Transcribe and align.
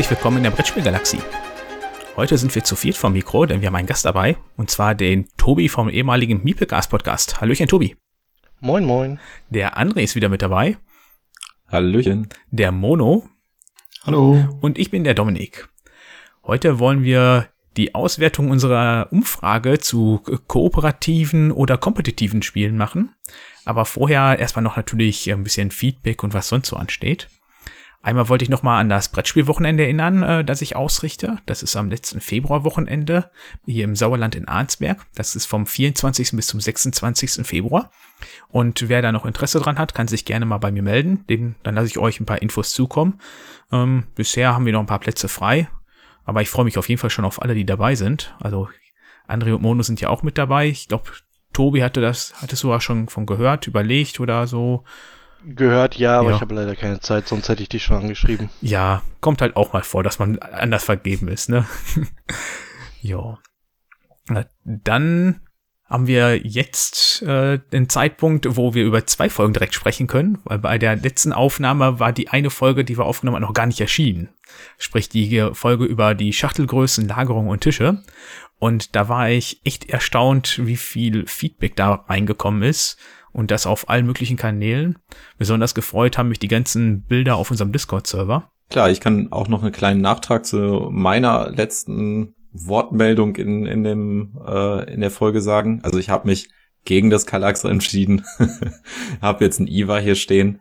herzlich 0.00 0.16
willkommen 0.16 0.38
in 0.38 0.44
der 0.44 0.50
Brettspielgalaxie. 0.50 1.20
Heute 2.16 2.38
sind 2.38 2.54
wir 2.54 2.64
zu 2.64 2.74
viert 2.74 2.96
vom 2.96 3.12
Mikro, 3.12 3.44
denn 3.44 3.60
wir 3.60 3.66
haben 3.66 3.76
einen 3.76 3.86
Gast 3.86 4.06
dabei, 4.06 4.38
und 4.56 4.70
zwar 4.70 4.94
den 4.94 5.28
Tobi 5.36 5.68
vom 5.68 5.90
ehemaligen 5.90 6.42
Miepelgas 6.42 6.88
Podcast. 6.88 7.42
Hallöchen, 7.42 7.68
Tobi. 7.68 7.96
Moin, 8.60 8.86
moin. 8.86 9.20
Der 9.50 9.76
André 9.76 9.98
ist 9.98 10.14
wieder 10.14 10.30
mit 10.30 10.40
dabei. 10.40 10.78
Hallöchen. 11.68 12.30
Der 12.50 12.72
Mono. 12.72 13.28
Hallo. 14.04 14.42
Und 14.62 14.78
ich 14.78 14.90
bin 14.90 15.04
der 15.04 15.12
Dominik. 15.12 15.68
Heute 16.44 16.78
wollen 16.78 17.02
wir 17.02 17.48
die 17.76 17.94
Auswertung 17.94 18.50
unserer 18.50 19.08
Umfrage 19.10 19.80
zu 19.80 20.22
kooperativen 20.46 21.52
oder 21.52 21.76
kompetitiven 21.76 22.40
Spielen 22.40 22.78
machen. 22.78 23.14
Aber 23.66 23.84
vorher 23.84 24.38
erstmal 24.38 24.62
noch 24.62 24.78
natürlich 24.78 25.30
ein 25.30 25.44
bisschen 25.44 25.70
Feedback 25.70 26.22
und 26.22 26.32
was 26.32 26.48
sonst 26.48 26.68
so 26.68 26.76
ansteht. 26.76 27.28
Einmal 28.02 28.30
wollte 28.30 28.44
ich 28.44 28.48
noch 28.48 28.62
mal 28.62 28.80
an 28.80 28.88
das 28.88 29.10
Brettspielwochenende 29.10 29.82
erinnern, 29.82 30.22
äh, 30.22 30.44
das 30.44 30.62
ich 30.62 30.74
ausrichte. 30.74 31.36
Das 31.44 31.62
ist 31.62 31.76
am 31.76 31.90
letzten 31.90 32.20
Februarwochenende 32.20 33.30
hier 33.66 33.84
im 33.84 33.94
Sauerland 33.94 34.34
in 34.34 34.48
Arnsberg. 34.48 35.04
Das 35.14 35.36
ist 35.36 35.44
vom 35.44 35.66
24. 35.66 36.30
bis 36.32 36.46
zum 36.46 36.60
26. 36.60 37.46
Februar. 37.46 37.90
Und 38.48 38.88
wer 38.88 39.02
da 39.02 39.12
noch 39.12 39.26
Interesse 39.26 39.60
dran 39.60 39.78
hat, 39.78 39.94
kann 39.94 40.08
sich 40.08 40.24
gerne 40.24 40.46
mal 40.46 40.58
bei 40.58 40.72
mir 40.72 40.82
melden. 40.82 41.26
Den, 41.28 41.56
dann 41.62 41.74
lasse 41.74 41.88
ich 41.88 41.98
euch 41.98 42.20
ein 42.20 42.26
paar 42.26 42.40
Infos 42.40 42.72
zukommen. 42.72 43.20
Ähm, 43.70 44.04
bisher 44.14 44.54
haben 44.54 44.64
wir 44.64 44.72
noch 44.72 44.80
ein 44.80 44.86
paar 44.86 44.98
Plätze 44.98 45.28
frei. 45.28 45.68
Aber 46.24 46.40
ich 46.40 46.48
freue 46.48 46.64
mich 46.64 46.78
auf 46.78 46.88
jeden 46.88 47.00
Fall 47.00 47.10
schon 47.10 47.26
auf 47.26 47.42
alle, 47.42 47.54
die 47.54 47.66
dabei 47.66 47.96
sind. 47.96 48.34
Also 48.40 48.68
André 49.28 49.52
und 49.52 49.62
Mono 49.62 49.82
sind 49.82 50.00
ja 50.00 50.08
auch 50.08 50.22
mit 50.22 50.38
dabei. 50.38 50.68
Ich 50.68 50.88
glaube, 50.88 51.10
Tobi 51.52 51.82
hatte 51.82 52.00
das, 52.00 52.32
hattest 52.40 52.62
du 52.62 52.72
auch 52.72 52.80
schon 52.80 53.08
von 53.08 53.26
gehört, 53.26 53.66
überlegt 53.66 54.20
oder 54.20 54.46
so. 54.46 54.84
Gehört, 55.44 55.96
ja, 55.96 56.18
aber 56.18 56.30
Ja. 56.30 56.36
ich 56.36 56.40
habe 56.42 56.54
leider 56.54 56.76
keine 56.76 57.00
Zeit, 57.00 57.28
sonst 57.28 57.48
hätte 57.48 57.62
ich 57.62 57.68
dich 57.68 57.82
schon 57.84 57.96
angeschrieben. 57.96 58.50
Ja, 58.60 59.02
kommt 59.20 59.40
halt 59.40 59.56
auch 59.56 59.72
mal 59.72 59.82
vor, 59.82 60.02
dass 60.02 60.18
man 60.18 60.38
anders 60.38 60.84
vergeben 60.84 61.28
ist, 61.28 61.48
ne? 61.48 61.66
ja. 63.00 63.38
Dann 64.64 65.40
haben 65.86 66.06
wir 66.06 66.36
jetzt 66.46 67.22
äh, 67.22 67.58
den 67.72 67.88
Zeitpunkt, 67.88 68.46
wo 68.56 68.74
wir 68.74 68.84
über 68.84 69.06
zwei 69.06 69.28
Folgen 69.28 69.52
direkt 69.54 69.74
sprechen 69.74 70.06
können, 70.06 70.38
weil 70.44 70.58
bei 70.60 70.78
der 70.78 70.94
letzten 70.94 71.32
Aufnahme 71.32 71.98
war 71.98 72.12
die 72.12 72.28
eine 72.28 72.50
Folge, 72.50 72.84
die 72.84 72.96
wir 72.96 73.06
aufgenommen 73.06 73.36
haben, 73.36 73.42
noch 73.42 73.54
gar 73.54 73.66
nicht 73.66 73.80
erschienen. 73.80 74.28
Sprich 74.78 75.08
die 75.08 75.48
Folge 75.52 75.84
über 75.84 76.14
die 76.14 76.32
Schachtelgrößen, 76.32 77.08
Lagerung 77.08 77.48
und 77.48 77.62
Tische. 77.62 78.02
Und 78.60 78.94
da 78.94 79.08
war 79.08 79.30
ich 79.30 79.62
echt 79.64 79.88
erstaunt, 79.88 80.60
wie 80.64 80.76
viel 80.76 81.26
Feedback 81.26 81.74
da 81.74 82.04
reingekommen 82.08 82.62
ist. 82.62 82.96
Und 83.32 83.50
das 83.50 83.66
auf 83.66 83.88
allen 83.88 84.06
möglichen 84.06 84.36
Kanälen. 84.36 84.98
Besonders 85.38 85.74
gefreut 85.74 86.18
haben 86.18 86.28
mich 86.28 86.38
die 86.38 86.48
ganzen 86.48 87.02
Bilder 87.02 87.36
auf 87.36 87.50
unserem 87.50 87.72
Discord-Server. 87.72 88.50
Klar, 88.70 88.90
ich 88.90 89.00
kann 89.00 89.32
auch 89.32 89.48
noch 89.48 89.62
einen 89.62 89.72
kleinen 89.72 90.00
Nachtrag 90.00 90.46
zu 90.46 90.88
meiner 90.90 91.50
letzten 91.50 92.34
Wortmeldung 92.52 93.36
in, 93.36 93.66
in, 93.66 93.84
dem, 93.84 94.38
äh, 94.46 94.92
in 94.92 95.00
der 95.00 95.10
Folge 95.10 95.40
sagen. 95.40 95.80
Also 95.82 95.98
ich 95.98 96.10
habe 96.10 96.28
mich 96.28 96.50
gegen 96.84 97.10
das 97.10 97.26
Kalax 97.26 97.64
entschieden. 97.64 98.24
habe 99.22 99.44
jetzt 99.44 99.60
ein 99.60 99.68
IVA 99.68 99.98
hier 99.98 100.14
stehen 100.14 100.60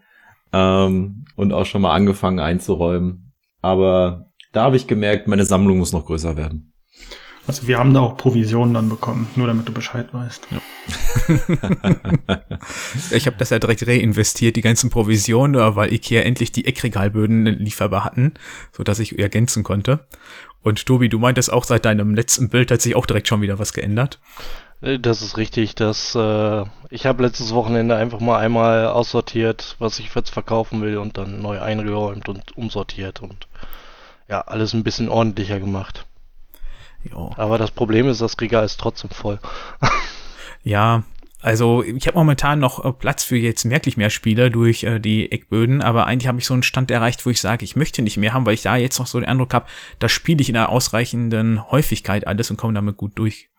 ähm, 0.53 1.25
und 1.35 1.53
auch 1.53 1.65
schon 1.65 1.81
mal 1.81 1.93
angefangen 1.93 2.39
einzuräumen. 2.39 3.33
Aber 3.61 4.31
da 4.51 4.63
habe 4.63 4.75
ich 4.75 4.87
gemerkt, 4.87 5.27
meine 5.27 5.45
Sammlung 5.45 5.77
muss 5.77 5.93
noch 5.93 6.05
größer 6.05 6.37
werden. 6.37 6.68
Also 7.47 7.67
wir 7.67 7.79
haben 7.79 7.93
da 7.93 8.01
auch 8.01 8.17
Provisionen 8.17 8.73
dann 8.75 8.89
bekommen, 8.89 9.27
nur 9.35 9.47
damit 9.47 9.67
du 9.67 9.73
Bescheid 9.73 10.13
weißt. 10.13 10.47
Ich 13.11 13.25
habe 13.27 13.37
das 13.37 13.49
ja 13.49 13.59
direkt 13.59 13.87
reinvestiert, 13.87 14.55
die 14.55 14.61
ganzen 14.61 14.89
Provisionen, 14.89 15.55
äh, 15.55 15.75
weil 15.75 15.93
Ikea 15.93 16.21
endlich 16.21 16.51
die 16.51 16.65
Eckregalböden 16.65 17.45
lieferbar 17.45 18.03
hatten, 18.03 18.33
so 18.71 18.83
dass 18.83 18.99
ich 18.99 19.17
ergänzen 19.17 19.63
konnte. 19.63 20.05
Und 20.61 20.85
Tobi, 20.85 21.09
du 21.09 21.19
meintest 21.19 21.51
auch, 21.51 21.63
seit 21.63 21.85
deinem 21.85 22.13
letzten 22.15 22.49
Bild 22.49 22.71
hat 22.71 22.81
sich 22.81 22.95
auch 22.95 23.05
direkt 23.05 23.27
schon 23.27 23.41
wieder 23.41 23.59
was 23.59 23.73
geändert. 23.73 24.19
Äh, 24.81 24.99
Das 24.99 25.21
ist 25.21 25.37
richtig, 25.37 25.75
dass 25.75 26.15
äh, 26.15 26.63
ich 26.89 27.05
habe 27.05 27.23
letztes 27.23 27.53
Wochenende 27.53 27.95
einfach 27.95 28.19
mal 28.19 28.37
einmal 28.39 28.87
aussortiert, 28.87 29.75
was 29.79 29.99
ich 29.99 30.13
jetzt 30.13 30.31
verkaufen 30.31 30.81
will 30.81 30.97
und 30.97 31.17
dann 31.17 31.41
neu 31.41 31.61
eingeräumt 31.61 32.29
und 32.29 32.55
umsortiert 32.57 33.21
und 33.21 33.47
ja, 34.27 34.41
alles 34.41 34.73
ein 34.73 34.83
bisschen 34.83 35.09
ordentlicher 35.09 35.59
gemacht. 35.59 36.05
Ja. 37.03 37.29
Aber 37.37 37.57
das 37.57 37.71
Problem 37.71 38.07
ist, 38.07 38.21
das 38.21 38.39
Regal 38.39 38.65
ist 38.65 38.79
trotzdem 38.79 39.09
voll. 39.09 39.39
Ja, 40.61 41.03
also 41.41 41.83
ich 41.83 42.05
habe 42.05 42.17
momentan 42.17 42.59
noch 42.59 42.83
äh, 42.83 42.91
Platz 42.91 43.23
für 43.23 43.37
jetzt 43.37 43.63
merklich 43.63 43.95
mehr 43.95 44.09
Spiele 44.09 44.51
durch 44.51 44.83
äh, 44.83 44.99
die 44.99 45.31
Eckböden, 45.31 45.81
aber 45.81 46.05
eigentlich 46.05 46.27
habe 46.27 46.37
ich 46.39 46.45
so 46.45 46.53
einen 46.53 46.63
Stand 46.63 46.91
erreicht, 46.91 47.25
wo 47.25 47.29
ich 47.29 47.39
sage, 47.39 47.63
ich 47.63 47.77
möchte 47.77 48.01
nicht 48.01 48.17
mehr 48.17 48.33
haben, 48.33 48.45
weil 48.45 48.55
ich 48.55 48.61
da 48.61 48.75
jetzt 48.75 48.99
noch 48.99 49.07
so 49.07 49.19
den 49.19 49.29
Eindruck 49.29 49.53
habe, 49.53 49.67
da 49.99 50.09
spiele 50.09 50.41
ich 50.41 50.49
in 50.49 50.57
einer 50.57 50.69
ausreichenden 50.69 51.71
Häufigkeit 51.71 52.27
alles 52.27 52.51
und 52.51 52.57
komme 52.57 52.73
damit 52.73 52.97
gut 52.97 53.13
durch. 53.15 53.49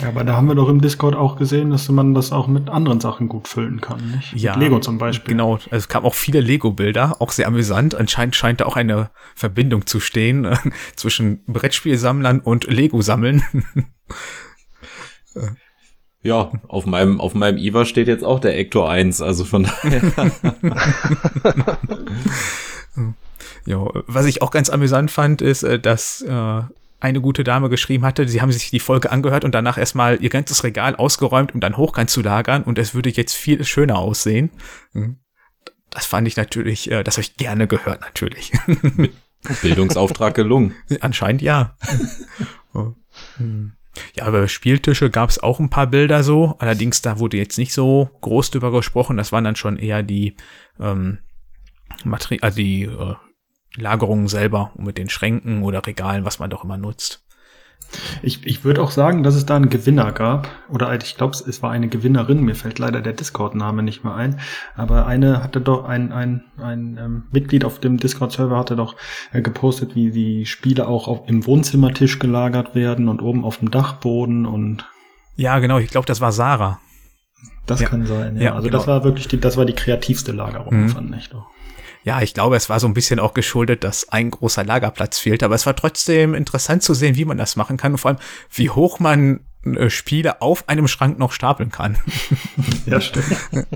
Ja, 0.00 0.08
aber 0.08 0.24
da 0.24 0.36
haben 0.36 0.48
wir 0.48 0.56
doch 0.56 0.68
im 0.68 0.80
Discord 0.80 1.14
auch 1.14 1.36
gesehen, 1.36 1.70
dass 1.70 1.88
man 1.88 2.14
das 2.14 2.32
auch 2.32 2.48
mit 2.48 2.68
anderen 2.68 3.00
Sachen 3.00 3.28
gut 3.28 3.46
füllen 3.46 3.80
kann, 3.80 4.10
nicht? 4.10 4.34
Ja, 4.34 4.56
mit 4.56 4.64
Lego 4.64 4.80
zum 4.80 4.98
Beispiel. 4.98 5.34
Genau, 5.34 5.54
also 5.54 5.68
es 5.70 5.88
kamen 5.88 6.04
auch 6.04 6.14
viele 6.14 6.40
Lego-Bilder, 6.40 7.20
auch 7.20 7.30
sehr 7.30 7.46
amüsant. 7.46 7.94
Anscheinend 7.94 8.34
scheint 8.34 8.60
da 8.60 8.66
auch 8.66 8.76
eine 8.76 9.10
Verbindung 9.36 9.86
zu 9.86 10.00
stehen 10.00 10.46
äh, 10.46 10.56
zwischen 10.96 11.44
Brettspielsammlern 11.46 12.40
und 12.40 12.66
Lego-Sammeln. 12.66 13.44
Ja, 16.24 16.50
auf 16.68 16.86
meinem, 16.86 17.20
auf 17.20 17.34
meinem 17.34 17.58
IVA 17.58 17.84
steht 17.84 18.08
jetzt 18.08 18.24
auch 18.24 18.40
der 18.40 18.56
Ector 18.56 18.90
1, 18.90 19.20
also 19.20 19.44
von 19.44 19.64
daher. 19.64 20.00
ja, 23.66 23.86
was 24.06 24.24
ich 24.24 24.40
auch 24.40 24.50
ganz 24.50 24.70
amüsant 24.70 25.10
fand, 25.10 25.42
ist, 25.42 25.64
äh, 25.64 25.78
dass 25.78 26.22
äh, 26.22 26.62
eine 27.04 27.20
gute 27.20 27.44
Dame 27.44 27.68
geschrieben 27.68 28.04
hatte, 28.04 28.26
sie 28.26 28.40
haben 28.40 28.50
sich 28.50 28.70
die 28.70 28.80
Folge 28.80 29.12
angehört 29.12 29.44
und 29.44 29.54
danach 29.54 29.78
erstmal 29.78 30.22
ihr 30.22 30.30
ganzes 30.30 30.64
Regal 30.64 30.96
ausgeräumt, 30.96 31.54
um 31.54 31.60
dann 31.60 31.76
hochkant 31.76 32.10
zu 32.10 32.22
lagern 32.22 32.62
und 32.62 32.78
es 32.78 32.94
würde 32.94 33.10
jetzt 33.10 33.34
viel 33.34 33.62
schöner 33.64 33.98
aussehen. 33.98 34.50
Hm. 34.92 35.18
Das 35.90 36.06
fand 36.06 36.26
ich 36.26 36.36
natürlich, 36.36 36.90
äh, 36.90 37.04
das 37.04 37.16
habe 37.16 37.22
ich 37.22 37.36
gerne 37.36 37.68
gehört, 37.68 38.00
natürlich. 38.00 38.52
Bildungsauftrag 39.62 40.34
gelungen. 40.34 40.74
Anscheinend 41.00 41.42
ja. 41.42 41.76
Oh. 42.76 42.92
Hm. 43.36 43.74
Ja, 44.16 44.24
aber 44.24 44.48
Spieltische 44.48 45.08
gab 45.08 45.30
es 45.30 45.40
auch 45.40 45.60
ein 45.60 45.70
paar 45.70 45.86
Bilder 45.86 46.24
so. 46.24 46.56
Allerdings, 46.58 47.02
da 47.02 47.20
wurde 47.20 47.36
jetzt 47.36 47.56
nicht 47.56 47.72
so 47.72 48.10
groß 48.20 48.50
drüber 48.50 48.72
gesprochen. 48.72 49.16
Das 49.16 49.30
waren 49.30 49.44
dann 49.44 49.54
schon 49.54 49.76
eher 49.76 50.02
die 50.02 50.34
ähm, 50.80 51.18
Materi 52.02 52.40
also 52.40 52.56
die 52.56 52.82
äh, 52.82 53.14
Lagerungen 53.76 54.28
selber 54.28 54.70
mit 54.76 54.98
den 54.98 55.08
Schränken 55.08 55.62
oder 55.62 55.84
Regalen, 55.86 56.24
was 56.24 56.38
man 56.38 56.50
doch 56.50 56.64
immer 56.64 56.76
nutzt. 56.76 57.20
Ich, 58.22 58.44
ich 58.46 58.64
würde 58.64 58.82
auch 58.82 58.90
sagen, 58.90 59.22
dass 59.22 59.34
es 59.36 59.46
da 59.46 59.54
einen 59.56 59.68
Gewinner 59.68 60.10
gab. 60.10 60.48
Oder 60.68 60.88
halt, 60.88 61.04
ich 61.04 61.16
glaube, 61.16 61.36
es 61.36 61.62
war 61.62 61.70
eine 61.70 61.88
Gewinnerin. 61.88 62.40
Mir 62.42 62.54
fällt 62.56 62.78
leider 62.80 63.00
der 63.02 63.12
Discord-Name 63.12 63.82
nicht 63.84 64.02
mehr 64.04 64.14
ein. 64.14 64.40
Aber 64.74 65.06
eine 65.06 65.42
hatte 65.44 65.60
doch, 65.60 65.84
ein, 65.84 66.10
ein, 66.10 66.44
ein 66.58 66.98
ähm, 67.00 67.22
Mitglied 67.30 67.64
auf 67.64 67.78
dem 67.78 67.98
Discord-Server 67.98 68.56
hatte 68.56 68.74
doch 68.74 68.96
äh, 69.32 69.42
gepostet, 69.42 69.94
wie 69.94 70.10
die 70.10 70.46
Spiele 70.46 70.88
auch 70.88 71.06
auf, 71.06 71.28
im 71.28 71.46
Wohnzimmertisch 71.46 72.18
gelagert 72.18 72.74
werden 72.74 73.08
und 73.08 73.22
oben 73.22 73.44
auf 73.44 73.58
dem 73.58 73.70
Dachboden 73.70 74.46
und 74.46 74.86
Ja, 75.36 75.58
genau, 75.60 75.78
ich 75.78 75.90
glaube, 75.90 76.06
das 76.06 76.20
war 76.20 76.32
Sarah. 76.32 76.80
das 77.66 77.80
Ja. 77.80 77.88
kann 77.88 78.06
sein. 78.06 78.36
Ja, 78.36 78.42
Ja, 78.42 78.54
also 78.54 78.66
genau. 78.68 78.78
das 78.78 78.86
war 78.88 79.04
wirklich 79.04 79.28
die, 79.28 79.38
das 79.38 79.56
war 79.56 79.66
die 79.66 79.72
kreativste 79.74 80.32
Lagerung, 80.32 80.84
Mhm. 80.84 80.88
fand 80.88 81.14
ich 81.16 81.28
doch. 81.28 81.46
Ja, 82.04 82.20
ich 82.20 82.34
glaube, 82.34 82.56
es 82.56 82.68
war 82.68 82.78
so 82.80 82.86
ein 82.86 82.94
bisschen 82.94 83.18
auch 83.18 83.32
geschuldet, 83.32 83.82
dass 83.82 84.10
ein 84.10 84.30
großer 84.30 84.62
Lagerplatz 84.62 85.18
fehlt. 85.18 85.42
Aber 85.42 85.54
es 85.54 85.64
war 85.64 85.74
trotzdem 85.74 86.34
interessant 86.34 86.82
zu 86.82 86.92
sehen, 86.92 87.16
wie 87.16 87.24
man 87.24 87.38
das 87.38 87.56
machen 87.56 87.78
kann 87.78 87.92
und 87.92 87.98
vor 87.98 88.10
allem, 88.10 88.20
wie 88.52 88.68
hoch 88.68 89.00
man 89.00 89.40
äh, 89.64 89.88
Spiele 89.88 90.42
auf 90.42 90.68
einem 90.68 90.86
Schrank 90.86 91.18
noch 91.18 91.32
stapeln 91.32 91.70
kann. 91.70 91.96
Ja, 92.86 93.00
stimmt. 93.00 93.26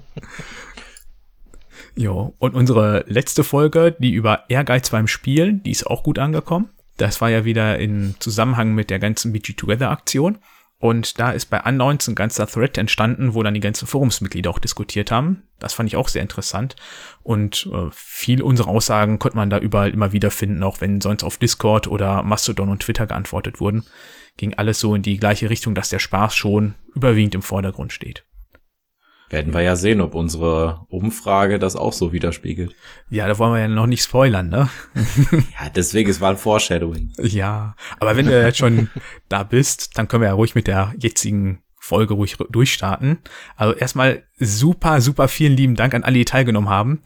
Jo, 1.97 2.32
und 2.38 2.55
unsere 2.55 3.05
letzte 3.08 3.43
Folge, 3.43 3.97
die 3.99 4.12
über 4.12 4.44
Ehrgeiz 4.49 4.91
beim 4.91 5.08
Spielen, 5.08 5.64
die 5.64 5.73
ist 5.73 5.85
auch 5.85 6.05
gut 6.05 6.20
angekommen. 6.20 6.69
Das 6.97 7.20
war 7.20 7.29
ja 7.29 7.44
wieder 7.44 7.76
in 7.81 8.14
Zusammenhang 8.20 8.73
mit 8.73 8.91
der 8.91 9.00
ganzen 9.00 9.32
BG 9.32 9.55
Together 9.55 9.91
Aktion. 9.91 10.38
Und 10.80 11.19
da 11.19 11.32
ist 11.32 11.46
bei 11.46 11.60
Unknowns 11.60 12.06
ein 12.06 12.14
ganzer 12.14 12.46
Thread 12.46 12.78
entstanden, 12.78 13.34
wo 13.34 13.42
dann 13.42 13.54
die 13.54 13.60
ganzen 13.60 13.88
Forumsmitglieder 13.88 14.48
auch 14.48 14.60
diskutiert 14.60 15.10
haben. 15.10 15.42
Das 15.58 15.75
fand 15.75 15.88
ich 15.88 15.96
auch 15.96 16.06
sehr 16.06 16.22
interessant. 16.22 16.76
Und 17.25 17.69
äh, 17.72 17.88
viel 17.90 18.42
unserer 18.42 18.69
Aussagen 18.69 19.19
konnte 19.19 19.36
man 19.36 19.50
da 19.50 19.58
überall 19.58 19.90
immer 19.90 20.12
wieder 20.12 20.30
finden, 20.30 20.62
auch 20.62 20.80
wenn 20.80 21.00
sonst 21.00 21.25
auf 21.25 21.36
Discord 21.36 21.88
oder 21.88 22.22
Mastodon 22.22 22.69
und 22.69 22.82
Twitter 22.82 23.06
geantwortet 23.08 23.58
wurden. 23.58 23.84
Ging 24.36 24.54
alles 24.54 24.78
so 24.78 24.94
in 24.94 25.02
die 25.02 25.16
gleiche 25.16 25.50
Richtung, 25.50 25.75
dass 25.75 25.88
der 25.88 25.98
Spaß 25.98 26.36
schon 26.36 26.76
überwiegend 26.94 27.34
im 27.34 27.42
Vordergrund 27.42 27.92
steht. 27.92 28.25
Werden 29.30 29.52
wir 29.52 29.60
ja 29.60 29.76
sehen, 29.76 30.00
ob 30.00 30.14
unsere 30.14 30.86
Umfrage 30.88 31.58
das 31.58 31.76
auch 31.76 31.92
so 31.92 32.12
widerspiegelt. 32.12 32.75
Ja, 33.10 33.28
da 33.28 33.38
wollen 33.38 33.52
wir 33.52 33.60
ja 33.60 33.69
noch 33.69 33.86
nicht 33.86 34.02
spoilern, 34.02 34.48
ne? 34.48 34.70
Ja, 35.60 35.69
deswegen, 35.75 36.10
es 36.10 36.20
war 36.20 36.30
ein 36.30 36.38
Foreshadowing. 36.38 37.12
Ja, 37.19 37.75
aber 38.00 38.16
wenn 38.16 38.26
du 38.26 38.42
jetzt 38.42 38.58
schon 38.58 38.88
da 39.28 39.42
bist, 39.42 39.98
dann 39.98 40.08
können 40.08 40.22
wir 40.22 40.28
ja 40.28 40.34
ruhig 40.34 40.54
mit 40.54 40.66
der 40.66 40.94
jetzigen 40.98 41.62
Folge 41.78 42.14
ruhig 42.14 42.36
durchstarten. 42.50 43.19
Also 43.56 43.75
erstmal 43.75 44.25
super, 44.38 45.00
super 45.00 45.28
vielen 45.28 45.56
lieben 45.56 45.75
Dank 45.75 45.94
an 45.94 46.04
alle, 46.04 46.14
die 46.14 46.25
teilgenommen 46.25 46.69
haben. 46.69 47.02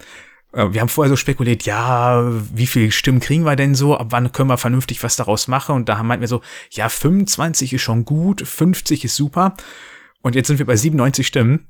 Äh, 0.52 0.72
wir 0.72 0.80
haben 0.80 0.88
vorher 0.88 1.10
so 1.10 1.16
spekuliert, 1.16 1.64
ja, 1.64 2.22
wie 2.54 2.66
viele 2.66 2.90
Stimmen 2.92 3.20
kriegen 3.20 3.44
wir 3.44 3.56
denn 3.56 3.74
so? 3.74 3.96
Ab 3.96 4.08
wann 4.10 4.32
können 4.32 4.48
wir 4.48 4.58
vernünftig 4.58 5.02
was 5.02 5.16
daraus 5.16 5.48
machen? 5.48 5.74
Und 5.74 5.88
da 5.88 6.02
meinten 6.02 6.22
wir 6.22 6.28
so, 6.28 6.42
ja, 6.70 6.88
25 6.88 7.72
ist 7.72 7.82
schon 7.82 8.04
gut, 8.04 8.46
50 8.46 9.04
ist 9.04 9.16
super. 9.16 9.56
Und 10.22 10.34
jetzt 10.34 10.46
sind 10.46 10.58
wir 10.58 10.66
bei 10.66 10.76
97 10.76 11.26
Stimmen. 11.26 11.68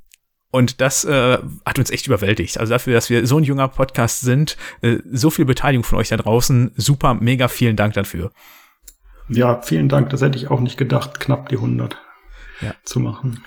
Und 0.52 0.82
das 0.82 1.04
äh, 1.04 1.38
hat 1.64 1.78
uns 1.78 1.90
echt 1.90 2.06
überwältigt. 2.06 2.58
Also 2.58 2.74
dafür, 2.74 2.92
dass 2.92 3.08
wir 3.08 3.26
so 3.26 3.38
ein 3.38 3.42
junger 3.42 3.68
Podcast 3.68 4.20
sind, 4.20 4.58
äh, 4.82 4.98
so 5.10 5.30
viel 5.30 5.46
Beteiligung 5.46 5.82
von 5.82 5.98
euch 5.98 6.10
da 6.10 6.18
draußen, 6.18 6.72
super, 6.76 7.14
mega 7.14 7.48
vielen 7.48 7.74
Dank 7.74 7.94
dafür. 7.94 8.30
Ja, 9.28 9.62
vielen 9.62 9.88
Dank. 9.88 10.10
Das 10.10 10.20
hätte 10.20 10.36
ich 10.36 10.50
auch 10.50 10.60
nicht 10.60 10.76
gedacht, 10.76 11.20
knapp 11.20 11.48
die 11.48 11.56
100 11.56 11.96
ja. 12.60 12.74
zu 12.84 13.00
machen. 13.00 13.42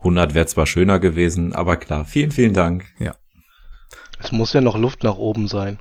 100 0.00 0.34
wäre 0.34 0.44
zwar 0.44 0.66
schöner 0.66 0.98
gewesen, 0.98 1.54
aber 1.54 1.76
klar, 1.76 2.04
vielen, 2.04 2.30
vielen 2.30 2.52
Dank. 2.52 2.84
Ja. 2.98 3.14
Es 4.20 4.30
muss 4.30 4.52
ja 4.52 4.60
noch 4.60 4.76
Luft 4.76 5.04
nach 5.04 5.16
oben 5.16 5.48
sein. 5.48 5.78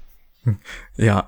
Ja, 0.96 1.28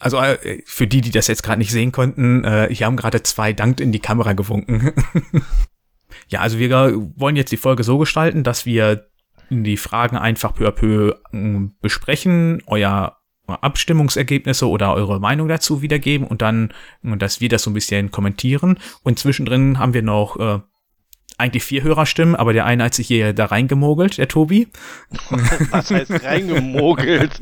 also 0.00 0.18
äh, 0.18 0.62
für 0.66 0.88
die, 0.88 1.02
die 1.02 1.12
das 1.12 1.28
jetzt 1.28 1.44
gerade 1.44 1.58
nicht 1.60 1.70
sehen 1.70 1.92
konnten, 1.92 2.42
äh, 2.42 2.68
hier 2.70 2.86
haben 2.86 2.96
gerade 2.96 3.22
zwei 3.22 3.52
Dank 3.52 3.78
in 3.78 3.92
die 3.92 4.00
Kamera 4.00 4.32
gewunken. 4.32 4.92
Ja, 6.30 6.40
also 6.40 6.58
wir 6.58 6.70
wollen 7.16 7.36
jetzt 7.36 7.52
die 7.52 7.56
Folge 7.56 7.82
so 7.82 7.98
gestalten, 7.98 8.44
dass 8.44 8.64
wir 8.64 9.06
die 9.50 9.76
Fragen 9.76 10.16
einfach 10.16 10.54
peu 10.54 10.68
à 10.68 10.70
peu 10.70 11.16
ähm, 11.32 11.74
besprechen, 11.82 12.62
euer 12.66 13.16
Abstimmungsergebnisse 13.48 14.68
oder 14.68 14.94
eure 14.94 15.18
Meinung 15.18 15.48
dazu 15.48 15.82
wiedergeben 15.82 16.24
und 16.24 16.40
dann, 16.40 16.72
dass 17.02 17.40
wir 17.40 17.48
das 17.48 17.64
so 17.64 17.70
ein 17.70 17.74
bisschen 17.74 18.12
kommentieren. 18.12 18.78
Und 19.02 19.18
zwischendrin 19.18 19.80
haben 19.80 19.92
wir 19.92 20.02
noch 20.02 20.38
äh, 20.38 20.60
eigentlich 21.40 21.64
vier 21.64 21.82
Hörerstimmen, 21.82 22.36
aber 22.36 22.52
der 22.52 22.66
eine 22.66 22.84
hat 22.84 22.94
sich 22.94 23.08
hier 23.08 23.32
da 23.32 23.46
reingemogelt, 23.46 24.18
der 24.18 24.28
Tobi. 24.28 24.68
Was 25.70 25.90
heißt 25.90 26.22
reingemogelt? 26.22 27.40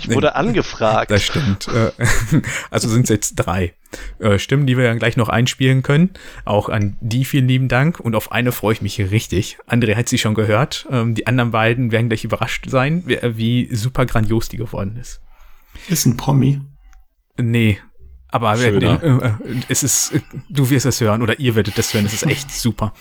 Ich 0.00 0.10
wurde 0.10 0.34
angefragt. 0.34 1.10
Das 1.10 1.22
stimmt. 1.22 1.68
Äh, 1.68 1.90
also 2.70 2.88
sind 2.88 3.04
es 3.04 3.10
jetzt 3.10 3.34
drei 3.34 3.74
äh, 4.18 4.38
Stimmen, 4.38 4.66
die 4.66 4.76
wir 4.76 4.84
dann 4.84 4.98
gleich 4.98 5.16
noch 5.16 5.28
einspielen 5.28 5.82
können. 5.82 6.10
Auch 6.44 6.68
an 6.68 6.96
die 7.00 7.24
vielen 7.24 7.48
lieben 7.48 7.68
Dank. 7.68 8.00
Und 8.00 8.14
auf 8.14 8.32
eine 8.32 8.52
freue 8.52 8.74
ich 8.74 8.82
mich 8.82 8.98
richtig. 8.98 9.58
André 9.68 9.96
hat 9.96 10.08
sie 10.08 10.18
schon 10.18 10.34
gehört. 10.34 10.86
Ähm, 10.90 11.14
die 11.14 11.26
anderen 11.26 11.50
beiden 11.50 11.92
werden 11.92 12.08
gleich 12.08 12.24
überrascht 12.24 12.68
sein, 12.68 13.04
wie 13.06 13.68
super 13.74 14.06
grandios 14.06 14.48
die 14.48 14.56
geworden 14.56 14.96
ist. 14.96 15.20
Ist 15.88 16.06
ein 16.06 16.16
Promi. 16.16 16.60
Nee, 17.38 17.78
aber 18.32 18.58
äh, 18.58 18.68
äh, 18.68 19.32
es 19.68 19.82
ist, 19.82 20.14
du 20.48 20.68
wirst 20.70 20.86
es 20.86 21.00
hören 21.00 21.22
oder 21.22 21.38
ihr 21.38 21.54
werdet 21.54 21.78
es 21.78 21.94
hören. 21.94 22.06
Es 22.06 22.14
ist 22.14 22.26
echt 22.26 22.50
super. 22.54 22.92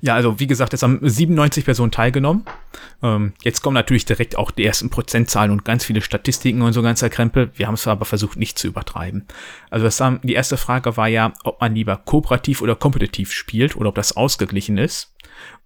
Ja, 0.00 0.14
also 0.14 0.40
wie 0.40 0.46
gesagt, 0.46 0.72
es 0.72 0.82
haben 0.82 1.00
97 1.02 1.66
Personen 1.66 1.90
teilgenommen. 1.90 2.46
Ähm, 3.02 3.34
jetzt 3.42 3.60
kommen 3.60 3.74
natürlich 3.74 4.06
direkt 4.06 4.36
auch 4.36 4.50
die 4.50 4.64
ersten 4.64 4.88
Prozentzahlen 4.88 5.50
und 5.50 5.66
ganz 5.66 5.84
viele 5.84 6.00
Statistiken 6.00 6.62
und 6.62 6.72
so 6.72 6.80
ganzer 6.80 7.10
Krempel. 7.10 7.50
Wir 7.54 7.66
haben 7.66 7.74
es 7.74 7.86
aber 7.86 8.06
versucht, 8.06 8.38
nicht 8.38 8.58
zu 8.58 8.68
übertreiben. 8.68 9.26
Also 9.68 9.84
das 9.84 10.00
haben, 10.00 10.20
die 10.22 10.32
erste 10.32 10.56
Frage 10.56 10.96
war 10.96 11.08
ja, 11.08 11.34
ob 11.42 11.60
man 11.60 11.74
lieber 11.74 11.96
kooperativ 11.96 12.62
oder 12.62 12.74
kompetitiv 12.74 13.32
spielt 13.32 13.76
oder 13.76 13.90
ob 13.90 13.96
das 13.96 14.16
ausgeglichen 14.16 14.78
ist. 14.78 15.13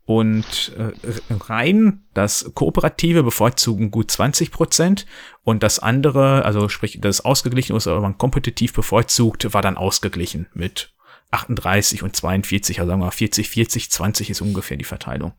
Und 0.09 0.73
äh, 0.79 0.93
rein 1.35 2.01
das 2.15 2.53
Kooperative 2.55 3.23
bevorzugen 3.23 3.91
gut 3.91 4.11
20 4.11 4.51
Prozent 4.51 5.05
und 5.45 5.63
das 5.63 5.81
andere, 5.81 6.47
also 6.47 6.71
sprich 6.71 6.99
das 6.99 7.27
ausgeglichen 7.27 7.77
ist, 7.77 7.87
aber 7.87 8.01
man 8.01 8.17
kompetitiv 8.17 8.73
bevorzugt, 8.73 9.53
war 9.53 9.61
dann 9.61 9.77
ausgeglichen 9.77 10.47
mit 10.55 10.95
38 11.31 12.03
und 12.03 12.17
42, 12.17 12.81
also 12.81 12.89
sagen 12.89 13.03
wir 13.03 13.11
40, 13.11 13.51
40, 13.51 13.91
20 13.91 14.31
ist 14.31 14.41
ungefähr 14.41 14.79
die 14.79 14.85
Verteilung. 14.85 15.33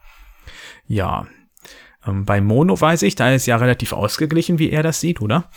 Ja, 0.85 1.25
ähm, 2.05 2.25
bei 2.25 2.39
Mono 2.39 2.79
weiß 2.79 3.01
ich, 3.01 3.15
da 3.15 3.33
ist 3.33 3.47
ja 3.47 3.57
relativ 3.57 3.91
ausgeglichen, 3.91 4.59
wie 4.59 4.69
er 4.69 4.83
das 4.83 4.99
sieht, 4.99 5.19
oder? 5.19 5.49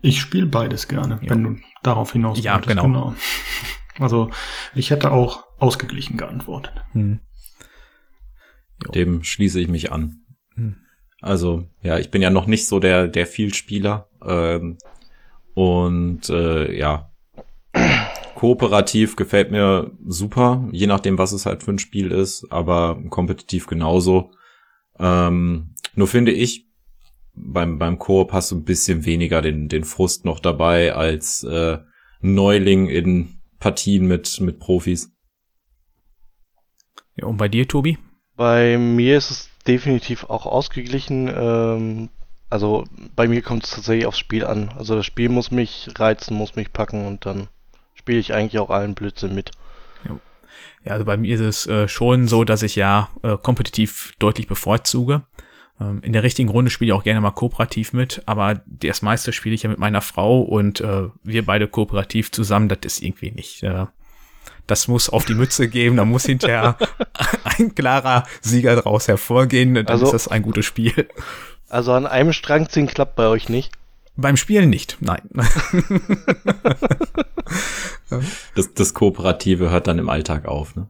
Ich 0.00 0.22
spiele 0.22 0.46
beides 0.46 0.88
gerne, 0.88 1.18
ja. 1.20 1.28
wenn 1.28 1.44
du 1.44 1.56
darauf 1.82 2.12
hinaus 2.12 2.42
Ja, 2.42 2.56
genau. 2.60 2.84
genau. 2.84 3.14
Also 3.98 4.30
ich 4.74 4.88
hätte 4.90 5.10
auch 5.10 5.44
ausgeglichen 5.58 6.16
geantwortet. 6.16 6.72
Hm. 6.92 7.20
Dem 8.94 9.22
schließe 9.22 9.60
ich 9.60 9.68
mich 9.68 9.92
an. 9.92 10.22
Hm. 10.54 10.76
Also, 11.20 11.68
ja, 11.82 11.98
ich 11.98 12.10
bin 12.10 12.22
ja 12.22 12.30
noch 12.30 12.46
nicht 12.46 12.66
so 12.66 12.80
der, 12.80 13.08
der 13.08 13.26
Vielspieler. 13.26 14.08
Ähm, 14.24 14.78
und 15.54 16.28
äh, 16.30 16.76
ja, 16.76 17.12
kooperativ 18.34 19.14
gefällt 19.16 19.50
mir 19.52 19.92
super, 20.04 20.68
je 20.72 20.86
nachdem, 20.86 21.16
was 21.18 21.32
es 21.32 21.46
halt 21.46 21.62
für 21.62 21.72
ein 21.72 21.78
Spiel 21.78 22.10
ist, 22.10 22.46
aber 22.50 23.00
kompetitiv 23.08 23.66
genauso. 23.66 24.32
Ähm, 24.98 25.74
nur 25.94 26.08
finde 26.08 26.32
ich, 26.32 26.66
beim, 27.34 27.78
beim 27.78 27.98
Koop 27.98 28.32
hast 28.32 28.50
du 28.50 28.56
ein 28.56 28.64
bisschen 28.64 29.04
weniger 29.04 29.42
den, 29.42 29.68
den 29.68 29.84
Frust 29.84 30.24
noch 30.24 30.40
dabei 30.40 30.92
als 30.94 31.44
äh, 31.44 31.78
Neuling 32.20 32.88
in 32.88 33.40
Partien 33.58 34.06
mit, 34.06 34.40
mit 34.40 34.58
Profis. 34.58 35.12
Ja, 37.16 37.26
und 37.26 37.36
bei 37.36 37.48
dir, 37.48 37.68
Tobi? 37.68 37.98
Bei 38.36 38.78
mir 38.78 39.18
ist 39.18 39.30
es 39.30 39.50
definitiv 39.66 40.24
auch 40.24 40.46
ausgeglichen. 40.46 41.32
Ähm, 41.34 42.08
also 42.50 42.84
bei 43.16 43.28
mir 43.28 43.42
kommt 43.42 43.64
es 43.64 43.70
tatsächlich 43.70 44.06
aufs 44.06 44.18
Spiel 44.18 44.44
an. 44.44 44.70
Also 44.76 44.96
das 44.96 45.06
Spiel 45.06 45.28
muss 45.28 45.50
mich 45.50 45.88
reizen, 45.96 46.36
muss 46.36 46.56
mich 46.56 46.72
packen 46.72 47.06
und 47.06 47.24
dann 47.24 47.48
spiele 47.94 48.18
ich 48.18 48.34
eigentlich 48.34 48.58
auch 48.58 48.70
allen 48.70 48.94
Blödsinn 48.94 49.34
mit. 49.34 49.52
Ja, 50.84 50.92
also 50.92 51.04
bei 51.04 51.16
mir 51.16 51.34
ist 51.34 51.40
es 51.40 51.66
äh, 51.66 51.88
schon 51.88 52.26
so, 52.26 52.44
dass 52.44 52.62
ich 52.62 52.76
ja 52.76 53.08
äh, 53.22 53.36
kompetitiv 53.36 54.12
deutlich 54.18 54.48
bevorzuge. 54.48 55.22
Ähm, 55.80 56.00
in 56.02 56.12
der 56.12 56.22
richtigen 56.22 56.48
Runde 56.48 56.70
spiele 56.70 56.90
ich 56.90 56.92
auch 56.92 57.04
gerne 57.04 57.20
mal 57.20 57.30
kooperativ 57.30 57.92
mit, 57.92 58.22
aber 58.26 58.62
das 58.66 59.02
meiste 59.02 59.32
spiele 59.32 59.54
ich 59.54 59.62
ja 59.62 59.70
mit 59.70 59.78
meiner 59.78 60.00
Frau 60.00 60.40
und 60.40 60.80
äh, 60.80 61.08
wir 61.22 61.46
beide 61.46 61.68
kooperativ 61.68 62.32
zusammen, 62.32 62.68
das 62.68 62.80
ist 62.82 63.02
irgendwie 63.02 63.30
nicht. 63.30 63.62
Äh, 63.62 63.86
das 64.72 64.88
muss 64.88 65.10
auf 65.10 65.26
die 65.26 65.34
Mütze 65.34 65.68
geben, 65.68 65.98
da 65.98 66.06
muss 66.06 66.24
hinterher 66.24 66.78
ein 67.44 67.74
klarer 67.74 68.24
Sieger 68.40 68.76
draus 68.76 69.06
hervorgehen, 69.06 69.74
dann 69.74 69.86
also, 69.86 70.06
ist 70.06 70.12
das 70.12 70.28
ein 70.28 70.40
gutes 70.40 70.64
Spiel. 70.64 71.08
Also 71.68 71.92
an 71.92 72.06
einem 72.06 72.32
Strang 72.32 72.70
ziehen 72.70 72.86
klappt 72.86 73.14
bei 73.14 73.26
euch 73.26 73.50
nicht. 73.50 73.70
Beim 74.16 74.38
Spielen 74.38 74.70
nicht, 74.70 74.96
nein. 75.00 75.28
das, 78.54 78.72
das 78.72 78.94
Kooperative 78.94 79.68
hört 79.68 79.86
dann 79.88 79.98
im 79.98 80.08
Alltag 80.08 80.46
auf, 80.46 80.74
ne? 80.74 80.88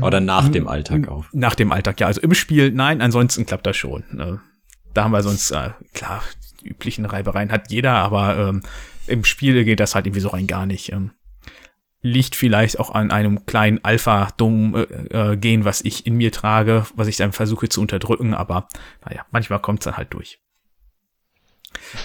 Oder 0.00 0.20
nach 0.20 0.48
dem 0.48 0.66
Alltag 0.66 1.08
auf? 1.08 1.26
Nach 1.32 1.54
dem 1.54 1.72
Alltag, 1.72 2.00
ja. 2.00 2.06
Also 2.06 2.22
im 2.22 2.34
Spiel, 2.34 2.72
nein, 2.72 3.02
ansonsten 3.02 3.44
klappt 3.44 3.66
das 3.66 3.76
schon. 3.76 4.04
Ne? 4.12 4.40
Da 4.94 5.04
haben 5.04 5.12
wir 5.12 5.22
sonst, 5.22 5.50
äh, 5.50 5.70
klar, 5.92 6.22
die 6.62 6.68
üblichen 6.68 7.04
Reibereien 7.04 7.52
hat 7.52 7.70
jeder, 7.70 7.94
aber 7.94 8.36
ähm, 8.36 8.62
im 9.06 9.24
Spiel 9.24 9.64
geht 9.64 9.80
das 9.80 9.94
halt 9.94 10.06
irgendwie 10.06 10.20
so 10.20 10.28
rein 10.28 10.46
gar 10.46 10.64
nicht. 10.64 10.92
Ähm, 10.92 11.12
liegt 12.00 12.36
vielleicht 12.36 12.78
auch 12.78 12.90
an 12.90 13.10
einem 13.10 13.44
kleinen 13.46 13.84
Alpha-Dumm-Gen, 13.84 15.60
äh, 15.60 15.62
äh, 15.62 15.64
was 15.64 15.80
ich 15.80 16.06
in 16.06 16.16
mir 16.16 16.30
trage, 16.32 16.86
was 16.94 17.08
ich 17.08 17.16
dann 17.16 17.32
versuche 17.32 17.68
zu 17.68 17.80
unterdrücken, 17.80 18.34
aber 18.34 18.68
naja, 19.04 19.26
manchmal 19.30 19.60
kommt 19.60 19.80
es 19.80 19.84
dann 19.84 19.96
halt 19.96 20.14
durch. 20.14 20.40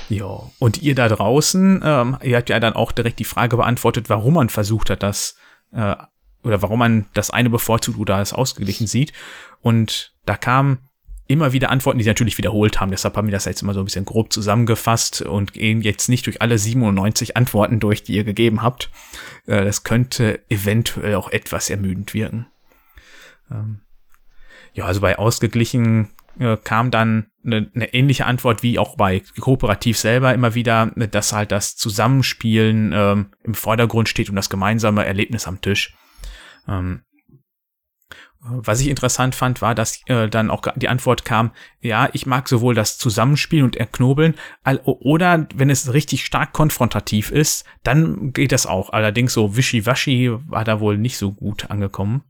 Ja, 0.09 0.51
und 0.59 0.81
ihr 0.81 0.95
da 0.95 1.07
draußen, 1.07 1.81
ähm, 1.83 2.17
ihr 2.21 2.38
habt 2.38 2.50
ja 2.50 2.59
dann 2.59 2.73
auch 2.73 2.91
direkt 2.91 3.19
die 3.19 3.23
Frage 3.23 3.57
beantwortet, 3.57 4.09
warum 4.09 4.35
man 4.35 4.50
versucht 4.50 4.89
hat, 4.89 5.03
das 5.03 5.38
äh, 5.71 5.95
oder 6.43 6.62
warum 6.62 6.79
man 6.79 7.05
das 7.13 7.31
eine 7.31 7.50
bevorzugt 7.50 7.97
oder 7.97 8.19
es 8.19 8.33
ausgeglichen 8.33 8.88
sieht. 8.88 9.13
Und 9.62 10.13
da 10.25 10.35
kam 10.35 10.89
immer 11.27 11.53
wieder 11.53 11.70
Antworten, 11.70 11.98
die 11.98 12.03
sie 12.03 12.10
natürlich 12.10 12.38
wiederholt 12.38 12.80
haben. 12.80 12.92
Deshalb 12.92 13.15
haben 13.15 13.27
wir 13.27 13.32
das 13.32 13.46
jetzt 13.46 13.62
immer 13.62 13.74
so 13.74 13.80
ein 13.80 13.86
bisschen 13.86 14.06
grob 14.06 14.34
zusammengefasst 14.34 15.22
und 15.22 15.53
gehen 15.53 15.82
jetzt 15.82 16.10
nicht 16.10 16.25
durch 16.25 16.42
alle 16.42 16.58
97 16.58 17.38
Antworten 17.38 17.80
durch, 17.80 18.03
die 18.03 18.13
ihr 18.13 18.24
gegeben 18.24 18.62
habt. 18.62 18.89
Äh, 19.46 19.63
das 19.63 19.84
könnte 19.84 20.42
eventuell 20.50 21.15
auch 21.15 21.30
etwas 21.30 21.70
ermüdend 21.70 22.13
wirken. 22.13 22.48
Ähm, 23.50 23.82
ja, 24.74 24.86
also 24.86 25.01
bei 25.01 25.18
ausgeglichen 25.18 26.10
äh, 26.39 26.58
kam 26.58 26.92
dann 26.92 27.27
eine, 27.46 27.70
eine 27.74 27.94
ähnliche 27.94 28.25
Antwort 28.25 28.63
wie 28.63 28.80
auch 28.80 28.98
bei 28.98 29.22
Kooperativ 29.39 29.98
selber 29.98 30.34
immer 30.34 30.56
wieder, 30.56 30.88
dass 30.96 31.34
halt 31.34 31.51
das 31.51 31.75
Zusammenspielen 31.75 32.92
ähm, 32.94 33.27
im 33.44 33.53
Vordergrund 33.53 34.10
steht 34.10 34.30
und 34.30 34.36
das 34.36 34.50
gemeinsame 34.50 35.06
Erlebnis 35.06 35.48
am 35.48 35.62
Tisch. 35.62 35.96
Ähm, 36.68 37.01
was 38.45 38.81
ich 38.81 38.89
interessant 38.89 39.35
fand, 39.35 39.62
war, 39.62 39.73
dass 39.73 40.01
äh, 40.07 40.27
dann 40.27 40.51
auch 40.51 40.62
die 40.75 40.89
Antwort 40.89 41.23
kam, 41.23 41.51
ja, 41.79 42.09
ich 42.12 42.25
mag 42.25 42.50
sowohl 42.50 42.75
das 42.75 42.97
Zusammenspielen 42.97 43.63
und 43.63 43.77
Erknobeln, 43.77 44.35
oder 44.83 45.47
wenn 45.55 45.69
es 45.69 45.93
richtig 45.93 46.25
stark 46.25 46.51
konfrontativ 46.51 47.31
ist, 47.31 47.65
dann 47.83 48.33
geht 48.33 48.51
das 48.51 48.65
auch. 48.65 48.89
Allerdings 48.91 49.33
so 49.33 49.55
wischiwaschi 49.55 50.31
war 50.47 50.65
da 50.65 50.81
wohl 50.81 50.97
nicht 50.97 51.17
so 51.17 51.31
gut 51.31 51.71
angekommen. 51.71 52.23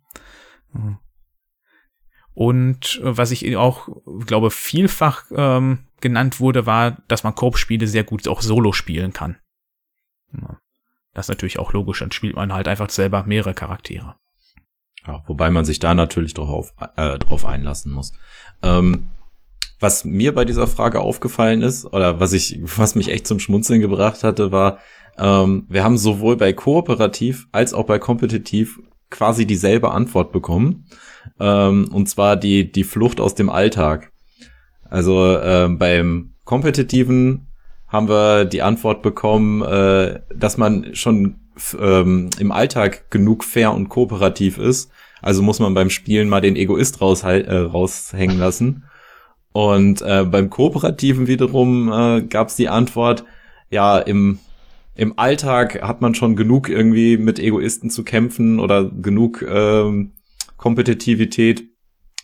Und 2.33 2.99
äh, 3.03 3.17
was 3.17 3.31
ich 3.31 3.55
auch, 3.57 3.87
glaube, 4.25 4.51
vielfach 4.51 5.25
ähm, 5.35 5.87
genannt 5.99 6.39
wurde, 6.39 6.65
war, 6.65 7.01
dass 7.07 7.23
man 7.23 7.35
Koop-Spiele 7.35 7.87
sehr 7.87 8.03
gut 8.03 8.27
auch 8.27 8.41
solo 8.41 8.71
spielen 8.71 9.13
kann. 9.13 9.37
Das 11.13 11.25
ist 11.25 11.29
natürlich 11.29 11.59
auch 11.59 11.73
logisch, 11.73 11.99
dann 11.99 12.11
spielt 12.11 12.35
man 12.35 12.53
halt 12.53 12.67
einfach 12.67 12.89
selber 12.89 13.23
mehrere 13.23 13.53
Charaktere. 13.53 14.15
Ja, 15.05 15.23
wobei 15.27 15.49
man 15.49 15.65
sich 15.65 15.79
da 15.79 15.93
natürlich 15.93 16.33
drauf, 16.33 16.73
äh, 16.95 17.17
drauf 17.19 17.45
einlassen 17.45 17.91
muss. 17.91 18.13
Ähm, 18.61 19.09
Was 19.79 20.05
mir 20.05 20.33
bei 20.33 20.45
dieser 20.45 20.67
Frage 20.67 21.01
aufgefallen 21.01 21.61
ist, 21.61 21.85
oder 21.85 22.21
was 22.21 22.31
ich, 22.31 22.57
was 22.61 22.95
mich 22.95 23.09
echt 23.09 23.27
zum 23.27 23.39
Schmunzeln 23.39 23.81
gebracht 23.81 24.23
hatte, 24.23 24.53
war, 24.53 24.77
ähm, 25.17 25.65
wir 25.67 25.83
haben 25.83 25.97
sowohl 25.97 26.37
bei 26.37 26.53
Kooperativ 26.53 27.47
als 27.51 27.73
auch 27.73 27.85
bei 27.85 27.99
Kompetitiv 27.99 28.79
quasi 29.09 29.45
dieselbe 29.45 29.91
Antwort 29.91 30.31
bekommen. 30.31 30.85
Ähm, 31.39 31.89
und 31.91 32.07
zwar 32.07 32.37
die, 32.37 32.71
die 32.71 32.85
Flucht 32.85 33.19
aus 33.19 33.35
dem 33.35 33.49
Alltag. 33.49 34.11
Also 34.89 35.37
ähm, 35.37 35.77
beim 35.77 36.33
Kompetitiven 36.45 37.47
haben 37.93 38.09
wir 38.09 38.45
die 38.45 38.63
Antwort 38.63 39.03
bekommen, 39.03 39.61
äh, 39.61 40.19
dass 40.35 40.57
man 40.57 40.95
schon 40.95 41.35
ähm, 41.79 42.31
im 42.39 42.51
Alltag 42.51 43.11
genug 43.11 43.43
fair 43.43 43.71
und 43.71 43.87
kooperativ 43.87 44.57
ist. 44.57 44.91
Also 45.21 45.43
muss 45.43 45.59
man 45.59 45.75
beim 45.75 45.91
Spielen 45.91 46.27
mal 46.27 46.41
den 46.41 46.55
Egoist 46.55 46.99
äh, 46.99 47.55
raushängen 47.55 48.39
lassen. 48.39 48.85
Und 49.51 50.01
äh, 50.01 50.25
beim 50.25 50.49
Kooperativen 50.49 51.27
wiederum 51.27 51.91
äh, 51.93 52.23
gab 52.23 52.47
es 52.47 52.55
die 52.55 52.67
Antwort, 52.67 53.23
ja, 53.69 53.99
im, 53.99 54.39
im 54.95 55.17
Alltag 55.19 55.83
hat 55.83 56.01
man 56.01 56.15
schon 56.15 56.35
genug 56.35 56.69
irgendwie 56.69 57.17
mit 57.17 57.37
Egoisten 57.37 57.91
zu 57.91 58.03
kämpfen 58.03 58.59
oder 58.59 58.85
genug 58.85 59.45
ähm, 59.47 60.13
Kompetitivität. 60.57 61.65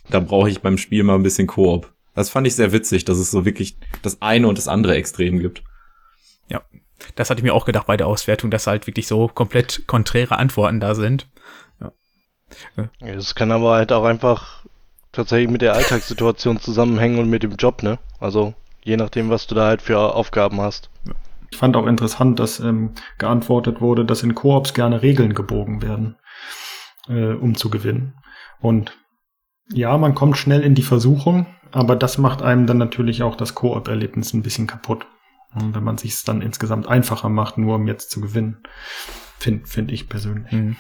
Da 0.10 0.20
brauche 0.20 0.50
ich 0.50 0.62
beim 0.62 0.80
Spiel 0.80 1.04
mal 1.04 1.14
ein 1.14 1.24
bisschen 1.24 1.46
Koop. 1.46 1.94
Das 2.20 2.30
fand 2.30 2.46
ich 2.46 2.56
sehr 2.56 2.74
witzig, 2.74 3.06
dass 3.06 3.18
es 3.18 3.32
so 3.32 3.46
wirklich 3.46 3.78
das 4.02 4.22
eine 4.22 4.50
und 4.50 4.58
das 4.58 4.68
andere 4.68 4.94
Extrem 4.96 5.40
gibt. 5.40 5.64
Ja, 6.50 6.62
das 7.16 7.30
hatte 7.30 7.40
ich 7.40 7.46
mir 7.46 7.54
auch 7.54 7.64
gedacht 7.64 7.88
bei 7.88 7.96
der 7.96 8.08
Auswertung, 8.08 8.52
dass 8.52 8.68
halt 8.68 8.88
wirklich 8.88 9.08
so 9.08 9.30
komplett 9.30 9.88
konträre 9.88 10.38
Antworten 10.38 10.82
da 10.82 10.96
sind. 10.96 11.30
Ja. 11.80 12.90
Es 13.00 13.36
kann 13.36 13.54
aber 13.54 13.76
halt 13.76 13.94
auch 13.94 14.04
einfach 14.04 14.66
tatsächlich 15.14 15.50
mit 15.50 15.62
der 15.62 15.76
Alltagssituation 15.76 16.60
zusammenhängen 16.60 17.20
und 17.20 17.30
mit 17.30 17.42
dem 17.42 17.56
Job, 17.56 17.84
ne? 17.84 18.00
Also 18.20 18.54
je 18.84 18.98
nachdem, 18.98 19.30
was 19.30 19.48
du 19.48 19.56
da 19.56 19.68
halt 19.68 19.82
für 19.82 20.14
Aufgaben 20.14 20.60
hast. 20.60 20.90
Ich 21.52 21.58
fand 21.58 21.78
auch 21.78 21.88
interessant, 21.88 22.38
dass 22.38 22.60
ähm, 22.60 22.96
geantwortet 23.18 23.80
wurde, 23.80 24.04
dass 24.04 24.24
in 24.24 24.36
Koops 24.36 24.74
gerne 24.74 25.02
Regeln 25.02 25.36
gebogen 25.36 25.82
werden, 25.82 26.18
äh, 27.08 27.32
um 27.32 27.56
zu 27.56 27.70
gewinnen. 27.70 28.16
Und 28.60 28.98
ja, 29.72 29.98
man 29.98 30.16
kommt 30.16 30.38
schnell 30.38 30.62
in 30.62 30.76
die 30.76 30.84
Versuchung, 30.84 31.46
aber 31.72 31.96
das 31.96 32.18
macht 32.18 32.42
einem 32.42 32.68
dann 32.68 32.78
natürlich 32.78 33.24
auch 33.24 33.36
das 33.36 33.56
Koop-Erlebnis 33.56 34.34
ein 34.34 34.44
bisschen 34.44 34.68
kaputt. 34.68 35.06
Und 35.56 35.74
wenn 35.74 35.84
man 35.84 35.98
sich 35.98 36.12
es 36.12 36.24
dann 36.24 36.42
insgesamt 36.42 36.88
einfacher 36.88 37.30
macht, 37.30 37.58
nur 37.58 37.76
um 37.76 37.88
jetzt 37.88 38.12
zu 38.12 38.22
gewinnen. 38.22 38.58
Finde 39.40 39.66
find 39.66 39.92
ich 39.92 40.10
persönlich. 40.10 40.52
Mhm. 40.52 40.76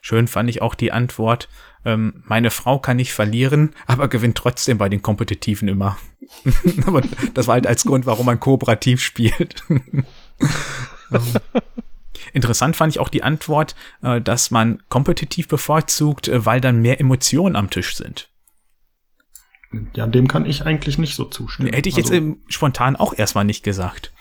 Schön 0.00 0.28
fand 0.28 0.48
ich 0.48 0.62
auch 0.62 0.76
die 0.76 0.92
Antwort, 0.92 1.48
ähm, 1.84 2.22
meine 2.26 2.50
Frau 2.50 2.78
kann 2.78 2.96
nicht 2.96 3.12
verlieren, 3.12 3.74
aber 3.86 4.08
gewinnt 4.08 4.36
trotzdem 4.36 4.78
bei 4.78 4.88
den 4.88 5.02
Kompetitiven 5.02 5.68
immer. 5.68 5.96
aber 6.86 7.02
das 7.34 7.46
war 7.46 7.54
halt 7.54 7.66
als 7.66 7.84
Grund, 7.84 8.06
warum 8.06 8.26
man 8.26 8.40
kooperativ 8.40 9.00
spielt. 9.00 9.64
Interessant 12.32 12.76
fand 12.76 12.92
ich 12.92 13.00
auch 13.00 13.08
die 13.08 13.22
Antwort, 13.22 13.74
äh, 14.02 14.20
dass 14.20 14.50
man 14.50 14.82
kompetitiv 14.88 15.48
bevorzugt, 15.48 16.28
äh, 16.28 16.44
weil 16.44 16.60
dann 16.60 16.80
mehr 16.80 17.00
Emotionen 17.00 17.56
am 17.56 17.70
Tisch 17.70 17.96
sind. 17.96 18.28
Ja, 19.94 20.06
dem 20.06 20.28
kann 20.28 20.46
ich 20.46 20.64
eigentlich 20.64 20.98
nicht 20.98 21.14
so 21.14 21.24
zustimmen. 21.24 21.72
Hätte 21.72 21.88
ich 21.88 21.96
jetzt 21.96 22.10
also, 22.10 22.36
spontan 22.48 22.96
auch 22.96 23.12
erstmal 23.16 23.44
nicht 23.44 23.62
gesagt. 23.62 24.12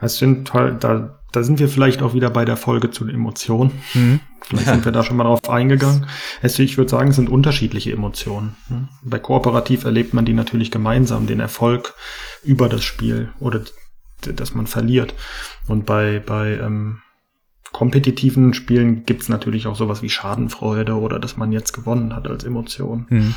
Es 0.00 0.16
sind 0.16 0.54
halt, 0.54 0.82
da, 0.84 1.20
da 1.32 1.42
sind 1.42 1.58
wir 1.58 1.68
vielleicht 1.68 2.00
auch 2.00 2.14
wieder 2.14 2.30
bei 2.30 2.46
der 2.46 2.56
Folge 2.56 2.90
zu 2.90 3.04
den 3.04 3.14
Emotionen. 3.14 3.72
Mhm. 3.92 4.20
Vielleicht 4.40 4.66
sind 4.66 4.84
wir 4.84 4.92
da 4.92 5.02
schon 5.02 5.16
mal 5.16 5.24
drauf 5.24 5.48
eingegangen. 5.50 6.06
Also 6.40 6.62
ich 6.62 6.78
würde 6.78 6.90
sagen, 6.90 7.10
es 7.10 7.16
sind 7.16 7.28
unterschiedliche 7.28 7.92
Emotionen. 7.92 8.56
Ne? 8.68 8.88
Bei 9.02 9.18
Kooperativ 9.18 9.84
erlebt 9.84 10.14
man 10.14 10.24
die 10.24 10.32
natürlich 10.32 10.70
gemeinsam, 10.70 11.26
den 11.26 11.40
Erfolg 11.40 11.94
über 12.42 12.68
das 12.68 12.84
Spiel 12.84 13.32
oder 13.40 13.62
dass 14.22 14.54
man 14.54 14.66
verliert. 14.66 15.14
Und 15.66 15.84
bei, 15.84 16.22
bei 16.24 16.58
ähm, 16.58 17.02
kompetitiven 17.72 18.54
Spielen 18.54 19.04
gibt's 19.04 19.28
natürlich 19.28 19.66
auch 19.66 19.76
sowas 19.76 20.02
wie 20.02 20.08
Schadenfreude 20.08 20.94
oder 20.94 21.18
dass 21.18 21.36
man 21.36 21.52
jetzt 21.52 21.72
gewonnen 21.72 22.14
hat 22.14 22.26
als 22.28 22.44
Emotion. 22.44 23.06
Mhm. 23.08 23.34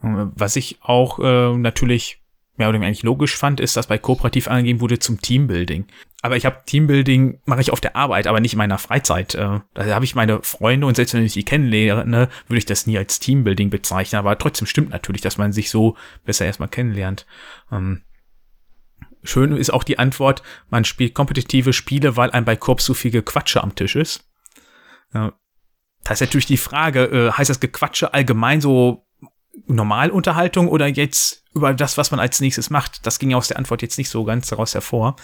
Was 0.00 0.56
ich 0.56 0.78
auch 0.80 1.18
äh, 1.18 1.56
natürlich 1.56 2.20
mehr 2.56 2.68
oder 2.68 2.74
weniger 2.74 2.88
eigentlich 2.88 3.02
logisch 3.02 3.36
fand, 3.36 3.60
ist, 3.60 3.76
dass 3.76 3.86
bei 3.86 3.98
Kooperativ 3.98 4.48
angegeben 4.48 4.80
wurde 4.80 4.98
zum 4.98 5.20
Teambuilding. 5.20 5.86
Aber 6.22 6.36
ich 6.36 6.44
habe 6.44 6.62
Teambuilding 6.66 7.40
mache 7.44 7.60
ich 7.60 7.70
auf 7.70 7.80
der 7.80 7.94
Arbeit, 7.94 8.26
aber 8.26 8.40
nicht 8.40 8.54
in 8.54 8.58
meiner 8.58 8.78
Freizeit. 8.78 9.34
Äh, 9.34 9.60
da 9.74 9.86
habe 9.86 10.04
ich 10.04 10.16
meine 10.16 10.42
Freunde 10.42 10.86
und 10.86 10.96
selbst 10.96 11.14
wenn 11.14 11.24
ich 11.24 11.32
die 11.32 11.44
kennenlerne, 11.44 12.28
würde 12.48 12.58
ich 12.58 12.66
das 12.66 12.86
nie 12.86 12.98
als 12.98 13.20
Teambuilding 13.20 13.70
bezeichnen. 13.70 14.18
Aber 14.18 14.36
trotzdem 14.36 14.66
stimmt 14.66 14.90
natürlich, 14.90 15.22
dass 15.22 15.38
man 15.38 15.52
sich 15.52 15.70
so 15.70 15.96
besser 16.24 16.46
erstmal 16.46 16.68
kennenlernt. 16.68 17.26
Ähm, 17.70 18.02
schön 19.22 19.56
ist 19.56 19.70
auch 19.70 19.84
die 19.84 19.98
Antwort, 19.98 20.42
man 20.70 20.84
spielt 20.84 21.14
kompetitive 21.14 21.72
Spiele, 21.72 22.16
weil 22.16 22.30
ein 22.30 22.44
bei 22.44 22.56
Korps 22.56 22.84
so 22.84 22.94
viel 22.94 23.10
Gequatsche 23.10 23.62
am 23.62 23.74
Tisch 23.74 23.96
ist. 23.96 24.28
Äh, 25.12 25.30
da 26.04 26.12
ist 26.12 26.20
natürlich 26.20 26.46
die 26.46 26.56
Frage, 26.56 27.04
äh, 27.04 27.32
heißt 27.32 27.50
das 27.50 27.60
Gequatsche 27.60 28.14
allgemein 28.14 28.60
so 28.60 29.06
Normalunterhaltung 29.66 30.68
oder 30.68 30.86
jetzt 30.86 31.44
über 31.54 31.74
das, 31.74 31.98
was 31.98 32.10
man 32.10 32.20
als 32.20 32.40
nächstes 32.40 32.70
macht? 32.70 33.04
Das 33.06 33.18
ging 33.18 33.30
ja 33.30 33.36
aus 33.36 33.48
der 33.48 33.58
Antwort 33.58 33.82
jetzt 33.82 33.98
nicht 33.98 34.08
so 34.08 34.24
ganz 34.24 34.48
daraus 34.48 34.74
hervor. 34.74 35.16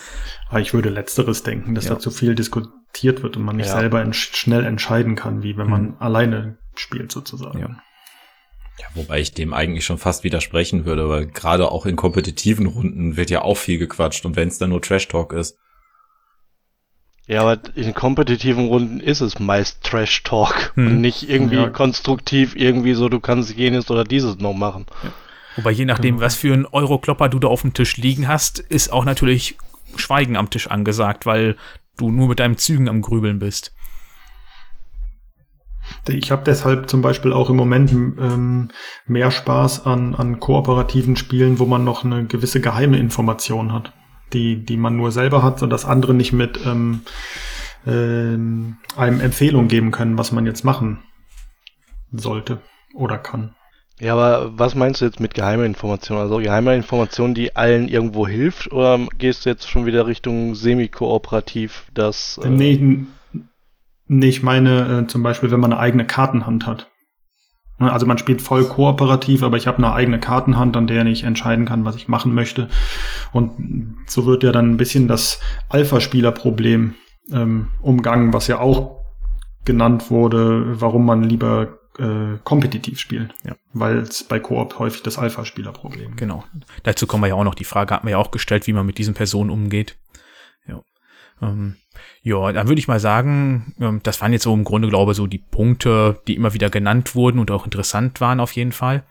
Aber 0.49 0.61
ich 0.61 0.75
würde 0.75 0.91
letzteres 0.91 1.43
denken, 1.43 1.75
dass 1.75 1.85
ja. 1.85 1.95
da 1.95 1.99
zu 2.01 2.11
viel 2.11 2.35
diskutiert 2.35 3.23
wird 3.23 3.37
und 3.37 3.45
man 3.45 3.57
nicht 3.57 3.69
ja. 3.69 3.79
selber 3.79 4.03
ent 4.03 4.17
schnell 4.17 4.65
entscheiden 4.65 5.15
kann, 5.15 5.43
wie 5.43 5.57
wenn 5.57 5.71
man 5.71 5.83
mhm. 5.83 5.97
alleine 6.01 6.59
spielt 6.75 7.13
sozusagen. 7.13 7.61
Ja. 7.61 7.83
Ja, 8.81 8.87
wobei 8.95 9.21
ich 9.21 9.33
dem 9.33 9.55
eigentlich 9.55 9.85
schon 9.85 9.99
fast 9.99 10.25
widersprechen 10.25 10.85
würde, 10.85 11.09
weil 11.09 11.27
gerade 11.27 11.71
auch 11.71 11.87
in 11.87 11.97
kompetitiven 11.97 12.67
Runden 12.67 13.17
wird 13.17 13.31
ja 13.31 13.43
auch 13.43 13.57
viel 13.57 13.79
gequatscht 13.79 14.25
und 14.27 14.37
wenn 14.37 14.49
es 14.49 14.59
dann 14.59 14.71
nur 14.71 14.83
Trash 14.83 15.09
Talk 15.09 15.33
ist. 15.33 15.57
Ja, 17.27 17.41
aber 17.41 17.59
in 17.75 17.95
kompetitiven 17.95 18.67
Runden 18.67 19.01
ist 19.01 19.21
es 19.21 19.39
meist 19.39 19.83
Trash 19.83 20.25
Talk 20.25 20.73
hm. 20.75 20.87
und 20.87 21.01
nicht 21.01 21.29
irgendwie 21.29 21.57
ja. 21.57 21.71
konstruktiv 21.71 22.55
irgendwie 22.55 22.95
so, 22.95 23.09
du 23.09 23.21
kannst 23.21 23.55
jenes 23.57 23.91
oder 23.91 24.05
dieses 24.05 24.39
noch 24.39 24.53
machen. 24.53 24.87
Ja. 25.03 25.13
Wobei 25.57 25.71
je 25.71 25.85
nachdem, 25.85 26.17
genau. 26.17 26.27
was 26.27 26.35
für 26.35 26.53
ein 26.53 26.67
Euroklopper 26.67 27.29
du 27.29 27.39
da 27.39 27.49
auf 27.49 27.63
dem 27.63 27.75
Tisch 27.75 27.97
liegen 27.97 28.29
hast, 28.29 28.59
ist 28.59 28.93
auch 28.93 29.05
natürlich 29.05 29.57
Schweigen 29.97 30.37
am 30.37 30.51
Tisch 30.51 30.67
angesagt, 30.67 31.27
weil 31.27 31.57
du 31.97 32.11
nur 32.11 32.29
mit 32.29 32.41
deinen 32.41 32.59
Zügen 32.59 32.89
am 32.89 33.03
Grübeln 33.03 33.39
bist. 33.39 33.73
Ich 36.09 36.31
habe 36.31 36.43
deshalb 36.45 36.91
zum 36.91 37.03
Beispiel 37.03 37.33
auch 37.33 37.49
im 37.51 37.57
Moment 37.57 37.91
ähm, 37.93 38.69
mehr 39.07 39.31
Spaß 39.31 39.87
an, 39.87 40.15
an 40.15 40.39
kooperativen 40.41 41.17
Spielen, 41.17 41.59
wo 41.59 41.67
man 41.67 41.85
noch 41.85 42.05
eine 42.05 42.25
gewisse 42.27 42.61
geheime 42.61 42.99
Information 42.99 43.73
hat 43.73 43.93
die, 44.35 44.65
die 44.65 44.77
man 44.77 44.97
nur 44.97 45.13
selber 45.13 45.43
hat 45.43 45.63
und 45.63 45.71
das 45.71 45.85
andere 45.85 46.13
nicht 46.13 46.33
mit 46.33 46.61
ähm, 46.67 47.03
ähm, 47.87 48.77
einem 48.97 49.21
Empfehlung 49.21 49.69
geben 49.69 49.91
können, 49.91 50.19
was 50.19 50.33
man 50.33 50.47
jetzt 50.47 50.65
machen 50.65 50.99
sollte 52.13 52.61
oder 52.95 53.19
kann. 53.19 53.55
Ja, 54.01 54.15
aber 54.15 54.59
was 54.59 54.75
meinst 54.75 55.01
du 55.01 55.05
jetzt 55.05 55.21
mit 55.21 55.35
geheimer 55.35 55.65
Information? 55.65 56.19
Also 56.19 56.39
geheime 56.39 56.75
Information, 56.75 57.33
die 57.33 57.55
allen 57.55 57.89
irgendwo 57.89 58.27
hilft, 58.27 58.73
oder 58.73 58.99
gehst 59.19 59.47
du 59.47 59.51
jetzt 59.51 59.69
schon 59.69 59.87
wieder 59.87 60.07
Richtung 60.07 60.57
semi-kooperativ, 60.57 61.87
das... 61.95 62.41
Äh 62.43 62.49
nee, 62.49 63.07
nee, 64.07 64.29
ich 64.29 64.43
meine 64.43 65.03
äh, 65.03 65.07
zum 65.07 65.23
Beispiel, 65.23 65.51
wenn 65.51 65.61
man 65.61 65.73
eine 65.73 65.81
eigene 65.81 66.07
Kartenhand 66.07 66.67
hat. 66.67 66.91
Ne, 67.79 67.93
also 67.93 68.07
man 68.07 68.19
spielt 68.19 68.41
voll 68.41 68.65
kooperativ, 68.65 69.43
aber 69.43 69.57
ich 69.57 69.67
habe 69.67 69.79
eine 69.79 69.93
eigene 69.93 70.21
Kartenhand, 70.21 70.77
an 70.77 70.87
der 70.87 71.05
ich 71.07 71.25
entscheiden 71.25 71.67
kann, 71.67 71.85
was 71.85 71.97
ich 71.97 72.09
machen 72.09 72.35
möchte. 72.35 72.69
Und 73.33 73.97
so 74.07 74.27
wird 74.27 74.43
ja 74.43 74.53
dann 74.53 74.71
ein 74.71 74.77
bisschen 74.77 75.09
das 75.09 75.41
Alpha-Spieler-Problem 75.69 76.95
ähm, 77.33 77.69
umgangen, 77.83 78.33
was 78.33 78.47
ja 78.47 78.61
auch 78.61 79.01
genannt 79.65 80.11
wurde, 80.11 80.81
warum 80.81 81.07
man 81.07 81.25
lieber 81.25 81.79
äh, 81.99 82.39
kompetitiv 82.45 82.99
spielt. 82.99 83.35
Ja. 83.45 83.55
Weil 83.73 83.99
es 83.99 84.25
bei 84.25 84.39
Koop 84.39 84.79
häufig 84.79 85.03
das 85.03 85.19
Alpha-Spieler-Problem. 85.19 86.17
Genau. 86.17 86.45
Dazu 86.83 87.07
kommen 87.07 87.25
wir 87.25 87.29
ja 87.29 87.35
auch 87.35 87.45
noch. 87.45 87.55
Die 87.55 87.65
Frage 87.65 87.95
hat 87.95 88.05
man 88.05 88.13
ja 88.13 88.19
auch 88.19 88.31
gestellt, 88.31 88.67
wie 88.67 88.73
man 88.73 88.87
mit 88.87 88.99
diesen 88.99 89.15
Personen 89.15 89.51
umgeht. 89.51 89.97
Ja. 91.45 91.51
Ähm, 91.51 91.77
ja, 92.23 92.53
dann 92.53 92.69
würde 92.69 92.79
ich 92.79 92.89
mal 92.89 93.01
sagen, 93.01 93.75
ähm, 93.81 94.01
das 94.03 94.21
waren 94.21 94.33
jetzt 94.33 94.45
so 94.45 94.55
im 94.55 94.65
Grunde, 94.65 94.89
glaube 94.89 95.13
ich, 95.13 95.17
so 95.17 95.27
die 95.27 95.39
Punkte, 95.39 96.21
die 96.27 96.35
immer 96.35 96.55
wieder 96.55 96.71
genannt 96.71 97.15
wurden 97.15 97.39
und 97.39 97.51
auch 97.51 97.65
interessant 97.65 98.21
waren 98.21 98.41
auf 98.41 98.53
jeden 98.53 98.73
Fall. 98.73 99.05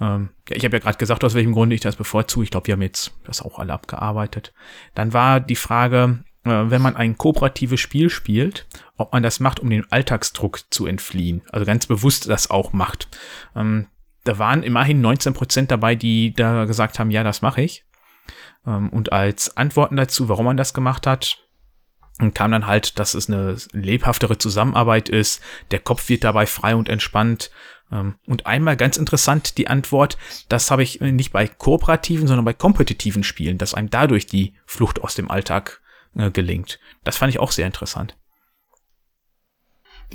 Ähm, 0.00 0.30
ja, 0.48 0.56
ich 0.56 0.64
habe 0.64 0.76
ja 0.76 0.82
gerade 0.82 0.98
gesagt, 0.98 1.24
aus 1.24 1.34
welchem 1.34 1.52
Grunde 1.52 1.74
ich 1.74 1.80
das 1.80 1.96
bevorzuge. 1.96 2.44
Ich 2.44 2.50
glaube, 2.50 2.66
wir 2.68 2.74
haben 2.74 2.82
jetzt 2.82 3.12
das 3.24 3.42
auch 3.42 3.58
alle 3.58 3.72
abgearbeitet. 3.72 4.52
Dann 4.94 5.12
war 5.12 5.40
die 5.40 5.56
Frage, 5.56 6.24
äh, 6.44 6.50
wenn 6.50 6.82
man 6.82 6.96
ein 6.96 7.18
kooperatives 7.18 7.80
Spiel 7.80 8.10
spielt, 8.10 8.66
ob 8.96 9.12
man 9.12 9.22
das 9.22 9.40
macht, 9.40 9.60
um 9.60 9.70
den 9.70 9.90
Alltagsdruck 9.90 10.60
zu 10.70 10.86
entfliehen. 10.86 11.42
Also 11.50 11.66
ganz 11.66 11.86
bewusst 11.86 12.28
das 12.28 12.50
auch 12.50 12.72
macht. 12.72 13.08
Ähm, 13.56 13.86
da 14.24 14.38
waren 14.38 14.62
immerhin 14.62 15.00
19 15.00 15.34
Prozent 15.34 15.70
dabei, 15.72 15.96
die 15.96 16.32
da 16.32 16.64
gesagt 16.64 17.00
haben, 17.00 17.10
ja, 17.10 17.24
das 17.24 17.42
mache 17.42 17.62
ich. 17.62 17.84
Und 18.64 19.10
als 19.10 19.56
Antworten 19.56 19.96
dazu, 19.96 20.28
warum 20.28 20.44
man 20.44 20.56
das 20.56 20.72
gemacht 20.72 21.08
hat, 21.08 21.38
und 22.22 22.34
kam 22.34 22.52
dann 22.52 22.66
halt, 22.66 22.98
dass 22.98 23.14
es 23.14 23.28
eine 23.28 23.56
lebhaftere 23.72 24.38
Zusammenarbeit 24.38 25.08
ist, 25.08 25.42
der 25.70 25.80
Kopf 25.80 26.08
wird 26.08 26.24
dabei 26.24 26.46
frei 26.46 26.74
und 26.74 26.88
entspannt, 26.88 27.50
Ähm, 27.92 28.14
und 28.26 28.46
einmal 28.46 28.76
ganz 28.76 28.96
interessant 28.96 29.58
die 29.58 29.68
Antwort, 29.68 30.16
das 30.48 30.70
habe 30.70 30.82
ich 30.82 31.00
nicht 31.00 31.32
bei 31.32 31.46
kooperativen, 31.46 32.26
sondern 32.26 32.44
bei 32.44 32.54
kompetitiven 32.54 33.22
Spielen, 33.22 33.58
dass 33.58 33.74
einem 33.74 33.90
dadurch 33.90 34.26
die 34.26 34.54
Flucht 34.64 35.02
aus 35.02 35.14
dem 35.14 35.30
Alltag 35.30 35.82
äh, 36.16 36.30
gelingt. 36.30 36.80
Das 37.04 37.18
fand 37.18 37.30
ich 37.30 37.38
auch 37.38 37.52
sehr 37.52 37.66
interessant. 37.66 38.16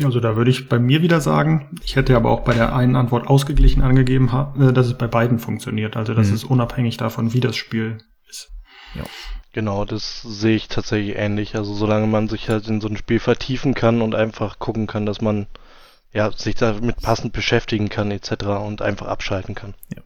Also 0.03 0.19
da 0.19 0.35
würde 0.35 0.51
ich 0.51 0.69
bei 0.69 0.79
mir 0.79 1.01
wieder 1.01 1.21
sagen, 1.21 1.79
ich 1.83 1.95
hätte 1.95 2.15
aber 2.15 2.29
auch 2.29 2.41
bei 2.41 2.53
der 2.53 2.75
einen 2.75 2.95
Antwort 2.95 3.27
ausgeglichen 3.27 3.83
angegeben, 3.83 4.29
äh, 4.59 4.73
dass 4.73 4.87
es 4.87 4.97
bei 4.97 5.07
beiden 5.07 5.39
funktioniert. 5.39 5.97
Also 5.97 6.13
das 6.15 6.29
mhm. 6.29 6.33
ist 6.33 6.43
unabhängig 6.45 6.97
davon, 6.97 7.33
wie 7.33 7.39
das 7.39 7.55
Spiel 7.55 7.99
ist. 8.27 8.49
Ja. 8.95 9.03
Genau, 9.53 9.85
das 9.85 10.21
sehe 10.21 10.55
ich 10.55 10.67
tatsächlich 10.67 11.15
ähnlich. 11.15 11.55
Also 11.55 11.73
solange 11.73 12.07
man 12.07 12.29
sich 12.29 12.49
halt 12.49 12.67
in 12.67 12.81
so 12.81 12.87
ein 12.87 12.97
Spiel 12.97 13.19
vertiefen 13.19 13.73
kann 13.73 14.01
und 14.01 14.13
einfach 14.15 14.59
gucken 14.59 14.87
kann, 14.87 15.05
dass 15.05 15.21
man 15.21 15.47
ja 16.13 16.31
sich 16.31 16.55
damit 16.55 17.01
passend 17.01 17.33
beschäftigen 17.33 17.89
kann 17.89 18.11
etc. 18.11 18.45
und 18.65 18.81
einfach 18.81 19.07
abschalten 19.07 19.55
kann. 19.55 19.73
Ja. 19.95 20.03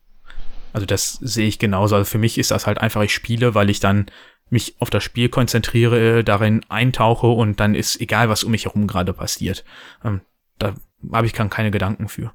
Also 0.74 0.86
das 0.86 1.14
sehe 1.14 1.48
ich 1.48 1.60
genauso. 1.60 1.96
Also 1.96 2.10
für 2.10 2.18
mich 2.18 2.38
ist 2.38 2.52
das 2.52 2.66
halt 2.66 2.78
einfach, 2.78 3.02
ich 3.02 3.14
spiele, 3.14 3.56
weil 3.56 3.70
ich 3.70 3.80
dann 3.80 4.06
mich 4.50 4.76
auf 4.80 4.90
das 4.90 5.04
Spiel 5.04 5.30
konzentriere, 5.30 6.24
darin 6.24 6.66
eintauche 6.70 7.28
und 7.28 7.60
dann 7.60 7.74
ist 7.74 8.00
egal, 8.02 8.30
was 8.30 8.44
um 8.44 8.52
mich 8.52 8.66
herum 8.66 8.88
gerade 8.88 9.14
passiert. 9.14 9.64
Ähm, 10.04 10.22
da 10.60 10.76
habe 11.12 11.26
ich 11.26 11.34
keine 11.34 11.72
Gedanken 11.72 12.10
für. 12.10 12.34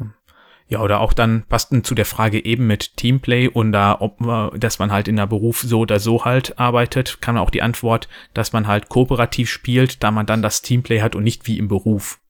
Ähm, 0.00 0.14
ja, 0.68 0.82
oder 0.82 1.00
auch 1.00 1.14
dann 1.14 1.44
passten 1.48 1.82
zu 1.82 1.94
der 1.94 2.04
Frage 2.04 2.44
eben 2.44 2.66
mit 2.66 2.96
Teamplay 2.96 3.48
und 3.48 3.72
da, 3.72 3.96
ob 4.00 4.18
dass 4.58 4.78
man 4.78 4.92
halt 4.92 5.08
in 5.08 5.16
der 5.16 5.26
Beruf 5.26 5.62
so 5.62 5.80
oder 5.80 5.98
so 5.98 6.24
halt 6.24 6.58
arbeitet, 6.58 7.22
kann 7.22 7.38
auch 7.38 7.50
die 7.50 7.62
Antwort, 7.62 8.08
dass 8.34 8.52
man 8.52 8.66
halt 8.66 8.88
kooperativ 8.90 9.50
spielt, 9.50 10.02
da 10.02 10.10
man 10.10 10.26
dann 10.26 10.42
das 10.42 10.60
Teamplay 10.60 11.00
hat 11.00 11.16
und 11.16 11.24
nicht 11.24 11.46
wie 11.46 11.58
im 11.58 11.68
Beruf. 11.68 12.20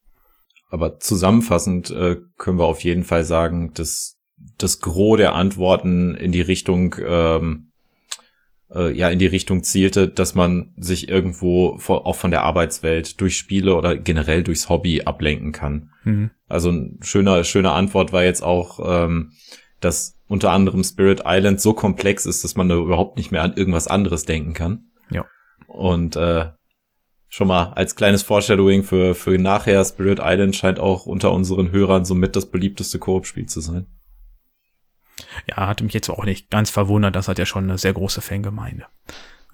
Aber 0.71 1.01
zusammenfassend 1.01 1.91
äh, 1.91 2.17
können 2.37 2.59
wir 2.59 2.67
auf 2.67 2.85
jeden 2.85 3.05
Fall 3.05 3.25
sagen, 3.25 3.73
dass 3.75 4.19
das 4.59 4.81
Gros 4.81 5.17
der 5.17 5.35
Antworten 5.35 6.15
in 6.15 6.31
die 6.31 6.41
Richtung, 6.41 6.95
ähm, 7.05 7.68
äh, 8.75 8.93
ja, 8.93 9.09
in 9.09 9.19
die 9.19 9.27
Richtung 9.27 9.63
zielte, 9.63 10.09
dass 10.09 10.35
man 10.35 10.73
sich 10.77 11.09
irgendwo 11.09 11.79
vor, 11.79 12.07
auch 12.07 12.17
von 12.17 12.31
der 12.31 12.43
Arbeitswelt 12.43 13.21
durch 13.21 13.37
Spiele 13.37 13.75
oder 13.75 13.97
generell 13.97 14.43
durchs 14.43 14.69
Hobby 14.69 15.03
ablenken 15.03 15.53
kann. 15.53 15.91
Mhm. 16.05 16.31
Also 16.49 16.71
ein 16.71 16.99
schöner, 17.03 17.45
schöner 17.45 17.73
Antwort 17.73 18.13
war 18.13 18.25
jetzt 18.25 18.43
auch, 18.43 18.81
ähm, 19.05 19.33
dass 19.81 20.19
unter 20.27 20.51
anderem 20.51 20.85
Spirit 20.85 21.23
Island 21.25 21.61
so 21.61 21.73
komplex 21.73 22.27
ist, 22.27 22.45
dass 22.45 22.57
man 22.57 22.69
da 22.69 22.77
überhaupt 22.77 23.17
nicht 23.17 23.31
mehr 23.31 23.43
an 23.43 23.55
irgendwas 23.55 23.89
anderes 23.89 24.25
denken 24.25 24.53
kann. 24.53 24.91
Ja. 25.11 25.25
Und 25.67 26.17
äh, 26.17 26.47
schon 27.29 27.49
mal 27.49 27.73
als 27.75 27.97
kleines 27.97 28.23
Foreshadowing 28.23 28.83
für, 28.83 29.15
für 29.15 29.39
nachher, 29.39 29.85
Spirit 29.85 30.21
Island 30.23 30.57
scheint 30.57 30.79
auch 30.79 31.07
unter 31.07 31.33
unseren 31.33 31.71
Hörern 31.71 32.05
somit 32.05 32.37
das 32.37 32.47
beliebteste 32.47 32.99
Koop-Spiel 32.99 33.47
zu 33.47 33.61
sein. 33.61 33.87
Ja, 35.49 35.67
hatte 35.67 35.85
mich 35.85 35.95
jetzt 35.95 36.09
auch 36.09 36.25
nicht 36.25 36.51
ganz 36.51 36.71
verwundert, 36.71 37.17
das 37.17 37.29
hat 37.29 37.39
ja 37.39 37.47
schon 37.47 37.65
eine 37.65 37.79
sehr 37.79 37.93
große 37.93 38.21
Fangemeinde. 38.21 38.87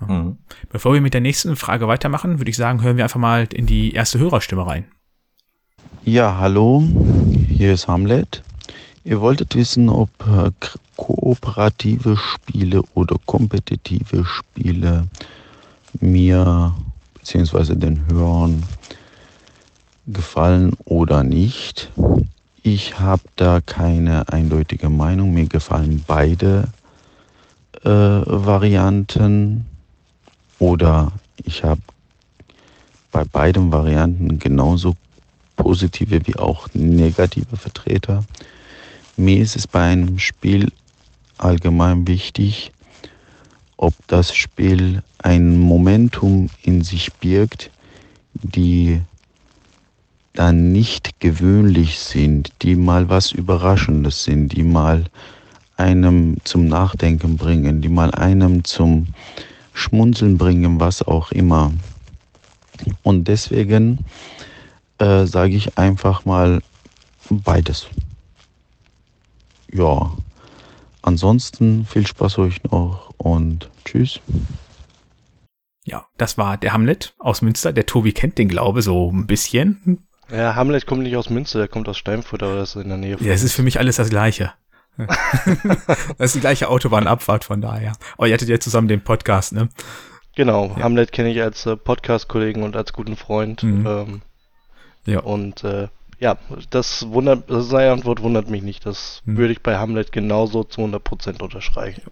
Mhm. 0.00 0.38
Bevor 0.70 0.94
wir 0.94 1.00
mit 1.00 1.14
der 1.14 1.20
nächsten 1.20 1.56
Frage 1.56 1.88
weitermachen, 1.88 2.38
würde 2.38 2.50
ich 2.50 2.56
sagen, 2.56 2.82
hören 2.82 2.96
wir 2.96 3.04
einfach 3.04 3.20
mal 3.20 3.46
in 3.52 3.66
die 3.66 3.92
erste 3.92 4.18
Hörerstimme 4.18 4.66
rein. 4.66 4.86
Ja, 6.04 6.36
hallo, 6.38 6.84
hier 7.48 7.72
ist 7.72 7.88
Hamlet. 7.88 8.42
Ihr 9.04 9.20
wolltet 9.20 9.54
wissen, 9.54 9.88
ob 9.88 10.10
äh, 10.26 10.50
kooperative 10.96 12.16
Spiele 12.16 12.82
oder 12.94 13.16
kompetitive 13.26 14.24
Spiele 14.24 15.08
mir 16.00 16.74
bzw. 17.14 17.74
den 17.74 18.06
Hörern 18.08 18.64
gefallen 20.06 20.74
oder 20.84 21.22
nicht. 21.22 21.90
Ich 22.66 22.98
habe 22.98 23.22
da 23.36 23.60
keine 23.60 24.26
eindeutige 24.32 24.88
Meinung. 24.88 25.34
Mir 25.34 25.44
gefallen 25.44 26.02
beide 26.06 26.68
äh, 27.82 27.90
Varianten 27.90 29.66
oder 30.58 31.12
ich 31.44 31.62
habe 31.62 31.82
bei 33.12 33.22
beiden 33.24 33.70
Varianten 33.70 34.38
genauso 34.38 34.96
positive 35.56 36.26
wie 36.26 36.36
auch 36.36 36.66
negative 36.72 37.54
Vertreter. 37.58 38.24
Mir 39.18 39.42
ist 39.42 39.56
es 39.56 39.66
bei 39.66 39.82
einem 39.82 40.18
Spiel 40.18 40.72
allgemein 41.36 42.06
wichtig, 42.08 42.72
ob 43.76 43.92
das 44.06 44.34
Spiel 44.34 45.02
ein 45.18 45.58
Momentum 45.58 46.48
in 46.62 46.82
sich 46.82 47.12
birgt, 47.12 47.70
die 48.32 49.02
dann 50.34 50.72
nicht 50.72 51.20
gewöhnlich 51.20 51.98
sind, 51.98 52.52
die 52.62 52.74
mal 52.74 53.08
was 53.08 53.32
Überraschendes 53.32 54.24
sind, 54.24 54.48
die 54.48 54.64
mal 54.64 55.04
einem 55.76 56.36
zum 56.44 56.66
Nachdenken 56.66 57.36
bringen, 57.36 57.80
die 57.80 57.88
mal 57.88 58.10
einem 58.10 58.64
zum 58.64 59.08
Schmunzeln 59.72 60.36
bringen, 60.36 60.80
was 60.80 61.02
auch 61.02 61.32
immer. 61.32 61.72
Und 63.02 63.28
deswegen 63.28 64.04
äh, 64.98 65.24
sage 65.24 65.54
ich 65.54 65.78
einfach 65.78 66.24
mal 66.24 66.60
beides. 67.30 67.86
Ja, 69.72 70.12
ansonsten 71.02 71.86
viel 71.86 72.06
Spaß 72.06 72.38
euch 72.38 72.62
noch 72.64 73.12
und 73.18 73.70
tschüss. 73.84 74.20
Ja, 75.84 76.06
das 76.16 76.38
war 76.38 76.56
der 76.56 76.72
Hamlet 76.72 77.14
aus 77.18 77.42
Münster. 77.42 77.72
Der 77.72 77.86
Tobi 77.86 78.12
kennt 78.12 78.38
den, 78.38 78.48
glaube 78.48 78.82
so 78.82 79.10
ein 79.12 79.26
bisschen. 79.26 80.06
Ja, 80.30 80.54
Hamlet 80.54 80.86
kommt 80.86 81.02
nicht 81.02 81.16
aus 81.16 81.30
Münster, 81.30 81.58
der 81.58 81.68
kommt 81.68 81.88
aus 81.88 81.98
Steinfurt, 81.98 82.42
aber 82.42 82.56
das 82.56 82.76
ist 82.76 82.82
in 82.82 82.88
der 82.88 82.98
Nähe 82.98 83.18
von. 83.18 83.26
Ja, 83.26 83.32
es 83.32 83.42
ist 83.42 83.54
für 83.54 83.62
mich 83.62 83.78
alles 83.78 83.96
das 83.96 84.10
Gleiche. 84.10 84.52
das 84.96 86.26
ist 86.26 86.36
die 86.36 86.40
gleiche 86.40 86.68
Autobahnabfahrt 86.68 87.44
von 87.44 87.60
daher. 87.60 87.92
Aber 88.16 88.28
ihr 88.28 88.34
hattet 88.34 88.48
ja 88.48 88.60
zusammen 88.60 88.88
den 88.88 89.02
Podcast, 89.02 89.52
ne? 89.52 89.68
Genau, 90.36 90.74
ja. 90.76 90.84
Hamlet 90.84 91.12
kenne 91.12 91.30
ich 91.30 91.42
als 91.42 91.66
äh, 91.66 91.76
Podcast-Kollegen 91.76 92.62
und 92.62 92.76
als 92.76 92.92
guten 92.92 93.16
Freund. 93.16 93.62
Mhm. 93.62 93.86
Ähm, 93.86 94.22
ja. 95.06 95.20
Und 95.20 95.64
äh, 95.64 95.88
ja, 96.18 96.38
das 96.70 97.08
wundert, 97.08 97.44
seine 97.48 97.92
Antwort 97.92 98.22
wundert 98.22 98.48
mich 98.48 98.62
nicht. 98.62 98.86
Das 98.86 99.20
mhm. 99.24 99.36
würde 99.36 99.52
ich 99.52 99.62
bei 99.62 99.78
Hamlet 99.78 100.12
genauso 100.12 100.64
zu 100.64 100.80
100% 100.80 101.42
unterstreichen. 101.42 102.02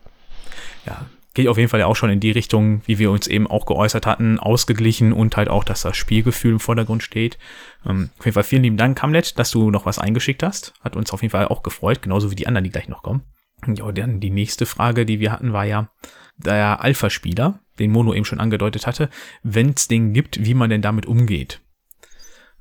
Ja, 0.86 1.06
geht 1.34 1.48
auf 1.48 1.56
jeden 1.58 1.68
Fall 1.68 1.80
ja 1.80 1.86
auch 1.86 1.96
schon 1.96 2.10
in 2.10 2.20
die 2.20 2.30
Richtung, 2.30 2.82
wie 2.86 2.98
wir 2.98 3.10
uns 3.10 3.26
eben 3.26 3.46
auch 3.46 3.66
geäußert 3.66 4.06
hatten, 4.06 4.38
ausgeglichen 4.38 5.12
und 5.12 5.36
halt 5.36 5.48
auch, 5.48 5.64
dass 5.64 5.82
das 5.82 5.96
Spielgefühl 5.96 6.52
im 6.52 6.60
Vordergrund 6.60 7.02
steht. 7.02 7.38
Ähm, 7.86 8.10
auf 8.18 8.24
jeden 8.24 8.34
Fall 8.34 8.44
vielen 8.44 8.62
lieben 8.62 8.76
Dank, 8.76 9.00
Hamlet, 9.02 9.38
dass 9.38 9.50
du 9.50 9.70
noch 9.70 9.86
was 9.86 9.98
eingeschickt 9.98 10.42
hast. 10.42 10.74
Hat 10.82 10.96
uns 10.96 11.12
auf 11.12 11.22
jeden 11.22 11.32
Fall 11.32 11.48
auch 11.48 11.62
gefreut, 11.62 12.02
genauso 12.02 12.30
wie 12.30 12.36
die 12.36 12.46
anderen, 12.46 12.64
die 12.64 12.70
gleich 12.70 12.88
noch 12.88 13.02
kommen. 13.02 13.22
Ja, 13.66 13.90
dann 13.92 14.20
die 14.20 14.30
nächste 14.30 14.66
Frage, 14.66 15.06
die 15.06 15.20
wir 15.20 15.32
hatten, 15.32 15.52
war 15.52 15.64
ja 15.64 15.88
der 16.36 16.82
Alpha-Spieler, 16.82 17.60
den 17.78 17.92
Mono 17.92 18.12
eben 18.12 18.24
schon 18.24 18.40
angedeutet 18.40 18.86
hatte, 18.86 19.08
wenn 19.42 19.70
es 19.70 19.88
den 19.88 20.12
gibt, 20.12 20.44
wie 20.44 20.54
man 20.54 20.70
denn 20.70 20.82
damit 20.82 21.06
umgeht. 21.06 21.60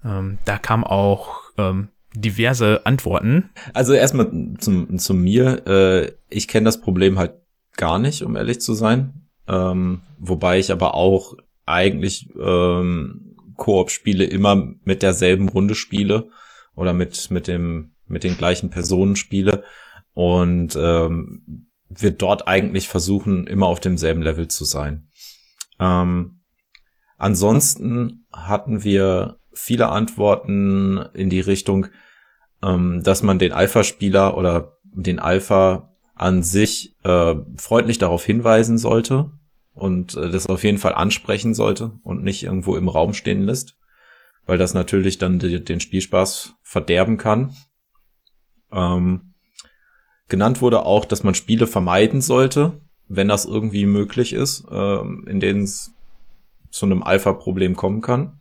Ähm, 0.05 0.37
da 0.45 0.57
kam 0.57 0.83
auch 0.83 1.41
ähm, 1.57 1.89
diverse 2.13 2.85
Antworten. 2.85 3.49
Also 3.73 3.93
erstmal 3.93 4.31
zum, 4.59 4.97
zu 4.99 5.13
mir. 5.13 5.65
Äh, 5.67 6.11
ich 6.29 6.47
kenne 6.47 6.65
das 6.65 6.81
Problem 6.81 7.17
halt 7.17 7.33
gar 7.77 7.99
nicht, 7.99 8.23
um 8.23 8.35
ehrlich 8.35 8.61
zu 8.61 8.73
sein. 8.73 9.27
Ähm, 9.47 10.01
wobei 10.17 10.59
ich 10.59 10.71
aber 10.71 10.93
auch 10.93 11.35
eigentlich 11.65 12.29
ähm, 12.39 13.35
Koop-Spiele 13.57 14.25
immer 14.25 14.73
mit 14.83 15.03
derselben 15.03 15.49
Runde 15.49 15.75
spiele 15.75 16.29
oder 16.75 16.93
mit 16.93 17.31
mit 17.31 17.47
dem 17.47 17.95
mit 18.07 18.23
den 18.23 18.37
gleichen 18.37 18.69
Personen 18.69 19.15
spiele 19.15 19.63
und 20.13 20.77
ähm, 20.79 21.67
wir 21.89 22.11
dort 22.11 22.47
eigentlich 22.47 22.87
versuchen 22.87 23.47
immer 23.47 23.67
auf 23.67 23.79
demselben 23.79 24.21
Level 24.21 24.47
zu 24.47 24.65
sein. 24.65 25.07
Ähm, 25.79 26.41
ansonsten 27.17 28.25
hatten 28.31 28.83
wir 28.83 29.37
viele 29.53 29.89
Antworten 29.89 30.97
in 31.13 31.29
die 31.29 31.41
Richtung, 31.41 31.87
ähm, 32.63 33.03
dass 33.03 33.23
man 33.23 33.39
den 33.39 33.51
Alpha-Spieler 33.51 34.37
oder 34.37 34.77
den 34.83 35.19
Alpha 35.19 35.90
an 36.21 36.43
sich 36.43 36.95
äh, 37.03 37.35
freundlich 37.57 37.97
darauf 37.97 38.23
hinweisen 38.23 38.77
sollte 38.77 39.31
und 39.73 40.15
äh, 40.15 40.29
das 40.29 40.45
auf 40.47 40.63
jeden 40.63 40.77
Fall 40.77 40.93
ansprechen 40.93 41.55
sollte 41.55 41.99
und 42.03 42.23
nicht 42.23 42.43
irgendwo 42.43 42.75
im 42.75 42.87
Raum 42.87 43.13
stehen 43.13 43.41
lässt, 43.41 43.77
weil 44.45 44.59
das 44.59 44.75
natürlich 44.75 45.17
dann 45.17 45.39
die, 45.39 45.63
den 45.63 45.79
Spielspaß 45.79 46.53
verderben 46.61 47.17
kann. 47.17 47.55
Ähm, 48.71 49.33
genannt 50.27 50.61
wurde 50.61 50.85
auch, 50.85 51.05
dass 51.05 51.23
man 51.23 51.33
Spiele 51.33 51.65
vermeiden 51.65 52.21
sollte, 52.21 52.79
wenn 53.07 53.27
das 53.27 53.45
irgendwie 53.45 53.87
möglich 53.87 54.33
ist, 54.33 54.65
äh, 54.69 55.01
in 55.01 55.39
denen 55.39 55.63
es 55.63 55.95
zu 56.69 56.85
einem 56.85 57.01
Alpha-Problem 57.01 57.75
kommen 57.75 58.01
kann. 58.01 58.40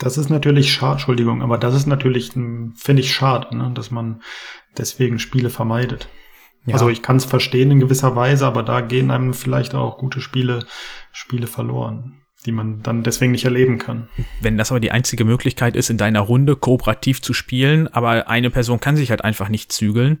Das 0.00 0.18
ist 0.18 0.30
natürlich 0.30 0.72
schade, 0.72 0.92
Entschuldigung, 0.92 1.42
aber 1.42 1.58
das 1.58 1.74
ist 1.74 1.86
natürlich, 1.86 2.34
hm, 2.34 2.74
finde 2.76 3.02
ich, 3.02 3.12
schade, 3.12 3.56
ne, 3.56 3.70
dass 3.74 3.90
man 3.90 4.22
deswegen 4.76 5.18
Spiele 5.18 5.50
vermeidet. 5.50 6.08
Ja. 6.66 6.74
Also 6.74 6.88
ich 6.88 7.02
kann 7.02 7.16
es 7.16 7.24
verstehen 7.24 7.70
in 7.70 7.80
gewisser 7.80 8.16
Weise, 8.16 8.46
aber 8.46 8.62
da 8.62 8.80
gehen 8.80 9.10
einem 9.10 9.34
vielleicht 9.34 9.74
auch 9.74 9.98
gute 9.98 10.20
Spiele, 10.20 10.66
Spiele 11.12 11.46
verloren. 11.46 12.16
die 12.46 12.52
man 12.52 12.82
dann 12.82 13.02
deswegen 13.02 13.32
nicht 13.32 13.44
erleben 13.44 13.78
kann. 13.78 14.08
Wenn 14.40 14.56
das 14.56 14.70
aber 14.70 14.80
die 14.80 14.92
einzige 14.92 15.24
Möglichkeit 15.24 15.76
ist, 15.76 15.90
in 15.90 15.98
deiner 15.98 16.20
Runde 16.20 16.56
kooperativ 16.56 17.20
zu 17.20 17.34
spielen, 17.34 17.86
aber 17.88 18.28
eine 18.28 18.50
Person 18.50 18.80
kann 18.80 18.96
sich 18.96 19.10
halt 19.10 19.24
einfach 19.24 19.50
nicht 19.50 19.72
zügeln, 19.72 20.20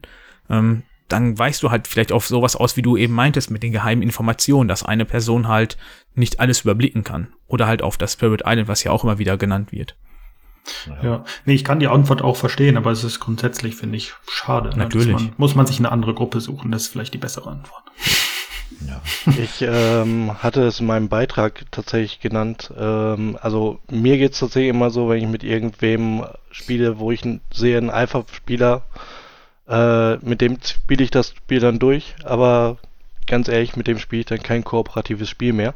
ähm, 0.50 0.82
dann 1.12 1.38
weichst 1.38 1.62
du 1.62 1.70
halt 1.70 1.88
vielleicht 1.88 2.12
auf 2.12 2.26
sowas 2.26 2.56
aus, 2.56 2.76
wie 2.76 2.82
du 2.82 2.96
eben 2.96 3.14
meintest, 3.14 3.50
mit 3.50 3.62
den 3.62 3.72
geheimen 3.72 4.02
Informationen, 4.02 4.68
dass 4.68 4.84
eine 4.84 5.04
Person 5.04 5.48
halt 5.48 5.76
nicht 6.14 6.40
alles 6.40 6.62
überblicken 6.62 7.04
kann. 7.04 7.28
Oder 7.46 7.66
halt 7.66 7.82
auf 7.82 7.96
das 7.96 8.14
Spirit 8.14 8.42
Island, 8.46 8.68
was 8.68 8.84
ja 8.84 8.92
auch 8.92 9.04
immer 9.04 9.18
wieder 9.18 9.36
genannt 9.36 9.72
wird. 9.72 9.96
Ja. 10.86 11.02
ja. 11.02 11.24
Nee, 11.44 11.54
ich 11.54 11.64
kann 11.64 11.80
die 11.80 11.88
Antwort 11.88 12.22
auch 12.22 12.36
verstehen, 12.36 12.76
aber 12.76 12.90
es 12.90 13.04
ist 13.04 13.20
grundsätzlich, 13.20 13.76
finde 13.76 13.96
ich, 13.96 14.14
schade. 14.30 14.70
Natürlich. 14.76 15.08
Ne? 15.08 15.14
Man, 15.14 15.32
muss 15.36 15.54
man 15.54 15.66
sich 15.66 15.78
eine 15.78 15.92
andere 15.92 16.14
Gruppe 16.14 16.40
suchen, 16.40 16.70
das 16.70 16.82
ist 16.82 16.88
vielleicht 16.88 17.14
die 17.14 17.18
bessere 17.18 17.50
Antwort. 17.50 17.82
Ja. 18.88 19.02
Ich 19.38 19.60
ähm, 19.60 20.42
hatte 20.42 20.62
es 20.62 20.80
in 20.80 20.86
meinem 20.86 21.08
Beitrag 21.08 21.66
tatsächlich 21.70 22.20
genannt. 22.20 22.72
Ähm, 22.78 23.36
also 23.42 23.80
mir 23.90 24.16
geht 24.16 24.32
es 24.32 24.38
tatsächlich 24.38 24.70
immer 24.70 24.90
so, 24.90 25.08
wenn 25.08 25.18
ich 25.18 25.28
mit 25.28 25.44
irgendwem 25.44 26.24
spiele, 26.50 26.98
wo 26.98 27.12
ich 27.12 27.22
sehe, 27.52 27.76
einen 27.76 27.90
Alpha-Spieler, 27.90 28.82
äh, 29.70 30.16
mit 30.16 30.40
dem 30.40 30.58
spiele 30.62 31.04
ich 31.04 31.10
das 31.10 31.30
Spiel 31.30 31.60
dann 31.60 31.78
durch, 31.78 32.14
aber 32.24 32.78
ganz 33.26 33.48
ehrlich, 33.48 33.76
mit 33.76 33.86
dem 33.86 33.98
spiele 33.98 34.20
ich 34.20 34.26
dann 34.26 34.42
kein 34.42 34.64
kooperatives 34.64 35.28
Spiel 35.28 35.52
mehr. 35.52 35.74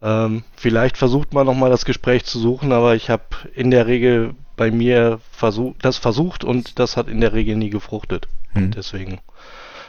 Ähm, 0.00 0.44
vielleicht 0.56 0.96
versucht 0.96 1.34
man 1.34 1.46
nochmal 1.46 1.70
das 1.70 1.84
Gespräch 1.84 2.24
zu 2.24 2.38
suchen, 2.38 2.72
aber 2.72 2.94
ich 2.94 3.10
habe 3.10 3.24
in 3.54 3.70
der 3.70 3.86
Regel 3.86 4.34
bei 4.56 4.70
mir 4.70 5.20
versuch, 5.32 5.74
das 5.82 5.98
versucht 5.98 6.44
und 6.44 6.78
das 6.78 6.96
hat 6.96 7.08
in 7.08 7.20
der 7.20 7.32
Regel 7.32 7.56
nie 7.56 7.70
gefruchtet. 7.70 8.28
Hm. 8.52 8.64
Und 8.64 8.76
deswegen 8.76 9.20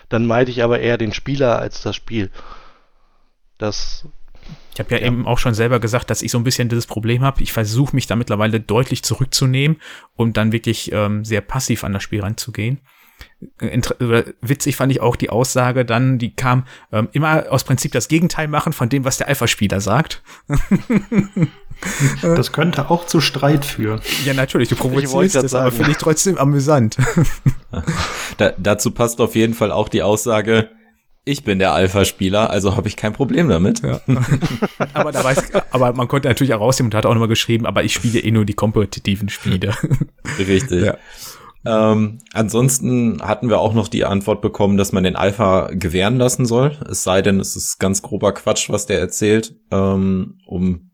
dann 0.09 0.25
meide 0.25 0.51
ich 0.51 0.63
aber 0.63 0.79
eher 0.79 0.97
den 0.97 1.13
Spieler 1.13 1.59
als 1.59 1.81
das 1.81 1.95
Spiel. 1.95 2.31
Das. 3.57 4.07
Ich 4.73 4.79
habe 4.79 4.93
ja, 4.93 5.01
ja, 5.01 5.07
eben 5.07 5.25
auch 5.25 5.39
schon 5.39 5.53
selber 5.53 5.79
gesagt, 5.79 6.09
dass 6.09 6.21
ich 6.21 6.31
so 6.31 6.37
ein 6.37 6.43
bisschen 6.43 6.69
dieses 6.69 6.85
Problem 6.85 7.23
habe. 7.23 7.41
Ich 7.41 7.53
versuche 7.53 7.95
mich 7.95 8.05
da 8.05 8.15
mittlerweile 8.15 8.59
deutlich 8.59 9.03
zurückzunehmen 9.03 9.81
und 10.15 10.37
dann 10.37 10.51
wirklich 10.51 10.91
ähm, 10.91 11.25
sehr 11.25 11.41
passiv 11.41 11.83
an 11.83 11.93
das 11.93 12.03
Spiel 12.03 12.21
ranzugehen. 12.21 12.81
Inter 13.59 14.25
witzig 14.41 14.75
fand 14.75 14.91
ich 14.91 15.01
auch 15.01 15.15
die 15.15 15.29
Aussage 15.29 15.85
dann, 15.85 16.17
die 16.17 16.35
kam 16.35 16.65
ähm, 16.91 17.09
immer 17.11 17.45
aus 17.49 17.63
Prinzip 17.63 17.91
das 17.91 18.07
Gegenteil 18.07 18.47
machen 18.47 18.73
von 18.73 18.89
dem, 18.89 19.05
was 19.05 19.17
der 19.17 19.27
Alpha-Spieler 19.27 19.81
sagt. 19.81 20.23
Das 22.21 22.53
könnte 22.53 22.89
auch 22.89 23.05
zu 23.05 23.19
Streit 23.19 23.65
führen. 23.65 23.99
Ja, 24.23 24.33
natürlich, 24.33 24.69
du 24.69 24.77
provozierst 24.77 25.35
das, 25.35 25.53
aber 25.53 25.71
finde 25.71 25.91
ich 25.91 25.97
trotzdem 25.97 26.37
amüsant. 26.37 26.97
Da, 28.37 28.53
dazu 28.57 28.91
passt 28.91 29.19
auf 29.19 29.35
jeden 29.35 29.53
Fall 29.53 29.71
auch 29.71 29.89
die 29.89 30.01
Aussage, 30.01 30.69
ich 31.25 31.43
bin 31.43 31.59
der 31.59 31.73
Alpha-Spieler, 31.73 32.49
also 32.49 32.77
habe 32.77 32.87
ich 32.87 32.95
kein 32.95 33.11
Problem 33.11 33.49
damit. 33.49 33.81
Ja. 33.81 33.99
aber, 34.93 35.11
da 35.11 35.23
weiß, 35.23 35.53
aber 35.71 35.91
man 35.93 36.07
konnte 36.07 36.27
natürlich 36.27 36.53
auch 36.53 36.61
rausnehmen 36.61 36.91
und 36.91 36.95
hat 36.95 37.05
auch 37.05 37.13
nochmal 37.13 37.27
geschrieben, 37.27 37.65
aber 37.65 37.83
ich 37.83 37.93
spiele 37.93 38.19
eh 38.19 38.31
nur 38.31 38.45
die 38.45 38.53
kompetitiven 38.53 39.27
Spiele. 39.29 39.75
Richtig. 40.37 40.85
Ja. 40.85 40.97
Ähm, 41.65 42.19
ansonsten 42.33 43.21
hatten 43.23 43.49
wir 43.49 43.59
auch 43.59 43.73
noch 43.73 43.87
die 43.87 44.05
Antwort 44.05 44.41
bekommen, 44.41 44.77
dass 44.77 44.91
man 44.91 45.03
den 45.03 45.15
Alpha 45.15 45.69
gewähren 45.71 46.17
lassen 46.17 46.45
soll. 46.45 46.77
Es 46.89 47.03
sei 47.03 47.21
denn, 47.21 47.39
es 47.39 47.55
ist 47.55 47.79
ganz 47.79 48.01
grober 48.01 48.33
Quatsch, 48.33 48.69
was 48.69 48.85
der 48.85 48.99
erzählt, 48.99 49.55
ähm, 49.71 50.37
um 50.45 50.91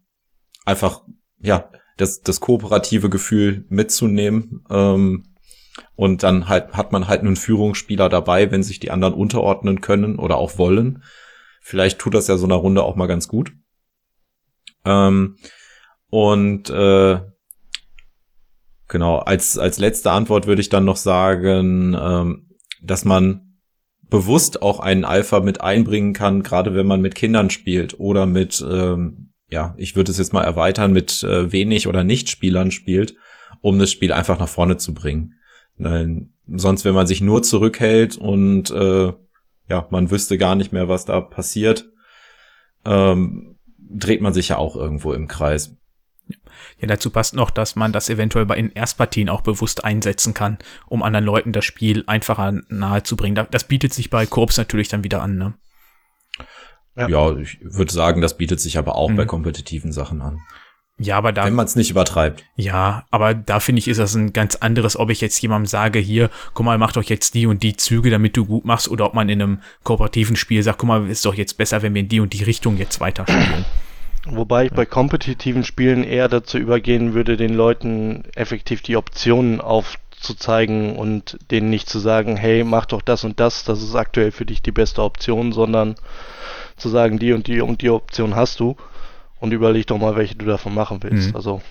einfach, 0.66 1.02
ja, 1.40 1.70
das, 1.98 2.22
das 2.22 2.40
kooperative 2.40 3.10
Gefühl 3.10 3.66
mitzunehmen. 3.70 4.64
Ähm, 4.70 5.24
und 5.96 6.24
dann 6.24 6.48
halt 6.48 6.74
hat 6.74 6.92
man 6.92 7.08
halt 7.08 7.22
einen 7.22 7.36
Führungsspieler 7.36 8.10
dabei, 8.10 8.52
wenn 8.52 8.64
sich 8.64 8.80
die 8.80 8.92
anderen 8.92 9.14
unterordnen 9.14 9.82
können 9.82 10.18
oder 10.20 10.38
auch 10.38 10.58
wollen. 10.58 11.04
Vielleicht 11.62 12.00
tut 12.00 12.14
das 12.14 12.28
ja 12.28 12.38
so 12.38 12.46
einer 12.46 12.56
Runde 12.56 12.84
auch 12.84 12.96
mal 12.96 13.08
ganz 13.08 13.28
gut. 13.28 13.54
Ähm, 14.86 15.38
und 16.10 16.70
äh, 16.70 17.20
genau, 18.92 19.18
als, 19.18 19.58
als 19.58 19.80
letzte 19.80 20.12
Antwort 20.12 20.46
würde 20.46 20.62
ich 20.62 20.70
dann 20.70 20.86
noch 20.86 20.98
sagen, 20.98 21.98
ähm, 22.00 22.50
dass 22.84 23.06
man 23.06 23.58
bewusst 24.10 24.62
auch 24.62 24.80
einen 24.80 25.06
Alpha 25.06 25.40
mit 25.40 25.62
einbringen 25.62 26.14
kann, 26.14 26.44
gerade 26.44 26.76
wenn 26.76 26.86
man 26.86 27.02
mit 27.02 27.16
Kindern 27.16 27.50
spielt 27.50 28.00
oder 28.00 28.28
mit 28.28 28.64
ähm, 28.70 29.32
ja, 29.52 29.76
ich 29.78 29.96
würde 29.96 30.12
es 30.12 30.18
jetzt 30.18 30.34
mal 30.34 30.44
erweitern, 30.44 30.94
mit 30.94 31.24
äh, 31.24 31.52
wenig 31.52 31.88
oder 31.88 32.04
Nicht-Spielern 32.04 32.72
spielt, 32.72 33.16
um 33.60 33.78
das 33.78 33.92
Spiel 33.92 34.14
einfach 34.14 34.40
nach 34.40 34.48
vorne 34.48 34.78
zu 34.78 34.94
bringen. 34.94 35.36
Nein, 35.76 36.34
sonst, 36.48 36.86
wenn 36.86 36.96
man 36.96 37.06
sich 37.06 37.22
nur 37.22 37.44
zurückhält 37.44 38.18
und 38.18 38.72
äh, 38.72 39.12
ja, 39.70 39.88
man 39.90 40.10
wüsste 40.10 40.38
gar 40.38 40.56
nicht 40.56 40.72
mehr, 40.72 40.88
was 40.88 41.06
da 41.06 41.20
passiert, 41.20 41.90
ähm, 42.86 43.58
dreht 43.78 44.22
man 44.22 44.34
sich 44.34 44.50
ja 44.50 44.58
auch 44.58 44.76
irgendwo 44.76 45.14
im 45.14 45.28
Kreis. 45.28 45.76
Ja, 46.82 46.88
dazu 46.88 47.12
passt 47.12 47.36
noch, 47.36 47.52
dass 47.52 47.76
man 47.76 47.94
das 47.94 48.10
eventuell 48.10 48.46
bei 48.46 48.58
in 48.58 48.72
Erstpartien 48.72 49.30
auch 49.30 49.42
bewusst 49.42 49.84
einsetzen 49.84 50.34
kann, 50.34 50.58
um 50.88 51.04
anderen 51.04 51.26
Leuten 51.26 51.54
das 51.54 51.64
Spiel 51.64 52.04
einfacher 52.08 52.60
nahe 52.70 53.04
zu 53.04 53.16
bringen. 53.16 53.48
Das 53.52 53.66
bietet 53.66 53.94
sich 53.94 54.10
bei 54.10 54.26
Korps 54.26 54.58
natürlich 54.58 54.88
dann 54.88 55.04
wieder 55.04 55.22
an, 55.22 55.38
ne? 55.38 55.54
Ja. 56.98 57.08
ja, 57.08 57.38
ich 57.38 57.60
würde 57.62 57.94
sagen, 57.94 58.20
das 58.20 58.36
bietet 58.36 58.60
sich 58.60 58.78
aber 58.78 58.96
auch 58.96 59.10
mhm. 59.10 59.16
bei 59.16 59.26
kompetitiven 59.26 59.92
Sachen 59.92 60.22
an. 60.22 60.42
Ja, 60.98 61.18
aber 61.18 61.32
da. 61.32 61.46
Wenn 61.46 61.56
man 61.56 61.66
es 61.66 61.76
nicht 61.76 61.90
übertreibt. 61.90 62.44
Ja, 62.56 63.06
aber 63.12 63.34
da 63.34 63.60
finde 63.60 63.80
ich, 63.80 63.88
ist 63.88 64.00
das 64.00 64.14
ein 64.14 64.34
ganz 64.34 64.58
anderes, 64.58 64.98
ob 64.98 65.10
ich 65.10 65.22
jetzt 65.22 65.42
jemandem 65.42 65.68
sage, 65.68 66.00
hier, 66.00 66.30
guck 66.54 66.66
mal, 66.66 66.78
mach 66.78 66.94
doch 66.94 67.04
jetzt 67.04 67.34
die 67.34 67.48
und 67.48 67.64
die 67.64 67.76
Züge, 67.76 68.10
damit 68.10 68.38
du 68.38 68.46
gut 68.46 68.66
machst, 68.66 68.88
oder 68.90 69.06
ob 69.06 69.14
man 69.14 69.30
in 69.30 69.42
einem 69.42 69.62
kooperativen 69.84 70.36
Spiel 70.36 70.62
sagt, 70.62 70.80
guck 70.80 70.88
mal, 70.88 71.10
ist 71.10 71.26
doch 71.26 71.34
jetzt 71.34 71.58
besser, 71.58 71.82
wenn 71.82 71.94
wir 71.94 72.02
in 72.02 72.10
die 72.10 72.20
und 72.20 72.34
die 72.34 72.44
Richtung 72.44 72.78
jetzt 72.78 73.00
weiterspielen. 73.00 73.66
Wobei 74.28 74.66
ich 74.66 74.72
bei 74.72 74.86
kompetitiven 74.86 75.64
Spielen 75.64 76.04
eher 76.04 76.28
dazu 76.28 76.58
übergehen 76.58 77.14
würde, 77.14 77.38
den 77.38 77.54
Leuten 77.54 78.24
effektiv 78.36 78.82
die 78.82 78.96
Optionen 78.96 79.60
aufzuzeigen 79.60 80.96
und 80.96 81.40
denen 81.50 81.70
nicht 81.70 81.90
zu 81.90 81.98
sagen, 81.98 82.38
hey, 82.38 82.64
mach 82.64 82.86
doch 82.86 83.02
das 83.02 83.24
und 83.24 83.40
das, 83.40 83.64
das 83.64 83.82
ist 83.82 83.96
aktuell 83.96 84.32
für 84.32 84.46
dich 84.46 84.62
die 84.62 84.72
beste 84.72 85.02
Option, 85.02 85.52
sondern 85.52 85.96
zu 86.78 86.90
sagen, 86.90 87.18
die 87.18 87.34
und 87.34 87.48
die 87.48 87.62
und 87.62 87.82
die 87.82 87.90
Option 87.90 88.36
hast 88.36 88.60
du 88.60 88.76
und 89.40 89.52
überleg 89.52 89.88
doch 89.88 89.98
mal, 89.98 90.16
welche 90.16 90.36
du 90.36 90.46
davon 90.46 90.74
machen 90.74 91.02
willst. 91.02 91.30
Mhm. 91.30 91.36
Also. 91.36 91.62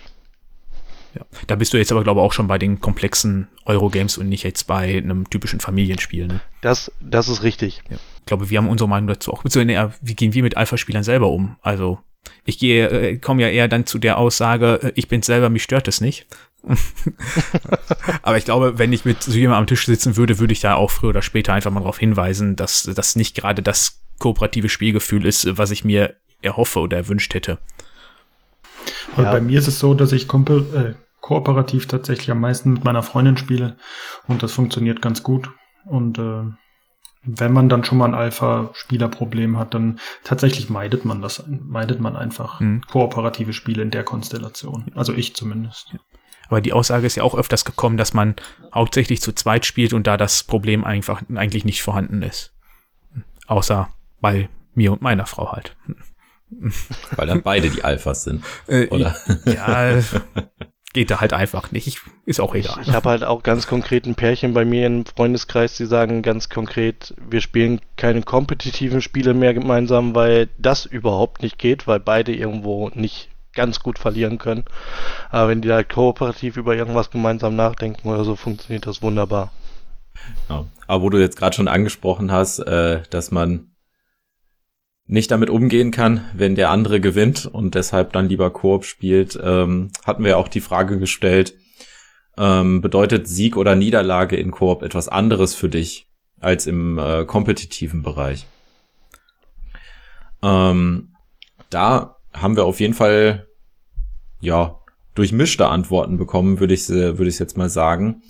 Ja. 1.14 1.22
Da 1.46 1.56
bist 1.56 1.72
du 1.72 1.76
jetzt 1.76 1.90
aber, 1.90 2.04
glaube 2.04 2.20
ich, 2.20 2.26
auch 2.26 2.32
schon 2.32 2.46
bei 2.46 2.58
den 2.58 2.80
komplexen 2.80 3.48
Eurogames 3.64 4.18
und 4.18 4.28
nicht 4.28 4.44
jetzt 4.44 4.66
bei 4.68 4.98
einem 4.98 5.28
typischen 5.28 5.58
Familienspiel. 5.58 6.26
Ne? 6.26 6.40
Das, 6.60 6.92
das 7.00 7.28
ist 7.28 7.42
richtig. 7.42 7.82
Ja. 7.90 7.96
Ich 8.18 8.26
glaube, 8.26 8.50
wir 8.50 8.58
haben 8.58 8.68
unsere 8.68 8.88
Meinung 8.88 9.08
dazu 9.08 9.32
auch. 9.32 9.44
Wie 9.44 10.14
gehen 10.14 10.34
wir 10.34 10.42
mit 10.42 10.56
Alpha-Spielern 10.56 11.02
selber 11.02 11.28
um? 11.28 11.56
Also, 11.62 11.98
ich 12.44 12.58
gehe, 12.58 12.88
äh, 12.88 13.16
komme 13.18 13.42
ja 13.42 13.48
eher 13.48 13.68
dann 13.68 13.86
zu 13.86 13.98
der 13.98 14.18
Aussage, 14.18 14.80
äh, 14.82 14.92
ich 14.94 15.08
bin 15.08 15.22
selber, 15.22 15.50
mich 15.50 15.62
stört 15.62 15.88
es 15.88 16.00
nicht. 16.00 16.26
Aber 18.22 18.36
ich 18.36 18.44
glaube, 18.44 18.78
wenn 18.78 18.92
ich 18.92 19.04
mit 19.04 19.22
so 19.22 19.32
jemandem 19.32 19.60
am 19.60 19.66
Tisch 19.66 19.86
sitzen 19.86 20.16
würde, 20.16 20.38
würde 20.38 20.52
ich 20.52 20.60
da 20.60 20.74
auch 20.74 20.90
früher 20.90 21.10
oder 21.10 21.22
später 21.22 21.54
einfach 21.54 21.70
mal 21.70 21.80
darauf 21.80 21.98
hinweisen, 21.98 22.56
dass 22.56 22.82
das 22.82 23.16
nicht 23.16 23.34
gerade 23.34 23.62
das 23.62 24.02
kooperative 24.18 24.68
Spielgefühl 24.68 25.24
ist, 25.24 25.56
was 25.56 25.70
ich 25.70 25.84
mir 25.84 26.16
erhoffe 26.42 26.80
oder 26.80 26.98
erwünscht 26.98 27.34
hätte. 27.34 27.58
Und 29.16 29.24
ja. 29.24 29.32
bei 29.32 29.40
mir 29.40 29.58
ist 29.58 29.68
es 29.68 29.78
so, 29.78 29.94
dass 29.94 30.12
ich 30.12 30.24
äh, 30.24 30.94
kooperativ 31.20 31.86
tatsächlich 31.86 32.30
am 32.30 32.40
meisten 32.40 32.74
mit 32.74 32.84
meiner 32.84 33.02
Freundin 33.02 33.36
spiele 33.36 33.76
und 34.26 34.42
das 34.42 34.52
funktioniert 34.52 35.02
ganz 35.02 35.22
gut. 35.22 35.50
Und 35.86 36.18
äh, 36.18 36.42
wenn 37.22 37.52
man 37.52 37.68
dann 37.68 37.84
schon 37.84 37.98
mal 37.98 38.06
ein 38.06 38.14
Alpha-Spielerproblem 38.14 39.58
hat, 39.58 39.74
dann 39.74 39.98
tatsächlich 40.24 40.70
meidet 40.70 41.04
man 41.04 41.20
das, 41.20 41.44
meidet 41.46 42.00
man 42.00 42.16
einfach 42.16 42.60
mhm. 42.60 42.82
kooperative 42.90 43.52
Spiele 43.52 43.82
in 43.82 43.90
der 43.90 44.04
Konstellation. 44.04 44.90
Also 44.94 45.12
ich 45.12 45.34
zumindest. 45.34 45.94
Aber 46.48 46.60
die 46.60 46.72
Aussage 46.72 47.06
ist 47.06 47.16
ja 47.16 47.22
auch 47.22 47.34
öfters 47.34 47.64
gekommen, 47.64 47.96
dass 47.96 48.14
man 48.14 48.36
hauptsächlich 48.74 49.20
zu 49.20 49.32
zweit 49.32 49.66
spielt 49.66 49.92
und 49.92 50.06
da 50.06 50.16
das 50.16 50.42
Problem 50.42 50.84
einfach 50.84 51.22
eigentlich 51.34 51.64
nicht 51.64 51.82
vorhanden 51.82 52.22
ist. 52.22 52.54
Außer 53.46 53.88
bei 54.20 54.48
mir 54.74 54.92
und 54.92 55.02
meiner 55.02 55.26
Frau 55.26 55.52
halt. 55.52 55.76
Weil 57.16 57.26
dann 57.26 57.42
beide 57.42 57.70
die 57.70 57.84
Alphas 57.84 58.24
sind. 58.24 58.44
Äh, 58.66 58.88
oder? 58.88 59.14
Ja, 59.44 60.00
geht 60.92 61.10
da 61.10 61.20
halt 61.20 61.32
einfach 61.32 61.70
nicht. 61.70 62.00
Ist 62.26 62.40
auch 62.40 62.54
egal. 62.54 62.78
Ich, 62.82 62.88
ich 62.88 62.94
habe 62.94 63.08
halt 63.08 63.24
auch 63.24 63.42
ganz 63.42 63.66
konkret 63.66 64.06
ein 64.06 64.14
Pärchen 64.14 64.54
bei 64.54 64.64
mir 64.64 64.86
im 64.86 65.06
Freundeskreis, 65.06 65.76
die 65.76 65.86
sagen 65.86 66.22
ganz 66.22 66.48
konkret, 66.48 67.14
wir 67.28 67.40
spielen 67.40 67.80
keine 67.96 68.22
kompetitiven 68.22 69.00
Spiele 69.00 69.34
mehr 69.34 69.54
gemeinsam, 69.54 70.14
weil 70.14 70.48
das 70.58 70.86
überhaupt 70.86 71.42
nicht 71.42 71.58
geht, 71.58 71.86
weil 71.86 72.00
beide 72.00 72.34
irgendwo 72.34 72.90
nicht 72.94 73.28
ganz 73.52 73.80
gut 73.80 73.98
verlieren 73.98 74.38
können. 74.38 74.64
Aber 75.30 75.48
wenn 75.48 75.60
die 75.60 75.68
da 75.68 75.82
kooperativ 75.82 76.56
über 76.56 76.74
irgendwas 76.74 77.10
gemeinsam 77.10 77.56
nachdenken 77.56 78.08
oder 78.08 78.24
so, 78.24 78.36
funktioniert 78.36 78.86
das 78.86 79.02
wunderbar. 79.02 79.52
Ja. 80.48 80.64
Aber 80.86 81.02
wo 81.02 81.10
du 81.10 81.18
jetzt 81.18 81.36
gerade 81.36 81.54
schon 81.54 81.68
angesprochen 81.68 82.32
hast, 82.32 82.60
äh, 82.60 83.02
dass 83.10 83.30
man 83.30 83.69
nicht 85.10 85.32
damit 85.32 85.50
umgehen 85.50 85.90
kann, 85.90 86.24
wenn 86.34 86.54
der 86.54 86.70
andere 86.70 87.00
gewinnt 87.00 87.44
und 87.44 87.74
deshalb 87.74 88.12
dann 88.12 88.28
lieber 88.28 88.50
Koop 88.50 88.84
spielt, 88.84 89.38
ähm, 89.42 89.90
hatten 90.06 90.22
wir 90.22 90.38
auch 90.38 90.46
die 90.46 90.60
Frage 90.60 91.00
gestellt, 91.00 91.54
ähm, 92.38 92.80
bedeutet 92.80 93.26
Sieg 93.26 93.56
oder 93.56 93.74
Niederlage 93.74 94.36
in 94.36 94.52
Koop 94.52 94.82
etwas 94.82 95.08
anderes 95.08 95.56
für 95.56 95.68
dich 95.68 96.06
als 96.38 96.68
im 96.68 96.96
äh, 96.98 97.24
kompetitiven 97.24 98.02
Bereich? 98.02 98.46
Ähm, 100.42 101.16
da 101.70 102.16
haben 102.32 102.54
wir 102.54 102.64
auf 102.64 102.78
jeden 102.78 102.94
Fall, 102.94 103.48
ja, 104.40 104.78
durchmischte 105.16 105.66
Antworten 105.66 106.18
bekommen, 106.18 106.60
würde 106.60 106.74
ich, 106.74 106.88
würde 106.88 107.28
ich 107.28 107.40
jetzt 107.40 107.56
mal 107.56 107.68
sagen. 107.68 108.22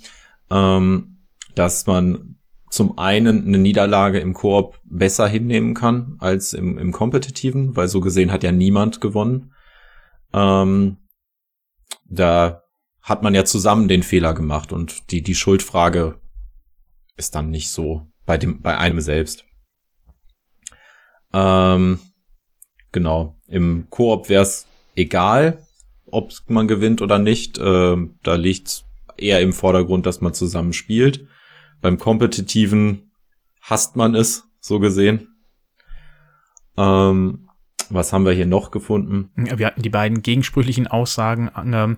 Ähm, 0.51 1.19
dass 1.55 1.87
man 1.87 2.37
zum 2.71 2.99
einen 2.99 3.47
eine 3.47 3.59
Niederlage 3.59 4.21
im 4.21 4.33
Koop 4.33 4.81
besser 4.85 5.27
hinnehmen 5.27 5.75
kann 5.75 6.17
als 6.21 6.53
im, 6.53 6.79
im 6.79 6.93
Kompetitiven, 6.93 7.77
weil 7.77 7.89
so 7.89 8.01
gesehen 8.01 8.31
hat 8.31 8.45
ja 8.45 8.53
niemand 8.53 9.01
gewonnen. 9.01 9.53
Ähm, 10.33 10.97
da 12.09 12.63
hat 13.03 13.23
man 13.23 13.35
ja 13.35 13.45
zusammen 13.45 13.89
den 13.89 14.05
Fehler 14.05 14.35
gemacht 14.35 14.73
und 14.73 15.11
die, 15.11 15.23
die 15.23 15.35
Schuldfrage 15.35 16.21
ist 17.17 17.35
dann 17.35 17.51
nicht 17.51 17.71
so 17.71 18.07
bei 18.25 18.39
dem, 18.39 18.63
bei 18.63 18.79
einem 18.79 19.01
selbst. 19.01 19.45
Ähm, 21.33 21.99
genau. 22.93 23.37
Im 23.49 23.89
Koop 23.91 24.29
wäre 24.29 24.43
es 24.43 24.67
egal, 24.95 25.67
ob 26.07 26.33
man 26.47 26.69
gewinnt 26.69 27.03
oder 27.03 27.19
nicht. 27.19 27.59
Ähm, 27.59 28.19
da 28.23 28.37
liegt 28.37 28.85
eher 29.17 29.41
im 29.41 29.53
Vordergrund, 29.53 30.07
dass 30.07 30.21
man 30.21 30.35
zusammen 30.35 30.73
spielt. 30.73 31.27
Beim 31.81 31.99
Kompetitiven 31.99 33.11
hasst 33.61 33.97
man 33.97 34.15
es, 34.15 34.45
so 34.61 34.79
gesehen. 34.79 35.29
Ähm, 36.77 37.49
was 37.89 38.13
haben 38.13 38.25
wir 38.25 38.33
hier 38.33 38.47
noch 38.47 38.71
gefunden? 38.71 39.31
Wir 39.35 39.67
hatten 39.67 39.83
die 39.83 39.91
beiden 39.91 40.23
gegensprüchlichen 40.23 40.87
Aussagen. 40.87 41.51
Ähm, 41.57 41.97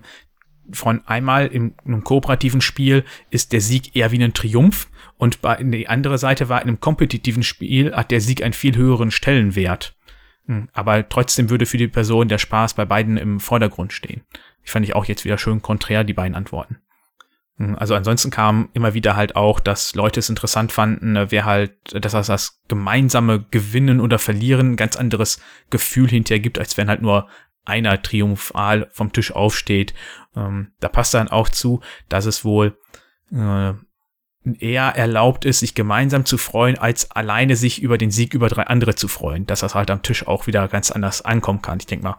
von 0.71 1.05
einmal 1.05 1.47
im, 1.47 1.75
im, 1.85 2.03
kooperativen 2.03 2.61
Spiel 2.61 3.03
ist 3.29 3.51
der 3.51 3.61
Sieg 3.61 3.95
eher 3.95 4.11
wie 4.11 4.23
ein 4.23 4.33
Triumph 4.33 4.89
und 5.17 5.41
bei, 5.41 5.61
die 5.61 5.89
andere 5.89 6.17
Seite 6.17 6.49
war 6.49 6.61
in 6.61 6.69
einem 6.69 6.79
kompetitiven 6.79 7.43
Spiel 7.43 7.93
hat 7.93 8.11
der 8.11 8.21
Sieg 8.21 8.43
einen 8.43 8.53
viel 8.53 8.75
höheren 8.75 9.11
Stellenwert. 9.11 9.95
Hm, 10.45 10.69
aber 10.73 11.07
trotzdem 11.07 11.49
würde 11.49 11.65
für 11.65 11.77
die 11.77 11.87
Person 11.87 12.27
der 12.27 12.37
Spaß 12.37 12.73
bei 12.75 12.85
beiden 12.85 13.17
im 13.17 13.39
Vordergrund 13.39 13.93
stehen. 13.93 14.21
Ich 14.63 14.71
fand 14.71 14.85
ich 14.85 14.95
auch 14.95 15.05
jetzt 15.05 15.25
wieder 15.25 15.37
schön 15.37 15.61
konträr, 15.61 16.03
die 16.03 16.13
beiden 16.13 16.35
Antworten. 16.35 16.77
Hm, 17.57 17.75
also 17.75 17.95
ansonsten 17.95 18.31
kam 18.31 18.69
immer 18.73 18.93
wieder 18.93 19.15
halt 19.15 19.35
auch, 19.35 19.59
dass 19.59 19.95
Leute 19.95 20.19
es 20.19 20.29
interessant 20.29 20.71
fanden, 20.71 21.13
ne, 21.13 21.31
wer 21.31 21.45
halt, 21.45 21.73
dass 21.93 22.13
das 22.13 22.27
das 22.27 22.61
gemeinsame 22.67 23.45
Gewinnen 23.51 23.99
oder 23.99 24.19
Verlieren 24.19 24.71
ein 24.71 24.75
ganz 24.77 24.95
anderes 24.95 25.39
Gefühl 25.69 26.09
hinterher 26.09 26.39
gibt, 26.41 26.59
als 26.59 26.77
wenn 26.77 26.89
halt 26.89 27.01
nur 27.01 27.27
einer 27.65 28.01
triumphal 28.01 28.89
vom 28.91 29.13
Tisch 29.13 29.31
aufsteht. 29.31 29.93
Ähm, 30.35 30.73
da 30.79 30.89
passt 30.89 31.13
dann 31.13 31.29
auch 31.29 31.49
zu, 31.49 31.81
dass 32.09 32.25
es 32.25 32.43
wohl 32.43 32.77
äh, 33.31 33.73
eher 34.59 34.83
erlaubt 34.83 35.45
ist, 35.45 35.59
sich 35.59 35.73
gemeinsam 35.73 36.25
zu 36.25 36.37
freuen, 36.37 36.77
als 36.77 37.11
alleine 37.11 37.55
sich 37.55 37.81
über 37.81 37.97
den 37.97 38.11
Sieg 38.11 38.33
über 38.33 38.49
drei 38.49 38.63
andere 38.63 38.95
zu 38.95 39.07
freuen. 39.07 39.45
Dass 39.45 39.61
das 39.61 39.75
halt 39.75 39.89
am 39.91 40.01
Tisch 40.01 40.27
auch 40.27 40.47
wieder 40.47 40.67
ganz 40.67 40.91
anders 40.91 41.21
ankommen 41.21 41.61
kann. 41.61 41.79
Ich 41.79 41.85
denke 41.85 42.03
mal, 42.03 42.17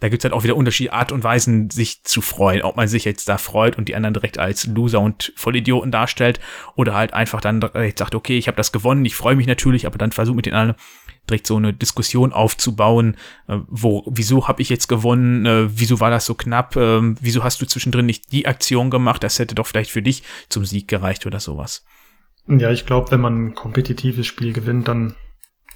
da 0.00 0.08
gibt's 0.08 0.24
halt 0.24 0.34
auch 0.34 0.44
wieder 0.44 0.56
unterschiedliche 0.56 0.92
Art 0.92 1.12
und 1.12 1.24
Weisen, 1.24 1.70
sich 1.70 2.02
zu 2.04 2.20
freuen. 2.20 2.62
Ob 2.62 2.76
man 2.76 2.88
sich 2.88 3.04
jetzt 3.04 3.28
da 3.28 3.38
freut 3.38 3.78
und 3.78 3.88
die 3.88 3.94
anderen 3.94 4.14
direkt 4.14 4.38
als 4.38 4.66
Loser 4.66 5.00
und 5.00 5.32
Vollidioten 5.36 5.90
darstellt 5.90 6.40
oder 6.74 6.94
halt 6.94 7.14
einfach 7.14 7.40
dann 7.40 7.60
direkt 7.60 7.98
sagt, 7.98 8.14
okay, 8.14 8.36
ich 8.36 8.48
habe 8.48 8.56
das 8.56 8.72
gewonnen, 8.72 9.04
ich 9.04 9.16
freue 9.16 9.36
mich 9.36 9.46
natürlich, 9.46 9.86
aber 9.86 9.98
dann 9.98 10.12
versucht 10.12 10.36
mit 10.36 10.46
den 10.46 10.54
anderen 10.54 10.80
direkt 11.28 11.46
so 11.46 11.56
eine 11.56 11.72
Diskussion 11.72 12.32
aufzubauen, 12.32 13.16
äh, 13.48 13.58
wo, 13.68 14.04
wieso 14.08 14.48
habe 14.48 14.62
ich 14.62 14.68
jetzt 14.68 14.86
gewonnen, 14.86 15.44
äh, 15.44 15.68
wieso 15.76 15.98
war 15.98 16.10
das 16.10 16.26
so 16.26 16.34
knapp, 16.34 16.76
äh, 16.76 17.00
wieso 17.20 17.42
hast 17.42 17.60
du 17.60 17.66
zwischendrin 17.66 18.06
nicht 18.06 18.32
die 18.32 18.46
Aktion 18.46 18.90
gemacht, 18.90 19.24
das 19.24 19.38
hätte 19.38 19.54
doch 19.54 19.66
vielleicht 19.66 19.90
für 19.90 20.02
dich 20.02 20.22
zum 20.48 20.64
Sieg 20.64 20.88
gereicht 20.88 21.26
oder 21.26 21.40
sowas. 21.40 21.84
Ja, 22.46 22.70
ich 22.70 22.86
glaube, 22.86 23.10
wenn 23.10 23.20
man 23.20 23.46
ein 23.46 23.54
kompetitives 23.54 24.26
Spiel 24.26 24.52
gewinnt, 24.52 24.86
dann 24.86 25.16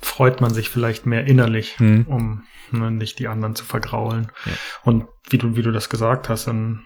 freut 0.01 0.41
man 0.41 0.53
sich 0.53 0.69
vielleicht 0.69 1.07
mehr 1.07 1.27
innerlich, 1.27 1.79
hm. 1.79 2.07
um 2.07 2.45
ne, 2.71 2.91
nicht 2.91 3.19
die 3.19 3.29
anderen 3.29 3.55
zu 3.55 3.65
vergraulen. 3.65 4.33
Ja. 4.47 4.53
Und 4.83 5.07
wie 5.29 5.39
du, 5.39 5.57
wie 5.57 5.63
du 5.63 5.73
das 5.73 5.89
gesagt 5.89 6.29
hast, 6.29 6.47
dann 6.47 6.83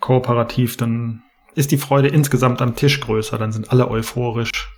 kooperativ, 0.00 0.76
dann 0.76 1.22
ist 1.54 1.72
die 1.72 1.78
Freude 1.78 2.08
insgesamt 2.08 2.62
am 2.62 2.76
Tisch 2.76 3.00
größer, 3.00 3.38
dann 3.38 3.52
sind 3.52 3.70
alle 3.70 3.88
euphorisch 3.90 4.70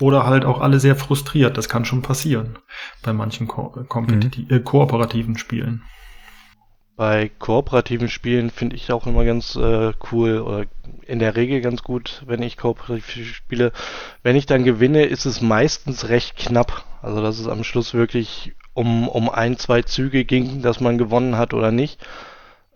oder 0.00 0.26
halt 0.26 0.44
auch 0.44 0.60
alle 0.60 0.80
sehr 0.80 0.96
frustriert. 0.96 1.56
Das 1.56 1.68
kann 1.68 1.84
schon 1.84 2.02
passieren 2.02 2.58
bei 3.02 3.12
manchen 3.12 3.48
ko 3.48 3.74
mhm. 3.92 4.30
äh, 4.48 4.60
kooperativen 4.60 5.36
Spielen. 5.36 5.82
Bei 7.00 7.30
kooperativen 7.38 8.10
Spielen 8.10 8.50
finde 8.50 8.76
ich 8.76 8.92
auch 8.92 9.06
immer 9.06 9.24
ganz 9.24 9.56
äh, 9.56 9.92
cool 10.12 10.40
oder 10.40 10.66
in 11.06 11.18
der 11.18 11.34
Regel 11.34 11.62
ganz 11.62 11.82
gut, 11.82 12.22
wenn 12.26 12.42
ich 12.42 12.58
kooperativ 12.58 13.36
spiele. 13.36 13.72
Wenn 14.22 14.36
ich 14.36 14.44
dann 14.44 14.64
gewinne, 14.64 15.04
ist 15.04 15.24
es 15.24 15.40
meistens 15.40 16.10
recht 16.10 16.36
knapp. 16.36 16.84
Also 17.00 17.22
dass 17.22 17.38
es 17.38 17.48
am 17.48 17.64
Schluss 17.64 17.94
wirklich 17.94 18.52
um, 18.74 19.08
um 19.08 19.30
ein, 19.30 19.56
zwei 19.56 19.80
Züge 19.80 20.26
ging, 20.26 20.60
dass 20.60 20.80
man 20.80 20.98
gewonnen 20.98 21.38
hat 21.38 21.54
oder 21.54 21.70
nicht. 21.70 22.06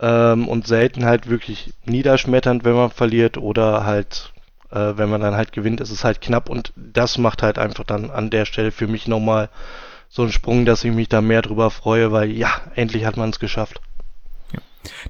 Ähm, 0.01 0.49
und 0.49 0.67
selten 0.67 1.05
halt 1.05 1.29
wirklich 1.29 1.75
niederschmetternd, 1.85 2.65
wenn 2.65 2.77
man 2.77 2.89
verliert 2.89 3.37
oder 3.37 3.85
halt, 3.85 4.33
äh, 4.71 4.95
wenn 4.97 5.11
man 5.11 5.21
dann 5.21 5.37
halt 5.37 5.53
gewinnt, 5.53 5.83
ist 5.83 5.91
es 5.91 6.03
halt 6.03 6.23
knapp 6.23 6.49
und 6.49 6.73
das 6.77 7.19
macht 7.19 7.43
halt 7.43 7.59
einfach 7.59 7.85
dann 7.85 8.11
an 8.11 8.31
der 8.31 8.47
Stelle 8.47 8.71
für 8.71 8.87
mich 8.87 9.07
nochmal 9.07 9.51
so 10.09 10.23
einen 10.23 10.33
Sprung, 10.33 10.65
dass 10.65 10.83
ich 10.83 10.95
mich 10.95 11.11
da 11.11 11.21
mehr 11.21 11.43
drüber 11.43 11.71
freue, 11.71 12.11
weil 12.11 12.31
ja, 12.31 12.49
endlich 12.75 13.05
hat 13.05 13.19
man 13.19 13.29
es 13.29 13.39
geschafft. 13.39 13.83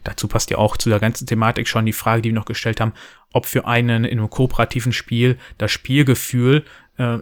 Dazu 0.04 0.28
passt 0.28 0.50
ja 0.50 0.58
auch 0.58 0.76
zu 0.76 0.88
der 0.88 1.00
ganzen 1.00 1.26
Thematik 1.26 1.68
schon 1.68 1.86
die 1.86 1.92
Frage, 1.92 2.22
die 2.22 2.30
wir 2.30 2.34
noch 2.34 2.44
gestellt 2.44 2.80
haben, 2.80 2.92
ob 3.32 3.46
für 3.46 3.66
einen 3.66 4.04
in 4.04 4.18
einem 4.18 4.30
kooperativen 4.30 4.92
Spiel 4.92 5.38
das 5.58 5.72
Spielgefühl 5.72 6.64
äh, 6.96 7.18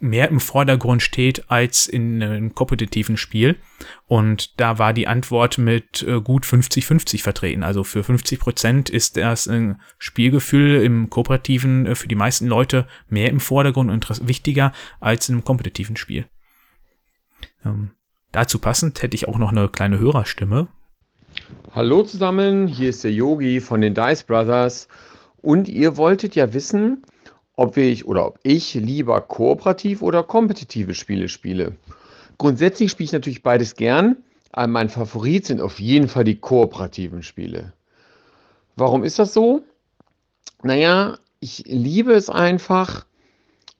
mehr 0.00 0.28
im 0.28 0.40
Vordergrund 0.40 1.00
steht 1.00 1.48
als 1.48 1.86
in 1.86 2.22
einem 2.22 2.54
kompetitiven 2.54 3.16
Spiel. 3.16 3.56
Und 4.06 4.58
da 4.60 4.78
war 4.78 4.92
die 4.92 5.06
Antwort 5.06 5.58
mit 5.58 6.02
äh, 6.02 6.20
gut 6.20 6.44
50-50 6.44 7.22
vertreten. 7.22 7.62
Also 7.62 7.84
für 7.84 8.02
50 8.02 8.40
Prozent 8.40 8.90
ist 8.90 9.16
das 9.16 9.46
ein 9.46 9.80
Spielgefühl 9.98 10.82
im 10.82 11.08
kooperativen 11.08 11.86
äh, 11.86 11.94
für 11.94 12.08
die 12.08 12.16
meisten 12.16 12.46
Leute 12.46 12.88
mehr 13.08 13.30
im 13.30 13.38
Vordergrund 13.38 13.90
und 13.90 14.26
wichtiger 14.26 14.72
als 14.98 15.28
in 15.28 15.36
einem 15.36 15.44
kompetitiven 15.44 15.96
Spiel. 15.96 16.26
Ähm, 17.64 17.92
dazu 18.32 18.58
passend 18.58 19.02
hätte 19.02 19.14
ich 19.14 19.28
auch 19.28 19.38
noch 19.38 19.52
eine 19.52 19.68
kleine 19.68 20.00
Hörerstimme. 20.00 20.66
Hallo 21.74 22.02
zusammen, 22.02 22.66
hier 22.66 22.90
ist 22.90 23.04
der 23.04 23.12
Yogi 23.12 23.60
von 23.60 23.80
den 23.80 23.94
Dice 23.94 24.24
Brothers 24.24 24.88
und 25.40 25.68
ihr 25.68 25.96
wolltet 25.96 26.34
ja 26.34 26.52
wissen, 26.52 27.02
ob 27.56 27.76
ich 27.76 28.06
oder 28.06 28.26
ob 28.26 28.38
ich 28.42 28.74
lieber 28.74 29.20
kooperativ 29.20 30.02
oder 30.02 30.22
kompetitive 30.22 30.94
Spiele 30.94 31.28
spiele. 31.28 31.76
Grundsätzlich 32.38 32.90
spiele 32.90 33.06
ich 33.06 33.12
natürlich 33.12 33.42
beides 33.42 33.74
gern, 33.74 34.16
aber 34.52 34.66
mein 34.66 34.90
Favorit 34.90 35.46
sind 35.46 35.60
auf 35.60 35.80
jeden 35.80 36.08
Fall 36.08 36.24
die 36.24 36.36
kooperativen 36.36 37.22
Spiele. 37.22 37.72
Warum 38.76 39.04
ist 39.04 39.18
das 39.18 39.32
so? 39.32 39.62
Naja, 40.62 41.18
ich 41.40 41.64
liebe 41.66 42.12
es 42.12 42.30
einfach, 42.30 43.06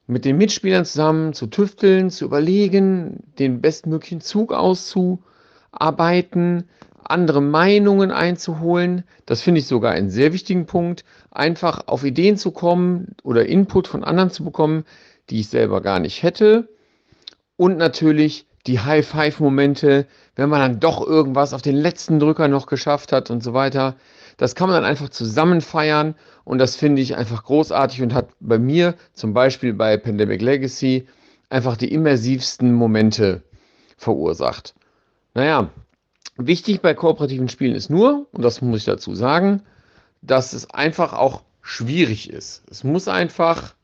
mit 0.06 0.24
den 0.24 0.36
Mitspielern 0.36 0.84
zusammen 0.84 1.32
zu 1.32 1.46
tüfteln, 1.46 2.10
zu 2.10 2.24
überlegen, 2.24 3.22
den 3.38 3.60
bestmöglichen 3.60 4.20
Zug 4.20 4.52
auszuarbeiten, 4.52 6.68
andere 7.04 7.40
Meinungen 7.40 8.10
einzuholen. 8.10 9.04
Das 9.26 9.42
finde 9.42 9.60
ich 9.60 9.66
sogar 9.66 9.92
einen 9.92 10.10
sehr 10.10 10.32
wichtigen 10.32 10.66
Punkt. 10.66 11.04
Einfach 11.30 11.86
auf 11.86 12.04
Ideen 12.04 12.36
zu 12.36 12.50
kommen 12.50 13.14
oder 13.22 13.46
Input 13.46 13.88
von 13.88 14.04
anderen 14.04 14.30
zu 14.30 14.44
bekommen, 14.44 14.84
die 15.30 15.40
ich 15.40 15.48
selber 15.48 15.80
gar 15.80 15.98
nicht 15.98 16.22
hätte. 16.22 16.68
Und 17.56 17.76
natürlich 17.76 18.46
die 18.66 18.80
High-Five-Momente, 18.80 20.06
wenn 20.36 20.48
man 20.48 20.60
dann 20.60 20.80
doch 20.80 21.06
irgendwas 21.06 21.52
auf 21.52 21.62
den 21.62 21.76
letzten 21.76 22.18
Drücker 22.18 22.48
noch 22.48 22.66
geschafft 22.66 23.12
hat 23.12 23.30
und 23.30 23.42
so 23.42 23.54
weiter. 23.54 23.96
Das 24.36 24.54
kann 24.54 24.68
man 24.68 24.80
dann 24.80 24.90
einfach 24.90 25.08
zusammen 25.08 25.60
feiern 25.60 26.14
und 26.44 26.58
das 26.58 26.76
finde 26.76 27.02
ich 27.02 27.16
einfach 27.16 27.44
großartig 27.44 28.02
und 28.02 28.14
hat 28.14 28.28
bei 28.40 28.58
mir 28.58 28.94
zum 29.12 29.34
Beispiel 29.34 29.74
bei 29.74 29.96
Pandemic 29.96 30.40
Legacy 30.40 31.06
einfach 31.50 31.76
die 31.76 31.92
immersivsten 31.92 32.72
Momente 32.72 33.42
verursacht. 33.96 34.74
Naja, 35.34 35.70
Wichtig 36.36 36.80
bei 36.80 36.94
kooperativen 36.94 37.48
Spielen 37.48 37.74
ist 37.74 37.90
nur, 37.90 38.26
und 38.32 38.42
das 38.42 38.62
muss 38.62 38.80
ich 38.80 38.84
dazu 38.86 39.14
sagen, 39.14 39.62
dass 40.22 40.52
es 40.52 40.70
einfach 40.70 41.12
auch 41.12 41.42
schwierig 41.60 42.30
ist. 42.30 42.62
Es 42.70 42.84
muss 42.84 43.08
einfach 43.08 43.74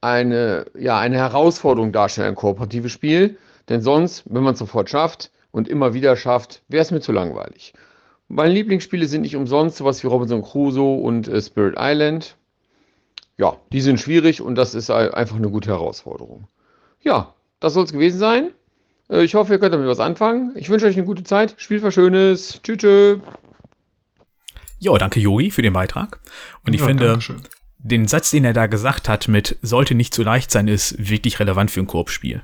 eine, 0.00 0.66
ja, 0.78 0.98
eine 0.98 1.16
Herausforderung 1.16 1.92
darstellen, 1.92 2.28
ein 2.28 2.34
kooperatives 2.34 2.92
Spiel. 2.92 3.38
Denn 3.68 3.80
sonst, 3.80 4.24
wenn 4.26 4.42
man 4.42 4.52
es 4.52 4.58
sofort 4.58 4.90
schafft 4.90 5.30
und 5.50 5.68
immer 5.68 5.94
wieder 5.94 6.16
schafft, 6.16 6.62
wäre 6.68 6.82
es 6.82 6.90
mir 6.90 7.00
zu 7.00 7.12
langweilig. 7.12 7.72
Meine 8.28 8.52
Lieblingsspiele 8.52 9.06
sind 9.06 9.22
nicht 9.22 9.36
umsonst 9.36 9.78
sowas 9.78 10.02
wie 10.02 10.08
Robinson 10.08 10.42
Crusoe 10.42 11.00
und 11.00 11.28
äh, 11.28 11.40
Spirit 11.40 11.76
Island. 11.78 12.36
Ja, 13.38 13.56
die 13.72 13.80
sind 13.80 13.98
schwierig 13.98 14.42
und 14.42 14.56
das 14.56 14.74
ist 14.74 14.90
einfach 14.90 15.36
eine 15.36 15.50
gute 15.50 15.70
Herausforderung. 15.70 16.48
Ja, 17.00 17.34
das 17.60 17.74
soll 17.74 17.84
es 17.84 17.92
gewesen 17.92 18.18
sein. 18.18 18.50
Äh, 19.08 19.24
ich 19.24 19.34
hoffe, 19.34 19.52
ihr 19.52 19.58
könnt 19.58 19.74
damit 19.74 19.88
was 19.88 20.00
anfangen. 20.00 20.52
Ich 20.56 20.68
wünsche 20.68 20.86
euch 20.86 20.96
eine 20.96 21.06
gute 21.06 21.24
Zeit. 21.24 21.54
Spielt 21.58 21.82
was 21.82 21.94
Schönes. 21.94 22.60
Tschüss. 22.62 22.78
tschüss. 22.78 23.18
Ja, 24.78 24.96
danke 24.98 25.20
Yogi 25.20 25.50
für 25.50 25.62
den 25.62 25.72
Beitrag. 25.72 26.20
Und 26.66 26.74
ich 26.74 26.80
ja, 26.80 26.86
finde, 26.86 27.18
den 27.78 28.08
Satz, 28.08 28.30
den 28.30 28.44
er 28.44 28.52
da 28.52 28.66
gesagt 28.66 29.08
hat 29.08 29.28
mit 29.28 29.58
sollte 29.62 29.94
nicht 29.94 30.14
zu 30.14 30.22
leicht 30.22 30.50
sein, 30.50 30.68
ist 30.68 31.08
wirklich 31.10 31.40
relevant 31.40 31.70
für 31.70 31.80
ein 31.80 31.86
Koop-Spiel. 31.86 32.42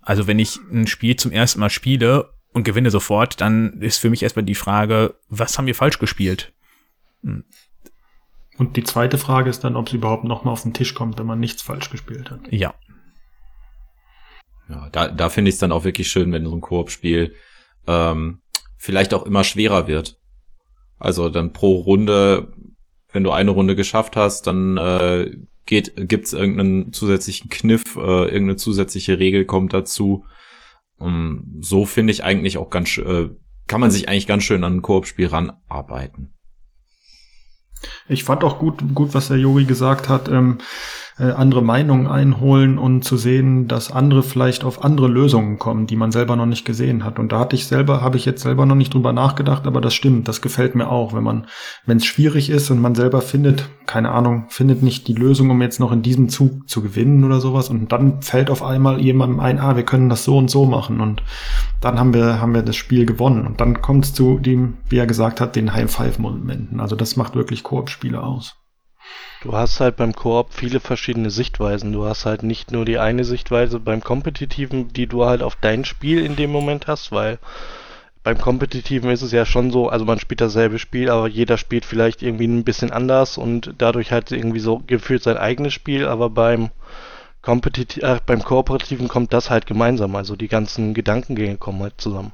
Also 0.00 0.26
wenn 0.26 0.38
ich 0.38 0.58
ein 0.70 0.86
Spiel 0.86 1.16
zum 1.16 1.32
ersten 1.32 1.60
Mal 1.60 1.70
spiele 1.70 2.30
und 2.52 2.64
gewinne 2.64 2.90
sofort, 2.90 3.40
dann 3.40 3.80
ist 3.80 3.98
für 3.98 4.10
mich 4.10 4.22
erstmal 4.22 4.44
die 4.44 4.54
Frage, 4.54 5.14
was 5.28 5.56
haben 5.56 5.66
wir 5.66 5.74
falsch 5.74 5.98
gespielt? 5.98 6.52
Hm. 7.22 7.44
Und 8.58 8.76
die 8.76 8.84
zweite 8.84 9.16
Frage 9.16 9.48
ist 9.48 9.64
dann, 9.64 9.76
ob 9.76 9.86
es 9.86 9.92
überhaupt 9.94 10.24
nochmal 10.24 10.52
auf 10.52 10.62
den 10.62 10.74
Tisch 10.74 10.94
kommt, 10.94 11.18
wenn 11.18 11.26
man 11.26 11.40
nichts 11.40 11.62
falsch 11.62 11.90
gespielt 11.90 12.30
hat. 12.30 12.40
Ja. 12.50 12.74
Ja, 14.72 14.88
da, 14.90 15.08
da 15.08 15.28
finde 15.28 15.50
ich 15.50 15.56
es 15.56 15.58
dann 15.58 15.70
auch 15.70 15.84
wirklich 15.84 16.08
schön, 16.08 16.32
wenn 16.32 16.46
so 16.46 16.54
ein 16.54 16.62
Koop-Spiel 16.62 17.34
ähm, 17.86 18.40
vielleicht 18.78 19.12
auch 19.12 19.26
immer 19.26 19.44
schwerer 19.44 19.86
wird. 19.86 20.18
Also 20.98 21.28
dann 21.28 21.52
pro 21.52 21.74
Runde, 21.74 22.54
wenn 23.12 23.22
du 23.22 23.32
eine 23.32 23.50
Runde 23.50 23.76
geschafft 23.76 24.16
hast, 24.16 24.46
dann 24.46 24.78
äh, 24.78 25.30
geht, 25.66 26.08
gibt's 26.08 26.32
irgendeinen 26.32 26.92
zusätzlichen 26.92 27.50
Kniff, 27.50 27.96
äh, 27.96 28.00
irgendeine 28.00 28.56
zusätzliche 28.56 29.18
Regel 29.18 29.44
kommt 29.44 29.74
dazu. 29.74 30.24
Um, 30.96 31.58
so 31.60 31.84
finde 31.84 32.12
ich 32.12 32.24
eigentlich 32.24 32.56
auch 32.56 32.70
ganz, 32.70 32.96
äh, 32.96 33.28
kann 33.66 33.80
man 33.80 33.90
sich 33.90 34.08
eigentlich 34.08 34.26
ganz 34.26 34.44
schön 34.44 34.64
an 34.64 34.76
ein 34.76 34.82
Koop-Spiel 34.82 35.26
ranarbeiten. 35.26 36.32
Ich 38.08 38.24
fand 38.24 38.44
auch 38.44 38.58
gut, 38.58 38.82
gut, 38.94 39.12
was 39.12 39.28
der 39.28 39.38
Yogi 39.38 39.64
gesagt 39.64 40.08
hat. 40.08 40.28
Ähm, 40.28 40.58
äh, 41.18 41.30
andere 41.32 41.62
Meinungen 41.62 42.06
einholen 42.06 42.78
und 42.78 43.04
zu 43.04 43.16
sehen, 43.16 43.68
dass 43.68 43.90
andere 43.90 44.22
vielleicht 44.22 44.64
auf 44.64 44.84
andere 44.84 45.08
Lösungen 45.08 45.58
kommen, 45.58 45.86
die 45.86 45.96
man 45.96 46.12
selber 46.12 46.36
noch 46.36 46.46
nicht 46.46 46.64
gesehen 46.64 47.04
hat. 47.04 47.18
Und 47.18 47.32
da 47.32 47.38
hatte 47.38 47.56
ich 47.56 47.66
selber, 47.66 48.00
habe 48.00 48.16
ich 48.16 48.24
jetzt 48.24 48.42
selber 48.42 48.66
noch 48.66 48.74
nicht 48.74 48.94
drüber 48.94 49.12
nachgedacht, 49.12 49.66
aber 49.66 49.80
das 49.80 49.94
stimmt, 49.94 50.28
das 50.28 50.40
gefällt 50.40 50.74
mir 50.74 50.88
auch, 50.88 51.12
wenn 51.12 51.22
man, 51.22 51.46
wenn 51.86 51.98
es 51.98 52.06
schwierig 52.06 52.50
ist 52.50 52.70
und 52.70 52.80
man 52.80 52.94
selber 52.94 53.20
findet, 53.20 53.68
keine 53.86 54.10
Ahnung, 54.10 54.46
findet 54.48 54.82
nicht 54.82 55.08
die 55.08 55.14
Lösung, 55.14 55.50
um 55.50 55.60
jetzt 55.60 55.80
noch 55.80 55.92
in 55.92 56.02
diesem 56.02 56.28
Zug 56.28 56.68
zu 56.68 56.82
gewinnen 56.82 57.24
oder 57.24 57.40
sowas. 57.40 57.68
Und 57.68 57.92
dann 57.92 58.22
fällt 58.22 58.50
auf 58.50 58.62
einmal 58.62 59.00
jemandem 59.00 59.40
ein, 59.40 59.58
ah, 59.58 59.76
wir 59.76 59.84
können 59.84 60.08
das 60.08 60.24
so 60.24 60.38
und 60.38 60.50
so 60.50 60.64
machen. 60.64 61.00
Und 61.00 61.22
dann 61.80 61.98
haben 61.98 62.14
wir, 62.14 62.40
haben 62.40 62.54
wir 62.54 62.62
das 62.62 62.76
Spiel 62.76 63.06
gewonnen. 63.06 63.46
Und 63.46 63.60
dann 63.60 63.82
kommt 63.82 64.06
es 64.06 64.14
zu 64.14 64.38
dem, 64.38 64.78
wie 64.88 64.98
er 64.98 65.06
gesagt 65.06 65.40
hat, 65.40 65.56
den 65.56 65.74
High-Five-Momenten. 65.74 66.80
Also 66.80 66.96
das 66.96 67.16
macht 67.16 67.34
wirklich 67.34 67.62
Koop-Spiele 67.62 68.22
aus. 68.22 68.61
Du 69.42 69.54
hast 69.54 69.80
halt 69.80 69.96
beim 69.96 70.14
Koop 70.14 70.54
viele 70.54 70.78
verschiedene 70.78 71.30
Sichtweisen. 71.30 71.92
Du 71.92 72.04
hast 72.04 72.26
halt 72.26 72.44
nicht 72.44 72.70
nur 72.70 72.84
die 72.84 72.98
eine 72.98 73.24
Sichtweise 73.24 73.80
beim 73.80 74.00
Kompetitiven, 74.00 74.92
die 74.92 75.08
du 75.08 75.24
halt 75.24 75.42
auf 75.42 75.56
dein 75.56 75.84
Spiel 75.84 76.24
in 76.24 76.36
dem 76.36 76.52
Moment 76.52 76.86
hast, 76.86 77.10
weil 77.10 77.40
beim 78.22 78.38
Kompetitiven 78.38 79.10
ist 79.10 79.22
es 79.22 79.32
ja 79.32 79.44
schon 79.44 79.72
so, 79.72 79.88
also 79.88 80.04
man 80.04 80.20
spielt 80.20 80.40
dasselbe 80.40 80.78
Spiel, 80.78 81.10
aber 81.10 81.26
jeder 81.26 81.58
spielt 81.58 81.84
vielleicht 81.84 82.22
irgendwie 82.22 82.46
ein 82.46 82.62
bisschen 82.62 82.92
anders 82.92 83.36
und 83.36 83.74
dadurch 83.78 84.12
halt 84.12 84.30
irgendwie 84.30 84.60
so 84.60 84.80
gefühlt 84.86 85.24
sein 85.24 85.36
eigenes 85.36 85.72
Spiel, 85.72 86.06
aber 86.06 86.30
beim 86.30 86.70
Kompetitiv 87.40 88.00
äh, 88.04 88.20
beim 88.24 88.44
Kooperativen 88.44 89.08
kommt 89.08 89.32
das 89.32 89.50
halt 89.50 89.66
gemeinsam, 89.66 90.14
also 90.14 90.36
die 90.36 90.46
ganzen 90.46 90.94
Gedankengänge 90.94 91.56
kommen 91.56 91.82
halt 91.82 92.00
zusammen. 92.00 92.32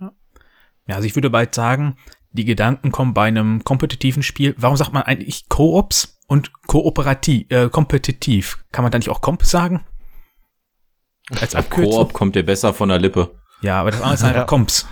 Ja, 0.00 0.96
also 0.96 1.06
ich 1.06 1.14
würde 1.14 1.30
bald 1.30 1.54
sagen, 1.54 1.96
die 2.30 2.44
Gedanken 2.44 2.92
kommen 2.92 3.14
bei 3.14 3.26
einem 3.26 3.64
kompetitiven 3.64 4.22
Spiel. 4.22 4.54
Warum 4.58 4.76
sagt 4.76 4.92
man 4.92 5.02
eigentlich 5.02 5.48
Koops? 5.48 6.18
und 6.28 6.52
kooperativ, 6.66 7.50
äh, 7.50 7.68
kompetitiv. 7.68 8.64
Kann 8.70 8.84
man 8.84 8.92
da 8.92 8.98
nicht 8.98 9.08
auch 9.08 9.20
Komp 9.20 9.44
sagen? 9.44 9.84
Als 11.40 11.54
Abkürzung? 11.54 11.92
Koop 11.92 12.12
kommt 12.12 12.36
dir 12.36 12.44
besser 12.44 12.72
von 12.72 12.90
der 12.90 12.98
Lippe. 12.98 13.34
Ja, 13.62 13.80
aber 13.80 13.90
das 13.90 14.00
andere 14.00 14.14
ist 14.14 14.22
einfach 14.22 14.40
ja. 14.42 14.44
Komps. 14.44 14.86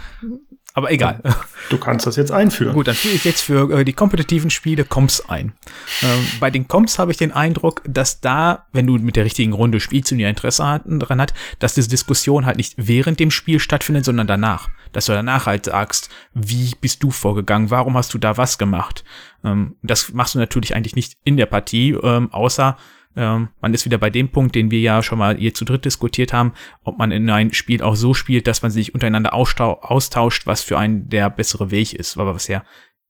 Aber 0.76 0.92
egal. 0.92 1.22
Du 1.70 1.78
kannst 1.78 2.06
das 2.06 2.16
jetzt 2.16 2.30
einführen. 2.30 2.74
Gut, 2.74 2.86
dann 2.86 2.94
führe 2.94 3.14
ich 3.14 3.24
jetzt 3.24 3.40
für 3.40 3.80
äh, 3.80 3.82
die 3.82 3.94
kompetitiven 3.94 4.50
Spiele 4.50 4.84
Comps 4.84 5.22
ein. 5.26 5.54
Ähm, 6.02 6.26
bei 6.38 6.50
den 6.50 6.68
Comps 6.68 6.98
habe 6.98 7.10
ich 7.10 7.16
den 7.16 7.32
Eindruck, 7.32 7.80
dass 7.88 8.20
da, 8.20 8.66
wenn 8.72 8.86
du 8.86 8.98
mit 8.98 9.16
der 9.16 9.24
richtigen 9.24 9.54
Runde 9.54 9.80
spielst 9.80 10.12
und 10.12 10.18
ihr 10.18 10.28
Interesse 10.28 10.66
hat, 10.66 10.82
daran 10.84 11.18
hat, 11.18 11.32
dass 11.60 11.72
diese 11.72 11.88
Diskussion 11.88 12.44
halt 12.44 12.58
nicht 12.58 12.74
während 12.76 13.18
dem 13.20 13.30
Spiel 13.30 13.58
stattfindet, 13.58 14.04
sondern 14.04 14.26
danach. 14.26 14.68
Dass 14.92 15.06
du 15.06 15.12
danach 15.12 15.46
halt 15.46 15.64
sagst, 15.64 16.10
wie 16.34 16.74
bist 16.78 17.02
du 17.02 17.10
vorgegangen, 17.10 17.70
warum 17.70 17.96
hast 17.96 18.12
du 18.12 18.18
da 18.18 18.36
was 18.36 18.58
gemacht. 18.58 19.02
Ähm, 19.44 19.76
das 19.82 20.12
machst 20.12 20.34
du 20.34 20.38
natürlich 20.38 20.76
eigentlich 20.76 20.94
nicht 20.94 21.14
in 21.24 21.38
der 21.38 21.46
Partie, 21.46 21.92
ähm, 21.92 22.30
außer 22.32 22.76
ähm, 23.16 23.48
man 23.60 23.74
ist 23.74 23.84
wieder 23.84 23.98
bei 23.98 24.10
dem 24.10 24.28
Punkt, 24.28 24.54
den 24.54 24.70
wir 24.70 24.80
ja 24.80 25.02
schon 25.02 25.18
mal 25.18 25.36
hier 25.36 25.54
zu 25.54 25.64
dritt 25.64 25.84
diskutiert 25.84 26.32
haben, 26.32 26.52
ob 26.84 26.98
man 26.98 27.10
in 27.10 27.28
ein 27.30 27.52
Spiel 27.54 27.82
auch 27.82 27.96
so 27.96 28.14
spielt, 28.14 28.46
dass 28.46 28.62
man 28.62 28.70
sich 28.70 28.94
untereinander 28.94 29.32
austauscht, 29.34 30.46
was 30.46 30.62
für 30.62 30.78
einen 30.78 31.08
der 31.08 31.30
bessere 31.30 31.70
Weg 31.70 31.94
ist, 31.94 32.16
aber 32.18 32.34
was 32.34 32.48
ja 32.48 32.62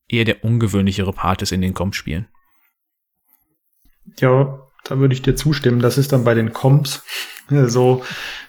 eher 0.07 0.23
der 0.23 0.43
ungewöhnlichere 0.43 1.11
Part 1.11 1.41
ist 1.41 1.51
in 1.51 1.61
den 1.61 1.73
Comp-Spielen. 1.73 2.27
Ja, 4.19 4.59
da 4.85 4.99
würde 4.99 5.13
ich 5.13 5.21
dir 5.21 5.35
zustimmen. 5.35 5.81
Das 5.81 5.97
ist 5.97 6.13
dann 6.13 6.23
bei 6.23 6.33
den 6.33 6.53
Comps 6.53 7.03
so 7.49 8.03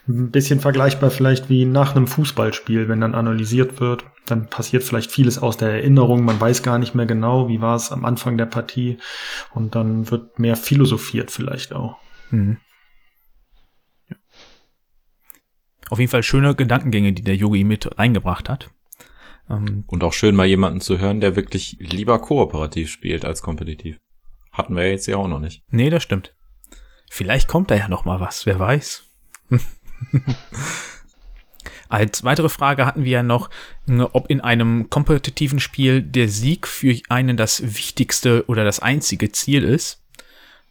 ein 0.07 0.31
bisschen 0.31 0.61
vergleichbar 0.61 1.11
vielleicht 1.11 1.49
wie 1.49 1.65
nach 1.65 1.95
einem 1.95 2.07
Fußballspiel, 2.07 2.89
wenn 2.89 3.01
dann 3.01 3.15
analysiert 3.15 3.81
wird, 3.81 4.05
dann 4.31 4.49
passiert 4.49 4.83
vielleicht 4.83 5.11
vieles 5.11 5.39
aus 5.39 5.57
der 5.57 5.71
Erinnerung, 5.71 6.25
man 6.25 6.41
weiß 6.41 6.63
gar 6.63 6.79
nicht 6.79 6.95
mehr 6.95 7.07
genau, 7.07 7.49
wie 7.49 7.61
war 7.61 7.77
es 7.77 7.93
am 7.93 8.05
Anfang 8.05 8.37
der 8.39 8.47
Partie 8.47 8.99
und 9.53 9.75
dann 9.75 10.11
wird 10.11 10.39
mehr 10.39 10.57
philosophiert 10.57 11.31
vielleicht 11.31 11.73
auch. 11.73 11.97
Mhm. 12.31 12.59
Ja. 14.09 14.17
Auf 15.91 15.99
jeden 15.99 16.11
Fall 16.11 16.23
schöne 16.23 16.55
Gedankengänge, 16.55 17.13
die 17.13 17.23
der 17.23 17.37
Yogi 17.37 17.65
mit 17.65 17.99
reingebracht 17.99 18.49
hat. 18.49 18.71
Ähm, 19.51 19.85
und 19.87 20.05
auch 20.05 20.13
schön 20.13 20.35
mal 20.35 20.47
jemanden 20.47 20.81
zu 20.81 20.99
hören, 20.99 21.21
der 21.21 21.37
wirklich 21.37 21.77
lieber 21.81 22.19
kooperativ 22.19 22.91
spielt 22.91 23.25
als 23.25 23.43
kompetitiv. 23.43 23.99
Hatten 24.53 24.77
wir 24.77 24.91
jetzt 24.91 25.07
ja 25.07 25.17
auch 25.17 25.29
noch 25.29 25.41
nicht. 25.41 25.63
Nee, 25.71 25.91
das 25.91 26.03
stimmt. 26.03 26.35
Vielleicht 27.11 27.49
kommt 27.49 27.71
da 27.71 27.77
ja 27.77 27.89
noch 27.89 28.05
mal 28.05 28.21
was, 28.21 28.45
wer 28.45 28.59
weiß. 28.59 29.05
Als 31.89 32.25
weitere 32.25 32.49
Frage 32.49 32.87
hatten 32.87 33.05
wir 33.05 33.11
ja 33.11 33.23
noch, 33.23 33.51
ob 34.13 34.29
in 34.31 34.41
einem 34.41 34.91
kompetitiven 34.91 35.61
Spiel 35.61 36.03
der 36.03 36.29
Sieg 36.29 36.67
für 36.67 36.95
einen 37.09 37.37
das 37.37 37.63
wichtigste 37.77 38.45
oder 38.47 38.65
das 38.65 38.81
einzige 38.81 39.33
Ziel 39.33 39.65
ist. 39.65 40.03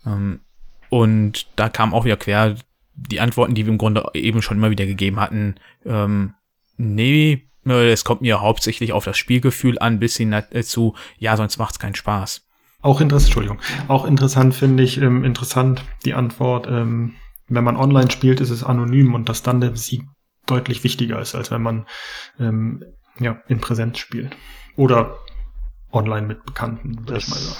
Ähm, 0.06 0.42
und 0.90 1.48
da 1.56 1.70
kam 1.70 1.94
auch 1.94 2.06
wieder 2.06 2.18
quer 2.18 2.56
die 2.94 3.20
Antworten, 3.20 3.56
die 3.56 3.66
wir 3.66 3.72
im 3.72 3.78
Grunde 3.78 4.04
eben 4.14 4.42
schon 4.42 4.58
immer 4.58 4.72
wieder 4.72 4.86
gegeben 4.86 5.20
hatten. 5.20 5.56
Ähm, 5.86 6.34
nee, 6.78 7.44
es 7.66 8.06
kommt 8.06 8.22
mir 8.22 8.42
hauptsächlich 8.42 8.94
auf 8.94 9.04
das 9.04 9.18
Spielgefühl 9.18 9.78
an, 9.80 10.00
bis 10.00 10.18
hin 10.18 10.32
dazu, 10.32 10.96
ja, 11.18 11.36
sonst 11.36 11.58
macht 11.58 11.74
es 11.74 11.80
keinen 11.80 11.96
Spaß. 11.96 12.46
Auch 12.82 13.02
interessant, 13.02 13.28
Entschuldigung. 13.28 13.60
Auch 13.88 14.06
interessant 14.06 14.56
finde 14.56 14.84
ich, 14.84 15.02
ähm, 15.02 15.24
interessant 15.24 15.84
die 16.06 16.14
Antwort, 16.14 16.68
ähm, 16.68 17.16
wenn 17.50 17.64
man 17.64 17.76
online 17.76 18.12
spielt, 18.12 18.40
ist 18.40 18.50
es 18.50 18.64
anonym 18.64 19.14
und 19.14 19.30
dass 19.30 19.44
dann 19.44 19.62
der 19.62 19.76
Sieg 19.76 20.04
deutlich 20.48 20.84
wichtiger 20.84 21.20
ist, 21.20 21.36
als 21.36 21.52
wenn 21.52 21.62
man 21.62 21.86
ähm, 22.40 22.84
ja, 23.20 23.42
in 23.48 23.60
Präsenz 23.60 24.00
spielt. 24.00 24.36
Oder 24.76 25.18
online 25.92 26.28
mit 26.28 26.46
Bekannten, 26.46 27.08
würde 27.08 27.20
ich 27.20 27.28
mal 27.28 27.38
sagen. 27.38 27.58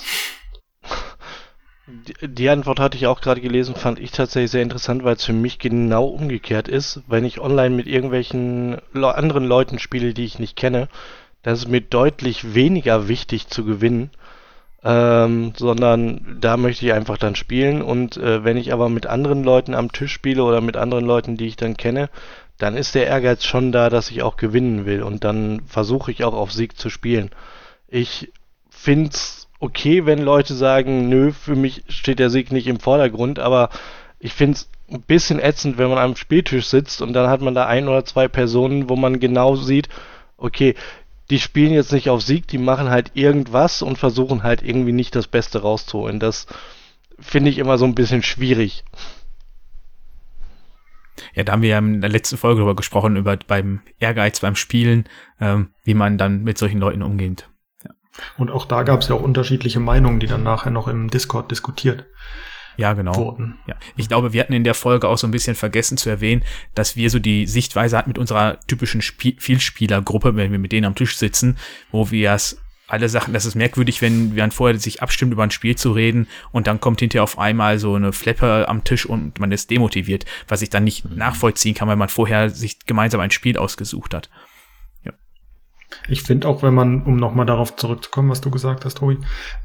Die 2.22 2.50
Antwort 2.50 2.82
hatte 2.82 2.98
ich 2.98 3.08
auch 3.08 3.22
gerade 3.22 3.40
gelesen, 3.40 3.74
fand 3.74 3.98
ich 3.98 4.12
tatsächlich 4.12 4.52
sehr 4.52 4.62
interessant, 4.62 5.06
weil 5.06 5.16
es 5.16 5.24
für 5.24 5.34
mich 5.34 5.58
genau 5.58 6.06
umgekehrt 6.06 6.68
ist. 6.68 7.02
Wenn 7.08 7.24
ich 7.24 7.40
online 7.40 7.74
mit 7.76 7.88
irgendwelchen 7.88 8.78
anderen 8.94 9.46
Leuten 9.46 9.80
spiele, 9.80 10.14
die 10.14 10.26
ich 10.26 10.38
nicht 10.38 10.58
kenne, 10.58 10.90
dann 11.44 11.54
ist 11.54 11.62
es 11.62 11.68
mir 11.70 11.80
deutlich 11.80 12.54
weniger 12.54 13.08
wichtig 13.08 13.48
zu 13.48 13.64
gewinnen, 13.64 14.10
ähm, 14.84 15.54
sondern 15.56 16.38
da 16.42 16.58
möchte 16.58 16.86
ich 16.86 16.92
einfach 16.92 17.18
dann 17.18 17.36
spielen. 17.36 17.82
Und 17.82 18.18
äh, 18.18 18.44
wenn 18.44 18.58
ich 18.58 18.74
aber 18.74 18.90
mit 18.90 19.08
anderen 19.08 19.46
Leuten 19.46 19.74
am 19.74 19.94
Tisch 19.94 20.12
spiele 20.12 20.44
oder 20.44 20.60
mit 20.60 20.76
anderen 20.76 21.06
Leuten, 21.06 21.38
die 21.38 21.48
ich 21.48 21.56
dann 21.56 21.78
kenne, 21.78 22.10
dann 22.58 22.76
ist 22.76 22.96
der 22.96 23.08
Ehrgeiz 23.08 23.44
schon 23.44 23.72
da, 23.72 23.90
dass 23.90 24.10
ich 24.10 24.24
auch 24.24 24.38
gewinnen 24.38 24.86
will. 24.86 25.04
Und 25.04 25.24
dann 25.24 25.62
versuche 25.68 26.12
ich 26.12 26.24
auch 26.24 26.34
auf 26.34 26.52
Sieg 26.52 26.78
zu 26.78 26.90
spielen. 26.90 27.30
Ich 27.88 28.32
finde 28.70 29.12
es 29.12 29.48
okay, 29.60 30.06
wenn 30.06 30.20
Leute 30.20 30.54
sagen, 30.54 31.10
nö, 31.10 31.32
für 31.32 31.56
mich 31.56 31.84
steht 31.88 32.20
der 32.20 32.30
Sieg 32.30 32.52
nicht 32.52 32.68
im 32.68 32.80
Vordergrund, 32.80 33.40
aber 33.40 33.70
ich 34.20 34.34
finde 34.34 34.58
es 34.58 34.70
ein 34.90 35.02
bisschen 35.02 35.40
ätzend, 35.40 35.78
wenn 35.78 35.90
man 35.90 35.98
am 35.98 36.16
Spieltisch 36.16 36.68
sitzt 36.68 37.02
und 37.02 37.14
dann 37.14 37.30
hat 37.30 37.42
man 37.42 37.56
da 37.56 37.66
ein 37.66 37.88
oder 37.88 38.06
zwei 38.06 38.28
Personen, 38.28 38.90
wo 38.90 38.96
man 38.96 39.20
genau 39.20 39.56
sieht, 39.56 39.90
okay, 40.38 40.76
die 41.30 41.40
spielen 41.40 41.74
jetzt 41.74 41.92
nicht 41.92 42.10
auf 42.10 42.22
Sieg, 42.22 42.48
die 42.48 42.58
machen 42.58 42.90
halt 42.90 43.12
irgendwas 43.16 43.82
und 43.82 43.98
versuchen 43.98 44.44
halt 44.44 44.62
irgendwie 44.62 44.94
nicht 44.94 45.16
das 45.16 45.28
Beste 45.28 45.62
rauszuholen. 45.62 46.20
Das 46.20 46.48
finde 47.20 47.50
ich 47.50 47.58
immer 47.58 47.78
so 47.78 47.86
ein 47.86 47.96
bisschen 47.96 48.24
schwierig. 48.24 48.86
Ja, 51.34 51.44
da 51.44 51.54
haben 51.54 51.62
wir 51.62 51.70
ja 51.70 51.78
in 51.80 52.02
der 52.02 52.10
letzten 52.10 52.38
Folge 52.38 52.60
darüber 52.60 52.76
gesprochen, 52.76 53.16
über 53.16 53.38
beim 53.38 53.82
Ehrgeiz 54.00 54.40
beim 54.40 54.56
Spielen, 54.56 55.06
ähm, 55.40 55.70
wie 55.84 55.94
man 55.94 56.18
dann 56.18 56.44
mit 56.44 56.58
solchen 56.58 56.80
Leuten 56.80 57.02
umgeht. 57.02 57.50
Ja. 57.84 57.92
Und 58.38 58.52
auch 58.52 58.66
da 58.66 58.84
gab 58.84 59.02
es 59.02 59.10
ja 59.10 59.16
auch 59.16 59.22
unterschiedliche 59.22 59.80
Meinungen, 59.80 60.20
die 60.20 60.28
dann 60.28 60.44
nachher 60.44 60.72
noch 60.72 60.88
im 60.88 61.10
Discord 61.10 61.52
diskutiert 61.52 62.06
ja, 62.78 62.94
genau. 62.94 63.16
Wurden. 63.16 63.58
Ja. 63.68 63.76
Ich 63.96 64.08
glaube, 64.08 64.34
wir 64.34 64.42
hatten 64.42 64.54
in 64.54 64.64
der 64.64 64.76
Folge 64.76 65.10
auch 65.10 65.18
so 65.18 65.28
ein 65.28 65.32
bisschen 65.32 65.56
vergessen 65.56 65.98
zu 65.98 66.10
erwähnen, 66.10 66.44
dass 66.76 66.96
wir 66.96 67.10
so 67.10 67.20
die 67.20 67.48
Sichtweise 67.48 67.98
hatten 67.98 68.12
mit 68.12 68.20
unserer 68.20 68.60
typischen 68.68 69.02
Spiel 69.02 69.36
Vielspielergruppe, 69.40 70.36
wenn 70.36 70.52
wir 70.52 70.60
mit 70.60 70.72
denen 70.72 70.86
am 70.86 70.96
Tisch 70.96 71.18
sitzen, 71.18 71.58
wo 71.92 72.12
wir 72.12 72.32
es 72.32 72.62
alle 72.88 73.10
Sachen, 73.10 73.34
das 73.34 73.46
ist 73.46 73.56
merkwürdig, 73.56 74.02
wenn 74.02 74.36
man 74.36 74.52
vorher 74.52 74.80
sich 74.80 75.02
abstimmt, 75.02 75.34
über 75.34 75.44
ein 75.44 75.52
Spiel 75.52 75.76
zu 75.76 75.92
reden 75.92 76.28
und 76.52 76.68
dann 76.68 76.80
kommt 76.80 77.02
hinterher 77.02 77.24
auf 77.24 77.38
einmal 77.38 77.80
so 77.80 77.96
eine 77.96 78.14
Flappe 78.14 78.68
am 78.68 78.84
Tisch 78.84 79.06
und 79.06 79.40
man 79.40 79.52
ist 79.52 79.70
demotiviert, 79.70 80.26
was 80.48 80.62
ich 80.62 80.70
dann 80.70 80.86
nicht 80.86 81.06
mhm. 81.06 81.18
nachvollziehen 81.18 81.76
kann, 81.76 81.88
weil 81.88 81.98
man 81.98 82.10
vorher 82.10 82.50
sich 82.50 82.86
gemeinsam 82.86 83.22
ein 83.22 83.32
Spiel 83.32 83.58
ausgesucht 83.58 84.14
hat. 84.14 84.30
Ja. 85.04 85.12
Ich 86.08 86.24
finde 86.24 86.48
auch, 86.48 86.64
wenn 86.64 86.74
man, 86.74 87.04
um 87.04 87.18
nochmal 87.18 87.46
darauf 87.46 87.76
zurückzukommen, 87.76 88.30
was 88.30 88.42
du 88.42 88.52
gesagt 88.52 88.86
hast, 88.86 88.98
Tobi, 88.98 89.18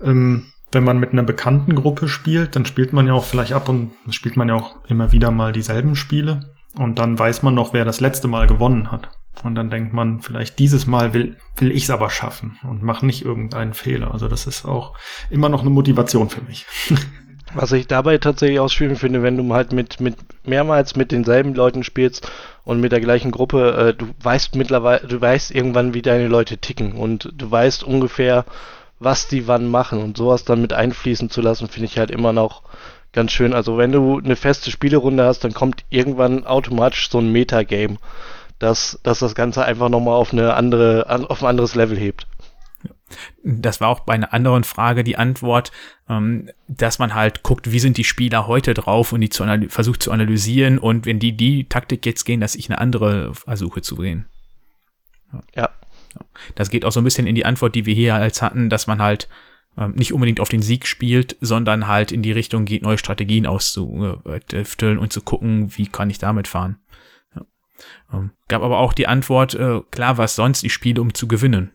ähm, 0.03 0.53
wenn 0.73 0.85
man 0.85 0.99
mit 0.99 1.13
einer 1.13 1.23
bekannten 1.23 1.75
Gruppe 1.75 2.09
spielt, 2.09 2.57
dann 2.57 2.67
spielt 2.67 2.93
man 2.93 3.07
ja 3.07 3.13
auch 3.13 3.25
vielleicht 3.25 3.53
ab 3.53 3.69
und 3.69 3.93
spielt 4.11 4.37
man 4.37 4.49
ja 4.49 4.55
auch 4.55 4.85
immer 4.87 5.13
wieder 5.13 5.31
mal 5.31 5.53
dieselben 5.53 5.95
Spiele. 5.95 6.55
Und 6.75 6.99
dann 6.99 7.19
weiß 7.19 7.43
man 7.43 7.55
noch, 7.55 7.75
wer 7.75 7.85
das 7.85 8.01
letzte 8.01 8.27
Mal 8.27 8.47
gewonnen 8.47 8.91
hat. 8.91 9.11
Und 9.43 9.55
dann 9.55 9.71
denkt 9.71 9.93
man, 9.93 10.21
vielleicht 10.21 10.59
dieses 10.59 10.87
Mal 10.87 11.15
will, 11.15 11.37
will 11.57 11.73
ich 11.73 11.85
es 11.85 11.91
aber 11.91 12.11
schaffen 12.11 12.59
und 12.63 12.83
mache 12.83 13.05
nicht 13.07 13.25
irgendeinen 13.25 13.75
Fehler. 13.75 14.13
Also 14.13 14.29
das 14.29 14.47
ist 14.47 14.65
auch 14.65 14.95
immer 15.31 15.49
noch 15.49 15.63
eine 15.63 15.71
Motivation 15.71 16.29
für 16.31 16.43
mich. 16.43 16.67
Was 17.55 17.73
ich 17.73 17.87
dabei 17.87 18.17
tatsächlich 18.19 18.61
auch 18.61 18.71
schön 18.71 18.97
finde, 18.97 19.23
wenn 19.23 19.37
du 19.37 19.53
halt 19.53 19.73
mit, 19.73 20.01
mit 20.01 20.17
mehrmals 20.45 20.97
mit 20.97 21.13
denselben 21.13 21.55
Leuten 21.55 21.83
spielst 21.83 22.31
und 22.65 22.81
mit 22.81 22.93
der 22.93 23.01
gleichen 23.01 23.31
Gruppe, 23.31 23.73
äh, 23.73 23.95
du 23.95 24.09
weißt 24.23 24.55
mittlerweile, 24.55 25.07
du 25.07 25.21
weißt 25.21 25.51
irgendwann, 25.51 25.93
wie 25.93 26.03
deine 26.03 26.29
Leute 26.29 26.59
ticken 26.59 26.93
und 26.93 27.31
du 27.37 27.51
weißt 27.51 27.85
ungefähr, 27.85 28.47
was 29.01 29.29
die 29.29 29.49
wann 29.49 29.69
machen 29.71 30.01
und 30.01 30.17
sowas 30.17 30.45
dann 30.45 30.63
mit 30.63 30.73
einfließen 30.73 31.29
zu 31.29 31.43
lassen, 31.43 31.69
finde 31.69 31.87
ich 31.87 31.99
halt 31.99 32.11
immer 32.11 32.33
noch 32.33 32.63
ganz 33.13 33.33
schön. 33.33 33.53
Also 33.53 33.77
wenn 33.77 33.93
du 33.93 34.19
eine 34.19 34.37
feste 34.37 34.71
Spielerunde 34.71 35.25
hast, 35.25 35.45
dann 35.45 35.53
kommt 35.53 35.85
irgendwann 35.91 36.47
automatisch 36.47 37.11
so 37.11 37.19
ein 37.19 37.33
Metagame, 37.33 37.99
dass, 38.63 39.01
dass 39.03 39.19
das 39.19 39.35
Ganze 39.35 39.65
einfach 39.65 39.89
nochmal 39.89 40.15
auf 40.15 40.33
eine 40.33 40.55
andere, 40.55 41.07
auf 41.29 41.43
ein 41.43 41.49
anderes 41.49 41.75
Level 41.75 41.99
hebt. 41.99 42.27
Das 43.43 43.81
war 43.81 43.89
auch 43.89 44.01
bei 44.01 44.15
einer 44.15 44.33
anderen 44.33 44.65
Frage 44.65 45.05
die 45.05 45.17
Antwort, 45.17 45.73
ähm, 46.09 46.49
dass 46.69 46.99
man 46.99 47.15
halt 47.15 47.43
guckt, 47.43 47.71
wie 47.73 47.81
sind 47.81 47.97
die 47.97 48.05
Spieler 48.05 48.47
heute 48.47 48.73
drauf 48.73 49.13
und 49.13 49.21
die 49.21 49.29
zu 49.29 49.45
versucht 49.69 50.03
zu 50.03 50.13
analysieren 50.13 50.79
und 50.79 51.07
wenn 51.07 51.19
die 51.19 51.37
die 51.37 51.69
Taktik 51.69 52.07
jetzt 52.07 52.25
gehen, 52.25 52.41
dass 52.41 52.55
ich 52.55 52.71
eine 52.71 52.79
andere 52.79 53.35
versuche 53.35 53.83
zu 53.83 53.97
gehen. 53.97 54.27
Ja. 55.55 55.71
Das 56.55 56.71
geht 56.71 56.85
auch 56.85 56.93
so 56.93 57.01
ein 57.01 57.05
bisschen 57.05 57.27
in 57.27 57.35
die 57.35 57.45
Antwort, 57.45 57.75
die 57.75 57.87
wir 57.87 57.95
hier 57.95 58.15
als 58.15 58.43
hatten, 58.43 58.71
dass 58.71 58.87
man 58.87 59.03
halt 59.03 59.29
ähm, 59.77 59.93
nicht 59.93 60.13
unbedingt 60.13 60.41
auf 60.41 60.49
den 60.49 60.63
Sieg 60.63 60.87
spielt, 60.87 61.37
sondern 61.41 61.89
halt 61.89 62.13
in 62.13 62.23
die 62.23 62.33
Richtung 62.33 62.65
geht, 62.65 62.83
neue 62.83 62.99
Strategien 62.99 63.47
auszutüfteln 63.47 64.99
und 64.99 65.13
zu 65.13 65.21
gucken, 65.23 65.77
wie 65.77 65.87
kann 65.87 66.11
ich 66.11 66.19
damit 66.19 66.49
fahren. 66.49 66.79
Ähm, 68.13 68.31
gab 68.49 68.63
aber 68.63 68.79
auch 68.79 68.93
die 68.93 69.07
Antwort, 69.07 69.55
äh, 69.55 69.81
klar, 69.91 70.19
was 70.19 70.37
sonst, 70.37 70.65
ich 70.65 70.73
spiele, 70.73 71.01
um 71.01 71.15
zu 71.15 71.29
gewinnen. 71.29 71.73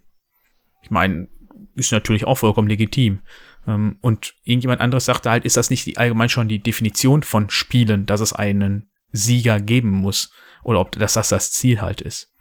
Ich 0.81 0.91
meine, 0.91 1.27
ist 1.75 1.91
natürlich 1.91 2.25
auch 2.25 2.37
vollkommen 2.37 2.67
legitim. 2.67 3.21
Ähm, 3.67 3.97
und 4.01 4.33
irgendjemand 4.43 4.81
anderes 4.81 5.05
sagte 5.05 5.29
halt, 5.29 5.45
ist 5.45 5.57
das 5.57 5.69
nicht 5.69 5.85
die, 5.85 5.97
allgemein 5.97 6.29
schon 6.29 6.47
die 6.47 6.59
Definition 6.59 7.23
von 7.23 7.49
Spielen, 7.49 8.05
dass 8.05 8.21
es 8.21 8.33
einen 8.33 8.89
Sieger 9.11 9.59
geben 9.59 9.91
muss? 9.91 10.31
Oder 10.63 10.79
ob 10.79 10.91
das 10.93 11.13
das, 11.13 11.29
das 11.29 11.51
Ziel 11.51 11.81
halt 11.81 12.01
ist? 12.01 12.33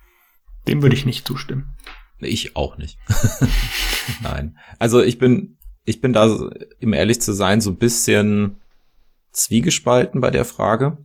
Dem 0.67 0.83
würde 0.83 0.97
ich 0.97 1.07
nicht 1.07 1.27
zustimmen. 1.27 1.77
Ich 2.19 2.57
auch 2.57 2.79
nicht. 2.79 2.99
Nein. 4.23 4.57
Also 4.79 5.03
ich 5.03 5.19
bin, 5.19 5.59
ich 5.85 6.01
bin 6.01 6.12
da, 6.12 6.27
um 6.83 6.93
ehrlich 6.93 7.21
zu 7.21 7.33
sein, 7.33 7.61
so 7.61 7.71
ein 7.71 7.79
bisschen 7.79 8.57
zwiegespalten 9.33 10.21
bei 10.21 10.31
der 10.31 10.45
Frage. 10.45 10.99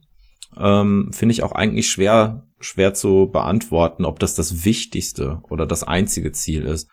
Ähm, 0.57 1.12
Finde 1.14 1.34
ich 1.34 1.43
auch 1.43 1.51
eigentlich 1.51 1.89
schwer, 1.89 2.47
schwer 2.62 2.93
zu 2.93 3.30
beantworten, 3.32 4.05
ob 4.05 4.20
das 4.20 4.36
das 4.36 4.66
wichtigste 4.66 5.41
oder 5.49 5.66
das 5.66 5.84
einzige 5.84 6.32
Ziel 6.32 6.66
ist. 6.66 6.89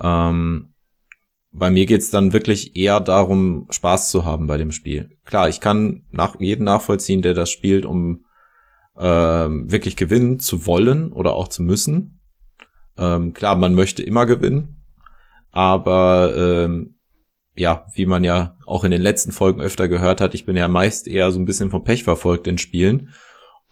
Ähm, 0.00 0.74
bei 1.50 1.70
mir 1.70 1.86
geht's 1.86 2.10
dann 2.10 2.32
wirklich 2.32 2.76
eher 2.76 3.00
darum, 3.00 3.66
Spaß 3.70 4.10
zu 4.10 4.24
haben 4.24 4.46
bei 4.46 4.58
dem 4.58 4.70
Spiel. 4.70 5.16
Klar, 5.24 5.48
ich 5.48 5.60
kann 5.60 6.04
nach, 6.10 6.38
jeden 6.40 6.64
nachvollziehen, 6.64 7.22
der 7.22 7.34
das 7.34 7.50
spielt, 7.50 7.86
um 7.86 8.24
ähm, 8.98 9.70
wirklich 9.70 9.96
gewinnen 9.96 10.40
zu 10.40 10.66
wollen 10.66 11.12
oder 11.12 11.34
auch 11.34 11.48
zu 11.48 11.62
müssen. 11.62 12.20
Ähm, 12.96 13.32
klar, 13.32 13.56
man 13.56 13.74
möchte 13.74 14.02
immer 14.02 14.26
gewinnen, 14.26 14.84
aber 15.50 16.34
ähm, 16.36 16.96
ja, 17.56 17.86
wie 17.94 18.06
man 18.06 18.24
ja 18.24 18.56
auch 18.66 18.84
in 18.84 18.90
den 18.90 19.02
letzten 19.02 19.32
Folgen 19.32 19.60
öfter 19.60 19.88
gehört 19.88 20.20
hat, 20.20 20.34
ich 20.34 20.46
bin 20.46 20.56
ja 20.56 20.68
meist 20.68 21.08
eher 21.08 21.32
so 21.32 21.38
ein 21.38 21.44
bisschen 21.44 21.70
vom 21.70 21.84
Pech 21.84 22.04
verfolgt 22.04 22.46
in 22.46 22.58
Spielen 22.58 23.10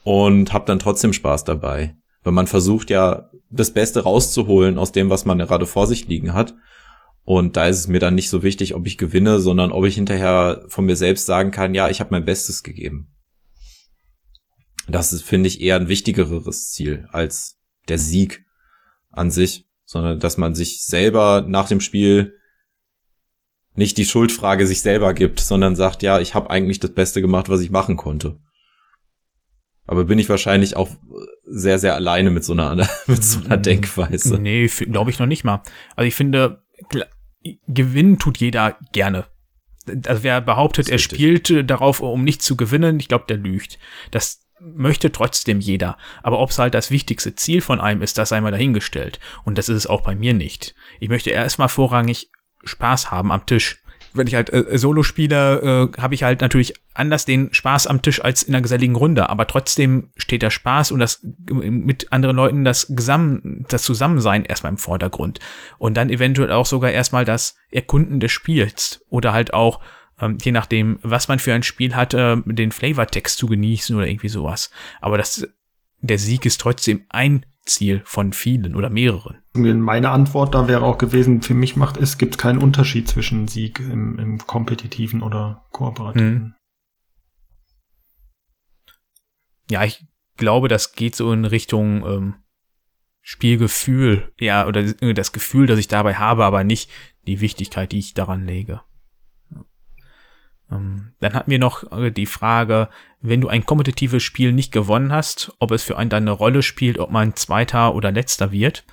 und 0.07 0.53
habe 0.53 0.67
dann 0.67 0.79
trotzdem 0.79 1.13
Spaß 1.13 1.43
dabei. 1.43 1.97
Weil 2.23 2.33
man 2.33 2.47
versucht 2.47 2.91
ja 2.91 3.29
das 3.51 3.73
Beste 3.73 4.05
rauszuholen 4.05 4.79
aus 4.79 4.93
dem, 4.93 5.11
was 5.11 5.25
man 5.25 5.37
gerade 5.39 5.67
vor 5.67 5.89
sich 5.89 6.07
liegen 6.07 6.33
hat. 6.33 6.55
Und 7.25 7.57
da 7.57 7.67
ist 7.67 7.79
es 7.81 7.89
mir 7.89 7.99
dann 7.99 8.15
nicht 8.15 8.31
so 8.31 8.45
wichtig, 8.45 8.77
ob 8.77 8.87
ich 8.87 8.99
gewinne, 8.99 9.41
sondern 9.41 9.73
ob 9.73 9.85
ich 9.85 9.97
hinterher 9.97 10.65
von 10.69 10.85
mir 10.85 10.95
selbst 10.95 11.27
sagen 11.27 11.51
kann, 11.51 11.75
ja, 11.75 11.89
ich 11.91 11.99
habe 11.99 12.13
mein 12.13 12.25
Bestes 12.25 12.63
gegeben. 12.63 13.17
Das 14.87 15.13
ist, 15.13 15.23
finde 15.23 15.49
ich, 15.49 15.61
eher 15.61 15.75
ein 15.75 15.89
wichtigeres 15.89 16.71
Ziel 16.71 17.09
als 17.11 17.59
der 17.89 17.99
Sieg 17.99 18.45
an 19.11 19.33
sich, 19.33 19.67
sondern 19.85 20.21
dass 20.21 20.37
man 20.37 20.55
sich 20.55 20.85
selber 20.85 21.45
nach 21.49 21.67
dem 21.67 21.81
Spiel 21.81 22.35
nicht 23.75 23.99
die 23.99 24.05
Schuldfrage 24.05 24.69
sich 24.69 24.83
selber 24.83 25.15
gibt, 25.15 25.41
sondern 25.41 25.75
sagt, 25.75 26.05
ja, 26.05 26.21
ich 26.21 26.37
habe 26.37 26.49
eigentlich 26.49 26.79
das 26.79 26.95
Beste 26.95 27.21
gemacht, 27.21 27.49
was 27.49 27.61
ich 27.61 27.71
machen 27.71 27.97
konnte. 27.97 28.39
Aber 29.87 30.05
bin 30.05 30.19
ich 30.19 30.29
wahrscheinlich 30.29 30.77
auch 30.77 30.91
sehr, 31.45 31.79
sehr 31.79 31.95
alleine 31.95 32.31
mit 32.31 32.45
so 32.45 32.53
einer, 32.53 32.75
mit 33.07 33.25
so 33.25 33.45
einer 33.45 33.57
Denkweise. 33.57 34.39
Nee, 34.39 34.67
glaube 34.67 35.11
ich 35.11 35.19
noch 35.19 35.27
nicht 35.27 35.45
mal. 35.45 35.63
Also 35.95 36.07
ich 36.07 36.15
finde, 36.15 36.63
gewinnen 37.69 38.19
tut 38.19 38.39
jeder 38.39 38.77
gerne. 38.93 39.27
Also 40.07 40.25
wer 40.25 40.41
behauptet, 40.41 40.89
er 40.89 40.99
spielt 40.99 41.71
darauf, 41.71 42.01
um 42.01 42.25
nicht 42.25 42.43
zu 42.43 42.57
gewinnen, 42.57 42.99
ich 42.99 43.09
glaube, 43.09 43.27
der 43.29 43.37
lügt. 43.37 43.79
Das 44.11 44.47
möchte 44.61 45.13
trotzdem 45.13 45.61
jeder. 45.61 45.97
Aber 46.23 46.41
ob 46.41 46.51
es 46.51 46.59
halt 46.59 46.75
das 46.75 46.91
wichtigste 46.91 47.35
Ziel 47.35 47.61
von 47.61 47.81
einem 47.81 48.03
ist, 48.03 48.19
das 48.19 48.33
einmal 48.33 48.53
dahingestellt. 48.53 49.21
Und 49.45 49.59
das 49.59 49.69
ist 49.69 49.77
es 49.77 49.87
auch 49.87 50.01
bei 50.01 50.15
mir 50.17 50.35
nicht. 50.35 50.75
Ich 50.99 51.09
möchte 51.09 51.31
erstmal 51.31 51.69
vorrangig 51.69 52.31
Spaß 52.65 53.11
haben 53.11 53.31
am 53.31 53.47
Tisch. 53.47 53.83
Wenn 54.17 54.27
ich 54.27 54.35
halt 54.35 54.53
äh, 54.53 54.79
Solo 54.79 55.03
spiele, 55.03 55.91
äh, 55.97 56.01
habe 56.01 56.15
ich 56.15 56.23
halt 56.23 56.41
natürlich 56.41 56.75
anders 56.95 57.25
den 57.25 57.53
Spaß 57.53 57.87
am 57.87 58.03
Tisch 58.03 58.23
als 58.23 58.43
in 58.43 58.55
einer 58.55 58.63
geselligen 58.63 58.97
Runde. 58.97 59.29
Aber 59.29 59.47
trotzdem 59.47 60.11
steht 60.17 60.43
der 60.43 60.51
Spaß 60.51 60.93
und 60.93 61.01
das 61.01 61.21
mit 61.51 62.13
anderen 62.13 62.37
Leuten 62.37 62.65
das 62.65 62.87
Gesam 62.91 63.65
das 63.69 63.83
Zusammensein 63.83 64.45
erstmal 64.45 64.73
im 64.73 64.79
Vordergrund. 64.79 65.41
Und 65.79 65.97
dann 65.97 66.11
eventuell 66.11 66.53
auch 66.53 66.67
sogar 66.67 66.91
erstmal 66.91 67.25
das 67.25 67.57
Erkunden 67.71 68.21
des 68.21 68.33
Spiels. 68.33 69.05
Oder 69.09 69.33
halt 69.33 69.55
auch 69.55 69.81
ähm, 70.21 70.39
je 70.43 70.53
nachdem, 70.53 70.99
was 71.03 71.29
man 71.29 71.39
für 71.39 71.55
ein 71.55 71.63
Spiel 71.63 71.95
hat, 71.95 72.15
äh, 72.15 72.37
den 72.45 72.73
Flavortext 72.73 73.39
zu 73.39 73.47
genießen 73.47 73.97
oder 73.97 74.07
irgendwie 74.07 74.29
sowas. 74.29 74.71
Aber 75.01 75.19
das, 75.19 75.47
der 76.01 76.19
Sieg 76.19 76.47
ist 76.47 76.61
trotzdem 76.61 77.05
ein 77.09 77.45
Ziel 77.65 78.03
von 78.05 78.33
vielen 78.33 78.75
oder 78.77 78.91
mehreren. 78.91 79.39
Meine 79.57 80.11
Antwort 80.11 80.55
da 80.55 80.69
wäre 80.69 80.83
auch 80.83 80.99
gewesen, 80.99 81.43
für 81.43 81.55
mich 81.55 81.77
macht 81.77 81.97
es 81.97 82.19
gibt 82.19 82.39
keinen 82.39 82.59
Unterschied 82.59 83.09
zwischen 83.09 83.49
Sieg 83.49 83.81
im, 83.81 84.19
im 84.19 84.39
kompetitiven 84.39 85.23
oder 85.23 85.65
kooperativen. 85.73 86.29
Hm. 86.29 86.55
Ja, 89.71 89.85
ich 89.85 90.05
glaube, 90.37 90.69
das 90.69 90.93
geht 90.93 91.17
so 91.17 91.33
in 91.33 91.45
Richtung 91.45 92.07
ähm, 92.07 92.35
Spielgefühl, 93.21 94.33
ja, 94.39 94.67
oder 94.67 94.85
das 94.85 95.33
Gefühl, 95.33 95.67
das 95.67 95.81
ich 95.81 95.89
dabei 95.89 96.15
habe, 96.15 96.45
aber 96.45 96.63
nicht 96.63 96.91
die 97.27 97.41
Wichtigkeit, 97.41 97.91
die 97.91 97.99
ich 97.99 98.15
daran 98.15 98.47
lege. 98.47 98.83
Ähm, 100.71 101.13
dann 101.21 101.35
hatten 101.35 101.51
wir 101.51 101.59
noch 101.59 101.91
äh, 101.93 102.11
die 102.11 102.27
Frage, 102.27 102.89
wenn 103.21 103.41
du 103.41 103.49
ein 103.49 103.67
kompetitives 103.67 104.23
Spiel 104.23 104.53
nicht 104.53 104.73
gewonnen 104.73 105.13
hast, 105.13 105.53
ob 105.59 105.71
es 105.71 105.83
für 105.83 105.97
einen 105.97 106.11
dann 106.11 106.25
eine 106.25 106.33
Rolle 106.33 106.63
spielt, 106.63 106.99
ob 106.99 107.11
man 107.11 107.37
Zweiter 107.37 107.95
oder 107.95 108.13
Letzter 108.13 108.53
wird. 108.53 108.85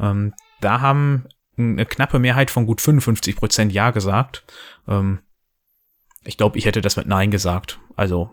Ähm, 0.00 0.34
da 0.60 0.80
haben 0.80 1.26
eine 1.56 1.86
knappe 1.86 2.18
Mehrheit 2.18 2.50
von 2.50 2.66
gut 2.66 2.80
55 2.80 3.36
Prozent 3.36 3.72
Ja 3.72 3.90
gesagt. 3.90 4.44
Ähm, 4.86 5.20
ich 6.24 6.36
glaube, 6.36 6.58
ich 6.58 6.66
hätte 6.66 6.80
das 6.80 6.96
mit 6.96 7.06
Nein 7.06 7.30
gesagt. 7.30 7.78
Also 7.94 8.30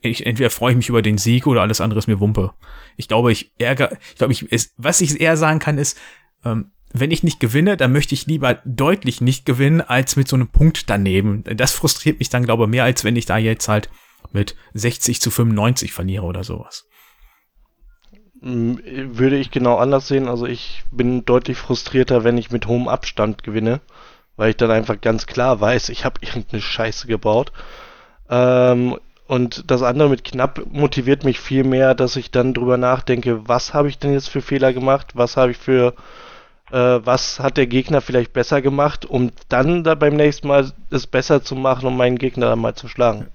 ich, 0.00 0.26
entweder 0.26 0.50
freue 0.50 0.72
ich 0.72 0.76
mich 0.76 0.88
über 0.88 1.02
den 1.02 1.18
Sieg 1.18 1.46
oder 1.46 1.62
alles 1.62 1.80
andere 1.80 1.98
ist 1.98 2.06
mir 2.06 2.20
Wumpe. 2.20 2.54
Ich 2.96 3.08
glaube, 3.08 3.32
ich 3.32 3.52
ärgere, 3.58 3.96
ich 4.10 4.16
glaube, 4.16 4.32
ich, 4.32 4.50
ist, 4.50 4.74
was 4.76 5.00
ich 5.00 5.20
eher 5.20 5.36
sagen 5.36 5.58
kann, 5.58 5.78
ist, 5.78 5.98
ähm, 6.44 6.72
wenn 6.92 7.10
ich 7.10 7.22
nicht 7.22 7.40
gewinne, 7.40 7.76
dann 7.76 7.92
möchte 7.92 8.14
ich 8.14 8.26
lieber 8.26 8.60
deutlich 8.64 9.20
nicht 9.20 9.46
gewinnen, 9.46 9.80
als 9.80 10.16
mit 10.16 10.28
so 10.28 10.36
einem 10.36 10.48
Punkt 10.48 10.90
daneben. 10.90 11.42
Das 11.44 11.72
frustriert 11.72 12.18
mich 12.18 12.28
dann, 12.28 12.44
glaube 12.44 12.64
ich, 12.64 12.68
mehr, 12.68 12.84
als 12.84 13.04
wenn 13.04 13.16
ich 13.16 13.24
da 13.24 13.38
jetzt 13.38 13.68
halt 13.68 13.88
mit 14.32 14.56
60 14.74 15.20
zu 15.20 15.30
95 15.30 15.92
verliere 15.92 16.24
oder 16.24 16.44
sowas. 16.44 16.86
Mm, 18.42 18.74
würde 19.16 19.36
ich 19.36 19.50
genau 19.52 19.76
anders 19.76 20.08
sehen. 20.08 20.28
Also 20.28 20.46
ich 20.46 20.82
bin 20.90 21.24
deutlich 21.24 21.56
frustrierter, 21.56 22.24
wenn 22.24 22.38
ich 22.38 22.50
mit 22.50 22.66
hohem 22.66 22.88
Abstand 22.88 23.44
gewinne, 23.44 23.80
weil 24.36 24.50
ich 24.50 24.56
dann 24.56 24.70
einfach 24.70 25.00
ganz 25.00 25.26
klar 25.26 25.60
weiß, 25.60 25.88
ich 25.90 26.04
habe 26.04 26.20
irgendeine 26.22 26.60
Scheiße 26.60 27.06
gebaut. 27.06 27.52
Ähm, 28.28 28.98
und 29.28 29.70
das 29.70 29.82
andere 29.82 30.08
mit 30.08 30.24
knapp 30.24 30.60
motiviert 30.70 31.24
mich 31.24 31.38
viel 31.40 31.64
mehr, 31.64 31.94
dass 31.94 32.16
ich 32.16 32.32
dann 32.32 32.52
drüber 32.52 32.76
nachdenke, 32.76 33.48
was 33.48 33.72
habe 33.74 33.88
ich 33.88 33.98
denn 33.98 34.12
jetzt 34.12 34.28
für 34.28 34.42
Fehler 34.42 34.72
gemacht, 34.72 35.12
was 35.14 35.36
habe 35.36 35.52
ich 35.52 35.56
für 35.58 35.94
äh, 36.72 37.00
was 37.04 37.38
hat 37.38 37.56
der 37.56 37.66
Gegner 37.68 38.00
vielleicht 38.00 38.32
besser 38.32 38.60
gemacht, 38.60 39.04
um 39.06 39.30
dann 39.48 39.84
da 39.84 39.94
beim 39.94 40.16
nächsten 40.16 40.48
Mal 40.48 40.72
es 40.90 41.06
besser 41.06 41.42
zu 41.44 41.54
machen, 41.54 41.86
um 41.86 41.96
meinen 41.96 42.18
Gegner 42.18 42.46
dann 42.46 42.58
mal 42.58 42.74
zu 42.74 42.88
schlagen. 42.88 43.28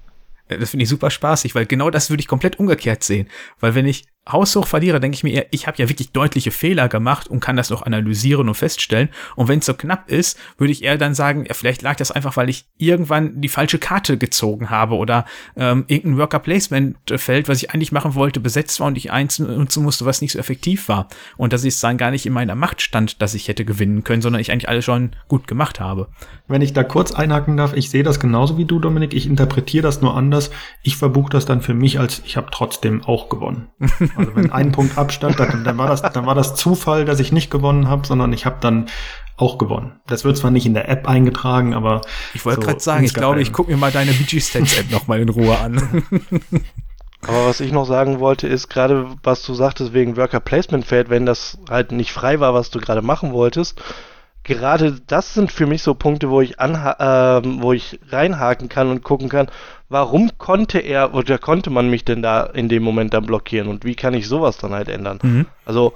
Das 0.48 0.70
finde 0.70 0.84
ich 0.84 0.88
super 0.88 1.10
spaßig, 1.10 1.54
weil 1.54 1.66
genau 1.66 1.90
das 1.90 2.10
würde 2.10 2.20
ich 2.20 2.26
komplett 2.26 2.58
umgekehrt 2.58 3.04
sehen. 3.04 3.28
Weil 3.60 3.74
wenn 3.74 3.86
ich 3.86 4.04
haushoch 4.30 4.66
verliere, 4.66 5.00
denke 5.00 5.16
ich 5.16 5.24
mir 5.24 5.32
eher, 5.32 5.46
ich 5.50 5.66
habe 5.66 5.78
ja 5.78 5.88
wirklich 5.88 6.12
deutliche 6.12 6.50
Fehler 6.50 6.88
gemacht 6.88 7.28
und 7.28 7.40
kann 7.40 7.56
das 7.56 7.70
noch 7.70 7.82
analysieren 7.82 8.48
und 8.48 8.54
feststellen. 8.54 9.08
Und 9.36 9.48
wenn 9.48 9.60
es 9.60 9.66
so 9.66 9.74
knapp 9.74 10.10
ist, 10.10 10.38
würde 10.58 10.72
ich 10.72 10.84
eher 10.84 10.98
dann 10.98 11.14
sagen, 11.14 11.44
ja, 11.46 11.54
vielleicht 11.54 11.82
lag 11.82 11.96
das 11.96 12.10
einfach, 12.10 12.36
weil 12.36 12.48
ich 12.48 12.66
irgendwann 12.76 13.40
die 13.40 13.48
falsche 13.48 13.78
Karte 13.78 14.18
gezogen 14.18 14.70
habe 14.70 14.96
oder 14.96 15.24
ähm, 15.56 15.84
irgendein 15.88 16.18
Worker 16.18 16.38
Placement 16.38 16.96
Feld, 17.16 17.48
was 17.48 17.62
ich 17.62 17.70
eigentlich 17.72 17.92
machen 17.92 18.14
wollte, 18.14 18.40
besetzt 18.40 18.80
war 18.80 18.86
und 18.86 18.98
ich 18.98 19.10
eins 19.10 19.38
nutzen 19.38 19.82
musste, 19.82 20.04
was 20.04 20.20
nicht 20.20 20.32
so 20.32 20.38
effektiv 20.38 20.88
war. 20.88 21.08
Und 21.36 21.52
dass 21.52 21.64
es 21.64 21.80
dann 21.80 21.98
gar 21.98 22.10
nicht 22.10 22.26
in 22.26 22.32
meiner 22.32 22.54
Macht 22.54 22.82
stand, 22.82 23.22
dass 23.22 23.34
ich 23.34 23.48
hätte 23.48 23.64
gewinnen 23.64 24.04
können, 24.04 24.22
sondern 24.22 24.40
ich 24.40 24.52
eigentlich 24.52 24.68
alles 24.68 24.84
schon 24.84 25.10
gut 25.28 25.46
gemacht 25.46 25.80
habe. 25.80 26.08
Wenn 26.46 26.62
ich 26.62 26.72
da 26.72 26.84
kurz 26.84 27.12
einhaken 27.12 27.56
darf, 27.56 27.74
ich 27.74 27.90
sehe 27.90 28.02
das 28.02 28.20
genauso 28.20 28.56
wie 28.58 28.64
du, 28.64 28.78
Dominik. 28.78 29.14
Ich 29.14 29.26
interpretiere 29.26 29.82
das 29.82 30.00
nur 30.00 30.16
anders. 30.16 30.50
Ich 30.82 30.96
verbuche 30.96 31.30
das 31.30 31.46
dann 31.46 31.60
für 31.60 31.74
mich 31.74 31.98
als, 31.98 32.22
ich 32.24 32.36
habe 32.36 32.48
trotzdem 32.50 33.02
auch 33.04 33.28
gewonnen. 33.28 33.68
Also 34.18 34.34
wenn 34.34 34.52
ein 34.52 34.72
Punkt 34.72 34.98
Abstand, 34.98 35.38
dann, 35.38 35.64
dann, 35.64 35.78
war 35.78 35.88
das, 35.88 36.02
dann 36.02 36.26
war 36.26 36.34
das 36.34 36.54
Zufall, 36.54 37.04
dass 37.04 37.20
ich 37.20 37.32
nicht 37.32 37.50
gewonnen 37.50 37.88
habe, 37.88 38.06
sondern 38.06 38.32
ich 38.32 38.46
habe 38.46 38.56
dann 38.60 38.86
auch 39.36 39.58
gewonnen. 39.58 40.00
Das 40.06 40.24
wird 40.24 40.36
zwar 40.36 40.50
nicht 40.50 40.66
in 40.66 40.74
der 40.74 40.88
App 40.88 41.08
eingetragen, 41.08 41.72
aber 41.72 42.02
ich 42.34 42.44
wollte 42.44 42.60
so 42.60 42.66
gerade 42.66 42.80
sagen, 42.80 43.04
ich 43.04 43.14
glaube, 43.14 43.40
ich 43.40 43.52
gucke 43.52 43.70
mir 43.70 43.76
mal 43.76 43.92
deine 43.92 44.12
BG 44.12 44.40
Stats 44.40 44.78
App 44.78 44.90
noch 44.90 45.06
mal 45.06 45.20
in 45.20 45.28
Ruhe 45.28 45.56
an. 45.58 46.02
Aber 47.26 47.46
was 47.46 47.60
ich 47.60 47.72
noch 47.72 47.84
sagen 47.84 48.20
wollte, 48.20 48.46
ist 48.46 48.68
gerade, 48.68 49.06
was 49.24 49.42
du 49.42 49.52
sagtest 49.52 49.92
wegen 49.92 50.16
Worker 50.16 50.40
Placement 50.40 50.84
Feld, 50.84 51.10
wenn 51.10 51.26
das 51.26 51.58
halt 51.68 51.90
nicht 51.90 52.12
frei 52.12 52.38
war, 52.38 52.54
was 52.54 52.70
du 52.70 52.78
gerade 52.78 53.02
machen 53.02 53.32
wolltest, 53.32 53.82
gerade 54.48 54.96
das 55.06 55.34
sind 55.34 55.52
für 55.52 55.66
mich 55.66 55.82
so 55.82 55.94
Punkte, 55.94 56.30
wo 56.30 56.40
ich, 56.40 56.58
anha 56.58 57.38
äh, 57.38 57.42
wo 57.62 57.72
ich 57.72 58.00
reinhaken 58.08 58.68
kann 58.68 58.90
und 58.90 59.04
gucken 59.04 59.28
kann, 59.28 59.48
warum 59.88 60.36
konnte 60.38 60.78
er 60.80 61.14
oder 61.14 61.38
konnte 61.38 61.70
man 61.70 61.88
mich 61.88 62.04
denn 62.04 62.22
da 62.22 62.42
in 62.42 62.68
dem 62.68 62.82
Moment 62.82 63.14
dann 63.14 63.26
blockieren 63.26 63.68
und 63.68 63.84
wie 63.84 63.94
kann 63.94 64.14
ich 64.14 64.26
sowas 64.26 64.56
dann 64.56 64.72
halt 64.72 64.88
ändern? 64.88 65.20
Mhm. 65.22 65.46
Also 65.64 65.92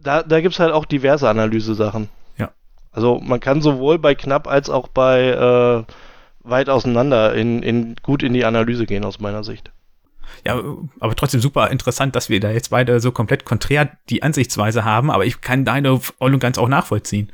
da, 0.00 0.22
da 0.22 0.40
gibt 0.40 0.54
es 0.54 0.60
halt 0.60 0.72
auch 0.72 0.84
diverse 0.84 1.28
Analyse-Sachen. 1.28 2.08
Ja. 2.38 2.50
Also 2.92 3.20
man 3.20 3.40
kann 3.40 3.60
sowohl 3.60 3.98
bei 3.98 4.14
knapp 4.14 4.46
als 4.46 4.70
auch 4.70 4.88
bei 4.88 5.28
äh, 5.28 5.92
weit 6.48 6.70
auseinander 6.70 7.34
in, 7.34 7.62
in 7.62 7.96
gut 8.02 8.22
in 8.22 8.32
die 8.32 8.44
Analyse 8.44 8.86
gehen 8.86 9.04
aus 9.04 9.18
meiner 9.18 9.44
Sicht. 9.44 9.72
Ja, 10.46 10.62
aber 11.00 11.16
trotzdem 11.16 11.40
super 11.40 11.70
interessant, 11.70 12.16
dass 12.16 12.28
wir 12.28 12.40
da 12.40 12.50
jetzt 12.50 12.70
beide 12.70 13.00
so 13.00 13.12
komplett 13.12 13.44
konträr 13.44 13.98
die 14.08 14.22
Ansichtsweise 14.22 14.84
haben, 14.84 15.10
aber 15.10 15.26
ich 15.26 15.40
kann 15.40 15.64
deine 15.64 16.00
voll 16.00 16.34
und 16.34 16.40
ganz 16.40 16.58
auch 16.58 16.68
nachvollziehen. 16.68 17.32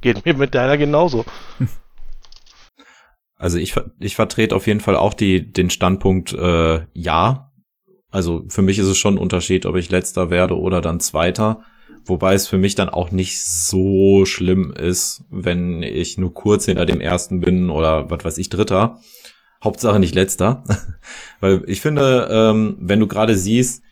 Geht 0.00 0.24
mir 0.24 0.34
mit 0.34 0.54
deiner 0.54 0.76
genauso. 0.78 1.24
Also 3.40 3.56
ich, 3.56 3.74
ich 3.98 4.16
vertrete 4.16 4.54
auf 4.54 4.66
jeden 4.66 4.80
Fall 4.80 4.96
auch 4.96 5.14
die, 5.14 5.50
den 5.50 5.70
Standpunkt, 5.70 6.34
äh, 6.34 6.80
ja. 6.92 7.50
Also 8.10 8.44
für 8.48 8.60
mich 8.60 8.78
ist 8.78 8.86
es 8.86 8.98
schon 8.98 9.14
ein 9.14 9.18
Unterschied, 9.18 9.64
ob 9.64 9.76
ich 9.76 9.90
letzter 9.90 10.28
werde 10.28 10.58
oder 10.58 10.82
dann 10.82 11.00
zweiter. 11.00 11.62
Wobei 12.04 12.34
es 12.34 12.46
für 12.48 12.58
mich 12.58 12.74
dann 12.74 12.90
auch 12.90 13.10
nicht 13.12 13.42
so 13.42 14.26
schlimm 14.26 14.72
ist, 14.72 15.24
wenn 15.30 15.82
ich 15.82 16.18
nur 16.18 16.34
kurz 16.34 16.66
hinter 16.66 16.84
dem 16.84 17.00
ersten 17.00 17.40
bin 17.40 17.70
oder 17.70 18.10
was 18.10 18.24
weiß 18.26 18.36
ich, 18.36 18.50
dritter. 18.50 19.00
Hauptsache 19.62 19.98
nicht 19.98 20.14
letzter. 20.14 20.64
Weil 21.40 21.62
ich 21.66 21.80
finde, 21.80 22.28
ähm, 22.30 22.76
wenn 22.80 23.00
du 23.00 23.06
gerade 23.06 23.36
siehst, 23.36 23.82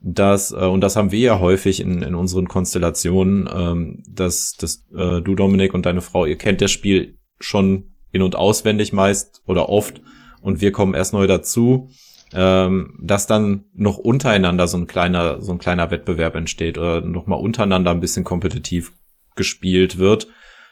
dass, 0.00 0.52
äh, 0.52 0.56
und 0.56 0.80
das 0.82 0.96
haben 0.96 1.10
wir 1.12 1.20
ja 1.20 1.40
häufig 1.40 1.80
in, 1.80 2.02
in 2.02 2.14
unseren 2.14 2.48
Konstellationen, 2.48 3.48
ähm, 3.52 4.02
dass, 4.08 4.52
dass 4.52 4.84
äh, 4.96 5.20
du, 5.20 5.34
Dominik, 5.34 5.74
und 5.74 5.86
deine 5.86 6.00
Frau, 6.00 6.26
ihr 6.26 6.36
kennt 6.36 6.60
das 6.60 6.70
Spiel 6.70 7.18
schon 7.40 7.94
in- 8.12 8.22
und 8.22 8.36
auswendig 8.36 8.92
meist 8.92 9.42
oder 9.46 9.68
oft 9.68 10.00
und 10.40 10.60
wir 10.60 10.72
kommen 10.72 10.94
erst 10.94 11.12
neu 11.12 11.26
dazu, 11.26 11.90
ähm, 12.32 12.98
dass 13.00 13.26
dann 13.26 13.64
noch 13.74 13.98
untereinander 13.98 14.68
so 14.68 14.76
ein 14.76 14.86
kleiner, 14.86 15.40
so 15.40 15.52
ein 15.52 15.58
kleiner 15.58 15.90
Wettbewerb 15.90 16.34
entsteht 16.34 16.78
oder 16.78 17.00
nochmal 17.00 17.40
untereinander 17.40 17.90
ein 17.90 18.00
bisschen 18.00 18.24
kompetitiv 18.24 18.92
gespielt 19.34 19.98
wird, 19.98 20.28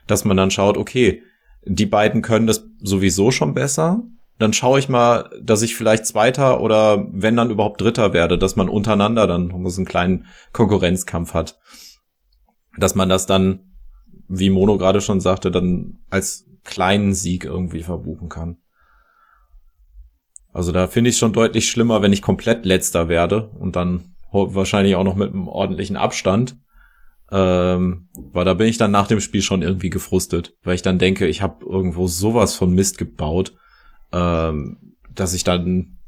dass 0.07 0.25
man 0.25 0.37
dann 0.37 0.51
schaut, 0.51 0.77
okay, 0.77 1.23
die 1.65 1.87
beiden 1.87 2.23
können 2.23 2.47
das 2.47 2.67
sowieso 2.81 3.31
schon 3.31 3.55
besser, 3.55 4.03
dann 4.45 4.53
schaue 4.53 4.79
ich 4.79 4.91
mal, 4.91 5.31
dass 5.41 5.63
ich 5.63 5.75
vielleicht 5.75 6.05
Zweiter 6.05 6.61
oder 6.61 7.09
wenn 7.11 7.35
dann 7.35 7.51
überhaupt 7.51 7.81
Dritter 7.81 8.13
werde, 8.13 8.37
dass 8.37 8.57
man 8.57 8.69
untereinander 8.69 9.27
dann 9.27 9.49
so 9.71 9.79
einen 9.79 9.87
kleinen 9.87 10.27
Konkurrenzkampf 10.53 11.33
hat. 11.33 11.59
Dass 12.77 12.95
man 12.95 13.09
das 13.09 13.25
dann, 13.25 13.73
wie 14.29 14.51
Mono 14.51 14.77
gerade 14.77 15.01
schon 15.01 15.21
sagte, 15.21 15.51
dann 15.51 16.01
als 16.11 16.45
kleinen 16.63 17.15
Sieg 17.15 17.47
irgendwie 17.47 17.83
verbuchen 17.83 18.29
kann. 18.29 18.59
Also 20.53 20.71
da 20.71 20.89
finde 20.89 21.09
ich 21.09 21.17
schon 21.17 21.33
deutlich 21.33 21.71
schlimmer, 21.71 22.03
wenn 22.03 22.13
ich 22.13 22.21
komplett 22.21 22.67
letzter 22.67 23.09
werde 23.09 23.49
und 23.49 23.77
dann 23.77 24.15
wahrscheinlich 24.31 24.95
auch 24.95 25.05
noch 25.05 25.17
mit 25.17 25.33
einem 25.33 25.49
ordentlichen 25.49 25.97
Abstand. 25.97 26.59
Ähm, 27.33 28.09
weil 28.15 28.45
da 28.45 28.53
bin 28.53 28.67
ich 28.67 28.77
dann 28.77 28.91
nach 28.91 29.09
dem 29.09 29.21
Spiel 29.21 29.41
schon 29.41 29.63
irgendwie 29.63 29.89
gefrustet, 29.89 30.55
weil 30.63 30.75
ich 30.75 30.83
dann 30.83 30.99
denke, 30.99 31.27
ich 31.27 31.41
habe 31.41 31.65
irgendwo 31.65 32.09
sowas 32.09 32.55
von 32.55 32.75
Mist 32.75 32.99
gebaut 32.99 33.55
ähm, 34.15 34.95
dass 35.13 35.35
ich 35.35 35.45
dann 35.45 35.99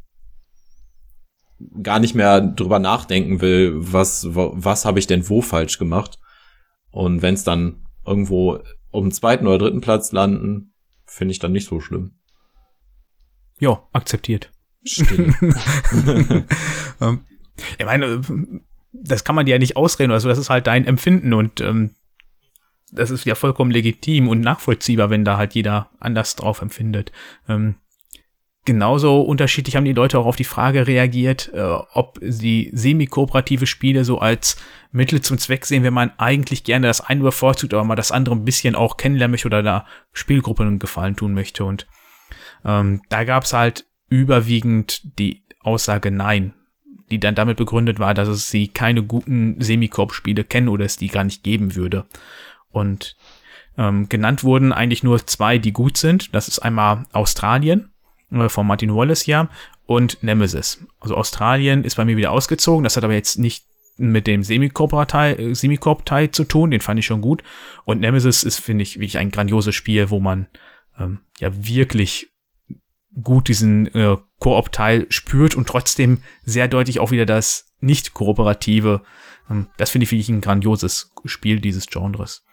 gar 1.83 1.99
nicht 1.99 2.15
mehr 2.15 2.41
drüber 2.41 2.79
nachdenken 2.79 3.41
will, 3.41 3.73
was, 3.77 4.27
was 4.31 4.85
habe 4.85 4.99
ich 4.99 5.07
denn 5.07 5.29
wo 5.29 5.43
falsch 5.43 5.79
gemacht. 5.79 6.19
Und 6.91 7.23
wenn 7.23 7.35
es 7.35 7.45
dann 7.45 7.87
irgendwo 8.07 8.61
um 8.91 9.07
den 9.07 9.13
zweiten 9.13 9.47
oder 9.47 9.59
dritten 9.59 9.81
Platz 9.81 10.13
landen, 10.13 10.73
finde 11.07 11.33
ich 11.33 11.39
dann 11.39 11.53
nicht 11.53 11.67
so 11.67 11.81
schlimm. 11.81 12.19
Ja, 13.59 13.83
akzeptiert. 13.93 14.53
Still. 14.85 15.35
ähm, 17.01 17.21
ich 17.79 17.85
meine, 17.85 18.21
das 18.93 19.25
kann 19.25 19.35
man 19.35 19.47
dir 19.47 19.53
ja 19.53 19.59
nicht 19.59 19.77
ausreden, 19.77 20.13
also 20.13 20.29
das 20.29 20.39
ist 20.39 20.51
halt 20.51 20.67
dein 20.67 20.85
Empfinden 20.85 21.33
und 21.33 21.61
ähm, 21.61 21.95
das 22.93 23.11
ist 23.11 23.25
ja 23.25 23.35
vollkommen 23.35 23.71
legitim 23.71 24.29
und 24.29 24.41
nachvollziehbar, 24.41 25.11
wenn 25.11 25.25
da 25.25 25.39
halt 25.39 25.55
jeder 25.55 25.91
anders 25.99 26.37
drauf 26.37 26.63
empfindet. 26.63 27.11
Ähm, 27.49 27.77
genauso 28.67 29.23
unterschiedlich 29.23 29.77
haben 29.77 29.87
die 29.87 29.95
Leute 29.95 30.19
auch 30.19 30.27
auf 30.27 30.37
die 30.37 30.45
Frage 30.45 30.87
reagiert, 30.87 31.51
äh, 31.55 31.63
ob 31.63 32.19
sie 32.21 32.71
semi-kooperative 32.75 33.67
Spiele 33.67 34.05
so 34.05 34.19
als 34.19 34.57
Mittel 34.93 35.23
zum 35.23 35.39
Zweck 35.39 35.65
sehen, 35.65 35.85
wenn 35.85 35.95
man 35.95 36.13
eigentlich 36.19 36.65
gerne 36.65 36.87
das 36.87 37.01
eine 37.01 37.23
bevorzugt, 37.23 37.73
aber 37.73 37.85
mal 37.85 37.97
das 37.97 38.13
andere 38.13 38.35
ein 38.35 38.45
bisschen 38.45 38.75
auch 38.75 38.99
kennenlernen 38.99 39.33
möchte 39.33 39.49
oder 39.49 39.63
da 39.63 39.87
Spielgruppen 40.13 40.67
einen 40.67 40.79
Gefallen 40.79 41.17
tun 41.17 41.33
möchte. 41.33 41.65
Und 41.65 41.87
ähm, 42.65 43.01
da 43.09 43.25
gab 43.25 43.45
es 43.45 43.55
halt 43.55 43.87
überwiegend 44.09 45.19
die 45.19 45.45
Aussage 45.61 46.11
Nein, 46.11 46.53
die 47.11 47.21
dann 47.21 47.35
damit 47.35 47.57
begründet 47.57 47.99
war, 47.99 48.13
dass 48.13 48.29
es 48.29 48.51
sie 48.51 48.69
keine 48.69 49.03
guten 49.03 49.61
Semi-Koop-Spiele 49.61 50.45
kennen 50.45 50.69
oder 50.69 50.85
es 50.85 50.99
die 50.99 51.09
gar 51.09 51.25
nicht 51.25 51.43
geben 51.43 51.75
würde. 51.75 52.07
Und 52.69 53.17
ähm, 53.79 54.09
genannt 54.09 54.45
wurden 54.45 54.73
eigentlich 54.73 55.03
nur 55.03 55.27
zwei, 55.27 55.59
die 55.59 55.73
gut 55.73 55.97
sind. 55.97 56.35
Das 56.35 56.49
ist 56.49 56.59
einmal 56.59 57.05
Australien 57.13 57.91
von 58.49 58.67
Martin 58.67 58.95
Wallace 58.95 59.27
ja 59.27 59.49
und 59.87 60.23
Nemesis. 60.23 60.85
Also 61.01 61.15
Australien 61.17 61.85
ist 61.85 61.97
bei 61.97 62.05
mir 62.05 62.17
wieder 62.17 62.33
ausgezogen. 62.33 62.85
Das 62.85 62.97
hat 62.97 63.05
aber 63.05 63.15
jetzt 63.15 63.39
nicht 63.39 63.65
mit 63.97 64.27
dem 64.27 64.43
Semicorp-Teil 64.43 65.41
äh, 65.41 66.31
zu 66.31 66.45
tun. 66.45 66.71
Den 66.71 66.81
fand 66.81 66.99
ich 66.99 67.07
schon 67.07 67.21
gut. 67.21 67.43
Und 67.85 68.01
Nemesis 68.01 68.43
ist, 68.43 68.59
finde 68.59 68.83
ich, 68.83 68.97
wirklich 68.97 69.19
ein 69.19 69.31
grandioses 69.31 69.75
Spiel, 69.75 70.11
wo 70.11 70.21
man 70.21 70.49
ähm, 70.99 71.21
ja 71.39 71.51
wirklich 71.67 72.29
gut 73.23 73.49
diesen 73.49 73.87
äh, 73.95 74.17
Koop-Teil 74.39 75.07
spürt 75.09 75.55
und 75.55 75.67
trotzdem 75.67 76.23
sehr 76.45 76.69
deutlich 76.69 77.01
auch 77.01 77.11
wieder 77.11 77.25
das 77.25 77.73
nicht 77.81 78.13
kooperative. 78.13 79.03
Ähm, 79.49 79.69
das 79.79 79.91
finde 79.91 80.05
ich 80.05 80.13
wirklich 80.13 80.29
ein 80.29 80.43
grandioses 80.43 81.13
Spiel 81.25 81.61
dieses 81.61 81.87
Genres. 81.87 82.45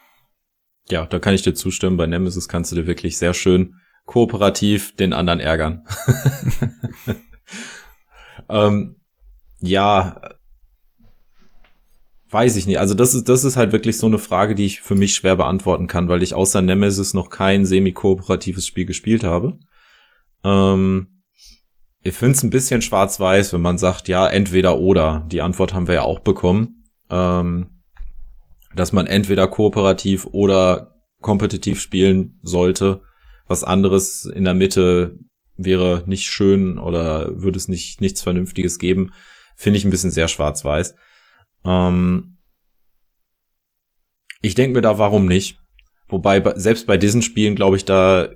Ja, 0.89 1.05
da 1.05 1.19
kann 1.19 1.34
ich 1.34 1.41
dir 1.41 1.53
zustimmen. 1.53 1.97
Bei 1.97 2.07
Nemesis 2.07 2.47
kannst 2.47 2.71
du 2.71 2.76
dir 2.76 2.88
wirklich 2.88 3.17
sehr 3.17 3.34
schön 3.34 3.76
kooperativ 4.06 4.95
den 4.95 5.14
anderen 5.14 5.39
ärgern. 5.39 5.86
ähm, 8.49 8.95
ja, 9.60 10.22
weiß 12.30 12.56
ich 12.56 12.68
nicht. 12.68 12.80
Also 12.80 12.93
das 12.95 13.14
ist, 13.14 13.30
das 13.30 13.43
ist 13.43 13.56
halt 13.56 13.72
wirklich 13.72 13.97
so 13.97 14.08
eine 14.08 14.18
Frage, 14.18 14.56
die 14.56 14.66
ich 14.66 14.82
für 14.82 14.95
mich 14.95 15.16
schwer 15.16 15.36
beantworten 15.36 15.88
kann, 15.88 16.10
weil 16.10 16.24
ich 16.24 16.34
außer 16.34 16.62
Nemesis 16.62 17.14
noch 17.14 17.30
kein 17.30 17.66
semi-kooperatives 17.66 18.66
Spiel 18.66 18.86
gespielt 18.86 19.24
habe. 19.24 19.58
Ähm, 20.43 21.24
ich 22.01 22.16
finde 22.16 22.34
es 22.34 22.43
ein 22.43 22.49
bisschen 22.49 22.82
schwarz-weiß, 22.82 23.54
wenn 23.54 23.62
man 23.62 23.78
sagt, 23.78 24.10
ja, 24.10 24.28
entweder 24.28 24.80
oder. 24.80 25.26
Die 25.32 25.41
Antwort 25.41 25.74
haben 25.74 25.88
wir 25.88 25.95
ja 25.95 26.01
auch 26.01 26.20
bekommen. 26.20 26.84
Ähm, 27.10 27.70
dass 28.76 28.91
man 28.91 29.08
entweder 29.08 29.47
kooperativ 29.47 30.26
oder 30.26 30.95
kompetitiv 31.22 31.80
spielen 31.80 32.39
sollte 32.41 33.01
was 33.48 33.64
anderes 33.64 34.26
in 34.26 34.44
der 34.44 34.54
Mitte 34.54 35.18
wäre 35.56 36.04
nicht 36.06 36.26
schön 36.26 36.80
oder 36.80 37.41
würde 37.41 37.58
es 37.58 37.68
nicht 37.68 38.02
nichts 38.02 38.22
Vernünftiges 38.22 38.80
geben, 38.80 39.12
finde 39.56 39.78
ich 39.78 39.86
ein 39.86 39.91
bisschen 39.91 40.12
sehr 40.12 40.28
schwarz-weiß. 40.28 40.96
Ähm, 41.66 42.34
Ich 44.46 44.56
denke 44.56 44.76
mir 44.76 44.82
da, 44.82 45.00
warum 45.00 45.26
nicht? 45.26 45.58
Wobei, 46.10 46.44
selbst 46.58 46.86
bei 46.86 46.98
diesen 46.98 47.22
Spielen, 47.22 47.56
glaube 47.56 47.78
ich, 47.78 47.86
da 47.86 48.28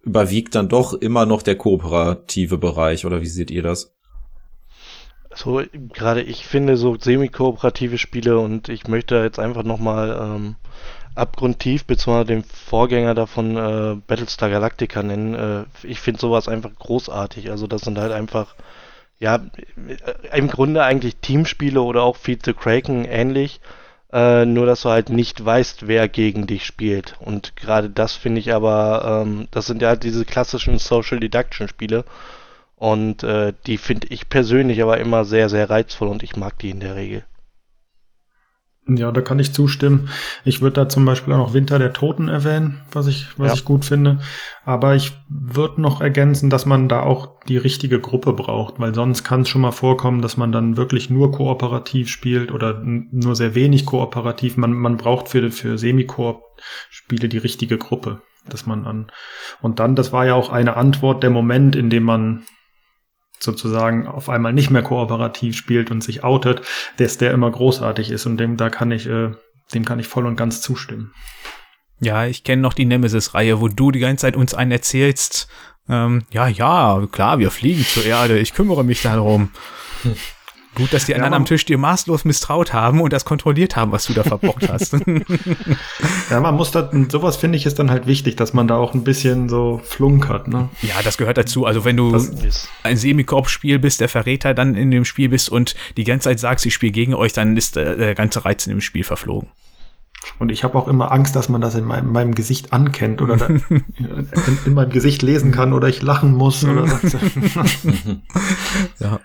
überwiegt 0.00 0.54
dann 0.54 0.68
doch 0.68 0.94
immer 0.94 1.26
noch 1.26 1.42
der 1.42 1.56
kooperative 1.56 2.56
Bereich, 2.56 3.04
oder 3.04 3.20
wie 3.20 3.26
seht 3.26 3.50
ihr 3.50 3.62
das? 3.62 3.92
So, 5.34 5.60
gerade 5.92 6.22
ich 6.22 6.46
finde 6.46 6.76
so 6.76 6.96
semi-kooperative 6.96 7.98
Spiele 7.98 8.38
und 8.38 8.68
ich 8.68 8.86
möchte 8.86 9.16
jetzt 9.16 9.40
einfach 9.40 9.64
nochmal 9.64 10.16
ähm, 10.22 10.56
abgrundtief 11.16 11.84
beziehungsweise 11.84 12.26
den 12.26 12.44
Vorgänger 12.44 13.14
davon 13.14 13.56
äh, 13.56 13.96
Battlestar 14.06 14.50
Galactica 14.50 15.02
nennen. 15.02 15.34
Äh, 15.34 15.64
ich 15.86 16.00
finde 16.00 16.20
sowas 16.20 16.48
einfach 16.48 16.70
großartig. 16.78 17.50
Also 17.50 17.66
das 17.66 17.82
sind 17.82 17.98
halt 17.98 18.12
einfach, 18.12 18.54
ja, 19.18 19.36
äh, 19.36 20.38
im 20.38 20.48
Grunde 20.48 20.84
eigentlich 20.84 21.16
Teamspiele 21.16 21.80
oder 21.80 22.02
auch 22.02 22.16
Feed 22.16 22.44
the 22.44 22.52
Kraken 22.52 23.04
ähnlich. 23.04 23.60
Äh, 24.12 24.46
nur 24.46 24.66
dass 24.66 24.82
du 24.82 24.90
halt 24.90 25.10
nicht 25.10 25.44
weißt, 25.44 25.88
wer 25.88 26.08
gegen 26.08 26.46
dich 26.46 26.64
spielt. 26.64 27.16
Und 27.20 27.56
gerade 27.56 27.90
das 27.90 28.12
finde 28.12 28.40
ich 28.40 28.52
aber, 28.54 29.24
ähm, 29.26 29.48
das 29.50 29.66
sind 29.66 29.82
ja 29.82 29.96
diese 29.96 30.24
klassischen 30.24 30.78
Social 30.78 31.18
Deduction 31.20 31.68
Spiele. 31.68 32.04
Und 32.76 33.22
äh, 33.24 33.52
die 33.66 33.78
finde 33.78 34.08
ich 34.08 34.28
persönlich 34.28 34.82
aber 34.82 34.98
immer 34.98 35.24
sehr, 35.24 35.48
sehr 35.48 35.70
reizvoll 35.70 36.08
und 36.08 36.22
ich 36.22 36.36
mag 36.36 36.58
die 36.58 36.70
in 36.70 36.80
der 36.80 36.94
Regel. 36.94 37.24
Ja, 38.88 39.10
da 39.10 39.20
kann 39.20 39.40
ich 39.40 39.52
zustimmen. 39.52 40.08
Ich 40.44 40.60
würde 40.60 40.74
da 40.74 40.88
zum 40.88 41.04
Beispiel 41.04 41.34
auch 41.34 41.38
noch 41.38 41.54
Winter 41.54 41.80
der 41.80 41.92
Toten 41.92 42.28
erwähnen, 42.28 42.82
was 42.92 43.08
ich, 43.08 43.26
was 43.36 43.48
ja. 43.48 43.54
ich 43.54 43.64
gut 43.64 43.84
finde. 43.84 44.20
Aber 44.64 44.94
ich 44.94 45.12
würde 45.28 45.80
noch 45.80 46.00
ergänzen, 46.00 46.50
dass 46.50 46.66
man 46.66 46.88
da 46.88 47.02
auch 47.02 47.40
die 47.48 47.56
richtige 47.56 47.98
Gruppe 47.98 48.32
braucht, 48.32 48.78
weil 48.78 48.94
sonst 48.94 49.24
kann 49.24 49.40
es 49.40 49.48
schon 49.48 49.62
mal 49.62 49.72
vorkommen, 49.72 50.22
dass 50.22 50.36
man 50.36 50.52
dann 50.52 50.76
wirklich 50.76 51.10
nur 51.10 51.32
kooperativ 51.32 52.08
spielt 52.08 52.52
oder 52.52 52.80
nur 52.84 53.34
sehr 53.34 53.56
wenig 53.56 53.86
kooperativ. 53.86 54.56
Man, 54.56 54.72
man 54.72 54.96
braucht 54.98 55.28
für, 55.28 55.50
für 55.50 55.78
Semi-Koop-Spiele 55.78 57.28
die 57.28 57.38
richtige 57.38 57.78
Gruppe, 57.78 58.20
dass 58.48 58.66
man 58.66 58.86
an, 58.86 59.10
und 59.62 59.80
dann, 59.80 59.96
das 59.96 60.12
war 60.12 60.26
ja 60.26 60.34
auch 60.34 60.50
eine 60.50 60.76
Antwort, 60.76 61.24
der 61.24 61.30
Moment, 61.30 61.74
in 61.74 61.90
dem 61.90 62.04
man 62.04 62.44
sozusagen 63.38 64.06
auf 64.06 64.28
einmal 64.28 64.52
nicht 64.52 64.70
mehr 64.70 64.82
kooperativ 64.82 65.56
spielt 65.56 65.90
und 65.90 66.02
sich 66.02 66.24
outet, 66.24 66.62
dass 66.96 67.18
der 67.18 67.32
immer 67.32 67.50
großartig 67.50 68.10
ist 68.10 68.26
und 68.26 68.38
dem 68.38 68.56
da 68.56 68.70
kann 68.70 68.90
ich 68.90 69.06
äh, 69.06 69.32
dem 69.74 69.84
kann 69.84 69.98
ich 69.98 70.06
voll 70.06 70.26
und 70.26 70.36
ganz 70.36 70.60
zustimmen. 70.60 71.12
Ja, 72.00 72.26
ich 72.26 72.44
kenne 72.44 72.62
noch 72.62 72.74
die 72.74 72.84
Nemesis-Reihe, 72.84 73.60
wo 73.60 73.68
du 73.68 73.90
die 73.90 74.00
ganze 74.00 74.22
Zeit 74.22 74.36
uns 74.36 74.54
einen 74.54 74.70
erzählst. 74.70 75.48
Ähm, 75.88 76.24
ja, 76.30 76.46
ja, 76.46 77.06
klar, 77.10 77.38
wir 77.38 77.50
fliegen 77.50 77.84
zur 77.84 78.04
Erde. 78.04 78.38
Ich 78.38 78.54
kümmere 78.54 78.84
mich 78.84 79.02
darum. 79.02 79.50
Gut, 80.76 80.92
dass 80.92 81.06
die 81.06 81.14
anderen 81.14 81.32
ja, 81.32 81.38
am 81.38 81.44
Tisch 81.46 81.64
dir 81.64 81.78
maßlos 81.78 82.26
misstraut 82.26 82.74
haben 82.74 83.00
und 83.00 83.10
das 83.10 83.24
kontrolliert 83.24 83.76
haben, 83.76 83.92
was 83.92 84.04
du 84.04 84.12
da 84.12 84.22
verbockt 84.22 84.68
hast. 84.68 84.92
ja, 86.30 86.40
man 86.40 86.54
muss 86.54 86.70
da, 86.70 86.90
sowas 87.08 87.38
finde 87.38 87.56
ich 87.56 87.64
ist 87.64 87.78
dann 87.78 87.90
halt 87.90 88.06
wichtig, 88.06 88.36
dass 88.36 88.52
man 88.52 88.68
da 88.68 88.76
auch 88.76 88.92
ein 88.92 89.02
bisschen 89.02 89.48
so 89.48 89.80
flunkert, 89.82 90.48
ne? 90.48 90.68
Ja, 90.82 90.96
das 91.02 91.16
gehört 91.16 91.38
dazu. 91.38 91.64
Also 91.64 91.86
wenn 91.86 91.96
du 91.96 92.14
ein 92.82 92.96
Semikorb-Spiel 92.98 93.78
bist, 93.78 94.02
der 94.02 94.10
Verräter 94.10 94.52
dann 94.52 94.74
in 94.74 94.90
dem 94.90 95.06
Spiel 95.06 95.30
bist 95.30 95.48
und 95.48 95.74
die 95.96 96.04
ganze 96.04 96.28
Zeit 96.28 96.40
sagst, 96.40 96.66
ich 96.66 96.74
spiele 96.74 96.92
gegen 96.92 97.14
euch, 97.14 97.32
dann 97.32 97.56
ist 97.56 97.76
der, 97.76 97.96
der 97.96 98.14
ganze 98.14 98.44
Reiz 98.44 98.66
in 98.66 98.70
dem 98.70 98.82
Spiel 98.82 99.02
verflogen. 99.02 99.48
Und 100.38 100.52
ich 100.52 100.62
habe 100.62 100.76
auch 100.76 100.88
immer 100.88 101.10
Angst, 101.10 101.36
dass 101.36 101.48
man 101.48 101.62
das 101.62 101.74
in 101.74 101.84
meinem, 101.84 102.12
meinem 102.12 102.34
Gesicht 102.34 102.74
ankennt 102.74 103.22
oder 103.22 103.38
da, 103.38 103.46
in, 103.78 104.28
in, 104.66 104.74
meinem 104.74 104.90
Gesicht 104.90 105.22
lesen 105.22 105.52
kann 105.52 105.72
oder 105.72 105.88
ich 105.88 106.02
lachen 106.02 106.34
muss 106.34 106.64
oder 106.64 106.86
so. 107.02 107.18
ja. 108.98 109.20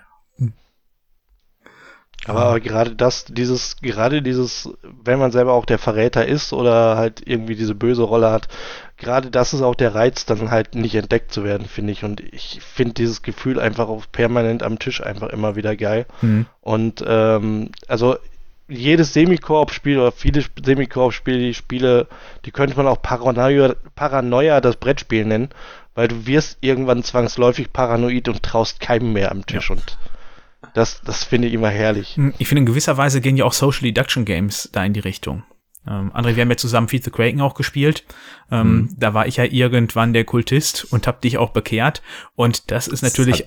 Aber 2.26 2.60
gerade 2.60 2.94
das, 2.94 3.24
dieses, 3.24 3.76
gerade 3.78 4.22
dieses, 4.22 4.70
wenn 5.04 5.18
man 5.18 5.32
selber 5.32 5.52
auch 5.54 5.64
der 5.64 5.78
Verräter 5.78 6.26
ist 6.26 6.52
oder 6.52 6.96
halt 6.96 7.22
irgendwie 7.26 7.56
diese 7.56 7.74
böse 7.74 8.02
Rolle 8.02 8.30
hat, 8.30 8.48
gerade 8.96 9.30
das 9.30 9.52
ist 9.52 9.62
auch 9.62 9.74
der 9.74 9.94
Reiz, 9.94 10.24
dann 10.24 10.50
halt 10.50 10.74
nicht 10.76 10.94
entdeckt 10.94 11.32
zu 11.32 11.42
werden, 11.42 11.66
finde 11.66 11.92
ich. 11.92 12.04
Und 12.04 12.20
ich 12.20 12.60
finde 12.62 12.94
dieses 12.94 13.22
Gefühl 13.22 13.58
einfach 13.58 13.88
auch 13.88 14.04
permanent 14.10 14.62
am 14.62 14.78
Tisch 14.78 15.02
einfach 15.02 15.30
immer 15.30 15.56
wieder 15.56 15.74
geil. 15.76 16.06
Mhm. 16.20 16.46
Und 16.60 17.04
ähm, 17.06 17.70
also 17.88 18.16
jedes 18.68 19.12
Semikorb-Spiel 19.12 19.98
oder 19.98 20.12
viele 20.12 20.44
Semikorb-Spiele, 20.64 21.38
die 21.38 21.54
Spiele, 21.54 22.06
die 22.44 22.52
könnte 22.52 22.76
man 22.76 22.86
auch 22.86 23.02
Paranoia, 23.02 23.74
Paranoia 23.96 24.60
das 24.60 24.76
Brettspiel 24.76 25.24
nennen, 25.24 25.50
weil 25.94 26.08
du 26.08 26.26
wirst 26.26 26.58
irgendwann 26.60 27.02
zwangsläufig 27.02 27.72
paranoid 27.72 28.28
und 28.28 28.42
traust 28.42 28.80
keinem 28.80 29.12
mehr 29.12 29.32
am 29.32 29.44
Tisch 29.44 29.68
ja. 29.68 29.76
und 29.76 29.98
das, 30.74 31.00
das 31.02 31.24
finde 31.24 31.48
ich 31.48 31.54
immer 31.54 31.70
herrlich. 31.70 32.16
Hm, 32.16 32.34
ich 32.38 32.48
finde, 32.48 32.60
in 32.60 32.66
gewisser 32.66 32.96
Weise 32.96 33.20
gehen 33.20 33.36
ja 33.36 33.44
auch 33.44 33.52
Social 33.52 33.82
Deduction 33.82 34.24
Games 34.24 34.68
da 34.72 34.84
in 34.84 34.92
die 34.92 35.00
Richtung. 35.00 35.44
Ähm, 35.86 36.12
André, 36.12 36.36
wir 36.36 36.42
haben 36.42 36.50
ja 36.50 36.56
zusammen 36.56 36.88
Feed 36.88 37.04
the 37.04 37.10
Kraken 37.10 37.40
auch 37.40 37.54
gespielt. 37.54 38.04
Ähm, 38.50 38.74
mhm. 38.74 38.94
Da 38.96 39.14
war 39.14 39.26
ich 39.26 39.36
ja 39.36 39.44
irgendwann 39.44 40.12
der 40.12 40.24
Kultist 40.24 40.86
und 40.92 41.06
hab 41.06 41.20
dich 41.20 41.38
auch 41.38 41.50
bekehrt. 41.50 42.02
Und 42.34 42.70
das 42.70 42.88
ist 42.88 43.02
natürlich 43.02 43.44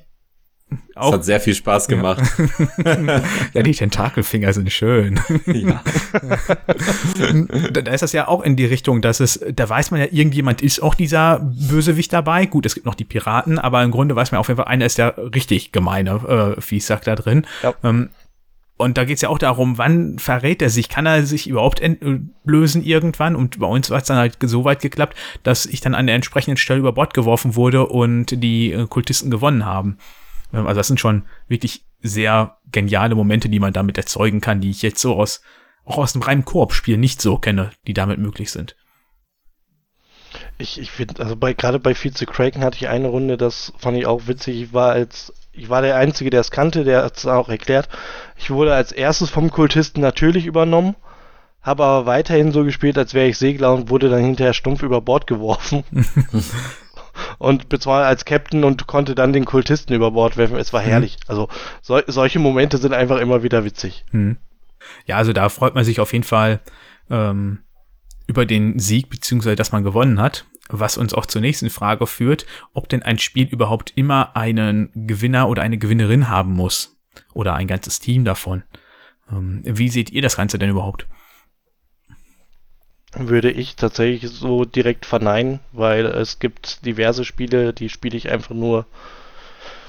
auch, 0.95 1.11
das 1.11 1.19
hat 1.19 1.25
sehr 1.25 1.39
viel 1.39 1.53
Spaß 1.53 1.87
gemacht. 1.87 2.23
Ja, 2.83 3.21
ja 3.53 3.63
die 3.63 3.73
Tentakelfinger 3.73 4.53
sind 4.53 4.71
schön. 4.71 5.19
Ja. 5.45 5.83
da, 7.71 7.81
da 7.81 7.91
ist 7.91 8.01
das 8.01 8.13
ja 8.13 8.27
auch 8.27 8.41
in 8.41 8.55
die 8.55 8.65
Richtung, 8.65 9.01
dass 9.01 9.19
es, 9.19 9.39
da 9.53 9.69
weiß 9.69 9.91
man 9.91 9.99
ja, 9.99 10.07
irgendjemand 10.09 10.61
ist 10.61 10.81
auch 10.81 10.95
dieser 10.95 11.39
Bösewicht 11.39 12.11
dabei. 12.13 12.45
Gut, 12.45 12.65
es 12.65 12.73
gibt 12.73 12.85
noch 12.85 12.95
die 12.95 13.03
Piraten, 13.03 13.59
aber 13.59 13.83
im 13.83 13.91
Grunde 13.91 14.15
weiß 14.15 14.31
man 14.31 14.39
auf 14.39 14.47
jeden 14.47 14.57
Fall, 14.57 14.67
einer 14.67 14.85
ist 14.85 14.97
der 14.97 15.15
richtig 15.35 15.71
gemeine 15.71 16.55
äh, 16.57 16.61
Viehsack 16.61 17.03
da 17.03 17.15
drin. 17.15 17.45
Ja. 17.61 17.73
Ähm, 17.83 18.09
und 18.77 18.97
da 18.97 19.05
geht's 19.05 19.21
ja 19.21 19.29
auch 19.29 19.37
darum, 19.37 19.77
wann 19.77 20.19
verrät 20.19 20.61
er 20.61 20.69
sich? 20.69 20.89
Kann 20.89 21.05
er 21.05 21.25
sich 21.25 21.47
überhaupt 21.47 21.81
lösen 22.43 22.83
irgendwann? 22.83 23.35
Und 23.35 23.59
bei 23.59 23.67
uns 23.67 23.89
war 23.89 23.99
es 23.99 24.03
dann 24.05 24.17
halt 24.17 24.37
so 24.41 24.65
weit 24.65 24.81
geklappt, 24.81 25.15
dass 25.43 25.65
ich 25.65 25.79
dann 25.79 25.95
an 25.95 26.07
der 26.07 26.15
entsprechenden 26.15 26.57
Stelle 26.57 26.79
über 26.79 26.91
Bord 26.91 27.13
geworfen 27.13 27.55
wurde 27.55 27.85
und 27.85 28.43
die 28.43 28.73
äh, 28.73 28.85
Kultisten 28.87 29.31
gewonnen 29.31 29.65
haben. 29.65 29.97
Ähm, 30.55 30.67
also 30.67 30.79
das 30.79 30.87
sind 30.87 30.99
schon 30.99 31.23
wirklich 31.47 31.85
sehr 32.01 32.57
geniale 32.71 33.15
Momente, 33.15 33.49
die 33.49 33.59
man 33.59 33.73
damit 33.73 33.97
erzeugen 33.97 34.41
kann, 34.41 34.61
die 34.61 34.69
ich 34.69 34.81
jetzt 34.81 35.01
so 35.01 35.15
aus, 35.15 35.41
auch 35.83 35.97
aus 35.97 36.13
dem 36.13 36.21
reinen 36.21 36.45
Koop-Spiel 36.45 36.97
nicht 36.97 37.21
so 37.21 37.37
kenne, 37.37 37.71
die 37.87 37.93
damit 37.93 38.19
möglich 38.19 38.51
sind. 38.51 38.75
Ich, 40.57 40.79
ich 40.79 40.91
finde, 40.91 41.21
also 41.21 41.35
bei, 41.35 41.53
gerade 41.53 41.79
bei 41.79 41.93
Vize 41.93 42.25
Kraken 42.25 42.63
hatte 42.63 42.77
ich 42.77 42.87
eine 42.87 43.07
Runde, 43.07 43.37
das 43.37 43.73
fand 43.77 43.97
ich 43.97 44.05
auch 44.05 44.27
witzig. 44.27 44.61
Ich 44.61 44.73
war 44.73 44.91
als, 44.91 45.33
ich 45.51 45.69
war 45.69 45.81
der 45.81 45.97
Einzige, 45.97 46.29
der 46.29 46.41
es 46.41 46.51
kannte, 46.51 46.83
der 46.83 47.03
hat 47.03 47.17
es 47.17 47.25
auch 47.25 47.49
erklärt. 47.49 47.89
Ich 48.37 48.51
wurde 48.51 48.73
als 48.73 48.91
erstes 48.91 49.29
vom 49.29 49.51
Kultisten 49.51 50.01
natürlich 50.01 50.45
übernommen, 50.45 50.95
habe 51.61 51.83
aber 51.83 52.05
weiterhin 52.05 52.51
so 52.51 52.63
gespielt, 52.63 52.97
als 52.97 53.13
wäre 53.13 53.27
ich 53.27 53.37
Segler 53.37 53.73
und 53.73 53.89
wurde 53.89 54.09
dann 54.09 54.23
hinterher 54.23 54.53
stumpf 54.53 54.83
über 54.83 55.01
Bord 55.01 55.27
geworfen. 55.27 55.83
und 57.37 57.69
bezahlt 57.69 58.05
als 58.05 58.25
Captain 58.25 58.63
und 58.63 58.87
konnte 58.87 59.15
dann 59.15 59.33
den 59.33 59.45
Kultisten 59.45 59.93
über 59.93 60.11
Bord 60.11 60.37
werfen. 60.37 60.57
Es 60.57 60.73
war 60.73 60.81
mhm. 60.81 60.87
herrlich. 60.87 61.17
Also 61.27 61.49
so, 61.81 61.99
solche 62.07 62.39
Momente 62.39 62.77
sind 62.77 62.93
einfach 62.93 63.19
immer 63.19 63.43
wieder 63.43 63.63
witzig. 63.63 64.05
Mhm. 64.11 64.37
Ja, 65.05 65.17
also 65.17 65.33
da 65.33 65.49
freut 65.49 65.75
man 65.75 65.83
sich 65.83 65.99
auf 65.99 66.13
jeden 66.13 66.23
Fall 66.23 66.59
ähm, 67.09 67.59
über 68.27 68.45
den 68.45 68.79
Sieg, 68.79 69.09
beziehungsweise 69.09 69.55
dass 69.55 69.71
man 69.71 69.83
gewonnen 69.83 70.19
hat. 70.19 70.45
Was 70.67 70.97
uns 70.97 71.13
auch 71.13 71.27
zur 71.27 71.41
nächsten 71.41 71.69
Frage 71.69 72.07
führt, 72.07 72.47
ob 72.73 72.89
denn 72.89 73.03
ein 73.03 73.19
Spiel 73.19 73.47
überhaupt 73.47 73.93
immer 73.95 74.35
einen 74.35 74.89
Gewinner 74.95 75.47
oder 75.47 75.61
eine 75.61 75.77
Gewinnerin 75.77 76.27
haben 76.27 76.53
muss. 76.53 76.97
Oder 77.33 77.53
ein 77.53 77.67
ganzes 77.67 77.99
Team 77.99 78.25
davon. 78.25 78.63
Ähm, 79.31 79.61
wie 79.63 79.89
seht 79.89 80.09
ihr 80.09 80.21
das 80.21 80.37
Ganze 80.37 80.57
denn 80.57 80.69
überhaupt? 80.69 81.07
Würde 83.15 83.51
ich 83.51 83.75
tatsächlich 83.75 84.29
so 84.31 84.65
direkt 84.65 85.05
verneinen, 85.05 85.59
weil 85.71 86.05
es 86.05 86.39
gibt 86.39 86.85
diverse 86.85 87.25
Spiele, 87.25 87.73
die 87.73 87.89
spiele 87.89 88.17
ich 88.17 88.29
einfach 88.29 88.53
nur, 88.53 88.85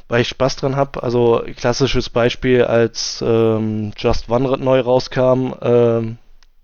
weil 0.09 0.21
ich 0.21 0.29
Spaß 0.29 0.57
dran 0.57 0.77
habe. 0.77 1.03
Also 1.03 1.45
klassisches 1.57 2.09
Beispiel, 2.09 2.65
als 2.65 3.23
ähm, 3.27 3.93
Just 3.97 4.29
One 4.31 4.57
neu 4.59 4.81
rauskam, 4.81 5.55
ähm, 5.61 6.19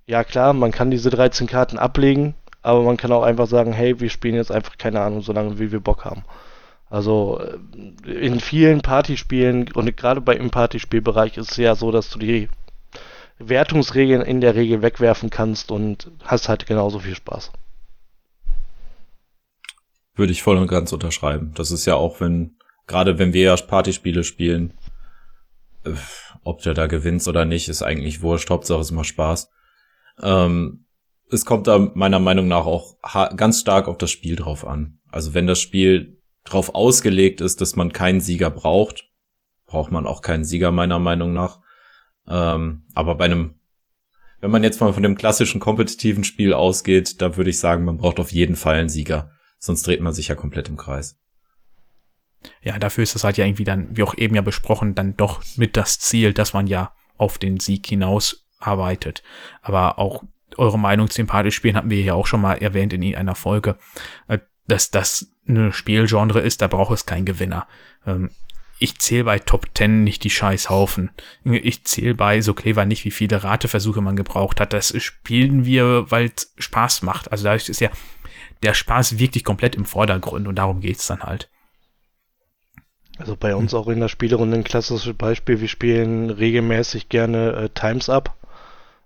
ja 0.07 0.25
klar, 0.25 0.53
man 0.53 0.73
kann 0.73 0.91
diese 0.91 1.11
13 1.11 1.47
Karten 1.47 1.79
ablegen, 1.79 2.35
aber 2.63 2.83
man 2.83 2.97
kann 2.97 3.13
auch 3.13 3.23
einfach 3.23 3.47
sagen, 3.47 3.73
hey, 3.73 4.01
wir 4.01 4.11
spielen 4.11 4.35
jetzt 4.35 4.53
einfach 4.53 4.79
keine 4.79 5.01
Ahnung, 5.01 5.23
so 5.23 5.33
lange 5.33 5.59
wie 5.59 5.73
wir 5.73 5.81
Bock 5.81 6.05
haben. 6.05 6.25
Also 6.91 7.41
äh, 7.41 8.11
in 8.11 8.39
vielen 8.41 8.83
Partyspielen 8.83 9.73
und 9.73 9.97
gerade 9.97 10.21
bei 10.21 10.35
im 10.37 10.51
Partyspielbereich 10.51 11.39
ist 11.39 11.53
es 11.53 11.57
ja 11.57 11.75
so, 11.75 11.91
dass 11.91 12.11
du 12.11 12.19
die 12.19 12.49
Wertungsregeln 13.39 14.23
in 14.23 14.41
der 14.41 14.55
Regel 14.55 14.83
wegwerfen 14.83 15.31
kannst 15.31 15.71
und 15.71 16.11
hast 16.23 16.49
halt 16.49 16.67
genauso 16.67 16.99
viel 17.01 17.15
Spaß. 17.15 17.53
Würde 20.15 20.33
ich 20.33 20.43
voll 20.43 20.59
und 20.59 20.69
ganz 20.69 20.93
unterschreiben. 20.93 21.53
Das 21.55 21.71
ist 21.71 21.87
ja 21.87 21.95
auch, 21.95 22.21
wenn, 22.21 22.57
gerade 22.87 23.19
wenn 23.19 23.33
wir 23.33 23.43
ja 23.43 23.57
Partyspiele 23.57 24.25
spielen, 24.25 24.75
äh, 25.85 25.93
ob 26.45 26.63
der 26.63 26.75
da 26.75 26.87
gewinnt 26.87 27.27
oder 27.27 27.45
nicht, 27.45 27.69
ist 27.69 27.83
eigentlich 27.83 28.23
wurscht. 28.23 28.51
Hauptsache 28.51 28.81
es 28.81 28.91
macht 28.91 29.07
Spaß. 29.07 29.51
Ähm, 30.23 30.87
es 31.31 31.47
kommt 31.47 31.67
da 31.67 31.79
meiner 31.79 32.19
Meinung 32.19 32.47
nach 32.47 32.67
auch 32.67 32.97
ganz 33.37 33.61
stark 33.61 33.89
auf 33.89 33.97
das 33.97 34.11
Spiel 34.11 34.37
drauf 34.37 34.67
an. 34.67 34.99
Also 35.11 35.33
wenn 35.35 35.47
das 35.47 35.61
Spiel 35.61 36.21
drauf 36.45 36.75
ausgelegt 36.75 37.41
ist, 37.41 37.61
dass 37.61 37.77
man 37.77 37.93
keinen 37.93 38.21
Sieger 38.21 38.51
braucht, 38.51 39.09
braucht 39.67 39.91
man 39.91 40.07
auch 40.07 40.21
keinen 40.21 40.45
Sieger 40.45 40.73
meiner 40.73 40.99
Meinung 40.99 41.33
nach. 41.33 41.62
Ähm, 42.29 42.85
aber 42.95 43.15
bei 43.17 43.25
einem, 43.27 43.55
wenn 44.41 44.51
man 44.51 44.63
jetzt 44.63 44.81
mal 44.81 44.93
von 44.93 45.03
dem 45.03 45.17
klassischen 45.17 45.61
kompetitiven 45.61 46.25
Spiel 46.25 46.53
ausgeht, 46.53 47.21
da 47.21 47.37
würde 47.37 47.51
ich 47.51 47.59
sagen, 47.59 47.85
man 47.85 47.99
braucht 47.99 48.21
auf 48.21 48.33
jeden 48.33 48.57
Fall 48.57 48.77
einen 48.77 48.89
Sieger. 48.89 49.31
Sonst 49.59 49.87
dreht 49.87 50.01
man 50.01 50.13
sich 50.13 50.29
ja 50.29 50.35
komplett 50.35 50.69
im 50.69 50.77
Kreis. 50.77 51.19
Ja, 52.63 52.79
dafür 52.79 53.05
ist 53.05 53.15
es 53.15 53.23
halt 53.23 53.37
ja 53.37 53.45
irgendwie 53.45 53.65
dann, 53.65 53.97
wie 53.97 54.03
auch 54.03 54.17
eben 54.17 54.35
ja 54.35 54.43
besprochen, 54.43 54.95
dann 54.95 55.17
doch 55.17 55.43
mit 55.57 55.77
das 55.77 56.01
Ziel, 56.01 56.33
dass 56.33 56.53
man 56.53 56.67
ja 56.67 56.93
auf 57.17 57.39
den 57.39 57.61
Sieg 57.61 57.87
hinaus 57.87 58.47
arbeitet. 58.59 59.23
Aber 59.61 59.99
auch 59.99 60.25
eure 60.57 60.79
Meinung 60.79 61.09
zu 61.09 61.17
dem 61.17 61.27
Partyspielen 61.27 61.77
hatten 61.77 61.91
wir 61.91 62.01
ja 62.03 62.15
auch 62.15 62.27
schon 62.27 62.41
mal 62.41 62.55
erwähnt 62.55 62.93
in 62.93 63.15
einer 63.15 63.35
Folge, 63.35 63.79
äh, 64.29 64.39
dass 64.67 64.91
das 64.91 65.33
eine 65.47 65.73
Spielgenre 65.73 66.41
ist, 66.41 66.63
da 66.63 66.69
braucht 66.69 66.93
es 66.93 67.07
keinen 67.07 67.25
Gewinner. 67.25 67.67
Ich 68.83 68.99
zähle 68.99 69.23
bei 69.23 69.39
Top 69.39 69.67
10 69.77 70.03
nicht 70.03 70.25
die 70.25 70.31
Scheißhaufen. 70.31 71.13
Ich 71.45 71.85
zähle 71.85 72.17
bei 72.17 72.41
so 72.41 72.53
clever 72.53 72.85
nicht, 72.85 73.05
wie 73.05 73.13
viele 73.13 73.45
Rateversuche 73.45 74.01
man 74.01 74.17
gebraucht 74.17 74.59
hat. 74.59 74.73
Das 74.73 74.93
spielen 75.01 75.65
wir, 75.65 76.11
weil 76.11 76.33
es 76.35 76.53
Spaß 76.59 77.03
macht. 77.03 77.31
Also 77.31 77.45
dadurch 77.45 77.69
ist 77.69 77.81
ja 77.81 77.91
der 78.65 78.75
Spaß 78.75 79.21
wirklich 79.21 79.45
komplett 79.45 79.77
im 79.77 79.85
Vordergrund 79.85 80.49
und 80.49 80.57
darum 80.57 80.81
geht's 80.81 81.07
dann 81.07 81.23
halt. 81.23 81.49
Also 83.19 83.37
bei 83.37 83.55
uns 83.55 83.73
auch 83.73 83.87
in 83.87 84.01
der 84.01 84.09
Spielerunde 84.09 84.57
ein 84.57 84.65
klassisches 84.65 85.15
Beispiel. 85.15 85.61
Wir 85.61 85.69
spielen 85.69 86.31
regelmäßig 86.31 87.09
gerne 87.09 87.53
äh, 87.53 87.69
Times 87.69 88.09
Up, 88.09 88.35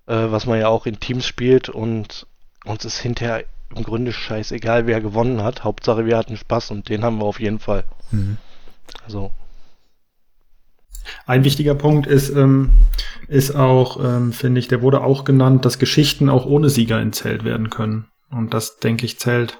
äh, 0.07 0.15
was 0.15 0.47
man 0.47 0.59
ja 0.59 0.69
auch 0.69 0.87
in 0.87 1.01
Teams 1.01 1.27
spielt 1.27 1.69
und 1.69 2.27
uns 2.65 2.87
ist 2.87 2.97
hinterher 2.97 3.45
im 3.75 3.83
Grunde 3.83 4.15
scheißegal, 4.15 4.87
wer 4.87 5.03
gewonnen 5.03 5.43
hat. 5.43 5.65
Hauptsache 5.65 6.07
wir 6.07 6.17
hatten 6.17 6.39
Spaß 6.39 6.71
und 6.71 6.89
den 6.89 7.05
haben 7.05 7.19
wir 7.19 7.27
auf 7.27 7.41
jeden 7.41 7.59
Fall. 7.59 7.85
Mhm. 8.11 8.39
Also. 9.05 9.33
Ein 11.27 11.45
wichtiger 11.45 11.75
Punkt 11.75 12.07
ist, 12.07 12.31
ähm, 12.31 12.71
ist 13.29 13.55
auch, 13.55 14.03
ähm, 14.03 14.33
finde 14.33 14.59
ich, 14.59 14.69
der 14.69 14.83
wurde 14.83 15.03
auch 15.03 15.25
genannt, 15.25 15.65
dass 15.65 15.79
Geschichten 15.79 16.29
auch 16.29 16.47
ohne 16.47 16.71
Sieger 16.71 17.01
entzählt 17.01 17.45
werden 17.45 17.71
können. 17.71 18.07
Und 18.31 18.55
das, 18.55 18.79
denke 18.79 19.07
ich, 19.07 19.19
zählt 19.19 19.59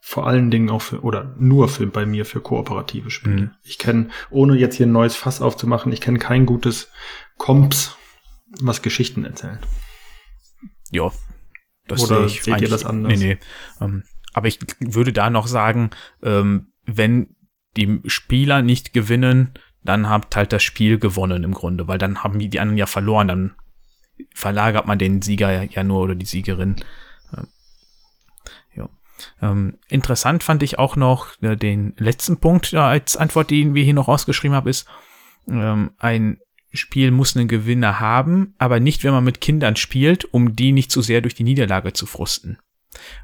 vor 0.00 0.28
allen 0.28 0.52
Dingen 0.52 0.70
auch 0.70 0.82
für, 0.82 1.00
oder 1.00 1.34
nur 1.36 1.68
für, 1.68 1.86
bei 1.88 2.06
mir 2.06 2.24
für 2.24 2.40
kooperative 2.40 3.10
Spiele. 3.10 3.36
Mhm. 3.36 3.50
Ich 3.64 3.78
kenne, 3.78 4.10
ohne 4.30 4.56
jetzt 4.56 4.76
hier 4.76 4.86
ein 4.86 4.92
neues 4.92 5.16
Fass 5.16 5.40
aufzumachen, 5.42 5.92
ich 5.92 6.00
kenne 6.00 6.20
kein 6.20 6.46
gutes 6.46 6.92
Komps, 7.38 7.96
was 8.60 8.82
Geschichten 8.82 9.24
erzählt. 9.24 9.58
Ja. 10.92 11.10
Das 11.88 12.04
Oder 12.04 12.18
sehe 12.18 12.26
ich 12.26 12.42
seht 12.44 12.60
ihr 12.60 12.68
das 12.68 12.84
anders? 12.84 13.18
Nee, 13.18 13.26
nee. 13.26 13.38
Ähm, 13.80 14.04
aber 14.32 14.48
ich 14.48 14.60
würde 14.78 15.12
da 15.12 15.28
noch 15.28 15.48
sagen, 15.48 15.90
ähm, 16.22 16.68
wenn 16.84 17.34
die 17.76 18.00
Spieler 18.06 18.62
nicht 18.62 18.92
gewinnen, 18.92 19.54
dann 19.86 20.08
hat 20.08 20.34
halt 20.36 20.52
das 20.52 20.62
Spiel 20.62 20.98
gewonnen 20.98 21.44
im 21.44 21.52
Grunde, 21.52 21.88
weil 21.88 21.98
dann 21.98 22.22
haben 22.22 22.38
die 22.38 22.60
anderen 22.60 22.78
ja 22.78 22.86
verloren, 22.86 23.28
dann 23.28 23.54
verlagert 24.34 24.86
man 24.86 24.98
den 24.98 25.22
Sieger 25.22 25.62
ja 25.62 25.82
nur 25.82 26.02
oder 26.02 26.14
die 26.14 26.26
Siegerin. 26.26 26.76
Ähm, 29.40 29.78
interessant 29.88 30.42
fand 30.42 30.62
ich 30.62 30.78
auch 30.78 30.96
noch 30.96 31.40
äh, 31.42 31.56
den 31.56 31.94
letzten 31.98 32.38
Punkt 32.38 32.72
ja, 32.72 32.88
als 32.88 33.16
Antwort, 33.16 33.50
den 33.50 33.74
wir 33.74 33.84
hier 33.84 33.94
noch 33.94 34.08
rausgeschrieben 34.08 34.56
haben, 34.56 34.68
ist, 34.68 34.86
ähm, 35.48 35.92
ein 35.98 36.38
Spiel 36.72 37.10
muss 37.10 37.36
einen 37.36 37.48
Gewinner 37.48 38.00
haben, 38.00 38.54
aber 38.58 38.80
nicht, 38.80 39.04
wenn 39.04 39.12
man 39.12 39.24
mit 39.24 39.40
Kindern 39.40 39.76
spielt, 39.76 40.24
um 40.34 40.54
die 40.56 40.72
nicht 40.72 40.90
zu 40.90 41.00
sehr 41.00 41.22
durch 41.22 41.34
die 41.34 41.44
Niederlage 41.44 41.92
zu 41.92 42.06
frusten. 42.06 42.58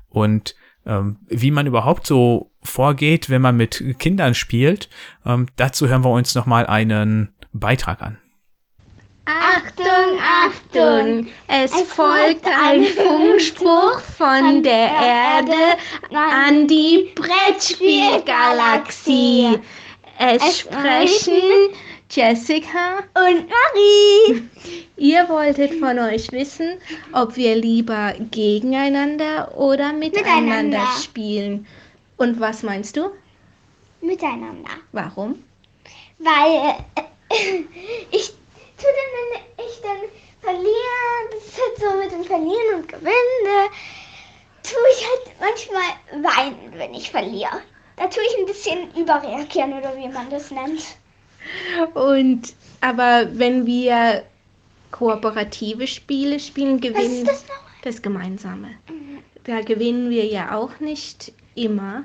Und 0.09 0.55
ähm, 0.87 1.17
wie 1.29 1.51
man 1.51 1.67
überhaupt 1.67 2.07
so 2.07 2.51
vorgeht, 2.63 3.31
wenn 3.31 3.43
man 3.43 3.57
mit 3.57 3.99
Kindern 3.99 4.35
spielt, 4.35 4.89
ähm, 5.27 5.47
dazu 5.57 5.89
hören 5.89 6.05
wir 6.05 6.11
uns 6.11 6.35
nochmal 6.35 6.67
einen 6.67 7.33
Beitrag 7.53 8.03
an. 8.03 8.19
Achtung, 9.25 10.19
Achtung! 10.21 11.29
Es 11.47 11.71
folgt 11.83 12.45
ein 12.47 12.83
Funkspruch 12.85 14.01
von 14.01 14.65
der 14.65 14.91
Erde 14.91 15.77
an 16.13 16.67
die 16.67 17.13
Brettspielgalaxie. 17.15 19.61
Es 20.19 20.59
sprechen 20.61 21.71
Jessica 22.15 22.99
und 23.15 23.49
Marie. 23.49 24.43
Ihr 24.99 25.27
wolltet 25.31 25.73
von 25.81 25.99
euch 25.99 26.31
wissen, 26.31 26.79
ob 27.15 27.37
wir 27.37 27.57
lieber 27.57 28.13
gegeneinander 28.31 29.57
oder 29.57 29.95
miteinander, 29.95 30.63
miteinander. 30.63 30.87
spielen. 31.03 31.67
Und 32.19 32.39
was 32.39 32.63
meinst 32.63 32.99
du? 32.99 33.13
Miteinander. 34.03 34.69
Warum? 34.93 35.43
Weil 36.19 36.75
äh, 36.97 37.03
ich 38.11 38.29
tue 38.77 38.91
dann, 38.93 39.33
wenn 39.33 39.67
ich 39.67 39.81
dann 39.81 39.97
verliere, 40.43 41.31
das 41.31 41.47
ist 41.47 41.59
halt 41.59 41.79
so 41.79 41.97
mit 41.99 42.13
dem 42.13 42.25
Verlieren 42.25 42.75
und 42.75 42.89
Gewinnen, 42.89 43.71
tue 44.63 44.79
ich 44.93 45.07
halt 45.09 45.41
manchmal 45.41 46.23
weinen, 46.23 46.73
wenn 46.75 46.93
ich 46.93 47.11
verliere. 47.11 47.63
Da 47.97 48.07
tue 48.07 48.23
ich 48.23 48.39
ein 48.39 48.47
bisschen 48.47 48.95
überreagieren 48.95 49.73
oder 49.73 49.97
wie 49.97 50.09
man 50.09 50.29
das 50.29 50.51
nennt. 50.51 50.99
Und 51.95 52.55
aber 52.81 53.29
wenn 53.33 53.67
wir 53.67 54.25
kooperative 54.91 55.87
Spiele 55.87 56.39
spielen, 56.39 56.81
gewinnen 56.81 57.25
das, 57.25 57.45
das, 57.83 58.03
Gemeinsame. 58.03 58.71
Da 59.45 59.61
gewinnen 59.63 60.11
wir 60.11 60.27
ja 60.27 60.57
auch 60.57 60.79
nicht 60.81 61.33
immer. 61.55 62.05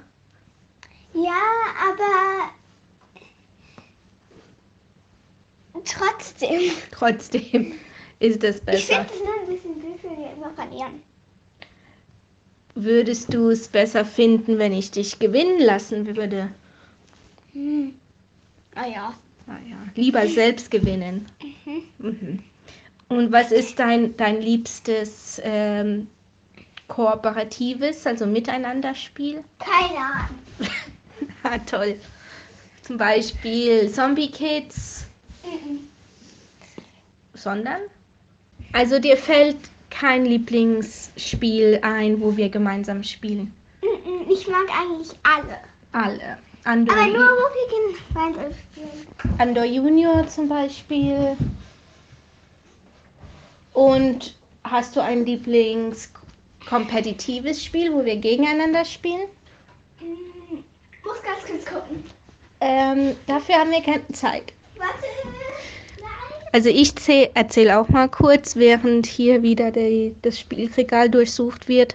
Ja, 1.13 1.41
aber 1.89 2.51
Trotzdem. 5.85 6.71
Trotzdem 6.91 7.73
ist 8.19 8.43
es 8.43 8.59
besser. 8.61 8.77
Ich 8.77 9.11
finde 9.11 9.13
es 9.13 9.23
nur 9.23 9.39
ein 9.39 9.47
bisschen 9.47 9.79
blöd, 9.79 9.99
wenn 10.03 10.17
wir 10.17 10.31
immer 10.31 10.51
verlieren. 10.51 11.03
Würdest 12.75 13.33
du 13.33 13.49
es 13.49 13.67
besser 13.67 14.05
finden, 14.05 14.59
wenn 14.59 14.71
ich 14.71 14.91
dich 14.91 15.17
gewinnen 15.19 15.59
lassen 15.59 16.05
würde? 16.15 16.51
Hm. 17.53 17.95
Ah 18.75 18.87
ja. 18.87 19.13
Ah 19.47 19.57
ja. 19.69 19.77
Lieber 19.95 20.27
selbst 20.27 20.69
gewinnen. 20.71 21.25
Mhm. 21.65 21.83
Mhm. 21.99 22.43
Und 23.09 23.31
was 23.31 23.51
ist 23.51 23.79
dein, 23.79 24.17
dein 24.17 24.41
liebstes 24.41 25.41
ähm, 25.43 26.07
kooperatives, 26.87 28.05
also 28.05 28.25
Miteinanderspiel? 28.25 29.43
Keine 29.59 29.99
Ahnung. 29.99 30.39
ah, 31.43 31.57
toll. 31.59 31.95
Zum 32.81 32.97
Beispiel 32.97 33.89
Zombie 33.89 34.29
Kids 34.29 35.07
sondern? 37.37 37.81
Also 38.73 38.99
dir 38.99 39.17
fällt 39.17 39.57
kein 39.89 40.25
Lieblingsspiel 40.25 41.79
ein, 41.81 42.19
wo 42.19 42.35
wir 42.35 42.49
gemeinsam 42.49 43.03
spielen? 43.03 43.53
Ich 44.29 44.47
mag 44.47 44.65
eigentlich 44.77 45.17
alle. 45.23 45.59
Alle. 45.93 46.37
Andor 46.67 46.95
Aber 46.97 47.07
nur, 47.07 47.23
wo 47.23 47.47
wir 47.55 47.67
gemeinsam 48.11 48.51
spielen. 48.51 49.07
Andor 49.37 49.63
Junior 49.63 50.27
zum 50.27 50.49
Beispiel. 50.49 51.37
Und 53.71 54.35
hast 54.65 54.97
du 54.97 55.01
ein 55.01 55.25
Lieblings-kompetitives 55.25 57.63
Spiel, 57.63 57.93
wo 57.93 58.03
wir 58.03 58.17
gegeneinander 58.17 58.83
spielen? 58.83 59.29
Ich 60.01 61.05
muss 61.05 61.23
ganz 61.23 61.45
kurz 61.49 61.65
gucken. 61.65 62.03
Ähm, 62.59 63.15
dafür 63.27 63.55
haben 63.55 63.71
wir 63.71 63.81
keine 63.81 64.05
Zeit. 64.09 64.51
Warte. 64.75 65.05
Also 66.51 66.67
ich 66.67 66.93
erzähle 67.33 67.79
auch 67.79 67.87
mal 67.87 68.09
kurz, 68.09 68.57
während 68.57 69.05
hier 69.05 69.41
wieder 69.41 69.71
die, 69.71 70.17
das 70.21 70.37
Spielregal 70.37 71.09
durchsucht 71.09 71.69
wird. 71.69 71.93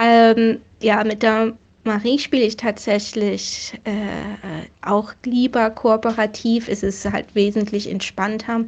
Ähm, 0.00 0.60
ja, 0.80 1.04
mit 1.04 1.22
der 1.22 1.56
Marie 1.84 2.18
spiele 2.18 2.44
ich 2.44 2.56
tatsächlich 2.56 3.78
äh, 3.84 4.66
auch 4.82 5.12
lieber 5.24 5.70
kooperativ. 5.70 6.68
Es 6.68 6.82
ist 6.82 7.04
halt 7.10 7.34
wesentlich 7.34 7.90
entspannter. 7.90 8.64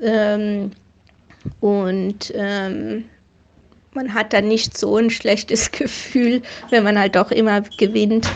Ähm, 0.00 0.70
und 1.60 2.32
ähm, 2.34 3.04
man 3.94 4.14
hat 4.14 4.32
dann 4.32 4.48
nicht 4.48 4.76
so 4.76 4.96
ein 4.96 5.10
schlechtes 5.10 5.70
Gefühl, 5.72 6.42
wenn 6.70 6.84
man 6.84 6.98
halt 6.98 7.16
doch 7.16 7.30
immer 7.30 7.62
gewinnt 7.78 8.28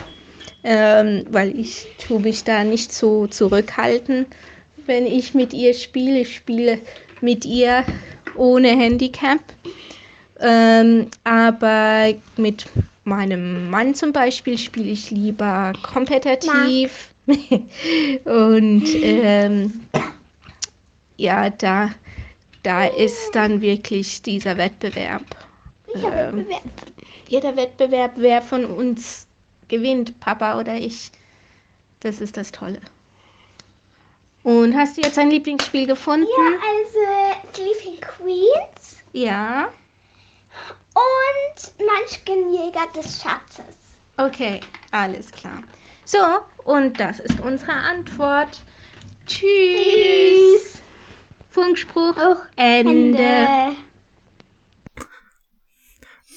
ähm, 0.67 1.25
weil 1.31 1.57
ich 1.59 1.87
tue 1.97 2.19
mich 2.19 2.43
da 2.43 2.65
nicht 2.65 2.93
so 2.93 3.29
zurückhalten, 3.29 4.27
wenn 4.87 5.07
ich 5.07 5.33
mit 5.33 5.55
ihr 5.55 5.73
spiele. 5.75 6.21
Ich 6.21 6.35
spiele 6.35 6.81
mit 7.21 7.45
ihr 7.45 7.85
ohne 8.35 8.71
Handicap. 8.71 9.39
Ähm, 10.41 11.07
aber 11.23 12.15
mit 12.37 12.67
meinem 13.07 13.71
Mann 13.71 13.95
zum 13.95 14.13
Beispiel 14.13 14.59
spiele 14.59 14.91
ich 14.91 15.11
lieber 15.11 15.73
kompetitiv. 15.83 17.11
Und 18.25 18.85
ähm, 18.95 19.81
ja, 21.17 21.51
da, 21.51 21.91
da 22.63 22.85
ist 22.87 23.35
dann 23.35 23.61
wirklich 23.61 24.23
dieser 24.23 24.57
Wettbewerb. 24.57 25.25
Wettbewerb. 25.95 26.63
Jeder 27.29 27.57
Wettbewerb, 27.57 28.13
wer 28.17 28.43
von 28.43 28.65
uns 28.65 29.27
gewinnt, 29.69 30.19
Papa 30.21 30.61
oder 30.61 30.75
ich. 30.77 31.11
Das 32.01 32.21
ist 32.21 32.37
das 32.37 32.53
Tolle. 32.53 32.81
Und 34.43 34.77
hast 34.77 34.97
du 34.97 35.01
jetzt 35.01 35.19
ein 35.19 35.31
Lieblingsspiel 35.31 35.87
gefunden? 35.87 36.29
Ja, 36.29 36.59
also 36.79 37.53
Sleeping 37.53 38.01
Queens. 38.01 38.97
Ja. 39.13 39.71
Und 40.97 41.73
Munchkin-Jäger 41.79 42.87
des 42.97 43.21
Schatzes. 43.21 43.77
Okay, 44.17 44.61
alles 44.93 45.31
klar. 45.31 45.63
So, 46.07 46.19
und 46.65 46.99
das 46.99 47.21
ist 47.21 47.39
unsere 47.41 47.73
Antwort. 47.73 48.63
Tschüss. 49.27 50.81
Funkspruch 51.51 52.37
Ende. 52.57 53.19
Ende. 53.19 53.77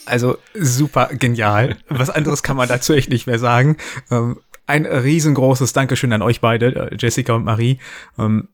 Also 0.05 0.37
super 0.55 1.07
genial. 1.13 1.77
Was 1.87 2.09
anderes 2.09 2.43
kann 2.43 2.57
man 2.57 2.67
dazu 2.67 2.93
echt 2.93 3.09
nicht 3.09 3.27
mehr 3.27 3.39
sagen. 3.39 3.77
Ähm, 4.11 4.41
ein 4.65 4.85
riesengroßes 4.85 5.71
Dankeschön 5.71 6.11
an 6.11 6.21
euch 6.21 6.41
beide, 6.41 6.91
äh, 6.91 6.95
Jessica 6.97 7.33
und 7.33 7.45
Marie. 7.45 7.79
Ähm, 8.17 8.49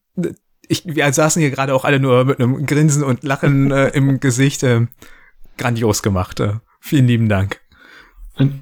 ich, 0.68 0.84
wir 0.86 1.12
saßen 1.12 1.41
hier 1.41 1.51
gerade 1.51 1.74
auch 1.74 1.86
alle 1.86 1.99
nur 1.99 2.26
mit 2.26 2.39
einem 2.39 2.66
Grinsen 2.66 3.03
und 3.03 3.24
Lachen 3.24 3.72
äh, 3.72 3.89
im 3.89 4.20
Gesicht. 4.20 4.64
Grandios 5.58 6.03
gemacht. 6.03 6.39
Äh, 6.39 6.56
vielen 6.80 7.08
lieben 7.08 7.30
Dank. 7.30 7.62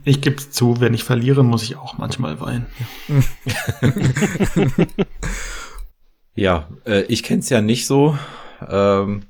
Ich 0.04 0.22
gebe 0.22 0.36
zu, 0.36 0.80
wenn 0.80 0.94
ich 0.94 1.04
verliere, 1.04 1.44
muss 1.44 1.64
ich 1.64 1.78
auch 1.78 1.98
manchmal 1.98 2.40
weinen. 2.40 2.68
Ja, 6.36 6.68
äh, 6.86 7.04
ich 7.04 7.24
kenn's 7.24 7.50
ja 7.50 7.62
nicht 7.62 7.86
so. 7.86 8.18
Ähm, 8.68 9.24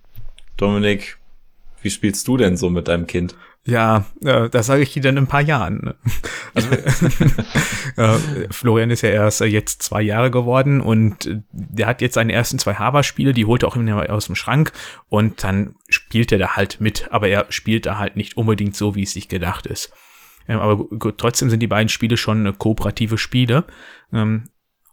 Dominik, 0.57 1.17
wie 1.81 1.89
spielst 1.89 2.27
du 2.27 2.37
denn 2.37 2.55
so 2.55 2.69
mit 2.69 2.87
deinem 2.87 3.07
Kind? 3.07 3.35
Ja, 3.65 4.05
äh, 4.23 4.49
das 4.49 4.65
sage 4.65 4.81
ich 4.83 4.91
dir 4.91 5.01
dann 5.01 5.15
in 5.15 5.23
ein 5.23 5.27
paar 5.27 5.41
Jahren. 5.41 5.79
ne? 5.83 5.95
Also, 6.55 6.69
äh, 7.97 8.47
Florian 8.51 8.91
ist 8.91 9.01
ja 9.01 9.09
erst 9.09 9.41
äh, 9.41 9.45
jetzt 9.45 9.81
zwei 9.81 10.01
Jahre 10.01 10.29
geworden 10.31 10.81
und 10.81 11.25
äh, 11.25 11.41
der 11.51 11.87
hat 11.87 12.01
jetzt 12.01 12.13
seine 12.15 12.33
ersten 12.33 12.59
zwei 12.59 12.75
Haber-Spiele, 12.75 13.33
die 13.33 13.45
holt 13.45 13.63
er 13.63 13.69
auch 13.69 13.75
immer 13.75 14.09
aus 14.11 14.27
dem 14.27 14.35
Schrank 14.35 14.71
und 15.09 15.43
dann 15.43 15.75
spielt 15.89 16.31
er 16.31 16.37
da 16.37 16.55
halt 16.55 16.79
mit, 16.81 17.07
aber 17.11 17.27
er 17.29 17.45
spielt 17.49 17.85
da 17.85 17.97
halt 17.97 18.15
nicht 18.17 18.37
unbedingt 18.37 18.75
so, 18.75 18.93
wie 18.95 19.03
es 19.03 19.13
sich 19.13 19.29
gedacht 19.29 19.65
ist. 19.65 19.91
Ähm, 20.47 20.59
aber 20.59 20.77
gu- 20.77 20.97
gut, 20.99 21.17
trotzdem 21.17 21.49
sind 21.49 21.61
die 21.61 21.67
beiden 21.67 21.89
Spiele 21.89 22.17
schon 22.17 22.45
äh, 22.45 22.53
kooperative 22.55 23.17
Spiele. 23.17 23.63
Ähm, 24.11 24.43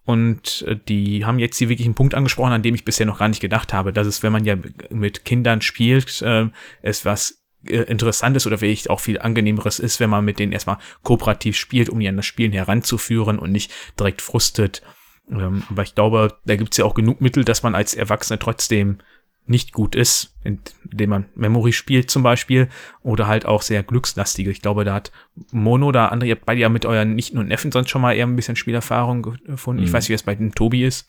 und 0.06 0.64
äh, 0.66 0.76
die 0.88 1.24
haben 1.26 1.38
jetzt 1.38 1.58
hier 1.58 1.68
wirklich 1.68 1.86
einen 1.86 1.94
Punkt 1.94 2.14
angesprochen, 2.14 2.52
an 2.52 2.62
dem 2.62 2.74
ich 2.74 2.84
bisher 2.84 3.04
noch 3.06 3.18
gar 3.18 3.28
nicht 3.28 3.40
gedacht 3.40 3.72
habe, 3.72 3.92
dass 3.92 4.06
es, 4.06 4.22
wenn 4.22 4.32
man 4.32 4.44
ja 4.44 4.56
mit 4.90 5.24
Kindern 5.24 5.60
spielt, 5.60 6.22
äh, 6.22 6.46
es 6.82 7.04
was 7.04 7.39
Interessantes 7.64 8.46
oder 8.46 8.60
wirklich 8.60 8.88
auch 8.90 9.00
viel 9.00 9.18
angenehmeres 9.18 9.78
ist, 9.78 10.00
wenn 10.00 10.10
man 10.10 10.24
mit 10.24 10.38
denen 10.38 10.52
erstmal 10.52 10.78
kooperativ 11.02 11.56
spielt, 11.56 11.88
um 11.90 12.00
die 12.00 12.08
an 12.08 12.16
das 12.16 12.26
Spielen 12.26 12.52
heranzuführen 12.52 13.38
und 13.38 13.52
nicht 13.52 13.70
direkt 13.98 14.22
frustet. 14.22 14.82
Ähm, 15.30 15.62
aber 15.68 15.82
ich 15.82 15.94
glaube, 15.94 16.38
da 16.44 16.56
gibt's 16.56 16.76
ja 16.78 16.84
auch 16.84 16.94
genug 16.94 17.20
Mittel, 17.20 17.44
dass 17.44 17.62
man 17.62 17.74
als 17.74 17.94
Erwachsener 17.94 18.38
trotzdem 18.38 18.98
nicht 19.46 19.72
gut 19.72 19.94
ist, 19.94 20.36
indem 20.44 21.10
man 21.10 21.26
Memory 21.34 21.72
spielt 21.72 22.10
zum 22.10 22.22
Beispiel 22.22 22.68
oder 23.02 23.26
halt 23.26 23.46
auch 23.46 23.62
sehr 23.62 23.82
glückslastige. 23.82 24.50
Ich 24.50 24.62
glaube, 24.62 24.84
da 24.84 24.94
hat 24.94 25.10
Mono 25.50 25.88
oder 25.88 26.12
andere, 26.12 26.28
ihr 26.28 26.36
habt 26.36 26.46
beide 26.46 26.60
ja 26.60 26.68
mit 26.68 26.86
euren 26.86 27.14
Nichten 27.14 27.36
und 27.38 27.48
Neffen 27.48 27.72
sonst 27.72 27.90
schon 27.90 28.02
mal 28.02 28.12
eher 28.14 28.26
ein 28.26 28.36
bisschen 28.36 28.56
Spielerfahrung 28.56 29.22
gefunden. 29.22 29.82
Ich 29.82 29.90
Mhm. 29.90 29.94
weiß, 29.94 30.08
wie 30.08 30.12
es 30.12 30.22
bei 30.22 30.34
dem 30.34 30.54
Tobi 30.54 30.84
ist. 30.84 31.08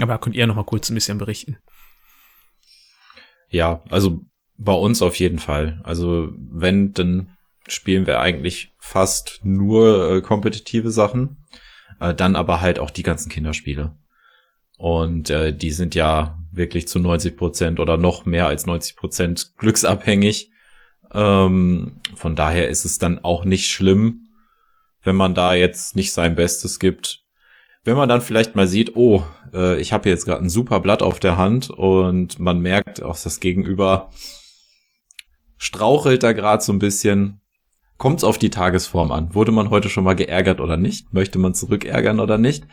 Aber 0.00 0.12
da 0.14 0.18
könnt 0.18 0.36
ihr 0.36 0.46
noch 0.46 0.54
mal 0.56 0.64
kurz 0.64 0.90
ein 0.90 0.94
bisschen 0.94 1.18
berichten. 1.18 1.58
Ja, 3.48 3.82
also 3.90 4.20
bei 4.56 4.72
uns 4.72 5.02
auf 5.02 5.16
jeden 5.16 5.38
Fall. 5.38 5.80
Also 5.84 6.32
wenn, 6.36 6.92
dann 6.92 7.36
spielen 7.66 8.06
wir 8.06 8.20
eigentlich 8.20 8.72
fast 8.78 9.40
nur 9.42 10.10
äh, 10.10 10.20
kompetitive 10.20 10.90
Sachen, 10.90 11.38
äh, 12.00 12.14
dann 12.14 12.36
aber 12.36 12.60
halt 12.60 12.78
auch 12.78 12.90
die 12.90 13.02
ganzen 13.02 13.30
Kinderspiele. 13.30 13.96
Und 14.76 15.30
äh, 15.30 15.56
die 15.56 15.70
sind 15.70 15.94
ja 15.94 16.38
wirklich 16.52 16.88
zu 16.88 16.98
90 16.98 17.36
Prozent 17.36 17.80
oder 17.80 17.96
noch 17.96 18.26
mehr 18.26 18.46
als 18.46 18.66
90 18.66 18.96
Prozent 18.96 19.52
glücksabhängig. 19.56 20.50
Ähm, 21.12 22.00
von 22.14 22.36
daher 22.36 22.68
ist 22.68 22.84
es 22.84 22.98
dann 22.98 23.20
auch 23.20 23.44
nicht 23.44 23.70
schlimm, 23.70 24.28
wenn 25.02 25.16
man 25.16 25.34
da 25.34 25.54
jetzt 25.54 25.96
nicht 25.96 26.12
sein 26.12 26.34
Bestes 26.34 26.78
gibt. 26.78 27.22
Wenn 27.84 27.96
man 27.96 28.08
dann 28.08 28.20
vielleicht 28.20 28.56
mal 28.56 28.66
sieht, 28.66 28.96
oh, 28.96 29.24
äh, 29.52 29.78
ich 29.80 29.92
habe 29.92 30.08
jetzt 30.08 30.24
gerade 30.24 30.42
ein 30.42 30.48
super 30.48 30.80
Blatt 30.80 31.02
auf 31.02 31.20
der 31.20 31.36
Hand 31.36 31.70
und 31.70 32.38
man 32.38 32.60
merkt, 32.60 33.02
auch 33.02 33.18
das 33.18 33.40
Gegenüber 33.40 34.10
strauchelt 35.56 36.22
da 36.22 36.32
gerade 36.32 36.62
so 36.62 36.72
ein 36.72 36.78
bisschen. 36.78 37.40
Kommt 37.96 38.18
es 38.18 38.24
auf 38.24 38.38
die 38.38 38.50
Tagesform 38.50 39.12
an. 39.12 39.34
Wurde 39.34 39.52
man 39.52 39.70
heute 39.70 39.88
schon 39.88 40.02
mal 40.02 40.16
geärgert 40.16 40.60
oder 40.60 40.76
nicht? 40.76 41.14
Möchte 41.14 41.38
man 41.38 41.54
zurückärgern 41.54 42.18
oder 42.18 42.38
nicht? 42.38 42.66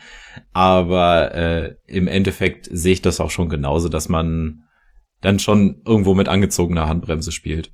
Aber 0.52 1.32
äh, 1.32 1.76
im 1.86 2.08
Endeffekt 2.08 2.68
sehe 2.72 2.94
ich 2.94 3.02
das 3.02 3.20
auch 3.20 3.30
schon 3.30 3.48
genauso, 3.48 3.88
dass 3.88 4.08
man 4.08 4.64
dann 5.20 5.38
schon 5.38 5.80
irgendwo 5.86 6.14
mit 6.14 6.28
angezogener 6.28 6.88
Handbremse 6.88 7.30
spielt. 7.30 7.72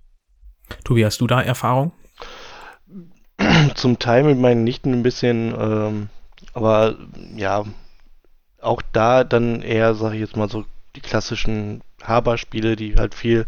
Tobi, 0.84 1.04
hast 1.04 1.20
du 1.20 1.26
da 1.26 1.40
Erfahrung? 1.40 1.92
Zum 3.74 3.98
Teil 3.98 4.24
mit 4.24 4.38
meinen 4.38 4.64
Nichten 4.64 4.92
ein 4.92 5.02
bisschen, 5.02 5.54
ähm, 5.58 6.08
aber 6.52 6.96
ja, 7.34 7.64
auch 8.60 8.82
da 8.92 9.24
dann 9.24 9.62
eher, 9.62 9.94
sag 9.94 10.12
ich 10.12 10.20
jetzt 10.20 10.36
mal 10.36 10.50
so, 10.50 10.64
die 10.96 11.00
klassischen 11.00 11.82
Haber-Spiele, 12.02 12.76
die 12.76 12.96
halt 12.96 13.14
viel 13.14 13.46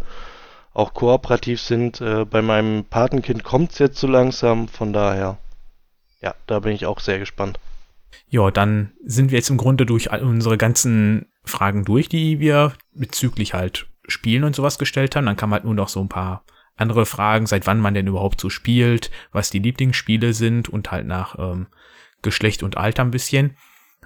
auch 0.72 0.94
kooperativ 0.94 1.60
sind. 1.60 2.00
Äh, 2.00 2.24
bei 2.24 2.42
meinem 2.42 2.84
Patenkind 2.84 3.44
kommt's 3.44 3.78
jetzt 3.78 3.98
so 3.98 4.06
langsam, 4.06 4.68
von 4.68 4.92
daher, 4.92 5.38
ja, 6.20 6.34
da 6.46 6.60
bin 6.60 6.72
ich 6.72 6.86
auch 6.86 7.00
sehr 7.00 7.18
gespannt. 7.18 7.58
Ja, 8.28 8.50
dann 8.50 8.92
sind 9.04 9.30
wir 9.30 9.38
jetzt 9.38 9.50
im 9.50 9.56
Grunde 9.56 9.86
durch 9.86 10.12
all 10.12 10.22
unsere 10.22 10.56
ganzen 10.56 11.26
Fragen 11.44 11.84
durch, 11.84 12.08
die 12.08 12.38
wir 12.38 12.74
bezüglich 12.92 13.54
halt 13.54 13.88
Spielen 14.06 14.44
und 14.44 14.54
sowas 14.54 14.78
gestellt 14.78 15.16
haben. 15.16 15.26
Dann 15.26 15.36
kam 15.36 15.52
halt 15.52 15.64
nur 15.64 15.74
noch 15.74 15.88
so 15.88 16.00
ein 16.00 16.08
paar 16.08 16.44
andere 16.76 17.06
Fragen, 17.06 17.46
seit 17.46 17.66
wann 17.66 17.80
man 17.80 17.94
denn 17.94 18.06
überhaupt 18.06 18.40
so 18.40 18.48
spielt, 18.48 19.10
was 19.32 19.50
die 19.50 19.58
Lieblingsspiele 19.58 20.32
sind 20.32 20.68
und 20.68 20.90
halt 20.90 21.06
nach 21.06 21.38
ähm, 21.38 21.66
Geschlecht 22.22 22.62
und 22.62 22.76
Alter 22.76 23.02
ein 23.02 23.10
bisschen. 23.10 23.56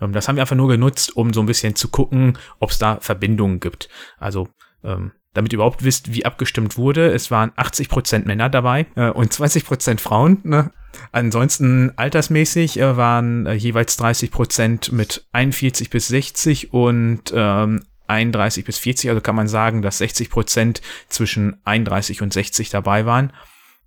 Ähm, 0.01 0.13
das 0.13 0.29
haben 0.29 0.37
wir 0.37 0.43
einfach 0.43 0.57
nur 0.57 0.69
genutzt, 0.69 1.17
um 1.17 1.33
so 1.33 1.41
ein 1.41 1.47
bisschen 1.47 1.77
zu 1.77 1.89
gucken, 1.89 2.39
ob 2.59 2.71
es 2.71 2.79
da 2.79 2.99
Verbindungen 3.01 3.61
gibt. 3.61 3.89
Also, 4.19 4.49
ähm, 4.83 5.13
damit 5.35 5.53
ihr 5.53 5.59
überhaupt 5.59 5.85
wisst, 5.85 6.15
wie 6.15 6.25
abgestimmt 6.25 6.79
wurde. 6.79 7.13
Es 7.13 7.31
waren 7.31 7.51
80% 7.53 8.27
Männer 8.27 8.49
dabei 8.49 8.87
äh, 8.95 9.11
und 9.11 9.33
20% 9.33 9.99
Frauen. 9.99 10.39
Ne? 10.45 10.71
Ansonsten 11.13 11.93
altersmäßig 11.97 12.79
äh, 12.81 12.97
waren 12.97 13.47
äh, 13.47 13.55
jeweils 13.55 13.99
30% 13.99 14.95
mit 14.95 15.27
41 15.33 15.91
bis 15.91 16.09
60 16.09 16.73
und 16.73 17.33
ähm, 17.35 17.85
31 18.07 18.65
bis 18.65 18.79
40. 18.79 19.11
Also 19.11 19.21
kann 19.21 19.37
man 19.37 19.49
sagen, 19.49 19.83
dass 19.83 20.01
60% 20.01 20.81
zwischen 21.09 21.61
31 21.65 22.23
und 22.23 22.33
60 22.33 22.71
dabei 22.71 23.07
waren. 23.07 23.33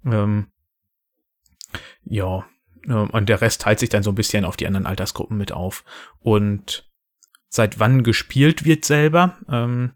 Ähm, 0.06 0.48
ja, 2.04 2.45
äh, 2.88 2.93
und 2.93 3.30
der 3.30 3.41
Rest 3.41 3.62
teilt 3.62 3.80
sich 3.80 3.89
dann 3.89 4.04
so 4.04 4.12
ein 4.12 4.16
bisschen 4.16 4.45
auf 4.45 4.58
die 4.58 4.68
anderen 4.68 4.86
Altersgruppen 4.86 5.38
mit 5.38 5.52
auf. 5.52 5.84
Und 6.20 6.89
seit 7.50 7.80
wann 7.80 8.04
gespielt 8.04 8.66
wird 8.66 8.86
selber, 8.86 9.38
ähm, 9.50 9.93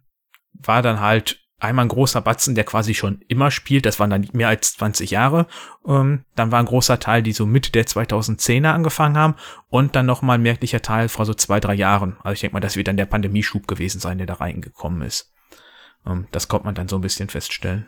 war 0.54 0.82
dann 0.82 1.00
halt 1.00 1.41
einmal 1.62 1.86
ein 1.86 1.90
großer 1.90 2.22
Batzen, 2.22 2.56
der 2.56 2.64
quasi 2.64 2.94
schon 2.94 3.22
immer 3.28 3.52
spielt. 3.52 3.86
Das 3.86 4.00
waren 4.00 4.10
dann 4.10 4.28
mehr 4.34 4.48
als 4.48 4.74
20 4.74 5.12
Jahre. 5.12 5.48
Ähm, 5.88 6.26
dann 6.36 6.52
war 6.52 6.60
ein 6.60 6.66
großer 6.66 7.00
Teil, 7.00 7.24
die 7.24 7.34
so 7.34 7.46
Mitte 7.46 7.72
der 7.72 7.86
2010er 7.86 8.72
angefangen 8.72 9.18
haben. 9.18 9.36
Und 9.70 9.96
dann 9.96 10.06
nochmal 10.06 10.38
ein 10.38 10.44
merklicher 10.44 10.82
Teil 10.82 11.08
vor 11.08 11.26
so 11.26 11.34
zwei, 11.34 11.60
drei 11.60 11.76
Jahren. 11.76 12.18
Also 12.24 12.34
ich 12.34 12.42
denke 12.42 12.56
mal, 12.56 12.60
das 12.60 12.76
wird 12.76 12.88
dann 12.88 12.98
der 12.98 13.06
Pandemieschub 13.06 13.68
gewesen 13.68 14.00
sein, 14.00 14.18
der 14.18 14.28
da 14.28 14.36
reingekommen 14.36 15.04
ist. 15.04 15.34
Ähm, 16.06 16.28
das 16.32 16.48
konnte 16.48 16.66
man 16.66 16.76
dann 16.76 16.88
so 16.88 16.98
ein 16.98 17.02
bisschen 17.02 17.30
feststellen. 17.30 17.88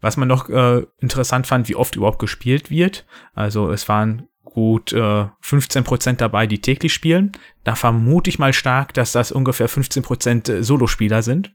Was 0.00 0.16
man 0.16 0.28
noch 0.28 0.48
äh, 0.48 0.86
interessant 0.98 1.46
fand, 1.46 1.68
wie 1.68 1.76
oft 1.76 1.96
überhaupt 1.96 2.18
gespielt 2.18 2.70
wird. 2.70 3.06
Also 3.34 3.70
es 3.70 3.88
waren 3.88 4.28
gut 4.44 4.92
äh, 4.92 5.26
15% 5.42 6.14
dabei, 6.14 6.46
die 6.46 6.60
täglich 6.60 6.92
spielen. 6.92 7.32
Da 7.64 7.74
vermute 7.74 8.30
ich 8.30 8.38
mal 8.38 8.52
stark, 8.52 8.94
dass 8.94 9.12
das 9.12 9.30
ungefähr 9.30 9.68
15% 9.68 10.50
äh, 10.50 10.62
Solospieler 10.62 11.22
sind. 11.22 11.54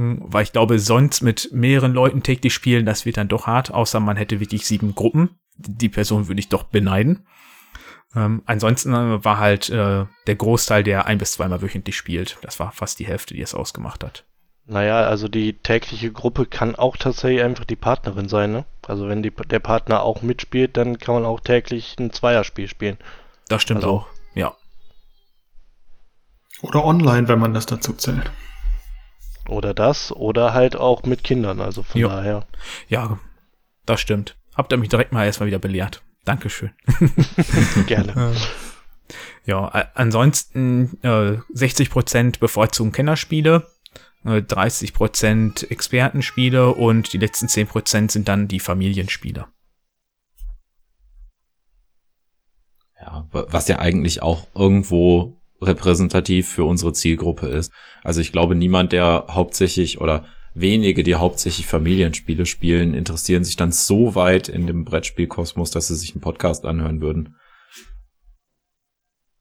Weil 0.00 0.44
ich 0.44 0.52
glaube, 0.52 0.78
sonst 0.78 1.22
mit 1.22 1.50
mehreren 1.52 1.92
Leuten 1.92 2.22
täglich 2.22 2.54
spielen, 2.54 2.86
das 2.86 3.04
wird 3.04 3.16
dann 3.16 3.26
doch 3.26 3.48
hart, 3.48 3.72
außer 3.72 3.98
man 3.98 4.16
hätte 4.16 4.38
wirklich 4.38 4.64
sieben 4.64 4.94
Gruppen. 4.94 5.30
Die 5.56 5.88
Person 5.88 6.28
würde 6.28 6.38
ich 6.38 6.48
doch 6.48 6.62
beneiden. 6.62 7.26
Ähm, 8.14 8.42
ansonsten 8.46 8.94
äh, 8.94 9.24
war 9.24 9.38
halt 9.38 9.68
äh, 9.70 10.06
der 10.28 10.34
Großteil, 10.36 10.84
der 10.84 11.06
ein 11.06 11.18
bis 11.18 11.32
zweimal 11.32 11.62
wöchentlich 11.62 11.96
spielt. 11.96 12.38
Das 12.42 12.60
war 12.60 12.70
fast 12.70 13.00
die 13.00 13.06
Hälfte, 13.08 13.34
die 13.34 13.42
es 13.42 13.54
ausgemacht 13.54 14.04
hat. 14.04 14.24
Naja, 14.66 15.00
also 15.00 15.26
die 15.28 15.54
tägliche 15.54 16.12
Gruppe 16.12 16.46
kann 16.46 16.76
auch 16.76 16.96
tatsächlich 16.96 17.42
einfach 17.42 17.64
die 17.64 17.74
Partnerin 17.76 18.28
sein, 18.28 18.52
ne? 18.52 18.64
Also 18.86 19.08
wenn 19.08 19.22
die, 19.22 19.30
der 19.32 19.58
Partner 19.58 20.02
auch 20.02 20.22
mitspielt, 20.22 20.76
dann 20.76 20.98
kann 20.98 21.16
man 21.16 21.24
auch 21.24 21.40
täglich 21.40 21.96
ein 21.98 22.12
Zweierspiel 22.12 22.68
spielen. 22.68 22.98
Das 23.48 23.62
stimmt 23.62 23.82
Also- 23.82 23.90
auch. 23.90 24.06
Ja. 24.34 24.54
Oder 26.62 26.84
online, 26.84 27.26
wenn 27.28 27.38
man 27.40 27.52
das 27.54 27.66
dazu 27.66 27.92
zählt. 27.94 28.30
Oder 29.48 29.74
das, 29.74 30.12
oder 30.12 30.52
halt 30.54 30.76
auch 30.76 31.02
mit 31.04 31.24
Kindern, 31.24 31.60
also 31.60 31.82
von 31.82 32.00
Jo. 32.00 32.08
daher. 32.08 32.46
Ja, 32.88 33.18
das 33.86 34.00
stimmt. 34.00 34.36
Habt 34.54 34.72
ihr 34.72 34.76
mich 34.78 34.88
direkt 34.90 35.12
mal 35.12 35.24
erstmal 35.24 35.46
wieder 35.46 35.58
belehrt. 35.58 36.02
Dankeschön. 36.24 36.70
Gerne. 37.86 38.34
Ja, 39.46 39.64
ansonsten 39.94 40.98
äh, 41.02 41.38
60% 41.54 42.38
bevorzugen 42.38 42.92
Kennerspiele. 42.92 43.66
äh, 44.24 44.40
30% 44.42 45.70
Expertenspiele 45.70 46.74
und 46.74 47.12
die 47.14 47.18
letzten 47.18 47.46
10% 47.46 48.10
sind 48.10 48.28
dann 48.28 48.48
die 48.48 48.60
Familienspiele. 48.60 49.46
Ja, 53.00 53.26
was 53.30 53.68
ja 53.68 53.78
eigentlich 53.78 54.22
auch 54.22 54.48
irgendwo 54.54 55.37
repräsentativ 55.60 56.48
für 56.48 56.64
unsere 56.64 56.92
Zielgruppe 56.92 57.48
ist. 57.48 57.72
Also 58.04 58.20
ich 58.20 58.32
glaube, 58.32 58.54
niemand, 58.54 58.92
der 58.92 59.26
hauptsächlich 59.30 60.00
oder 60.00 60.26
wenige, 60.54 61.02
die 61.02 61.14
hauptsächlich 61.14 61.66
Familienspiele 61.66 62.46
spielen, 62.46 62.94
interessieren 62.94 63.44
sich 63.44 63.56
dann 63.56 63.72
so 63.72 64.14
weit 64.14 64.48
in 64.48 64.66
dem 64.66 64.84
Brettspielkosmos, 64.84 65.70
dass 65.70 65.88
sie 65.88 65.96
sich 65.96 66.12
einen 66.12 66.20
Podcast 66.20 66.64
anhören 66.64 67.00
würden. 67.00 67.36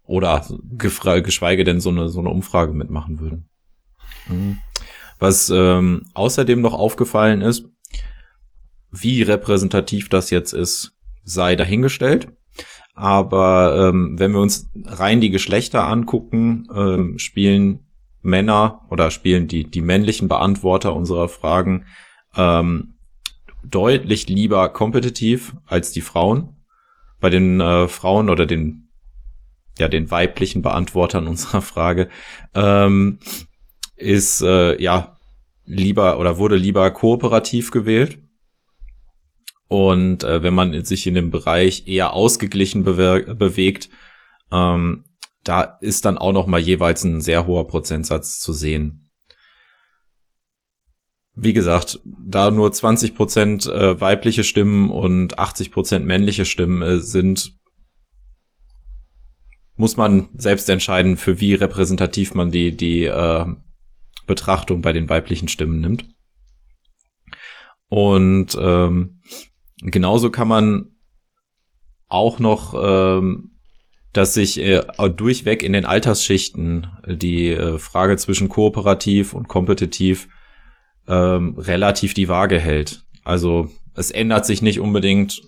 Oder 0.04 0.46
geschweige 0.78 1.64
denn 1.64 1.82
so 1.82 1.90
eine, 1.90 2.08
so 2.10 2.20
eine 2.20 2.30
Umfrage 2.30 2.74
mitmachen 2.74 3.20
würden. 3.20 3.50
Mhm. 4.28 4.60
Was 5.20 5.50
ähm, 5.50 6.04
außerdem 6.14 6.62
noch 6.62 6.74
aufgefallen 6.74 7.42
ist, 7.42 7.66
wie 8.92 9.22
repräsentativ 9.22 10.10
das 10.10 10.30
jetzt 10.30 10.54
ist, 10.54 10.94
sei 11.24 11.56
dahingestellt. 11.56 12.30
Aber 12.98 13.90
ähm, 13.90 14.18
wenn 14.18 14.32
wir 14.32 14.40
uns 14.40 14.72
rein 14.86 15.22
die 15.22 15.30
Geschlechter 15.30 15.88
angucken, 15.88 16.68
ähm, 16.76 17.20
spielen 17.20 17.86
Männer 18.24 18.82
oder 18.90 19.12
spielen 19.12 19.48
die, 19.48 19.66
die 19.70 19.82
männlichen 19.82 20.28
Beantworter 20.28 20.96
unserer 20.96 21.30
Fragen 21.30 21.86
ähm, 22.36 22.96
deutlich 23.64 24.28
lieber 24.28 24.70
kompetitiv 24.70 25.56
als 25.68 25.92
die 25.92 26.02
Frauen. 26.02 26.56
Bei 27.20 27.30
den 27.30 27.62
äh, 27.62 27.88
Frauen 27.88 28.32
oder 28.32 28.48
den, 28.48 28.90
ja, 29.78 29.90
den 29.90 30.10
weiblichen 30.10 30.64
Beantwortern 30.64 31.28
unserer 31.28 31.62
Frage 31.62 32.10
ähm, 32.56 33.20
ist 33.96 34.42
äh, 34.42 34.82
ja 34.82 35.18
lieber 35.66 36.18
oder 36.18 36.40
wurde 36.40 36.56
lieber 36.56 36.90
kooperativ 36.90 37.70
gewählt. 37.70 38.18
Und 39.68 40.24
äh, 40.24 40.44
wenn 40.44 40.54
man 40.54 40.84
sich 40.86 41.06
in 41.08 41.16
dem 41.16 41.30
Bereich 41.30 41.88
eher 41.88 42.14
ausgeglichen 42.14 42.84
bewe 42.84 43.36
bewegt, 43.36 43.90
ähm, 44.52 45.04
da 45.44 45.62
ist 45.82 46.06
dann 46.06 46.18
auch 46.18 46.34
noch 46.34 46.48
mal 46.48 46.60
jeweils 46.60 47.04
ein 47.04 47.22
sehr 47.22 47.48
hoher 47.48 47.68
Prozentsatz 47.68 48.40
zu 48.40 48.54
sehen. 48.54 49.10
Wie 51.36 51.54
gesagt, 51.54 52.00
da 52.04 52.50
nur 52.50 52.72
20 52.72 53.16
Prozent 53.16 53.66
äh, 53.68 54.00
weibliche 54.02 54.44
Stimmen 54.44 54.90
und 54.90 55.38
80 55.38 55.72
Prozent 55.72 56.06
männliche 56.06 56.46
Stimmen 56.46 56.82
äh, 56.82 57.00
sind, 57.00 57.54
muss 59.76 59.96
man 59.96 60.30
selbst 60.36 60.68
entscheiden, 60.70 61.16
für 61.18 61.40
wie 61.40 61.54
repräsentativ 61.54 62.34
man 62.34 62.50
die, 62.52 62.76
die 62.76 63.04
äh, 63.04 63.46
Betrachtung 64.26 64.82
bei 64.82 64.92
den 64.94 65.08
weiblichen 65.08 65.48
Stimmen 65.48 65.80
nimmt. 65.80 66.06
Und 67.88 68.58
ähm, 68.60 69.22
genauso 69.82 70.30
kann 70.30 70.48
man 70.48 70.96
auch 72.08 72.40
noch, 72.40 72.74
ähm, 72.78 73.52
dass 74.14 74.34
sich 74.34 74.60
äh, 74.60 74.84
durchweg 75.16 75.64
in 75.64 75.74
den 75.74 75.86
Altersschichten 75.86 76.88
die 77.06 77.50
äh, 77.50 77.78
Frage 77.78 78.18
zwischen 78.18 78.50
kooperativ 78.50 79.34
und 79.34 79.48
kompetitiv 79.48 80.30
ähm, 81.08 81.56
relativ 81.58 82.14
die 82.14 82.28
Waage 82.28 82.60
hält. 82.60 83.06
Also 83.24 83.70
es 83.94 84.12
ändert 84.12 84.46
sich 84.46 84.62
nicht 84.62 84.80
unbedingt 84.80 85.42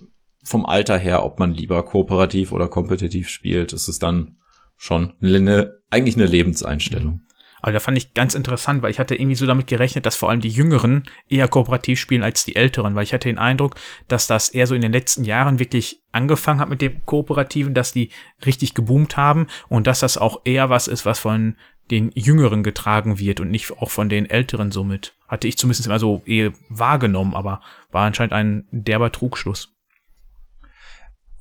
vom 0.44 0.66
Alter 0.66 0.98
her, 0.98 1.24
ob 1.24 1.40
man 1.40 1.54
lieber 1.54 1.84
kooperativ 1.84 2.52
oder 2.52 2.68
kompetitiv 2.68 3.30
spielt. 3.30 3.74
Es 3.74 3.88
ist 3.88 4.04
dann 4.04 4.38
schon 4.78 5.14
eine, 5.22 5.80
eigentlich 5.90 6.16
eine 6.16 6.26
Lebenseinstellung. 6.26 7.22
Aber 7.62 7.72
da 7.72 7.80
fand 7.80 7.98
ich 7.98 8.14
ganz 8.14 8.36
interessant, 8.36 8.82
weil 8.82 8.92
ich 8.92 9.00
hatte 9.00 9.16
irgendwie 9.16 9.36
so 9.36 9.46
damit 9.46 9.68
gerechnet, 9.68 10.06
dass 10.06 10.16
vor 10.16 10.30
allem 10.30 10.42
die 10.42 10.50
Jüngeren 10.50 11.04
eher 11.28 11.48
kooperativ 11.48 12.00
spielen 12.00 12.24
als 12.24 12.46
die 12.46 12.56
Älteren, 12.56 12.96
weil 12.96 13.04
ich 13.04 13.14
hatte 13.14 13.30
den 13.30 13.38
Eindruck, 13.38 13.76
dass 14.08 14.28
das 14.28 14.50
eher 14.50 14.68
so 14.68 14.76
in 14.76 14.82
den 14.82 14.92
letzten 14.92 15.24
Jahren 15.24 15.60
wirklich 15.60 16.02
angefangen 16.12 16.60
hat 16.60 16.70
mit 16.70 16.82
dem 16.82 17.06
Kooperativen, 17.06 17.74
dass 17.74 17.92
die 17.92 18.10
richtig 18.46 18.74
geboomt 18.74 19.18
haben 19.18 19.48
und 19.68 19.88
dass 19.88 20.00
das 20.00 20.18
auch 20.18 20.42
eher 20.46 20.70
was 20.70 20.88
ist, 20.88 21.06
was 21.06 21.20
von 21.20 21.56
den 21.92 22.12
Jüngeren 22.14 22.64
getragen 22.64 23.20
wird 23.20 23.40
und 23.40 23.50
nicht 23.50 23.72
auch 23.72 23.90
von 23.90 24.10
den 24.10 24.30
Älteren 24.30 24.72
somit. 24.72 25.16
Hatte 25.28 25.48
ich 25.48 25.58
zumindest 25.58 25.88
immer 25.88 26.00
so 26.00 26.22
eher 26.26 26.54
wahrgenommen, 26.70 27.34
aber 27.34 27.62
war 27.92 28.06
anscheinend 28.06 28.34
ein 28.34 28.68
derber 28.72 29.12
Trugschluss. 29.12 29.76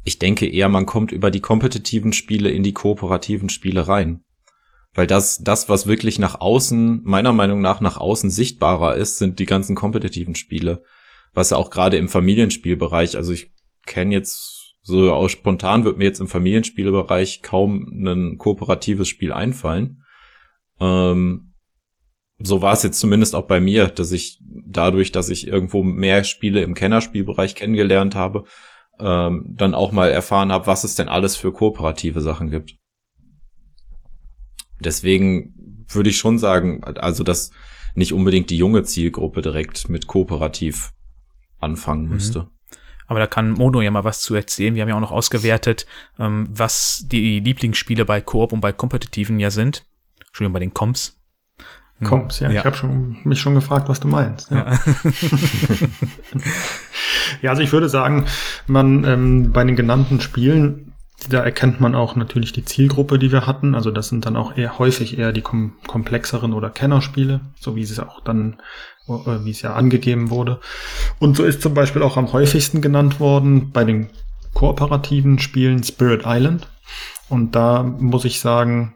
Ich 0.05 0.19
denke 0.19 0.47
eher, 0.47 0.71
man 0.71 0.87
kommt 0.87 1.13
über 1.13 1.31
die 1.31 1.41
kompetitiven 1.41 2.15
Spiele 2.15 2.51
in 2.51 2.63
die 2.63 2.73
kooperativen 2.73 3.51
Spiele 3.51 3.89
rein. 3.89 4.23
Weil 4.99 5.07
das, 5.07 5.39
das, 5.39 5.69
was 5.69 5.87
wirklich 5.87 6.19
nach 6.19 6.41
außen, 6.41 7.03
meiner 7.05 7.33
Meinung 7.33 7.61
nach 7.61 7.81
nach 7.81 7.99
außen 7.99 8.31
sichtbarer 8.31 8.97
ist, 8.97 9.19
sind 9.19 9.39
die 9.39 9.47
ganzen 9.47 9.77
kompetitiven 9.77 10.35
Spiele. 10.35 10.83
Was 11.33 11.51
ja 11.51 11.57
auch 11.57 11.71
gerade 11.71 11.97
im 11.97 12.09
Familienspielbereich, 12.09 13.17
also 13.17 13.33
ich 13.33 13.53
kenne 13.87 14.13
jetzt 14.13 14.75
so 14.83 15.13
auch 15.13 15.29
spontan 15.29 15.85
wird 15.85 15.99
mir 15.99 16.05
jetzt 16.07 16.19
im 16.19 16.27
Familienspielbereich 16.27 17.43
kaum 17.43 17.87
ein 17.93 18.39
kooperatives 18.39 19.07
Spiel 19.07 19.33
einfallen. 19.33 20.03
Ähm, 20.81 21.55
so 22.41 22.61
war 22.61 22.73
es 22.73 22.83
jetzt 22.83 22.99
zumindest 22.99 23.37
auch 23.37 23.47
bei 23.47 23.61
mir, 23.61 23.87
dass 23.87 24.11
ich 24.11 24.41
dadurch, 24.67 25.13
dass 25.13 25.29
ich 25.29 25.47
irgendwo 25.47 25.85
mehr 25.85 26.25
Spiele 26.25 26.63
im 26.63 26.75
Kennerspielbereich 26.75 27.55
kennengelernt 27.55 28.17
habe, 28.17 28.47
ähm, 28.99 29.45
dann 29.49 29.77
auch 29.77 29.93
mal 29.93 30.11
erfahren 30.11 30.51
habe, 30.51 30.67
was 30.67 30.83
es 30.83 30.97
denn 30.97 31.09
alles 31.09 31.37
für 31.37 31.53
kooperative 31.53 32.21
Sachen 32.21 32.51
gibt. 32.51 32.75
Deswegen 34.81 35.85
würde 35.89 36.11
ich 36.11 36.19
schon 36.19 36.39
sagen, 36.39 36.85
also 36.85 37.25
dass 37.25 37.51
nicht 37.95 38.13
unbedingt 38.13 38.51
die 38.51 38.57
junge 38.57 38.85
Zielgruppe 38.85 39.43
direkt 39.43 39.89
mit 39.89 40.07
kooperativ 40.07 40.93
anfangen 41.59 42.05
mhm. 42.05 42.11
müsste. 42.11 42.41
Mhm. 42.41 42.51
Aber 43.07 43.21
da 43.21 43.27
kann 43.27 43.53
Mono 43.53 43.81
ja 43.81 43.91
mal 43.91 44.05
was 44.05 44.21
zu 44.21 44.35
erzählen. 44.35 44.75
Wir 44.75 44.83
haben 44.83 44.91
ja 44.91 44.95
auch 44.95 45.01
noch 45.01 45.13
ausgewertet, 45.13 45.87
ähm, 46.19 46.47
was 46.51 47.05
die 47.07 47.41
Lieblingsspiele 47.41 48.05
bei 48.05 48.21
Koop 48.21 48.53
und 48.53 48.61
bei 48.61 48.73
Kompetitiven 48.73 49.41
ja 49.41 49.51
sind. 49.51 49.87
Entschuldigung, 50.27 50.53
bei 50.53 50.61
den 50.61 50.75
Comps. 50.75 51.19
Comps, 52.05 52.41
ja. 52.41 52.51
ja. 52.51 52.61
Ich 52.61 52.67
habe 52.67 52.77
schon, 52.77 53.17
mich 53.25 53.41
schon 53.41 53.55
gefragt, 53.55 53.89
was 53.89 53.99
du 53.99 54.09
meinst. 54.09 54.51
Ja. 54.51 54.73
Ja. 54.73 54.79
ja, 57.43 57.51
also 57.51 57.63
ich 57.63 57.73
würde 57.73 57.89
sagen, 57.89 58.27
man 58.67 59.05
ähm, 59.05 59.53
bei 59.53 59.65
den 59.65 59.75
genannten 59.75 60.21
Spielen 60.21 60.88
da 61.29 61.43
erkennt 61.43 61.81
man 61.81 61.95
auch 61.95 62.15
natürlich 62.15 62.53
die 62.53 62.65
Zielgruppe, 62.65 63.19
die 63.19 63.33
wir 63.33 63.47
hatten. 63.47 63.75
Also 63.75 63.91
das 63.91 64.09
sind 64.09 64.25
dann 64.25 64.37
auch 64.37 64.57
eher 64.57 64.79
häufig 64.79 65.19
eher 65.19 65.33
die 65.33 65.43
kom 65.43 65.73
komplexeren 65.87 66.53
oder 66.53 66.71
Kennerspiele, 66.71 67.41
so 67.59 67.75
wie 67.75 67.83
es 67.83 67.99
auch 67.99 68.21
dann, 68.21 68.61
äh, 69.09 69.45
wie 69.45 69.51
es 69.51 69.63
ja 69.63 69.75
angegeben 69.75 70.31
wurde. 70.31 70.61
Und 71.19 71.37
so 71.37 71.45
ist 71.45 71.61
zum 71.61 71.75
Beispiel 71.75 72.03
auch 72.03 72.17
am 72.17 72.33
häufigsten 72.33 72.81
genannt 72.81 73.19
worden 73.19 73.73
bei 73.73 73.85
den 73.85 74.11
kooperativen 74.55 75.39
Spielen 75.41 75.83
Spirit 75.83 76.23
Island. 76.25 76.69
Und 77.29 77.57
da 77.57 77.83
muss 77.83 78.25
ich 78.25 78.41
sagen, 78.41 78.95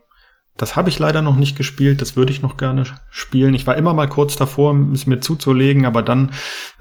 das 0.57 0.77
habe 0.77 0.91
ich 0.91 0.99
leider 0.99 1.23
noch 1.23 1.37
nicht 1.37 1.57
gespielt, 1.57 2.01
das 2.01 2.14
würde 2.14 2.31
ich 2.31 2.41
noch 2.41 2.57
gerne 2.57 2.85
spielen. 3.11 3.55
Ich 3.55 3.66
war 3.66 3.77
immer 3.77 3.95
mal 3.95 4.09
kurz 4.09 4.37
davor, 4.37 4.77
es 4.93 5.07
mir 5.07 5.20
zuzulegen, 5.20 5.87
aber 5.87 6.03
dann 6.03 6.31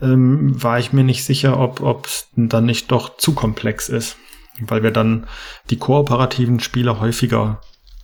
ähm, 0.01 0.61
war 0.61 0.77
ich 0.77 0.93
mir 0.93 1.03
nicht 1.03 1.25
sicher, 1.25 1.59
ob 1.59 2.05
es 2.05 2.27
dann 2.35 2.65
nicht 2.65 2.91
doch 2.91 3.17
zu 3.17 3.33
komplex 3.33 3.89
ist 3.89 4.17
weil 4.59 4.83
wir 4.83 4.91
dann 4.91 5.27
die 5.69 5.77
kooperativen 5.77 6.59
Spiele 6.59 6.99
häufiger 6.99 7.61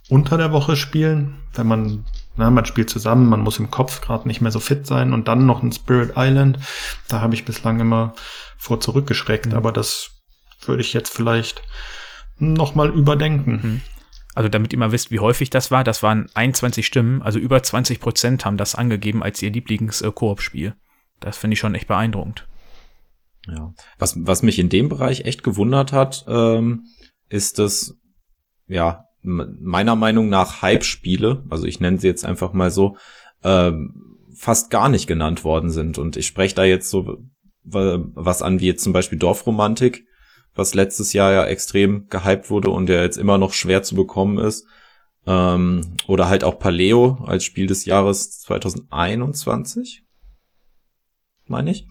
unter 0.09 0.37
der 0.37 0.51
Woche 0.51 0.75
spielen, 0.75 1.35
wenn 1.53 1.67
man, 1.67 2.05
na, 2.35 2.49
man 2.49 2.65
spielt 2.65 2.89
zusammen, 2.89 3.27
man 3.27 3.41
muss 3.41 3.59
im 3.59 3.71
Kopf 3.71 4.01
gerade 4.01 4.27
nicht 4.27 4.41
mehr 4.41 4.51
so 4.51 4.59
fit 4.59 4.87
sein 4.87 5.13
und 5.13 5.27
dann 5.27 5.45
noch 5.45 5.63
ein 5.63 5.71
Spirit 5.71 6.13
Island. 6.15 6.59
Da 7.07 7.21
habe 7.21 7.33
ich 7.35 7.45
bislang 7.45 7.79
immer 7.79 8.13
vor 8.57 8.79
zurückgeschreckt, 8.79 9.47
mhm. 9.47 9.55
aber 9.55 9.71
das 9.71 10.11
würde 10.65 10.81
ich 10.81 10.93
jetzt 10.93 11.13
vielleicht 11.13 11.61
nochmal 12.37 12.89
überdenken. 12.89 13.51
Mhm. 13.51 13.81
Also 14.35 14.49
damit 14.49 14.71
ihr 14.71 14.79
mal 14.79 14.91
wisst, 14.91 15.09
wie 15.09 15.19
häufig 15.19 15.49
das 15.49 15.71
war, 15.71 15.83
das 15.83 16.03
waren 16.03 16.29
21 16.35 16.85
Stimmen, 16.85 17.21
also 17.23 17.39
über 17.39 17.63
20 17.63 17.99
Prozent 17.99 18.45
haben 18.45 18.57
das 18.57 18.75
angegeben 18.75 19.23
als 19.23 19.41
ihr 19.41 19.49
Lieblings-Koop-Spiel. 19.49 20.75
Das 21.19 21.37
finde 21.37 21.55
ich 21.55 21.59
schon 21.59 21.73
echt 21.73 21.87
beeindruckend. 21.87 22.47
Ja. 23.47 23.73
Was, 23.97 24.15
was 24.25 24.43
mich 24.43 24.59
in 24.59 24.69
dem 24.69 24.89
Bereich 24.89 25.21
echt 25.21 25.43
gewundert 25.43 25.93
hat, 25.93 26.25
ähm, 26.27 26.85
ist, 27.29 27.59
dass, 27.59 27.97
ja, 28.67 29.05
meiner 29.21 29.95
Meinung 29.95 30.29
nach 30.29 30.61
Hype-Spiele, 30.61 31.43
also 31.49 31.65
ich 31.65 31.79
nenne 31.79 31.99
sie 31.99 32.07
jetzt 32.07 32.25
einfach 32.25 32.53
mal 32.53 32.71
so, 32.71 32.97
ähm, 33.43 34.17
fast 34.35 34.69
gar 34.69 34.89
nicht 34.89 35.07
genannt 35.07 35.43
worden 35.43 35.69
sind. 35.69 35.97
Und 35.97 36.15
ich 36.15 36.27
spreche 36.27 36.55
da 36.55 36.63
jetzt 36.63 36.89
so 36.89 37.17
was 37.63 38.41
an, 38.41 38.61
wie 38.61 38.67
jetzt 38.67 38.83
zum 38.83 38.93
Beispiel 38.93 39.19
Dorfromantik, 39.19 40.05
was 40.55 40.73
letztes 40.73 41.11
Jahr 41.11 41.33
ja 41.33 41.45
extrem 41.45 42.07
gehypt 42.07 42.49
wurde 42.49 42.69
und 42.69 42.87
der 42.87 43.03
jetzt 43.03 43.17
immer 43.17 43.37
noch 43.37 43.51
schwer 43.53 43.83
zu 43.83 43.95
bekommen 43.95 44.37
ist. 44.37 44.65
Ähm, 45.25 45.97
oder 46.07 46.29
halt 46.29 46.45
auch 46.45 46.59
Paleo 46.59 47.17
als 47.25 47.43
Spiel 47.43 47.67
des 47.67 47.83
Jahres 47.83 48.39
2021, 48.39 50.03
meine 51.45 51.71
ich 51.71 51.87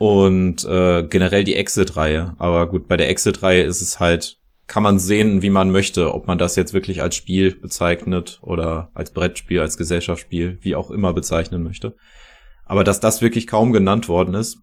und 0.00 0.64
äh, 0.64 1.02
generell 1.02 1.44
die 1.44 1.56
Exit-Reihe. 1.56 2.34
Aber 2.38 2.66
gut, 2.70 2.88
bei 2.88 2.96
der 2.96 3.10
Exit-Reihe 3.10 3.64
ist 3.64 3.82
es 3.82 4.00
halt 4.00 4.38
kann 4.66 4.84
man 4.84 5.00
sehen, 5.00 5.42
wie 5.42 5.50
man 5.50 5.72
möchte, 5.72 6.14
ob 6.14 6.28
man 6.28 6.38
das 6.38 6.54
jetzt 6.54 6.72
wirklich 6.72 7.02
als 7.02 7.16
Spiel 7.16 7.56
bezeichnet 7.56 8.38
oder 8.40 8.90
als 8.94 9.10
Brettspiel, 9.10 9.58
als 9.58 9.76
Gesellschaftsspiel, 9.76 10.58
wie 10.62 10.76
auch 10.76 10.92
immer 10.92 11.12
bezeichnen 11.12 11.64
möchte. 11.64 11.96
Aber 12.66 12.84
dass 12.84 13.00
das 13.00 13.20
wirklich 13.20 13.48
kaum 13.48 13.72
genannt 13.72 14.08
worden 14.08 14.34
ist. 14.34 14.58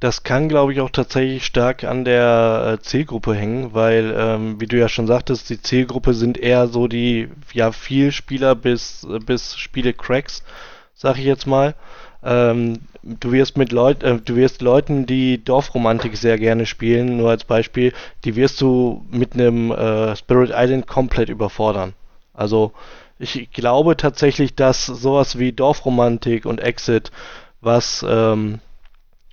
Das 0.00 0.24
kann, 0.24 0.48
glaube 0.48 0.72
ich, 0.72 0.80
auch 0.80 0.90
tatsächlich 0.90 1.46
stark 1.46 1.84
an 1.84 2.04
der 2.04 2.78
äh, 2.80 2.82
Zielgruppe 2.82 3.36
hängen, 3.36 3.72
weil, 3.74 4.12
ähm, 4.18 4.60
wie 4.60 4.66
du 4.66 4.76
ja 4.76 4.88
schon 4.88 5.06
sagtest, 5.06 5.48
die 5.50 5.62
Zielgruppe 5.62 6.14
sind 6.14 6.36
eher 6.36 6.66
so 6.66 6.88
die, 6.88 7.28
ja, 7.52 7.70
Vielspieler 7.70 8.56
bis, 8.56 9.06
bis 9.24 9.56
Spiele-Cracks, 9.56 10.42
sag 10.94 11.16
ich 11.18 11.24
jetzt 11.24 11.46
mal. 11.46 11.76
Ähm, 12.24 12.80
du 13.02 13.32
wirst 13.32 13.56
mit 13.56 13.72
Leuten, 13.72 14.04
äh, 14.04 14.20
du 14.20 14.36
wirst 14.36 14.62
Leuten, 14.62 15.06
die 15.06 15.42
Dorfromantik 15.42 16.16
sehr 16.16 16.38
gerne 16.38 16.66
spielen, 16.66 17.16
nur 17.16 17.30
als 17.30 17.44
Beispiel, 17.44 17.92
die 18.24 18.36
wirst 18.36 18.60
du 18.60 19.04
mit 19.10 19.34
einem 19.34 19.70
äh, 19.72 20.14
Spirit 20.16 20.52
Island 20.54 20.86
komplett 20.86 21.28
überfordern. 21.28 21.94
Also 22.34 22.72
ich 23.18 23.50
glaube 23.52 23.96
tatsächlich, 23.96 24.54
dass 24.54 24.86
sowas 24.86 25.38
wie 25.38 25.52
Dorfromantik 25.52 26.46
und 26.46 26.60
Exit, 26.60 27.10
was 27.60 28.04
ähm, 28.08 28.60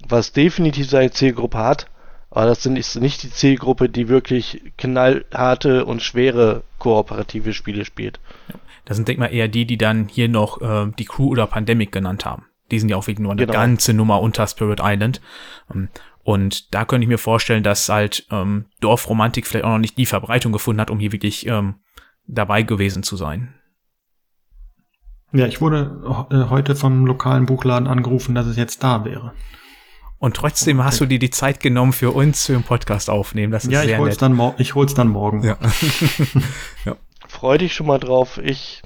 was 0.08 0.32
definitiv 0.32 0.90
seine 0.90 1.12
Zielgruppe 1.12 1.58
hat, 1.58 1.88
aber 2.32 2.46
das 2.46 2.64
sind, 2.64 2.74
nicht 2.74 3.24
die 3.24 3.32
Zielgruppe, 3.32 3.90
die 3.90 4.08
wirklich 4.08 4.62
knallharte 4.78 5.86
und 5.86 6.02
schwere 6.02 6.64
kooperative 6.78 7.54
Spiele 7.54 7.86
spielt. 7.86 8.20
Das 8.86 8.98
sind, 8.98 9.08
denk 9.08 9.20
mal, 9.20 9.28
eher 9.28 9.48
die, 9.48 9.66
die 9.66 9.78
dann 9.78 10.08
hier 10.08 10.30
noch 10.30 10.62
äh, 10.62 10.92
die 10.98 11.06
Crew 11.06 11.28
oder 11.28 11.48
Pandemic 11.48 11.92
genannt 11.92 12.26
haben. 12.26 12.46
Die 12.72 12.80
sind 12.80 12.90
ja 12.90 12.98
auch 12.98 13.08
wegen 13.08 13.24
nur 13.24 13.32
eine 13.32 13.42
Genau. 13.42 13.54
ganze 13.54 13.94
Nummer 13.94 14.22
unter 14.22 14.46
Spirit 14.48 14.80
Island. 14.84 15.22
Ähm, 15.74 15.90
und 16.24 16.74
da 16.74 16.86
könnte 16.86 17.04
ich 17.04 17.10
mir 17.10 17.18
vorstellen, 17.18 17.64
dass 17.64 17.90
halt 17.90 18.28
ähm, 18.32 18.66
Dorfromantik 18.82 19.48
vielleicht 19.48 19.66
auch 19.66 19.70
noch 19.72 19.78
nicht 19.80 19.98
die 19.98 20.06
Verbreitung 20.06 20.52
gefunden 20.52 20.80
hat, 20.82 20.92
um 20.92 21.00
hier 21.00 21.12
wirklich 21.12 21.48
ähm, 21.48 21.76
dabei 22.28 22.62
gewesen 22.64 23.02
zu 23.04 23.16
sein. 23.18 23.56
Ja, 25.32 25.46
ich 25.46 25.62
wurde 25.62 26.28
äh, 26.32 26.50
heute 26.50 26.76
vom 26.76 27.06
lokalen 27.06 27.46
Buchladen 27.46 27.88
angerufen, 27.88 28.34
dass 28.36 28.48
es 28.48 28.58
jetzt 28.58 28.84
da 28.84 29.06
wäre. 29.06 29.34
Und 30.18 30.36
trotzdem 30.36 30.84
hast 30.84 31.00
du 31.00 31.06
dir 31.06 31.20
die 31.20 31.30
Zeit 31.30 31.62
genommen 31.62 31.94
für 31.94 32.12
uns 32.12 32.46
für 32.48 32.54
den 32.54 32.64
Podcast 32.64 33.10
aufnehmen. 33.10 33.54
Das 33.54 33.64
ist 33.64 33.72
ja, 33.72 33.82
ich 33.84 33.88
sehr 33.90 34.00
hol's 34.00 34.20
nett. 34.20 34.32
dann, 34.38 34.54
ich 34.58 34.76
hol's 34.76 34.94
dann 34.94 35.08
morgen. 35.08 35.44
Ja. 36.86 36.96
Freu 37.28 37.58
dich 37.60 37.74
schon 37.74 37.88
mal 37.88 38.00
drauf. 38.00 38.40
Ich, 38.44 38.82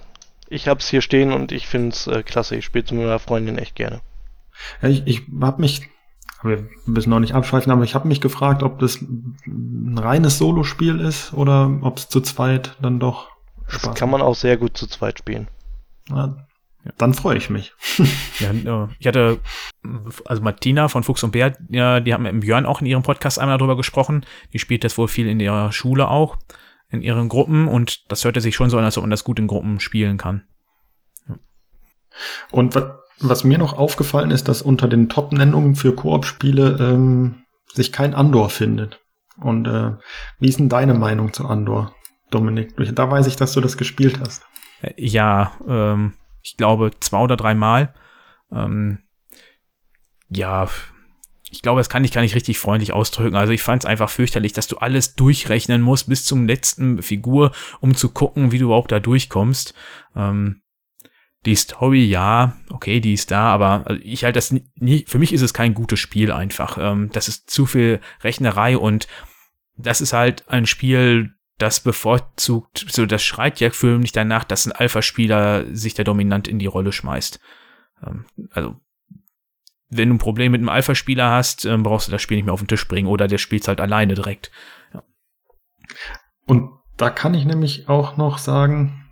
ich 0.53 0.67
hab's 0.67 0.87
hier 0.87 1.01
stehen 1.01 1.31
und 1.31 1.51
ich 1.51 1.67
find's 1.67 2.07
äh, 2.07 2.23
klasse. 2.23 2.55
Ich 2.55 2.65
spiele 2.65 2.85
mit 2.91 2.93
meiner 2.93 3.19
Freundin 3.19 3.57
echt 3.57 3.75
gerne. 3.75 4.01
Ja, 4.81 4.89
ich 4.89 5.03
ich 5.05 5.21
habe 5.41 5.61
mich, 5.61 5.89
wir 6.43 6.67
müssen 6.85 7.09
noch 7.09 7.19
nicht 7.19 7.33
abschweifen, 7.33 7.71
aber 7.71 7.83
ich 7.83 7.95
habe 7.95 8.07
mich 8.07 8.21
gefragt, 8.21 8.63
ob 8.63 8.79
das 8.79 9.01
ein 9.01 9.97
reines 9.97 10.37
Solospiel 10.37 10.99
ist 10.99 11.33
oder 11.33 11.71
ob 11.81 11.97
es 11.97 12.09
zu 12.09 12.21
zweit 12.21 12.75
dann 12.81 12.99
doch 12.99 13.29
Das 13.65 13.75
Spaß 13.81 13.95
kann 13.95 14.09
man 14.09 14.21
auch 14.21 14.35
sehr 14.35 14.57
gut 14.57 14.77
zu 14.77 14.87
zweit 14.87 15.19
spielen. 15.19 15.47
Ja, 16.09 16.35
dann 16.97 17.13
freue 17.13 17.37
ich 17.37 17.49
mich. 17.49 17.73
Ja, 18.39 18.89
ich 18.99 19.07
hatte, 19.07 19.39
also 20.25 20.41
Martina 20.41 20.89
von 20.89 21.03
Fuchs 21.03 21.23
und 21.23 21.31
Bär, 21.31 21.55
ja, 21.69 21.99
die 21.99 22.13
haben 22.13 22.23
mit 22.23 22.33
dem 22.33 22.41
Björn 22.41 22.65
auch 22.65 22.81
in 22.81 22.87
ihrem 22.87 23.03
Podcast 23.03 23.39
einmal 23.39 23.57
darüber 23.57 23.77
gesprochen. 23.77 24.25
Die 24.51 24.59
spielt 24.59 24.83
das 24.83 24.97
wohl 24.97 25.07
viel 25.07 25.27
in 25.27 25.39
ihrer 25.39 25.71
Schule 25.71 26.09
auch, 26.09 26.37
in 26.93 27.01
ihren 27.01 27.27
Gruppen 27.27 27.67
und 27.67 28.09
das 28.11 28.23
hörte 28.23 28.39
sich 28.39 28.55
schon 28.55 28.69
so 28.69 28.77
an, 28.77 28.85
als 28.85 28.97
ob 28.97 29.03
man 29.03 29.09
das 29.09 29.23
gut 29.23 29.39
in 29.39 29.47
Gruppen 29.47 29.79
spielen 29.79 30.17
kann. 30.17 30.43
Und 32.51 32.75
wa 32.75 32.99
was 33.19 33.43
mir 33.45 33.57
noch 33.57 33.77
aufgefallen 33.77 34.31
ist, 34.31 34.49
dass 34.49 34.61
unter 34.61 34.87
den 34.87 35.07
Top-Nennungen 35.07 35.75
für 35.75 35.95
Koop-Spiele 35.95 36.77
ähm, 36.79 37.45
sich 37.71 37.93
kein 37.93 38.13
Andor 38.13 38.49
findet. 38.49 38.99
Und 39.37 39.65
äh, 39.65 39.93
wie 40.39 40.49
ist 40.49 40.59
denn 40.59 40.67
deine 40.67 40.93
Meinung 40.93 41.31
zu 41.31 41.47
Andor, 41.47 41.95
Dominik? 42.31 42.73
Da 42.95 43.09
weiß 43.09 43.27
ich, 43.27 43.37
dass 43.37 43.53
du 43.53 43.61
das 43.61 43.77
gespielt 43.77 44.19
hast. 44.19 44.43
Äh, 44.81 44.93
Ja, 44.97 45.53
ähm, 45.65 46.15
ich 46.41 46.57
glaube 46.57 46.91
zwei 46.99 47.19
oder 47.19 47.37
dreimal. 47.37 47.93
Ähm, 48.51 48.99
ja, 50.27 50.67
ich 51.53 51.61
glaube, 51.61 51.79
das 51.79 51.87
kann 51.87 52.03
ich 52.03 52.11
gar 52.11 52.21
nicht 52.21 52.33
richtig 52.33 52.57
freundlich 52.57 52.93
ausdrücken. 52.93 53.35
Also 53.35 53.53
ich 53.53 53.61
fand 53.61 53.83
es 53.83 53.85
einfach 53.85 54.09
fürchterlich, 54.09 54.53
dass 54.53 54.65
du 54.65 54.77
alles 54.77 55.13
durchrechnen 55.13 55.83
musst 55.83 56.09
bis 56.09 56.25
zum 56.25 56.47
letzten 56.47 57.03
Figur, 57.03 57.51
um 57.79 57.93
zu 57.93 58.09
gucken, 58.09 58.51
wie 58.51 58.57
du 58.57 58.65
überhaupt 58.65 58.91
da 58.91 58.99
durchkommst. 58.99 59.75
Ähm, 60.15 60.63
die 61.45 61.55
Story, 61.55 62.05
ja, 62.05 62.57
okay, 62.71 62.99
die 62.99 63.13
ist 63.13 63.29
da, 63.29 63.53
aber 63.53 63.83
also 63.85 64.01
ich 64.03 64.23
halte 64.23 64.37
das 64.37 64.51
nie, 64.51 65.05
für 65.07 65.19
mich 65.19 65.31
ist 65.31 65.43
es 65.43 65.53
kein 65.53 65.75
gutes 65.75 65.99
Spiel 65.99 66.31
einfach. 66.31 66.79
Ähm, 66.79 67.11
das 67.13 67.27
ist 67.27 67.51
zu 67.51 67.67
viel 67.67 67.99
Rechnerei 68.23 68.75
und 68.75 69.07
das 69.77 70.01
ist 70.01 70.13
halt 70.13 70.49
ein 70.49 70.65
Spiel, 70.65 71.35
das 71.59 71.81
bevorzugt, 71.81 72.87
so 72.89 73.05
das 73.05 73.23
schreit 73.23 73.59
ja 73.59 73.69
förmlich 73.69 74.11
danach, 74.11 74.43
dass 74.43 74.65
ein 74.65 74.71
Alpha-Spieler 74.71 75.65
sich 75.75 75.93
der 75.93 76.05
dominant 76.05 76.47
in 76.47 76.57
die 76.57 76.65
Rolle 76.65 76.91
schmeißt. 76.91 77.39
Ähm, 78.07 78.25
also, 78.49 78.75
wenn 79.97 80.09
du 80.09 80.15
ein 80.15 80.19
Problem 80.19 80.51
mit 80.51 80.59
einem 80.59 80.69
Alpha-Spieler 80.69 81.29
hast, 81.29 81.65
ähm, 81.65 81.83
brauchst 81.83 82.07
du 82.07 82.11
das 82.11 82.21
Spiel 82.21 82.37
nicht 82.37 82.45
mehr 82.45 82.53
auf 82.53 82.61
den 82.61 82.67
Tisch 82.67 82.87
bringen 82.87 83.07
oder 83.07 83.27
der 83.27 83.37
spielt 83.37 83.67
halt 83.67 83.81
alleine 83.81 84.15
direkt. 84.15 84.51
Und 86.45 86.69
da 86.97 87.09
kann 87.09 87.33
ich 87.33 87.45
nämlich 87.45 87.89
auch 87.89 88.17
noch 88.17 88.37
sagen, 88.37 89.03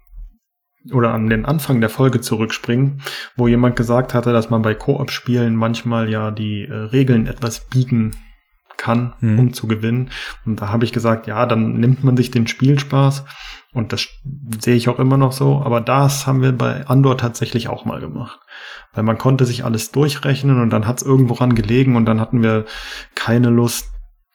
oder 0.91 1.13
an 1.13 1.29
den 1.29 1.45
Anfang 1.45 1.79
der 1.79 1.89
Folge 1.89 2.21
zurückspringen, 2.21 3.01
wo 3.35 3.47
jemand 3.47 3.75
gesagt 3.75 4.13
hatte, 4.13 4.33
dass 4.33 4.49
man 4.49 4.61
bei 4.61 4.73
Koop-Spielen 4.73 5.55
manchmal 5.55 6.09
ja 6.09 6.31
die 6.31 6.63
äh, 6.63 6.73
Regeln 6.73 7.27
etwas 7.27 7.67
biegen 7.67 8.15
kann, 8.77 9.13
Hm. 9.19 9.39
um 9.39 9.53
zu 9.53 9.67
gewinnen. 9.67 10.09
Und 10.45 10.61
da 10.61 10.69
habe 10.69 10.85
ich 10.85 10.91
gesagt, 10.91 11.27
ja, 11.27 11.45
dann 11.45 11.79
nimmt 11.79 12.03
man 12.03 12.17
sich 12.17 12.31
den 12.31 12.47
Spielspaß. 12.47 13.25
Und 13.73 13.93
das 13.93 14.05
sehe 14.59 14.75
ich 14.75 14.89
auch 14.89 14.99
immer 14.99 15.15
noch 15.17 15.31
so. 15.31 15.61
Aber 15.63 15.79
das 15.79 16.27
haben 16.27 16.41
wir 16.41 16.51
bei 16.51 16.85
Andor 16.87 17.17
tatsächlich 17.17 17.69
auch 17.69 17.85
mal 17.85 18.01
gemacht. 18.01 18.39
Weil 18.93 19.03
man 19.03 19.17
konnte 19.17 19.45
sich 19.45 19.63
alles 19.63 19.91
durchrechnen 19.91 20.61
und 20.61 20.69
dann 20.71 20.87
hat 20.87 20.97
es 20.97 21.03
irgendwo 21.03 21.35
ran 21.35 21.55
gelegen 21.55 21.95
und 21.95 22.05
dann 22.05 22.19
hatten 22.19 22.43
wir 22.43 22.65
keine 23.15 23.49
Lust, 23.49 23.87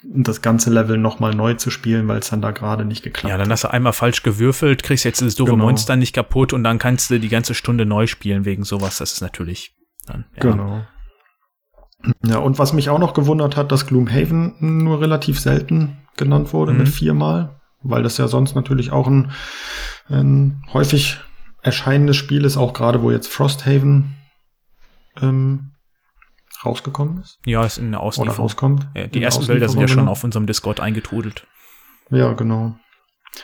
das 0.02 0.40
ganze 0.40 0.70
Level 0.70 0.98
nochmal 0.98 1.34
neu 1.34 1.54
zu 1.54 1.70
spielen, 1.70 2.06
weil 2.06 2.20
es 2.20 2.30
dann 2.30 2.40
da 2.40 2.52
gerade 2.52 2.84
nicht 2.84 3.02
geklappt 3.02 3.30
Ja, 3.30 3.38
dann 3.38 3.50
hast 3.50 3.64
du 3.64 3.70
einmal 3.72 3.92
falsch 3.92 4.22
gewürfelt, 4.22 4.82
kriegst 4.82 5.04
jetzt 5.04 5.20
das 5.20 5.34
doofe 5.34 5.52
Genau. 5.52 5.64
Monster 5.64 5.96
nicht 5.96 6.14
kaputt 6.14 6.52
und 6.52 6.62
dann 6.64 6.78
kannst 6.78 7.10
du 7.10 7.18
die 7.18 7.28
ganze 7.28 7.54
Stunde 7.54 7.86
neu 7.86 8.06
spielen 8.06 8.44
wegen 8.44 8.62
sowas. 8.62 8.98
Das 8.98 9.14
ist 9.14 9.20
natürlich 9.20 9.74
dann. 10.06 10.24
Ja. 10.36 10.40
Genau. 10.50 10.82
Ja, 12.24 12.38
und 12.38 12.58
was 12.58 12.72
mich 12.72 12.88
auch 12.88 12.98
noch 12.98 13.14
gewundert 13.14 13.56
hat, 13.56 13.72
dass 13.72 13.86
Gloomhaven 13.86 14.54
nur 14.60 15.00
relativ 15.00 15.40
selten 15.40 15.98
genannt 16.16 16.52
wurde 16.52 16.72
Mhm. 16.72 16.78
mit 16.78 16.88
viermal, 16.88 17.55
weil 17.90 18.02
das 18.02 18.18
ja 18.18 18.28
sonst 18.28 18.54
natürlich 18.54 18.92
auch 18.92 19.06
ein, 19.06 19.32
ein 20.08 20.62
häufig 20.72 21.18
erscheinendes 21.62 22.16
Spiel 22.16 22.44
ist, 22.44 22.56
auch 22.56 22.72
gerade 22.72 23.02
wo 23.02 23.10
jetzt 23.10 23.28
Frosthaven 23.28 24.16
ähm, 25.20 25.72
rausgekommen 26.64 27.20
ist 27.22 27.38
Ja, 27.44 27.64
ist 27.64 27.78
in 27.78 27.90
der 27.90 28.00
oder 28.00 28.06
Auslieferung. 28.08 28.38
rauskommt. 28.38 28.88
Ja, 28.94 29.02
In 29.02 29.10
die 29.10 29.22
ersten 29.22 29.46
Bilder 29.46 29.68
sind 29.68 29.80
ja 29.80 29.88
schon 29.88 29.98
genau. 29.98 30.12
auf 30.12 30.24
unserem 30.24 30.46
Discord 30.46 30.80
eingetrudelt. 30.80 31.46
Ja, 32.10 32.32
genau. 32.34 32.76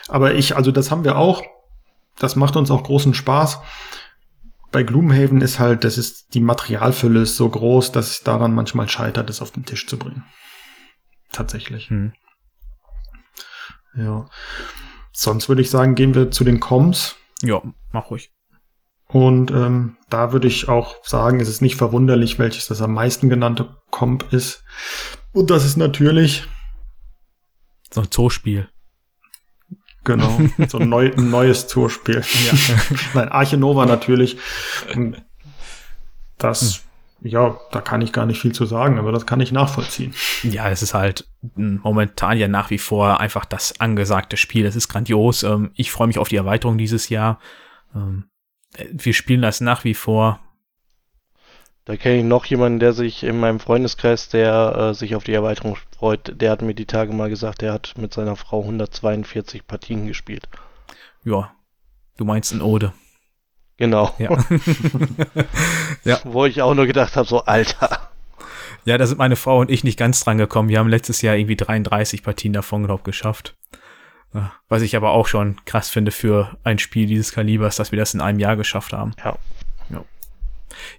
Aber 0.07 0.33
ich, 0.35 0.55
also 0.55 0.71
das 0.71 0.89
haben 0.89 1.03
wir 1.03 1.17
auch. 1.17 1.43
Das 2.17 2.35
macht 2.35 2.55
uns 2.55 2.71
auch 2.71 2.83
großen 2.83 3.13
Spaß. 3.13 3.59
Bei 4.71 4.83
Gloomhaven 4.83 5.41
ist 5.41 5.59
halt, 5.59 5.83
das 5.83 5.97
ist, 5.97 6.33
die 6.33 6.39
Materialfülle 6.39 7.21
ist 7.21 7.35
so 7.35 7.47
groß, 7.49 7.91
dass 7.91 8.09
es 8.09 8.23
daran 8.23 8.55
manchmal 8.55 8.89
scheitert, 8.89 9.29
es 9.29 9.41
auf 9.41 9.51
den 9.51 9.65
Tisch 9.65 9.85
zu 9.85 9.97
bringen. 9.99 10.23
Tatsächlich. 11.31 11.89
Hm. 11.89 12.13
Ja. 13.95 14.27
Sonst 15.11 15.49
würde 15.49 15.61
ich 15.61 15.69
sagen, 15.69 15.95
gehen 15.95 16.15
wir 16.15 16.31
zu 16.31 16.43
den 16.43 16.59
Coms. 16.59 17.15
Ja, 17.41 17.61
mach 17.91 18.09
ruhig. 18.09 18.31
Und 19.07 19.51
ähm, 19.51 19.97
da 20.09 20.31
würde 20.31 20.47
ich 20.47 20.69
auch 20.69 21.05
sagen, 21.05 21.39
es 21.39 21.47
ist 21.47 21.61
nicht 21.61 21.75
verwunderlich, 21.75 22.39
welches 22.39 22.67
das 22.67 22.81
am 22.81 22.93
meisten 22.93 23.29
genannte 23.29 23.77
Comp 23.91 24.33
ist. 24.33 24.63
Und 25.33 25.51
das 25.51 25.65
ist 25.65 25.77
natürlich 25.77 26.47
So 27.91 28.01
ein 28.01 28.09
Zoospiel. 28.09 28.69
Genau, 30.03 30.41
so 30.67 30.79
ein, 30.79 30.89
neu, 30.89 31.11
ein 31.15 31.29
neues 31.29 31.67
Tourspiel. 31.67 32.23
Nein, 33.13 33.29
Arche 33.29 33.57
Nova 33.57 33.85
natürlich. 33.85 34.37
Das, 36.37 36.81
ja, 37.23 37.57
da 37.71 37.81
kann 37.81 38.01
ich 38.01 38.11
gar 38.11 38.25
nicht 38.25 38.41
viel 38.41 38.51
zu 38.51 38.65
sagen, 38.65 38.99
aber 38.99 39.11
das 39.11 39.25
kann 39.25 39.39
ich 39.39 39.51
nachvollziehen. 39.51 40.13
Ja, 40.43 40.69
es 40.69 40.81
ist 40.81 40.93
halt 40.93 41.25
momentan 41.55 42.37
ja 42.37 42.47
nach 42.47 42.69
wie 42.69 42.77
vor 42.77 43.19
einfach 43.19 43.45
das 43.45 43.79
angesagte 43.79 44.37
Spiel. 44.37 44.65
Es 44.65 44.75
ist 44.75 44.89
grandios. 44.89 45.43
Ähm, 45.43 45.71
Ich 45.75 45.91
freue 45.91 46.07
mich 46.07 46.19
auf 46.19 46.27
die 46.27 46.35
Erweiterung 46.35 46.77
dieses 46.77 47.09
Jahr. 47.09 47.39
Ähm, 47.95 48.25
äh, 48.75 48.87
Wir 48.91 49.13
spielen 49.13 49.41
das 49.41 49.61
nach 49.61 49.83
wie 49.85 49.93
vor. 49.93 50.39
Da 51.85 51.97
kenne 51.97 52.17
ich 52.19 52.23
noch 52.23 52.45
jemanden, 52.45 52.79
der 52.79 52.93
sich 52.93 53.23
in 53.23 53.39
meinem 53.39 53.59
Freundeskreis, 53.59 54.29
der 54.29 54.75
äh, 54.75 54.93
sich 54.93 55.15
auf 55.15 55.23
die 55.23 55.33
Erweiterung 55.33 55.77
freut. 55.97 56.41
Der 56.41 56.51
hat 56.51 56.61
mir 56.61 56.73
die 56.73 56.85
Tage 56.85 57.13
mal 57.13 57.29
gesagt, 57.29 57.61
der 57.61 57.73
hat 57.73 57.93
mit 57.97 58.13
seiner 58.13 58.35
Frau 58.35 58.61
142 58.61 59.65
Partien 59.67 60.07
gespielt. 60.07 60.47
Ja, 61.23 61.53
du 62.17 62.25
meinst 62.25 62.53
ein 62.53 62.61
Ode. 62.61 62.93
Genau. 63.83 64.15
Ja. 64.17 64.29
Ja. 66.05 66.19
Wo 66.23 66.45
ich 66.45 66.61
auch 66.61 66.73
nur 66.73 66.85
gedacht 66.85 67.15
habe, 67.15 67.27
so 67.27 67.43
Alter. 67.43 68.09
ja, 68.85 68.97
da 68.97 69.05
sind 69.05 69.17
meine 69.17 69.35
Frau 69.35 69.59
und 69.59 69.69
ich 69.69 69.83
nicht 69.83 69.99
ganz 69.99 70.21
dran 70.23 70.37
gekommen. 70.37 70.69
Wir 70.69 70.79
haben 70.79 70.89
letztes 70.89 71.21
Jahr 71.21 71.35
irgendwie 71.35 71.55
33 71.55 72.23
Partien 72.23 72.53
davon, 72.53 72.85
glaub 72.85 73.03
geschafft. 73.03 73.55
Ja, 74.33 74.51
Was 74.69 74.81
ich 74.81 74.95
aber 74.95 75.11
auch 75.11 75.27
schon 75.27 75.57
krass 75.65 75.89
finde 75.89 76.11
für 76.11 76.57
ein 76.63 76.79
Spiel 76.79 77.07
dieses 77.07 77.31
Kalibers, 77.33 77.75
dass 77.75 77.91
wir 77.91 77.99
das 77.99 78.13
in 78.13 78.21
einem 78.21 78.39
Jahr 78.39 78.55
geschafft 78.55 78.93
haben. 78.93 79.11
Ja. 79.23 79.37
Ja, 79.89 80.03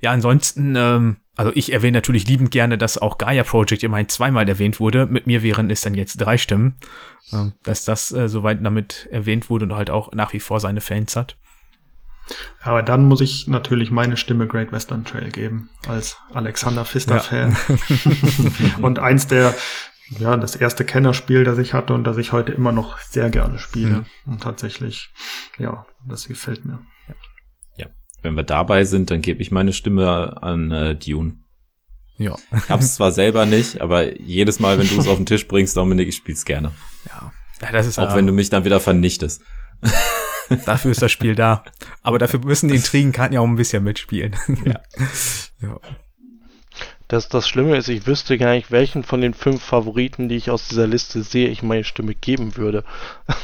ja 0.01 0.11
ansonsten, 0.13 0.75
ähm, 0.77 1.17
also 1.37 1.51
ich 1.55 1.73
erwähne 1.73 1.99
natürlich 1.99 2.27
liebend 2.27 2.51
gerne, 2.51 2.79
dass 2.79 2.99
auch 2.99 3.19
Gaia 3.19 3.45
Project 3.45 3.83
immerhin 3.83 4.09
zweimal 4.09 4.49
erwähnt 4.49 4.79
wurde. 4.79 5.07
Mit 5.07 5.27
mir 5.27 5.43
wären 5.43 5.71
es 5.71 5.81
dann 5.81 5.95
jetzt 5.95 6.19
drei 6.19 6.39
Stimmen, 6.39 6.77
ähm, 7.33 7.53
dass 7.63 7.85
das 7.85 8.13
äh, 8.13 8.29
soweit 8.29 8.65
damit 8.65 9.09
erwähnt 9.11 9.51
wurde 9.51 9.67
und 9.67 9.75
halt 9.75 9.91
auch 9.91 10.13
nach 10.13 10.33
wie 10.35 10.41
vor 10.41 10.61
seine 10.61 10.81
Fans 10.81 11.17
hat. 11.17 11.37
Aber 12.63 12.83
dann 12.83 13.07
muss 13.07 13.21
ich 13.21 13.47
natürlich 13.47 13.91
meine 13.91 14.17
Stimme 14.17 14.47
Great 14.47 14.73
Western 14.73 15.05
Trail 15.05 15.31
geben, 15.31 15.71
als 15.87 16.17
Alexander 16.33 16.85
Pfister-Fan. 16.85 17.57
und 18.83 18.99
eins 18.99 19.27
der, 19.27 19.55
ja, 20.19 20.37
das 20.37 20.57
erste 20.57 20.85
Kennerspiel, 20.85 21.45
das 21.45 21.59
ich 21.59 21.75
hatte 21.75 21.93
und 21.93 22.05
das 22.05 22.17
ich 22.17 22.33
heute 22.33 22.53
immer 22.53 22.73
noch 22.73 22.99
sehr 22.99 23.31
gerne 23.31 23.59
spiele. 23.59 24.05
Mhm. 24.25 24.33
Und 24.33 24.43
tatsächlich, 24.43 25.13
ja, 25.59 25.87
das 26.07 26.27
gefällt 26.27 26.65
mir. 26.65 26.81
Wenn 28.25 28.35
wir 28.37 28.43
dabei 28.43 28.85
sind, 28.85 29.11
dann 29.11 29.21
gebe 29.21 29.43
ich 29.43 29.51
meine 29.51 29.75
Stimme 29.75 30.43
an 30.43 30.71
äh, 30.71 30.97
Dune. 30.97 31.35
Ja. 32.17 32.35
Ich 32.57 32.71
hab's 32.71 32.95
zwar 32.95 33.13
selber 33.13 33.45
nicht, 33.45 33.83
aber 33.83 34.19
jedes 34.19 34.61
Mal, 34.61 34.79
wenn 34.79 34.89
du 34.89 34.99
es 34.99 35.07
auf 35.07 35.19
den 35.19 35.27
Tisch 35.27 35.47
bringst, 35.47 35.77
Dominik, 35.77 36.09
ich 36.09 36.17
spiel's 36.17 36.47
gerne. 36.47 36.73
Ja, 37.07 37.33
ja 37.61 37.73
das 37.73 37.87
ist 37.87 37.99
Auch 37.99 38.13
äh, 38.13 38.17
wenn 38.17 38.27
du 38.27 38.33
mich 38.33 38.49
dann 38.49 38.65
wieder 38.65 38.81
vernichtest. 38.81 39.43
Dafür 40.67 40.91
ist 40.91 41.03
das 41.03 41.13
Spiel 41.13 41.35
da. 41.35 41.65
Aber 42.03 42.19
dafür 42.19 42.41
müssen 42.41 42.69
die 42.69 42.77
Intrigenkarten 42.77 43.35
ja 43.35 43.41
auch 43.41 43.47
ein 43.47 43.57
bisschen 43.57 43.85
mitspielen. 43.85 44.37
Ja. 44.65 44.81
ja. 45.61 45.81
Das, 47.09 47.29
das 47.29 47.49
Schlimme 47.49 47.77
ist, 47.77 47.89
ich 47.89 48.07
wüsste 48.07 48.39
gar 48.39 48.53
nicht, 48.53 48.71
welchen 48.71 49.05
von 49.05 49.21
den 49.21 49.35
fünf 49.35 49.63
Favoriten, 49.63 50.29
die 50.29 50.37
ich 50.37 50.51
aus 50.51 50.69
dieser 50.69 50.87
Liste 50.87 51.23
sehe, 51.23 51.49
ich 51.49 51.63
meine 51.63 51.85
Stimme 51.85 52.15
geben 52.15 52.57
würde. 52.57 52.85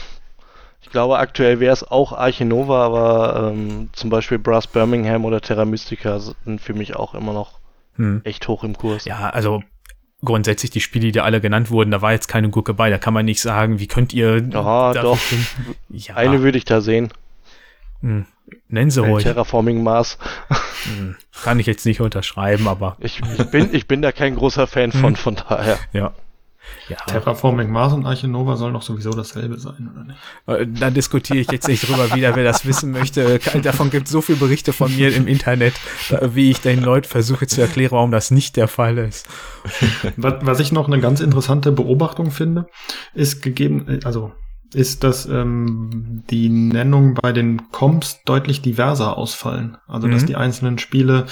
Ich 0.83 0.93
glaube, 0.93 1.19
aktuell 1.21 1.61
wäre 1.61 1.73
es 1.73 1.89
auch 1.89 2.13
Arche 2.13 2.45
Nova, 2.45 2.85
aber 2.85 3.53
ähm, 3.53 3.91
zum 3.93 4.11
Beispiel 4.11 4.41
Brass 4.41 4.67
Birmingham 4.67 5.25
oder 5.25 5.41
Terra 5.41 5.65
Mystica 5.65 6.19
sind 6.19 6.61
für 6.61 6.75
mich 6.75 6.97
auch 6.97 7.15
immer 7.15 7.33
noch 7.33 7.61
Hm. 8.01 8.23
echt 8.25 8.49
hoch 8.49 8.65
im 8.65 8.77
Kurs. 8.77 9.05
Ja, 9.05 9.29
also 9.31 9.63
grundsätzlich 10.25 10.71
die 10.71 10.81
Spiele, 10.81 11.13
die 11.13 11.21
alle 11.21 11.41
genannt 11.41 11.71
wurden, 11.71 11.91
da 11.91 12.03
war 12.03 12.13
jetzt 12.13 12.29
keine 12.29 12.51
Gurke 12.51 12.75
bei. 12.75 12.91
Da 12.91 12.99
kann 12.99 13.15
man 13.15 13.25
nicht 13.25 13.41
sagen, 13.41 13.79
wie 13.81 13.87
könnt 13.87 14.13
ihr. 14.13 14.37
Ja, 14.51 14.93
dafür 14.93 15.03
doch. 15.03 15.19
Ja, 15.89 16.17
Eine 16.17 16.43
würde 16.43 16.59
ich 16.59 16.65
da 16.65 16.81
sehen. 16.81 17.11
hm. 18.01 18.27
nennen 18.69 18.91
sie 18.91 19.03
ruhig. 19.03 19.25
Terraforming 19.25 19.83
Mars. 19.83 20.19
Hm. 20.85 21.17
Kann 21.43 21.59
ich 21.61 21.67
jetzt 21.67 21.85
nicht 21.87 22.01
unterschreiben, 22.01 22.67
aber 22.69 22.97
Ich, 23.01 23.21
ich, 23.39 23.51
bin, 23.51 23.69
ich 23.73 23.87
bin 23.87 24.03
da 24.03 24.13
kein 24.13 24.35
großer 24.37 24.67
Fan 24.67 24.93
von, 24.93 25.17
von 25.17 25.37
daher. 25.37 25.79
ja. 25.93 26.13
Ja, 26.91 26.97
Terraforming 27.07 27.71
Mars 27.71 27.93
und 27.93 28.05
Arche 28.05 28.27
Nova 28.29 28.57
soll 28.57 28.73
doch 28.73 28.83
sowieso 28.83 29.11
dasselbe 29.13 29.59
sein, 29.59 29.89
oder 29.95 30.05
nicht? 30.05 30.19
äh, 30.47 30.67
da 30.81 30.91
diskutiere 30.91 31.39
ich 31.39 31.51
jetzt 31.51 31.69
nicht 31.69 31.89
drüber 31.89 32.15
wieder, 32.15 32.35
wer 32.37 32.45
das 32.45 32.67
wissen 32.67 32.91
möchte. 32.91 33.39
Kann- 33.39 33.63
Davon 33.63 33.91
gibt 33.91 34.07
es 34.07 34.13
so 34.13 34.21
viele 34.21 34.39
Berichte 34.39 34.73
von 34.73 34.95
mir 34.95 35.15
im 35.15 35.27
Internet, 35.29 35.75
äh, 36.11 36.29
wie 36.35 36.51
ich 36.51 36.61
den 36.61 36.83
Leuten 36.83 37.07
versuche 37.09 37.47
zu 37.47 37.61
erklären, 37.61 37.93
warum 37.93 38.11
das 38.11 38.31
nicht 38.31 38.57
der 38.57 38.67
Fall 38.69 38.99
ist. 38.99 39.27
Was, 40.17 40.35
was 40.43 40.61
ich 40.61 40.73
noch 40.73 40.89
eine 40.89 41.01
ganz 41.01 41.21
interessante 41.21 41.71
Beobachtung 41.73 42.31
finde, 42.31 42.67
ist 43.15 43.41
gegeben, 43.43 43.87
äh, 43.89 44.01
also 44.05 44.33
ist, 44.73 45.03
dass 45.03 45.27
ähm, 45.27 46.23
die 46.31 46.49
Nennungen 46.49 47.15
bei 47.15 47.33
den 47.33 47.71
Comps 47.73 48.21
deutlich 48.25 48.63
diverser 48.63 49.17
ausfallen. 49.17 49.77
Also 49.89 50.07
dass 50.09 50.23
Mhm. 50.23 50.27
die 50.27 50.37
einzelnen 50.37 50.79
Spiele 50.79 51.27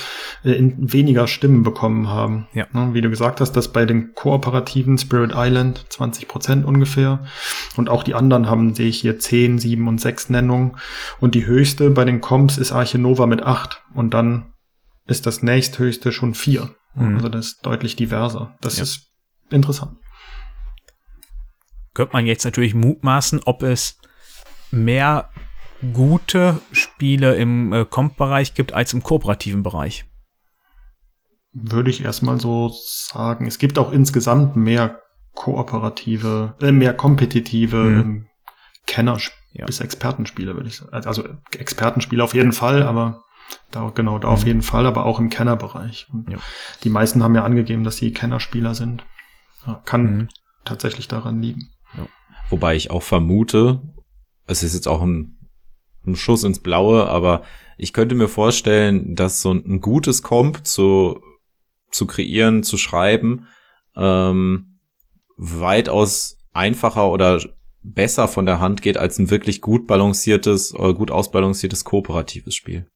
äh, 0.44 0.52
in 0.52 0.92
weniger 0.92 1.26
Stimmen 1.28 1.62
bekommen 1.62 2.08
haben. 2.08 2.48
Ja. 2.52 2.66
Ne, 2.72 2.94
Wie 2.94 3.00
du 3.00 3.10
gesagt 3.10 3.40
hast, 3.40 3.52
dass 3.52 3.72
bei 3.72 3.84
den 3.86 4.12
kooperativen 4.14 4.98
Spirit 4.98 5.32
Island 5.36 5.86
20 5.90 6.26
Prozent 6.26 6.64
ungefähr 6.64 7.24
und 7.76 7.88
auch 7.88 8.02
die 8.02 8.14
anderen 8.14 8.48
haben, 8.50 8.74
sehe 8.74 8.88
ich 8.88 9.00
hier 9.00 9.18
10, 9.18 9.58
7 9.58 9.86
und 9.86 10.00
6 10.00 10.30
Nennungen. 10.30 10.76
Und 11.20 11.34
die 11.34 11.46
höchste 11.46 11.90
bei 11.90 12.04
den 12.04 12.20
Comps 12.20 12.58
ist 12.58 12.72
Arche 12.72 12.98
Nova 12.98 13.26
mit 13.26 13.42
8 13.42 13.82
und 13.94 14.14
dann 14.14 14.52
ist 15.06 15.26
das 15.26 15.42
nächsthöchste 15.42 16.12
schon 16.12 16.34
4. 16.34 16.70
Mhm. 16.94 17.14
Also 17.16 17.28
das 17.28 17.46
ist 17.46 17.66
deutlich 17.66 17.94
diverser. 17.96 18.56
Das 18.60 18.76
Ja. 18.78 18.82
ist 18.82 19.06
interessant. 19.50 19.92
Könnte 21.98 22.12
man 22.12 22.26
jetzt 22.26 22.44
natürlich 22.44 22.76
mutmaßen, 22.76 23.40
ob 23.44 23.64
es 23.64 23.98
mehr 24.70 25.30
gute 25.92 26.60
Spiele 26.70 27.34
im 27.34 27.72
äh, 27.72 27.84
Comp-Bereich 27.84 28.54
gibt 28.54 28.72
als 28.72 28.92
im 28.92 29.02
kooperativen 29.02 29.64
Bereich. 29.64 30.04
Würde 31.52 31.90
ich 31.90 32.04
erstmal 32.04 32.38
so 32.38 32.70
sagen. 32.72 33.46
Es 33.48 33.58
gibt 33.58 33.80
auch 33.80 33.90
insgesamt 33.90 34.54
mehr 34.54 35.00
kooperative, 35.34 36.54
äh, 36.60 36.70
mehr 36.70 36.94
kompetitive 36.94 37.76
ähm, 37.78 38.26
Kenner- 38.86 39.18
Ja. 39.52 39.66
bis 39.66 39.80
Expertenspiele, 39.80 40.54
würde 40.54 40.68
ich 40.68 40.76
sagen. 40.76 40.92
Also 40.92 41.24
Expertenspiele 41.58 42.22
auf 42.22 42.32
jeden 42.32 42.52
Fall, 42.52 42.84
aber 42.84 43.24
da, 43.72 43.90
genau, 43.92 44.20
da 44.20 44.28
auf 44.28 44.42
Mhm. 44.42 44.46
jeden 44.46 44.62
Fall, 44.62 44.86
aber 44.86 45.04
auch 45.04 45.18
im 45.18 45.30
Kennerbereich. 45.30 46.06
Ja. 46.28 46.38
Die 46.84 46.90
meisten 46.90 47.24
haben 47.24 47.34
ja 47.34 47.42
angegeben, 47.42 47.82
dass 47.82 47.96
sie 47.96 48.12
Kennerspieler 48.12 48.76
sind. 48.76 49.04
Ja, 49.66 49.82
kann 49.84 50.02
Mhm. 50.04 50.28
tatsächlich 50.64 51.08
daran 51.08 51.42
liegen. 51.42 51.70
Wobei 52.50 52.76
ich 52.76 52.90
auch 52.90 53.02
vermute, 53.02 53.82
es 54.46 54.62
ist 54.62 54.74
jetzt 54.74 54.88
auch 54.88 55.02
ein, 55.02 55.38
ein 56.06 56.16
Schuss 56.16 56.44
ins 56.44 56.60
Blaue, 56.60 57.06
aber 57.08 57.42
ich 57.76 57.92
könnte 57.92 58.14
mir 58.14 58.28
vorstellen, 58.28 59.14
dass 59.14 59.42
so 59.42 59.52
ein, 59.52 59.80
gutes 59.80 60.22
Comp 60.22 60.66
zu, 60.66 61.20
zu 61.90 62.06
kreieren, 62.06 62.62
zu 62.62 62.78
schreiben, 62.78 63.46
ähm, 63.96 64.80
weitaus 65.36 66.38
einfacher 66.52 67.10
oder 67.10 67.40
besser 67.82 68.26
von 68.28 68.46
der 68.46 68.60
Hand 68.60 68.82
geht 68.82 68.96
als 68.96 69.18
ein 69.18 69.30
wirklich 69.30 69.60
gut 69.60 69.86
balanciertes 69.86 70.72
gut 70.72 71.10
ausbalanciertes 71.10 71.84
kooperatives 71.84 72.54
Spiel. 72.54 72.88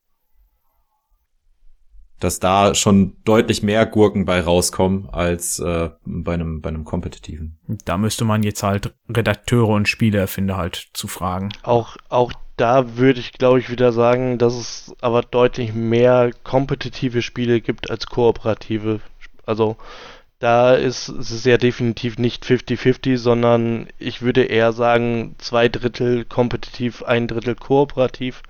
Dass 2.22 2.38
da 2.38 2.74
schon 2.74 3.16
deutlich 3.24 3.64
mehr 3.64 3.84
Gurken 3.84 4.24
bei 4.24 4.40
rauskommen 4.40 5.08
als 5.10 5.58
äh, 5.58 5.90
bei 6.04 6.34
einem 6.34 6.60
bei 6.60 6.68
einem 6.68 6.84
kompetitiven. 6.84 7.58
Da 7.84 7.98
müsste 7.98 8.24
man 8.24 8.44
jetzt 8.44 8.62
halt 8.62 8.94
Redakteure 9.08 9.68
und 9.68 9.88
Spieleerfinder 9.88 10.56
halt 10.56 10.90
zu 10.92 11.08
fragen. 11.08 11.48
Auch, 11.64 11.96
auch 12.08 12.32
da 12.56 12.96
würde 12.96 13.18
ich, 13.18 13.32
glaube 13.32 13.58
ich, 13.58 13.70
wieder 13.70 13.90
sagen, 13.92 14.38
dass 14.38 14.54
es 14.54 14.94
aber 15.00 15.22
deutlich 15.22 15.74
mehr 15.74 16.30
kompetitive 16.44 17.22
Spiele 17.22 17.60
gibt 17.60 17.90
als 17.90 18.06
kooperative. 18.06 19.00
Also 19.44 19.76
da 20.38 20.74
ist 20.74 21.08
es 21.08 21.44
ja 21.44 21.56
definitiv 21.56 22.18
nicht 22.18 22.44
50-50, 22.44 23.16
sondern 23.16 23.88
ich 23.98 24.22
würde 24.22 24.42
eher 24.44 24.72
sagen, 24.72 25.34
zwei 25.38 25.68
Drittel 25.68 26.24
kompetitiv, 26.24 27.02
ein 27.02 27.28
Drittel 27.28 27.54
kooperativ. 27.54 28.42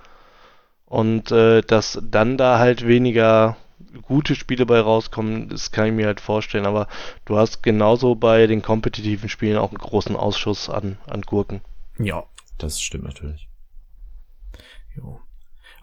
Und 0.85 1.31
äh, 1.31 1.61
dass 1.61 1.99
dann 2.03 2.37
da 2.37 2.59
halt 2.59 2.87
weniger 2.87 3.57
gute 4.01 4.35
Spiele 4.35 4.65
bei 4.65 4.79
rauskommen, 4.79 5.49
das 5.49 5.71
kann 5.71 5.87
ich 5.87 5.93
mir 5.93 6.07
halt 6.07 6.21
vorstellen. 6.21 6.65
Aber 6.65 6.87
du 7.25 7.37
hast 7.37 7.63
genauso 7.63 8.15
bei 8.15 8.47
den 8.47 8.61
kompetitiven 8.61 9.29
Spielen 9.29 9.57
auch 9.57 9.69
einen 9.69 9.77
großen 9.77 10.15
Ausschuss 10.15 10.69
an, 10.69 10.97
an 11.07 11.21
Gurken. 11.21 11.61
Ja. 11.99 12.23
Das 12.57 12.79
stimmt 12.79 13.03
natürlich. 13.03 13.49
Jo. 14.95 15.19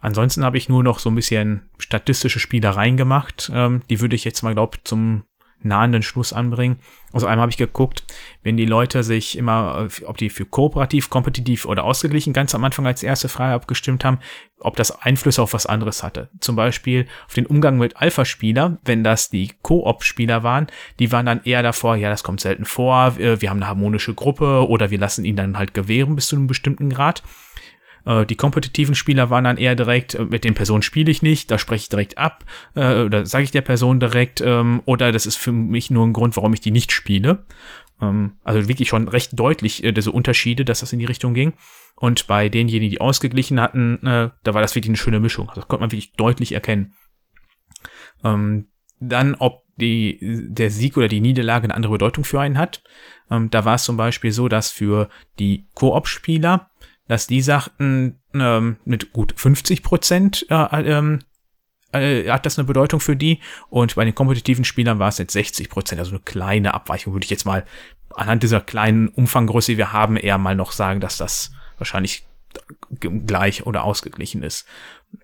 Ansonsten 0.01 0.45
habe 0.45 0.57
ich 0.57 0.69
nur 0.69 0.83
noch 0.83 0.99
so 0.99 1.11
ein 1.11 1.15
bisschen 1.15 1.69
statistische 1.79 2.39
Spielereien 2.39 2.97
gemacht. 2.97 3.51
Ähm, 3.53 3.83
die 3.91 4.01
würde 4.01 4.17
ich 4.17 4.25
jetzt 4.25 4.43
mal, 4.43 4.55
glaube 4.55 4.79
zum 4.85 5.25
nahenden 5.63 6.03
Schluss 6.03 6.33
anbringen. 6.33 6.79
Also 7.13 7.27
einmal 7.27 7.43
habe 7.43 7.51
ich 7.51 7.57
geguckt, 7.57 8.05
wenn 8.43 8.57
die 8.57 8.67
Leute 8.67 9.03
sich 9.03 9.37
immer, 9.37 9.89
äh, 10.01 10.05
ob 10.05 10.17
die 10.17 10.31
für 10.31 10.45
kooperativ, 10.45 11.11
kompetitiv 11.11 11.65
oder 11.67 11.85
ausgeglichen 11.85 12.33
ganz 12.33 12.55
am 12.55 12.65
Anfang 12.65 12.87
als 12.87 13.03
erste 13.03 13.29
Frage 13.29 13.55
abgestimmt 13.55 14.05
haben, 14.05 14.19
ob 14.61 14.77
das 14.77 15.03
Einflüsse 15.03 15.43
auf 15.43 15.53
was 15.53 15.67
anderes 15.67 16.03
hatte. 16.03 16.31
Zum 16.41 16.57
Beispiel 16.57 17.07
auf 17.27 17.35
den 17.35 17.47
Umgang 17.47 17.79
mit 17.79 17.97
Alpha-Spieler, 17.97 18.79
wenn 18.85 19.03
das 19.03 19.31
die 19.31 19.53
Koop-Spieler 19.63 20.43
waren, 20.43 20.69
die 20.99 21.11
waren 21.13 21.27
dann 21.27 21.43
eher 21.45 21.63
davor, 21.63 21.97
ja, 21.97 22.11
das 22.11 22.23
kommt 22.23 22.41
selten 22.41 22.65
vor, 22.65 23.17
wir, 23.19 23.41
wir 23.41 23.51
haben 23.51 23.59
eine 23.59 23.69
harmonische 23.69 24.15
Gruppe 24.15 24.69
oder 24.69 24.91
wir 24.91 24.99
lassen 24.99 25.25
ihn 25.25 25.37
dann 25.37 25.59
halt 25.59 25.75
gewähren 25.75 26.15
bis 26.15 26.29
zu 26.29 26.37
einem 26.37 26.47
bestimmten 26.47 26.91
Grad. 26.91 27.23
Äh, 28.05 28.27
Die 28.27 28.37
kompetitiven 28.37 28.95
Spieler 28.95 29.31
waren 29.31 29.45
dann 29.45 29.57
eher 29.57 29.75
direkt, 29.75 30.15
äh, 30.15 30.25
mit 30.25 30.45
den 30.45 30.55
Personen 30.55 30.83
spiele 30.83 31.11
ich 31.11 31.23
nicht, 31.23 31.51
da 31.51 31.59
spreche 31.59 31.83
ich 31.83 31.89
direkt 31.89 32.19
ab, 32.19 32.45
äh, 32.75 33.03
oder 33.03 33.27
sage 33.27 33.45
ich 33.45 33.51
der 33.51 33.63
Person 33.63 34.01
direkt, 34.01 34.41
ähm, 34.41 34.83
oder 34.85 35.13
das 35.13 35.27
ist 35.27 35.37
für 35.37 35.53
mich 35.53 35.91
nur 35.91 36.07
ein 36.07 36.13
Grund, 36.13 36.37
warum 36.37 36.53
ich 36.55 36.61
die 36.61 36.71
nicht 36.71 36.93
spiele. 36.93 37.45
Ähm, 38.01 38.37
also 38.45 38.69
wirklich 38.69 38.89
schon 38.89 39.09
recht 39.09 39.39
deutlich 39.39 39.85
äh, 39.85 39.93
diese 39.93 40.13
Unterschiede, 40.13 40.65
dass 40.65 40.81
das 40.81 40.93
in 40.93 40.99
die 40.99 41.05
Richtung 41.05 41.35
ging. 41.35 41.53
Und 41.97 42.27
bei 42.27 42.49
denjenigen, 42.49 42.91
die 42.91 43.01
ausgeglichen 43.01 43.61
hatten, 43.61 44.05
äh, 44.07 44.31
da 44.43 44.55
war 44.55 44.63
das 44.63 44.75
wirklich 44.75 44.91
eine 44.91 44.97
schöne 44.97 45.21
Mischung. 45.21 45.49
Also 45.49 45.61
das 45.61 45.69
konnte 45.69 45.83
man 45.83 45.93
wirklich 45.93 46.13
deutlich 46.13 46.53
erkennen. 46.53 46.95
Ähm, 48.25 48.69
dann, 49.01 49.35
ob 49.35 49.65
die, 49.77 50.19
der 50.21 50.71
Sieg 50.71 50.97
oder 50.97 51.09
die 51.09 51.21
Niederlage 51.21 51.65
eine 51.65 51.75
andere 51.75 51.93
Bedeutung 51.93 52.25
für 52.25 52.41
einen 52.41 52.59
hat. 52.59 52.83
Ähm, 53.31 53.51
da 53.51 53.65
war 53.65 53.77
es 53.77 53.85
zum 53.85 53.97
Beispiel 53.97 54.33
so, 54.33 54.49
dass 54.49 54.71
für 54.71 55.09
die 55.39 55.69
Koop-Spieler 55.75 56.70
dass 57.11 57.27
die 57.27 57.43
sagten, 57.43 58.21
ähm, 58.35 58.77
mit 58.85 59.13
gut 59.13 59.35
50 59.37 59.83
Prozent 59.83 60.47
äh, 60.49 60.55
ähm, 60.83 61.19
äh, 61.91 62.31
hat 62.31 62.47
das 62.47 62.57
eine 62.57 62.67
Bedeutung 62.67 63.01
für 63.01 63.17
die 63.17 63.41
und 63.69 63.97
bei 63.97 64.05
den 64.05 64.15
kompetitiven 64.15 64.65
Spielern 64.65 65.01
war 65.01 65.09
es 65.09 65.19
jetzt 65.19 65.33
60 65.33 65.71
Prozent, 65.71 65.99
also 65.99 66.13
eine 66.13 66.21
kleine 66.21 66.73
Abweichung 66.73 67.13
würde 67.13 67.25
ich 67.25 67.31
jetzt 67.31 67.47
mal 67.47 67.67
anhand 68.15 68.45
dieser 68.45 68.61
kleinen 68.61 69.09
Umfanggröße, 69.09 69.73
die 69.73 69.79
wir 69.79 69.93
haben, 69.93 70.17
eher 70.17 70.39
mal 70.39 70.55
noch 70.55 70.71
sagen, 70.71 71.01
dass 71.01 71.17
das 71.17 71.51
wahrscheinlich 71.79 72.29
gleich 73.01 73.67
oder 73.67 73.83
ausgeglichen 73.83 74.45
ist. 74.45 74.69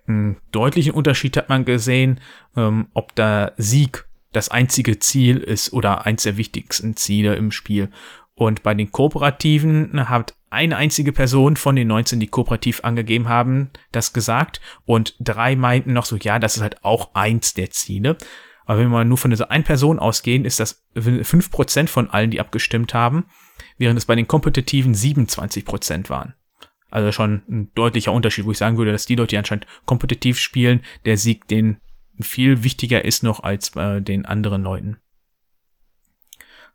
Einen 0.07 0.41
deutlichen 0.51 0.91
Unterschied 0.91 1.37
hat 1.37 1.47
man 1.47 1.63
gesehen, 1.63 2.19
ähm, 2.57 2.87
ob 2.95 3.15
der 3.15 3.53
Sieg 3.55 4.09
das 4.33 4.49
einzige 4.49 4.99
Ziel 4.99 5.37
ist 5.37 5.71
oder 5.71 6.05
eins 6.05 6.23
der 6.23 6.35
wichtigsten 6.35 6.97
Ziele 6.97 7.35
im 7.35 7.51
Spiel. 7.51 7.91
Und 8.37 8.61
bei 8.61 8.75
den 8.75 8.91
Kooperativen 8.91 10.07
hat 10.09 10.35
eine 10.51 10.77
einzige 10.77 11.11
Person 11.11 11.55
von 11.57 11.75
den 11.75 11.87
19, 11.87 12.19
die 12.19 12.27
kooperativ 12.27 12.81
angegeben 12.83 13.27
haben, 13.27 13.71
das 13.91 14.13
gesagt. 14.13 14.61
Und 14.85 15.15
drei 15.19 15.55
meinten 15.55 15.93
noch 15.93 16.05
so, 16.05 16.17
ja, 16.17 16.37
das 16.37 16.55
ist 16.55 16.61
halt 16.61 16.85
auch 16.85 17.15
eins 17.15 17.55
der 17.55 17.71
Ziele. 17.71 18.15
Aber 18.65 18.79
wenn 18.79 18.89
wir 18.89 19.03
nur 19.05 19.17
von 19.17 19.31
dieser 19.31 19.49
einen 19.49 19.63
Person 19.63 19.97
ausgehen, 19.97 20.45
ist 20.45 20.59
das 20.59 20.85
fünf 20.93 21.49
Prozent 21.49 21.89
von 21.89 22.11
allen, 22.11 22.29
die 22.29 22.39
abgestimmt 22.39 22.93
haben, 22.93 23.25
während 23.79 23.97
es 23.97 24.05
bei 24.05 24.15
den 24.15 24.27
Kompetitiven 24.27 24.93
27% 24.93 26.11
waren. 26.11 26.35
Also 26.91 27.11
schon 27.11 27.41
ein 27.49 27.71
deutlicher 27.73 28.11
Unterschied, 28.11 28.45
wo 28.45 28.51
ich 28.51 28.59
sagen 28.59 28.77
würde, 28.77 28.91
dass 28.91 29.07
die 29.07 29.15
Leute, 29.15 29.29
die 29.29 29.37
anscheinend 29.39 29.65
kompetitiv 29.85 30.37
spielen, 30.37 30.81
der 31.05 31.17
Sieg 31.17 31.47
den 31.47 31.77
viel 32.19 32.63
wichtiger 32.63 33.03
ist 33.03 33.23
noch 33.23 33.39
als 33.39 33.71
bei 33.71 33.99
den 33.99 34.27
anderen 34.27 34.61
Leuten. 34.61 34.97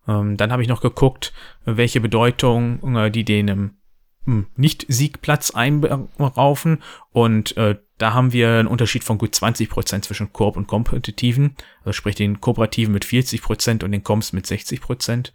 Ähm, 0.08 0.36
dann 0.36 0.52
habe 0.52 0.62
ich 0.62 0.68
noch 0.68 0.80
geguckt, 0.80 1.32
welche 1.64 2.00
Bedeutung 2.00 2.96
äh, 2.96 3.10
die 3.10 3.24
den 3.24 3.76
hm, 4.24 4.46
Nicht-Siegplatz 4.56 5.52
einraufen 5.52 6.82
und 7.12 7.56
äh, 7.56 7.76
da 8.02 8.14
haben 8.14 8.32
wir 8.32 8.50
einen 8.50 8.66
Unterschied 8.66 9.04
von 9.04 9.16
gut 9.16 9.32
20 9.32 9.70
Prozent 9.70 10.04
zwischen 10.04 10.32
Koop 10.32 10.56
und 10.56 10.66
Kompetitiven, 10.66 11.54
also 11.80 11.92
sprich 11.92 12.16
den 12.16 12.40
Kooperativen 12.40 12.92
mit 12.92 13.04
40 13.04 13.42
Prozent 13.42 13.84
und 13.84 13.92
den 13.92 14.02
Komps 14.02 14.32
mit 14.32 14.44
60%. 14.44 14.80
Prozent. 14.80 15.34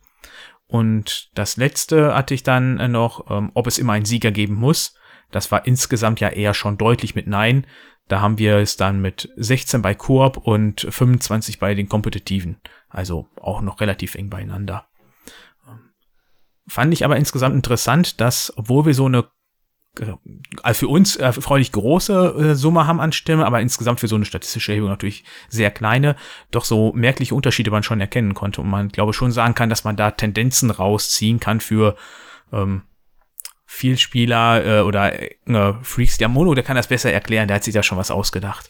Und 0.67 1.29
das 1.33 1.55
letzte 1.55 2.13
hatte 2.13 2.33
ich 2.33 2.43
dann 2.43 2.77
äh, 2.79 2.89
noch, 2.89 3.31
ähm, 3.31 3.51
ob 3.53 3.67
es 3.67 3.77
immer 3.77 3.93
einen 3.93 4.03
Sieger 4.03 4.31
geben 4.31 4.55
muss. 4.55 4.95
Das 5.31 5.49
war 5.49 5.65
insgesamt 5.65 6.19
ja 6.19 6.27
eher 6.27 6.53
schon 6.53 6.77
deutlich 6.77 7.15
mit 7.15 7.25
Nein. 7.25 7.65
Da 8.09 8.19
haben 8.19 8.37
wir 8.37 8.57
es 8.57 8.75
dann 8.75 9.01
mit 9.01 9.29
16 9.37 9.81
bei 9.81 9.95
Koop 9.95 10.35
und 10.35 10.87
25 10.89 11.59
bei 11.59 11.73
den 11.73 11.87
Kompetitiven. 11.87 12.57
Also 12.89 13.27
auch 13.41 13.61
noch 13.61 13.81
relativ 13.81 14.15
eng 14.15 14.29
beieinander. 14.29 14.87
Ähm, 15.67 15.91
fand 16.67 16.93
ich 16.93 17.05
aber 17.05 17.17
insgesamt 17.17 17.55
interessant, 17.55 18.21
dass, 18.21 18.53
obwohl 18.57 18.85
wir 18.85 18.93
so 18.93 19.05
eine 19.05 19.25
also 20.63 20.79
für 20.79 20.87
uns 20.87 21.15
erfreulich 21.15 21.71
große 21.71 22.35
äh, 22.37 22.55
Summe 22.55 22.87
haben 22.87 22.99
an 22.99 23.11
Stimmen, 23.11 23.43
aber 23.43 23.61
insgesamt 23.61 23.99
für 23.99 24.07
so 24.07 24.15
eine 24.15 24.25
statistische 24.25 24.71
Erhebung 24.71 24.89
natürlich 24.89 25.23
sehr 25.49 25.71
kleine, 25.71 26.15
doch 26.51 26.65
so 26.65 26.93
merkliche 26.93 27.35
Unterschiede 27.35 27.71
man 27.71 27.83
schon 27.83 28.01
erkennen 28.01 28.33
konnte 28.33 28.61
und 28.61 28.69
man 28.69 28.89
glaube 28.89 29.13
schon 29.13 29.31
sagen 29.31 29.55
kann, 29.55 29.69
dass 29.69 29.83
man 29.83 29.95
da 29.95 30.11
Tendenzen 30.11 30.71
rausziehen 30.71 31.39
kann 31.39 31.59
für 31.61 31.95
ähm, 32.51 32.83
Vielspieler 33.69 34.65
äh, 34.65 34.81
oder 34.81 35.21
äh, 35.21 35.73
Freaks. 35.83 36.17
Der 36.17 36.29
Mono, 36.29 36.55
der 36.55 36.63
kann 36.63 36.77
das 36.77 36.87
besser 36.87 37.11
erklären, 37.11 37.49
der 37.49 37.57
hat 37.57 37.65
sich 37.65 37.73
da 37.73 37.83
schon 37.83 37.97
was 37.97 38.11
ausgedacht. 38.11 38.69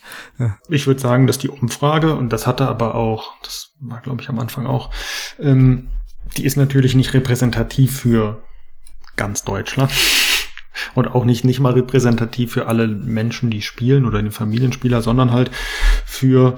Ich 0.70 0.88
würde 0.88 1.00
sagen, 1.00 1.28
dass 1.28 1.38
die 1.38 1.50
Umfrage, 1.50 2.16
und 2.16 2.34
das 2.34 2.48
hatte 2.48 2.68
aber 2.68 2.96
auch, 2.96 3.36
das 3.44 3.76
war 3.80 4.02
glaube 4.02 4.24
ich 4.24 4.30
am 4.30 4.40
Anfang 4.40 4.66
auch, 4.66 4.92
ähm, 5.40 5.90
die 6.36 6.46
ist 6.46 6.58
natürlich 6.58 6.96
nicht 6.96 7.14
repräsentativ 7.14 7.96
für 7.96 8.42
ganz 9.16 9.44
Deutschland 9.44 9.92
und 10.96 11.08
auch 11.08 11.26
nicht, 11.26 11.44
nicht 11.46 11.60
mal 11.60 11.74
repräsentativ 11.74 12.54
für 12.54 12.66
alle 12.66 12.88
Menschen, 12.88 13.52
die 13.52 13.62
spielen 13.62 14.04
oder 14.04 14.22
den 14.22 14.32
Familienspieler, 14.32 15.04
sondern 15.04 15.32
halt 15.32 15.52
für 16.06 16.58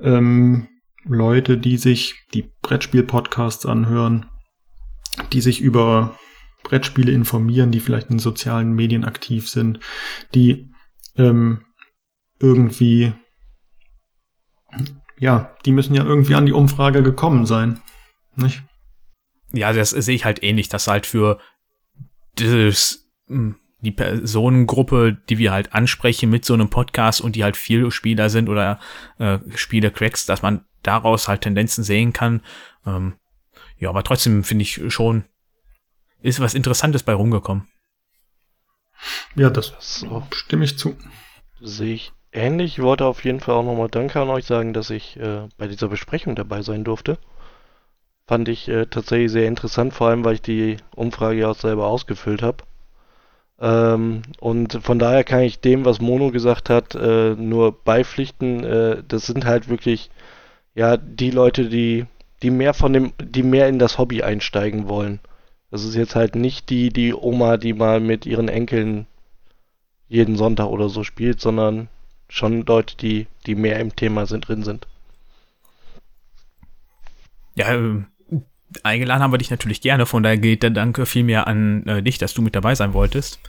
ähm, 0.00 0.68
Leute, 1.04 1.56
die 1.56 1.78
sich 1.78 2.26
die 2.34 2.50
Brettspiel-Podcasts 2.60 3.64
anhören, 3.64 4.26
die 5.32 5.40
sich 5.40 5.62
über 5.62 6.18
Brettspiele 6.68 7.12
informieren, 7.12 7.72
die 7.72 7.80
vielleicht 7.80 8.10
in 8.10 8.18
sozialen 8.18 8.72
Medien 8.72 9.04
aktiv 9.04 9.48
sind, 9.48 9.80
die 10.34 10.70
ähm, 11.16 11.64
irgendwie, 12.38 13.12
ja, 15.18 15.56
die 15.64 15.72
müssen 15.72 15.94
ja 15.94 16.04
irgendwie 16.04 16.34
an 16.34 16.46
die 16.46 16.52
Umfrage 16.52 17.02
gekommen 17.02 17.46
sein, 17.46 17.80
nicht? 18.36 18.62
Ja, 19.52 19.72
das 19.72 19.90
sehe 19.90 20.14
ich 20.14 20.26
halt 20.26 20.42
ähnlich, 20.42 20.68
dass 20.68 20.88
halt 20.88 21.06
für 21.06 21.38
das 22.36 23.08
hm, 23.28 23.56
die 23.80 23.92
Personengruppe, 23.92 25.16
die 25.28 25.38
wir 25.38 25.52
halt 25.52 25.72
ansprechen 25.72 26.28
mit 26.28 26.44
so 26.44 26.52
einem 26.52 26.68
Podcast 26.68 27.20
und 27.20 27.34
die 27.34 27.44
halt 27.44 27.56
viel 27.56 27.90
Spieler 27.90 28.28
sind 28.28 28.48
oder 28.48 28.78
äh, 29.18 29.38
Spiele-Cracks, 29.54 30.26
dass 30.26 30.42
man 30.42 30.64
daraus 30.82 31.28
halt 31.28 31.42
Tendenzen 31.42 31.82
sehen 31.84 32.12
kann. 32.12 32.42
Ähm, 32.84 33.14
ja, 33.78 33.88
aber 33.88 34.02
trotzdem 34.02 34.44
finde 34.44 34.62
ich 34.64 34.80
schon, 34.88 35.24
ist 36.22 36.40
was 36.40 36.54
Interessantes 36.54 37.02
bei 37.02 37.14
rumgekommen. 37.14 37.68
Ja, 39.36 39.50
das 39.50 39.72
so. 39.78 40.22
stimme 40.32 40.64
ich 40.64 40.78
zu. 40.78 40.96
Sehe 41.60 41.94
ich 41.94 42.12
ähnlich. 42.32 42.78
Ich 42.78 42.82
wollte 42.82 43.06
auf 43.06 43.24
jeden 43.24 43.40
Fall 43.40 43.54
auch 43.54 43.64
nochmal 43.64 43.88
Danke 43.88 44.20
an 44.20 44.28
euch 44.28 44.44
sagen, 44.44 44.72
dass 44.72 44.90
ich 44.90 45.16
äh, 45.18 45.48
bei 45.56 45.68
dieser 45.68 45.88
Besprechung 45.88 46.34
dabei 46.34 46.62
sein 46.62 46.84
durfte. 46.84 47.18
Fand 48.26 48.48
ich 48.48 48.68
äh, 48.68 48.86
tatsächlich 48.86 49.32
sehr 49.32 49.46
interessant, 49.46 49.94
vor 49.94 50.08
allem 50.08 50.24
weil 50.24 50.34
ich 50.34 50.42
die 50.42 50.76
Umfrage 50.94 51.40
ja 51.40 51.50
auch 51.50 51.56
selber 51.56 51.86
ausgefüllt 51.86 52.42
habe. 52.42 52.64
Ähm, 53.60 54.22
und 54.40 54.78
von 54.82 54.98
daher 54.98 55.24
kann 55.24 55.42
ich 55.42 55.60
dem, 55.60 55.84
was 55.84 56.00
Mono 56.00 56.30
gesagt 56.30 56.68
hat, 56.68 56.94
äh, 56.94 57.34
nur 57.34 57.72
beipflichten. 57.72 58.64
Äh, 58.64 59.02
das 59.06 59.26
sind 59.26 59.44
halt 59.44 59.68
wirklich 59.68 60.10
ja 60.74 60.96
die 60.96 61.30
Leute, 61.30 61.68
die 61.68 62.06
die 62.42 62.50
mehr 62.50 62.74
von 62.74 62.92
dem, 62.92 63.12
die 63.20 63.42
mehr 63.42 63.68
in 63.68 63.78
das 63.78 63.98
Hobby 63.98 64.22
einsteigen 64.22 64.88
wollen. 64.88 65.20
Das 65.70 65.84
ist 65.84 65.94
jetzt 65.94 66.14
halt 66.14 66.34
nicht 66.34 66.70
die 66.70 66.90
die 66.90 67.14
Oma, 67.14 67.56
die 67.56 67.72
mal 67.72 68.00
mit 68.00 68.26
ihren 68.26 68.48
Enkeln 68.48 69.06
jeden 70.08 70.36
Sonntag 70.36 70.66
oder 70.66 70.88
so 70.88 71.04
spielt, 71.04 71.40
sondern 71.40 71.88
schon 72.28 72.64
Leute, 72.64 72.96
die 72.96 73.26
die 73.46 73.54
mehr 73.54 73.78
im 73.78 73.94
Thema 73.94 74.26
sind 74.26 74.48
drin 74.48 74.62
sind. 74.62 74.86
Ja, 77.54 77.72
ähm, 77.74 78.06
eingeladen 78.82 79.22
haben 79.22 79.32
wir 79.32 79.38
dich 79.38 79.50
natürlich 79.50 79.80
gerne, 79.80 80.06
von 80.06 80.22
daher 80.22 80.38
geht 80.38 80.62
der 80.62 80.70
Danke 80.70 81.06
vielmehr 81.06 81.46
an 81.46 81.86
äh, 81.86 82.02
dich, 82.02 82.18
dass 82.18 82.34
du 82.34 82.42
mit 82.42 82.54
dabei 82.54 82.74
sein 82.74 82.94
wolltest. 82.94 83.40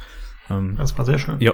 Ähm, 0.49 0.75
das 0.77 0.97
war 0.97 1.05
sehr 1.05 1.19
schön. 1.19 1.39
Ja. 1.39 1.53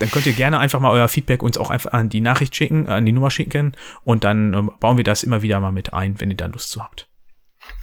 dann 0.00 0.10
könnt 0.10 0.26
ihr 0.26 0.32
gerne 0.32 0.58
einfach 0.58 0.80
mal 0.80 0.90
euer 0.90 1.08
Feedback 1.08 1.42
uns 1.42 1.58
auch 1.58 1.70
einfach 1.70 1.92
an 1.92 2.08
die 2.08 2.20
Nachricht 2.20 2.56
schicken, 2.56 2.88
an 2.88 3.06
die 3.06 3.12
Nummer 3.12 3.30
schicken 3.30 3.76
und 4.02 4.24
dann 4.24 4.54
ähm, 4.54 4.70
bauen 4.80 4.96
wir 4.96 5.04
das 5.04 5.22
immer 5.22 5.42
wieder 5.42 5.60
mal 5.60 5.72
mit 5.72 5.92
ein, 5.92 6.20
wenn 6.20 6.30
ihr 6.30 6.36
da 6.36 6.46
Lust 6.46 6.70
zu 6.70 6.82
habt. 6.82 7.06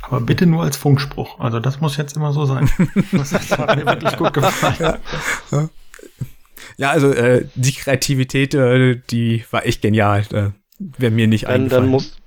Aber 0.02 0.20
bitte 0.20 0.46
nur 0.46 0.64
als 0.64 0.78
Funkspruch. 0.78 1.40
Also 1.40 1.60
das 1.60 1.80
muss 1.80 1.96
jetzt 1.96 2.16
immer 2.16 2.34
so 2.34 2.46
sein. 2.46 2.70
Das 3.12 3.32
hat 3.58 3.78
mir 3.78 3.86
wirklich 3.86 4.18
gut 4.18 4.34
gefallen. 4.34 5.00
Ja, 5.52 5.70
ja 6.78 6.90
also 6.90 7.12
äh, 7.12 7.48
die 7.56 7.74
Kreativität, 7.74 8.54
äh, 8.56 9.00
die 9.10 9.46
war 9.52 9.66
echt 9.66 9.82
genial. 9.82 10.26
Äh, 10.34 10.52
Wäre 10.80 11.12
mir 11.12 11.28
nicht 11.28 11.46
Dann, 11.46 11.52
eingefallen. 11.52 11.84
dann 11.84 11.92
muss, 11.92 12.18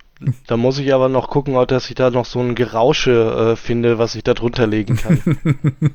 da 0.46 0.56
muss 0.56 0.78
ich 0.78 0.94
aber 0.94 1.08
noch 1.08 1.28
gucken, 1.28 1.56
ob 1.56 1.68
dass 1.68 1.88
ich 1.88 1.96
da 1.96 2.10
noch 2.10 2.24
so 2.24 2.40
ein 2.40 2.54
Gerausche 2.54 3.52
äh, 3.52 3.56
finde, 3.56 3.98
was 3.98 4.14
ich 4.14 4.22
da 4.22 4.34
drunter 4.34 4.66
legen 4.66 4.96
kann. 4.96 5.94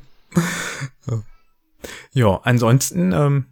Ja, 2.12 2.40
ansonsten, 2.44 3.12
ähm, 3.12 3.46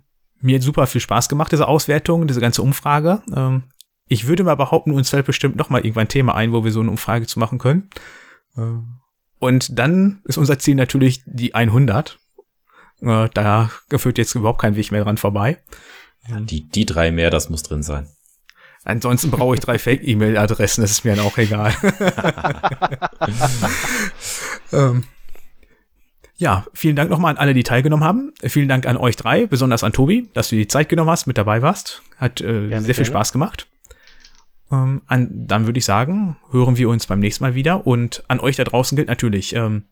mir 0.45 0.57
hat 0.57 0.63
super 0.63 0.87
viel 0.87 1.01
Spaß 1.01 1.29
gemacht, 1.29 1.53
diese 1.53 1.67
Auswertung, 1.67 2.27
diese 2.27 2.41
ganze 2.41 2.63
Umfrage. 2.63 3.23
Ähm, 3.35 3.65
ich 4.07 4.27
würde 4.27 4.45
mal 4.45 4.57
behaupten, 4.57 4.91
uns 4.91 5.09
fällt 5.09 5.25
bestimmt 5.25 5.57
noch 5.57 5.71
mal 5.71 5.81
irgendwann 5.81 6.05
ein 6.05 6.09
Thema 6.09 6.35
ein, 6.35 6.53
wo 6.53 6.65
wir 6.65 6.71
so 6.71 6.81
eine 6.81 6.91
Umfrage 6.91 7.27
zu 7.27 7.39
machen 7.39 7.59
können. 7.59 7.89
Ähm, 8.57 8.99
und 9.39 9.79
dann 9.79 10.21
ist 10.25 10.37
unser 10.37 10.59
Ziel 10.59 10.75
natürlich 10.75 11.23
die 11.25 11.55
100. 11.55 12.19
Äh, 13.01 13.29
da 13.33 13.71
führt 13.97 14.19
jetzt 14.19 14.35
überhaupt 14.35 14.61
kein 14.61 14.77
Weg 14.77 14.93
mehr 14.93 15.05
dran 15.05 15.17
vorbei. 15.17 15.63
Ja, 16.29 16.39
die, 16.41 16.69
die 16.69 16.85
drei 16.85 17.11
mehr, 17.11 17.31
das 17.31 17.49
muss 17.49 17.63
drin 17.63 17.83
sein. 17.83 18.09
Ansonsten 18.85 19.31
brauche 19.31 19.55
ich 19.55 19.61
drei 19.61 19.79
Fake-E-Mail-Adressen, 19.79 20.83
das 20.83 20.91
ist 20.91 21.05
mir 21.07 21.17
dann 21.17 21.25
auch 21.25 21.39
egal. 21.39 21.73
ähm, 24.73 25.05
ja, 26.37 26.67
vielen 26.75 26.97
Dank 26.97 27.11
nochmal 27.11 27.33
an 27.33 27.39
alle, 27.39 27.55
die 27.55 27.63
teilgenommen 27.63 28.05
haben. 28.05 28.33
Vielen 28.43 28.69
Dank 28.69 28.87
an 28.87 28.97
euch 28.97 29.17
drei, 29.17 29.47
besonders 29.47 29.85
an 29.85 29.93
Tobi, 29.93 30.29
dass 30.35 30.49
du 30.49 30.57
die 30.57 30.67
Zeit 30.67 30.89
genommen 30.89 31.11
hast, 31.11 31.27
mit 31.27 31.39
dabei 31.39 31.63
warst. 31.63 32.03
Hat 32.17 32.41
äh, 32.41 32.45
Gerne, 32.45 32.81
sehr 32.83 32.95
viel 32.95 33.05
gerne. 33.05 33.07
Spaß 33.07 33.33
gemacht. 33.33 33.69
Ähm, 34.73 35.03
an, 35.07 35.29
dann 35.47 35.67
würde 35.67 35.79
ich 35.79 35.85
sagen, 35.85 36.37
hören 36.51 36.77
wir 36.77 36.89
uns 36.89 37.07
beim 37.07 37.21
nächsten 37.21 37.45
Mal 37.45 37.55
wieder. 37.55 37.87
Und 37.87 38.25
an 38.29 38.41
euch 38.41 38.57
da 38.57 38.65
draußen 38.65 38.97
gilt 38.97 39.09
natürlich, 39.09 39.55
ähm, 39.55 39.85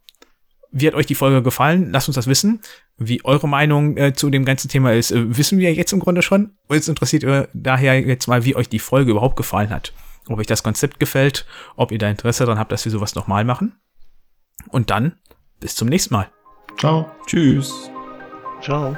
wie 0.72 0.86
hat 0.86 0.94
euch 0.94 1.06
die 1.06 1.14
Folge 1.14 1.42
gefallen? 1.42 1.90
Lasst 1.92 2.08
uns 2.08 2.16
das 2.16 2.26
wissen. 2.26 2.60
Wie 2.96 3.24
eure 3.24 3.48
Meinung 3.48 3.96
äh, 3.96 4.12
zu 4.14 4.30
dem 4.30 4.44
ganzen 4.44 4.68
Thema 4.68 4.92
ist, 4.94 5.12
äh, 5.12 5.36
wissen 5.36 5.58
wir 5.58 5.72
jetzt 5.72 5.92
im 5.92 6.00
Grunde 6.00 6.22
schon. 6.22 6.54
Uns 6.66 6.88
interessiert 6.88 7.22
äh, 7.24 7.46
daher 7.52 8.00
jetzt 8.00 8.26
mal, 8.26 8.44
wie 8.44 8.56
euch 8.56 8.68
die 8.68 8.78
Folge 8.78 9.12
überhaupt 9.12 9.36
gefallen 9.36 9.70
hat. 9.70 9.92
Ob 10.28 10.38
euch 10.38 10.46
das 10.46 10.62
Konzept 10.62 10.98
gefällt, 10.98 11.46
ob 11.76 11.92
ihr 11.92 11.98
da 11.98 12.08
Interesse 12.08 12.44
daran 12.44 12.58
habt, 12.58 12.72
dass 12.72 12.84
wir 12.84 12.92
sowas 12.92 13.14
nochmal 13.14 13.44
machen. 13.44 13.76
Und 14.68 14.90
dann 14.90 15.16
bis 15.62 15.74
zum 15.74 15.88
nächsten 15.88 16.14
Mal. 16.14 16.30
Ciao. 16.78 17.10
Tschüss. 17.26 17.90
Ciao. 18.60 18.96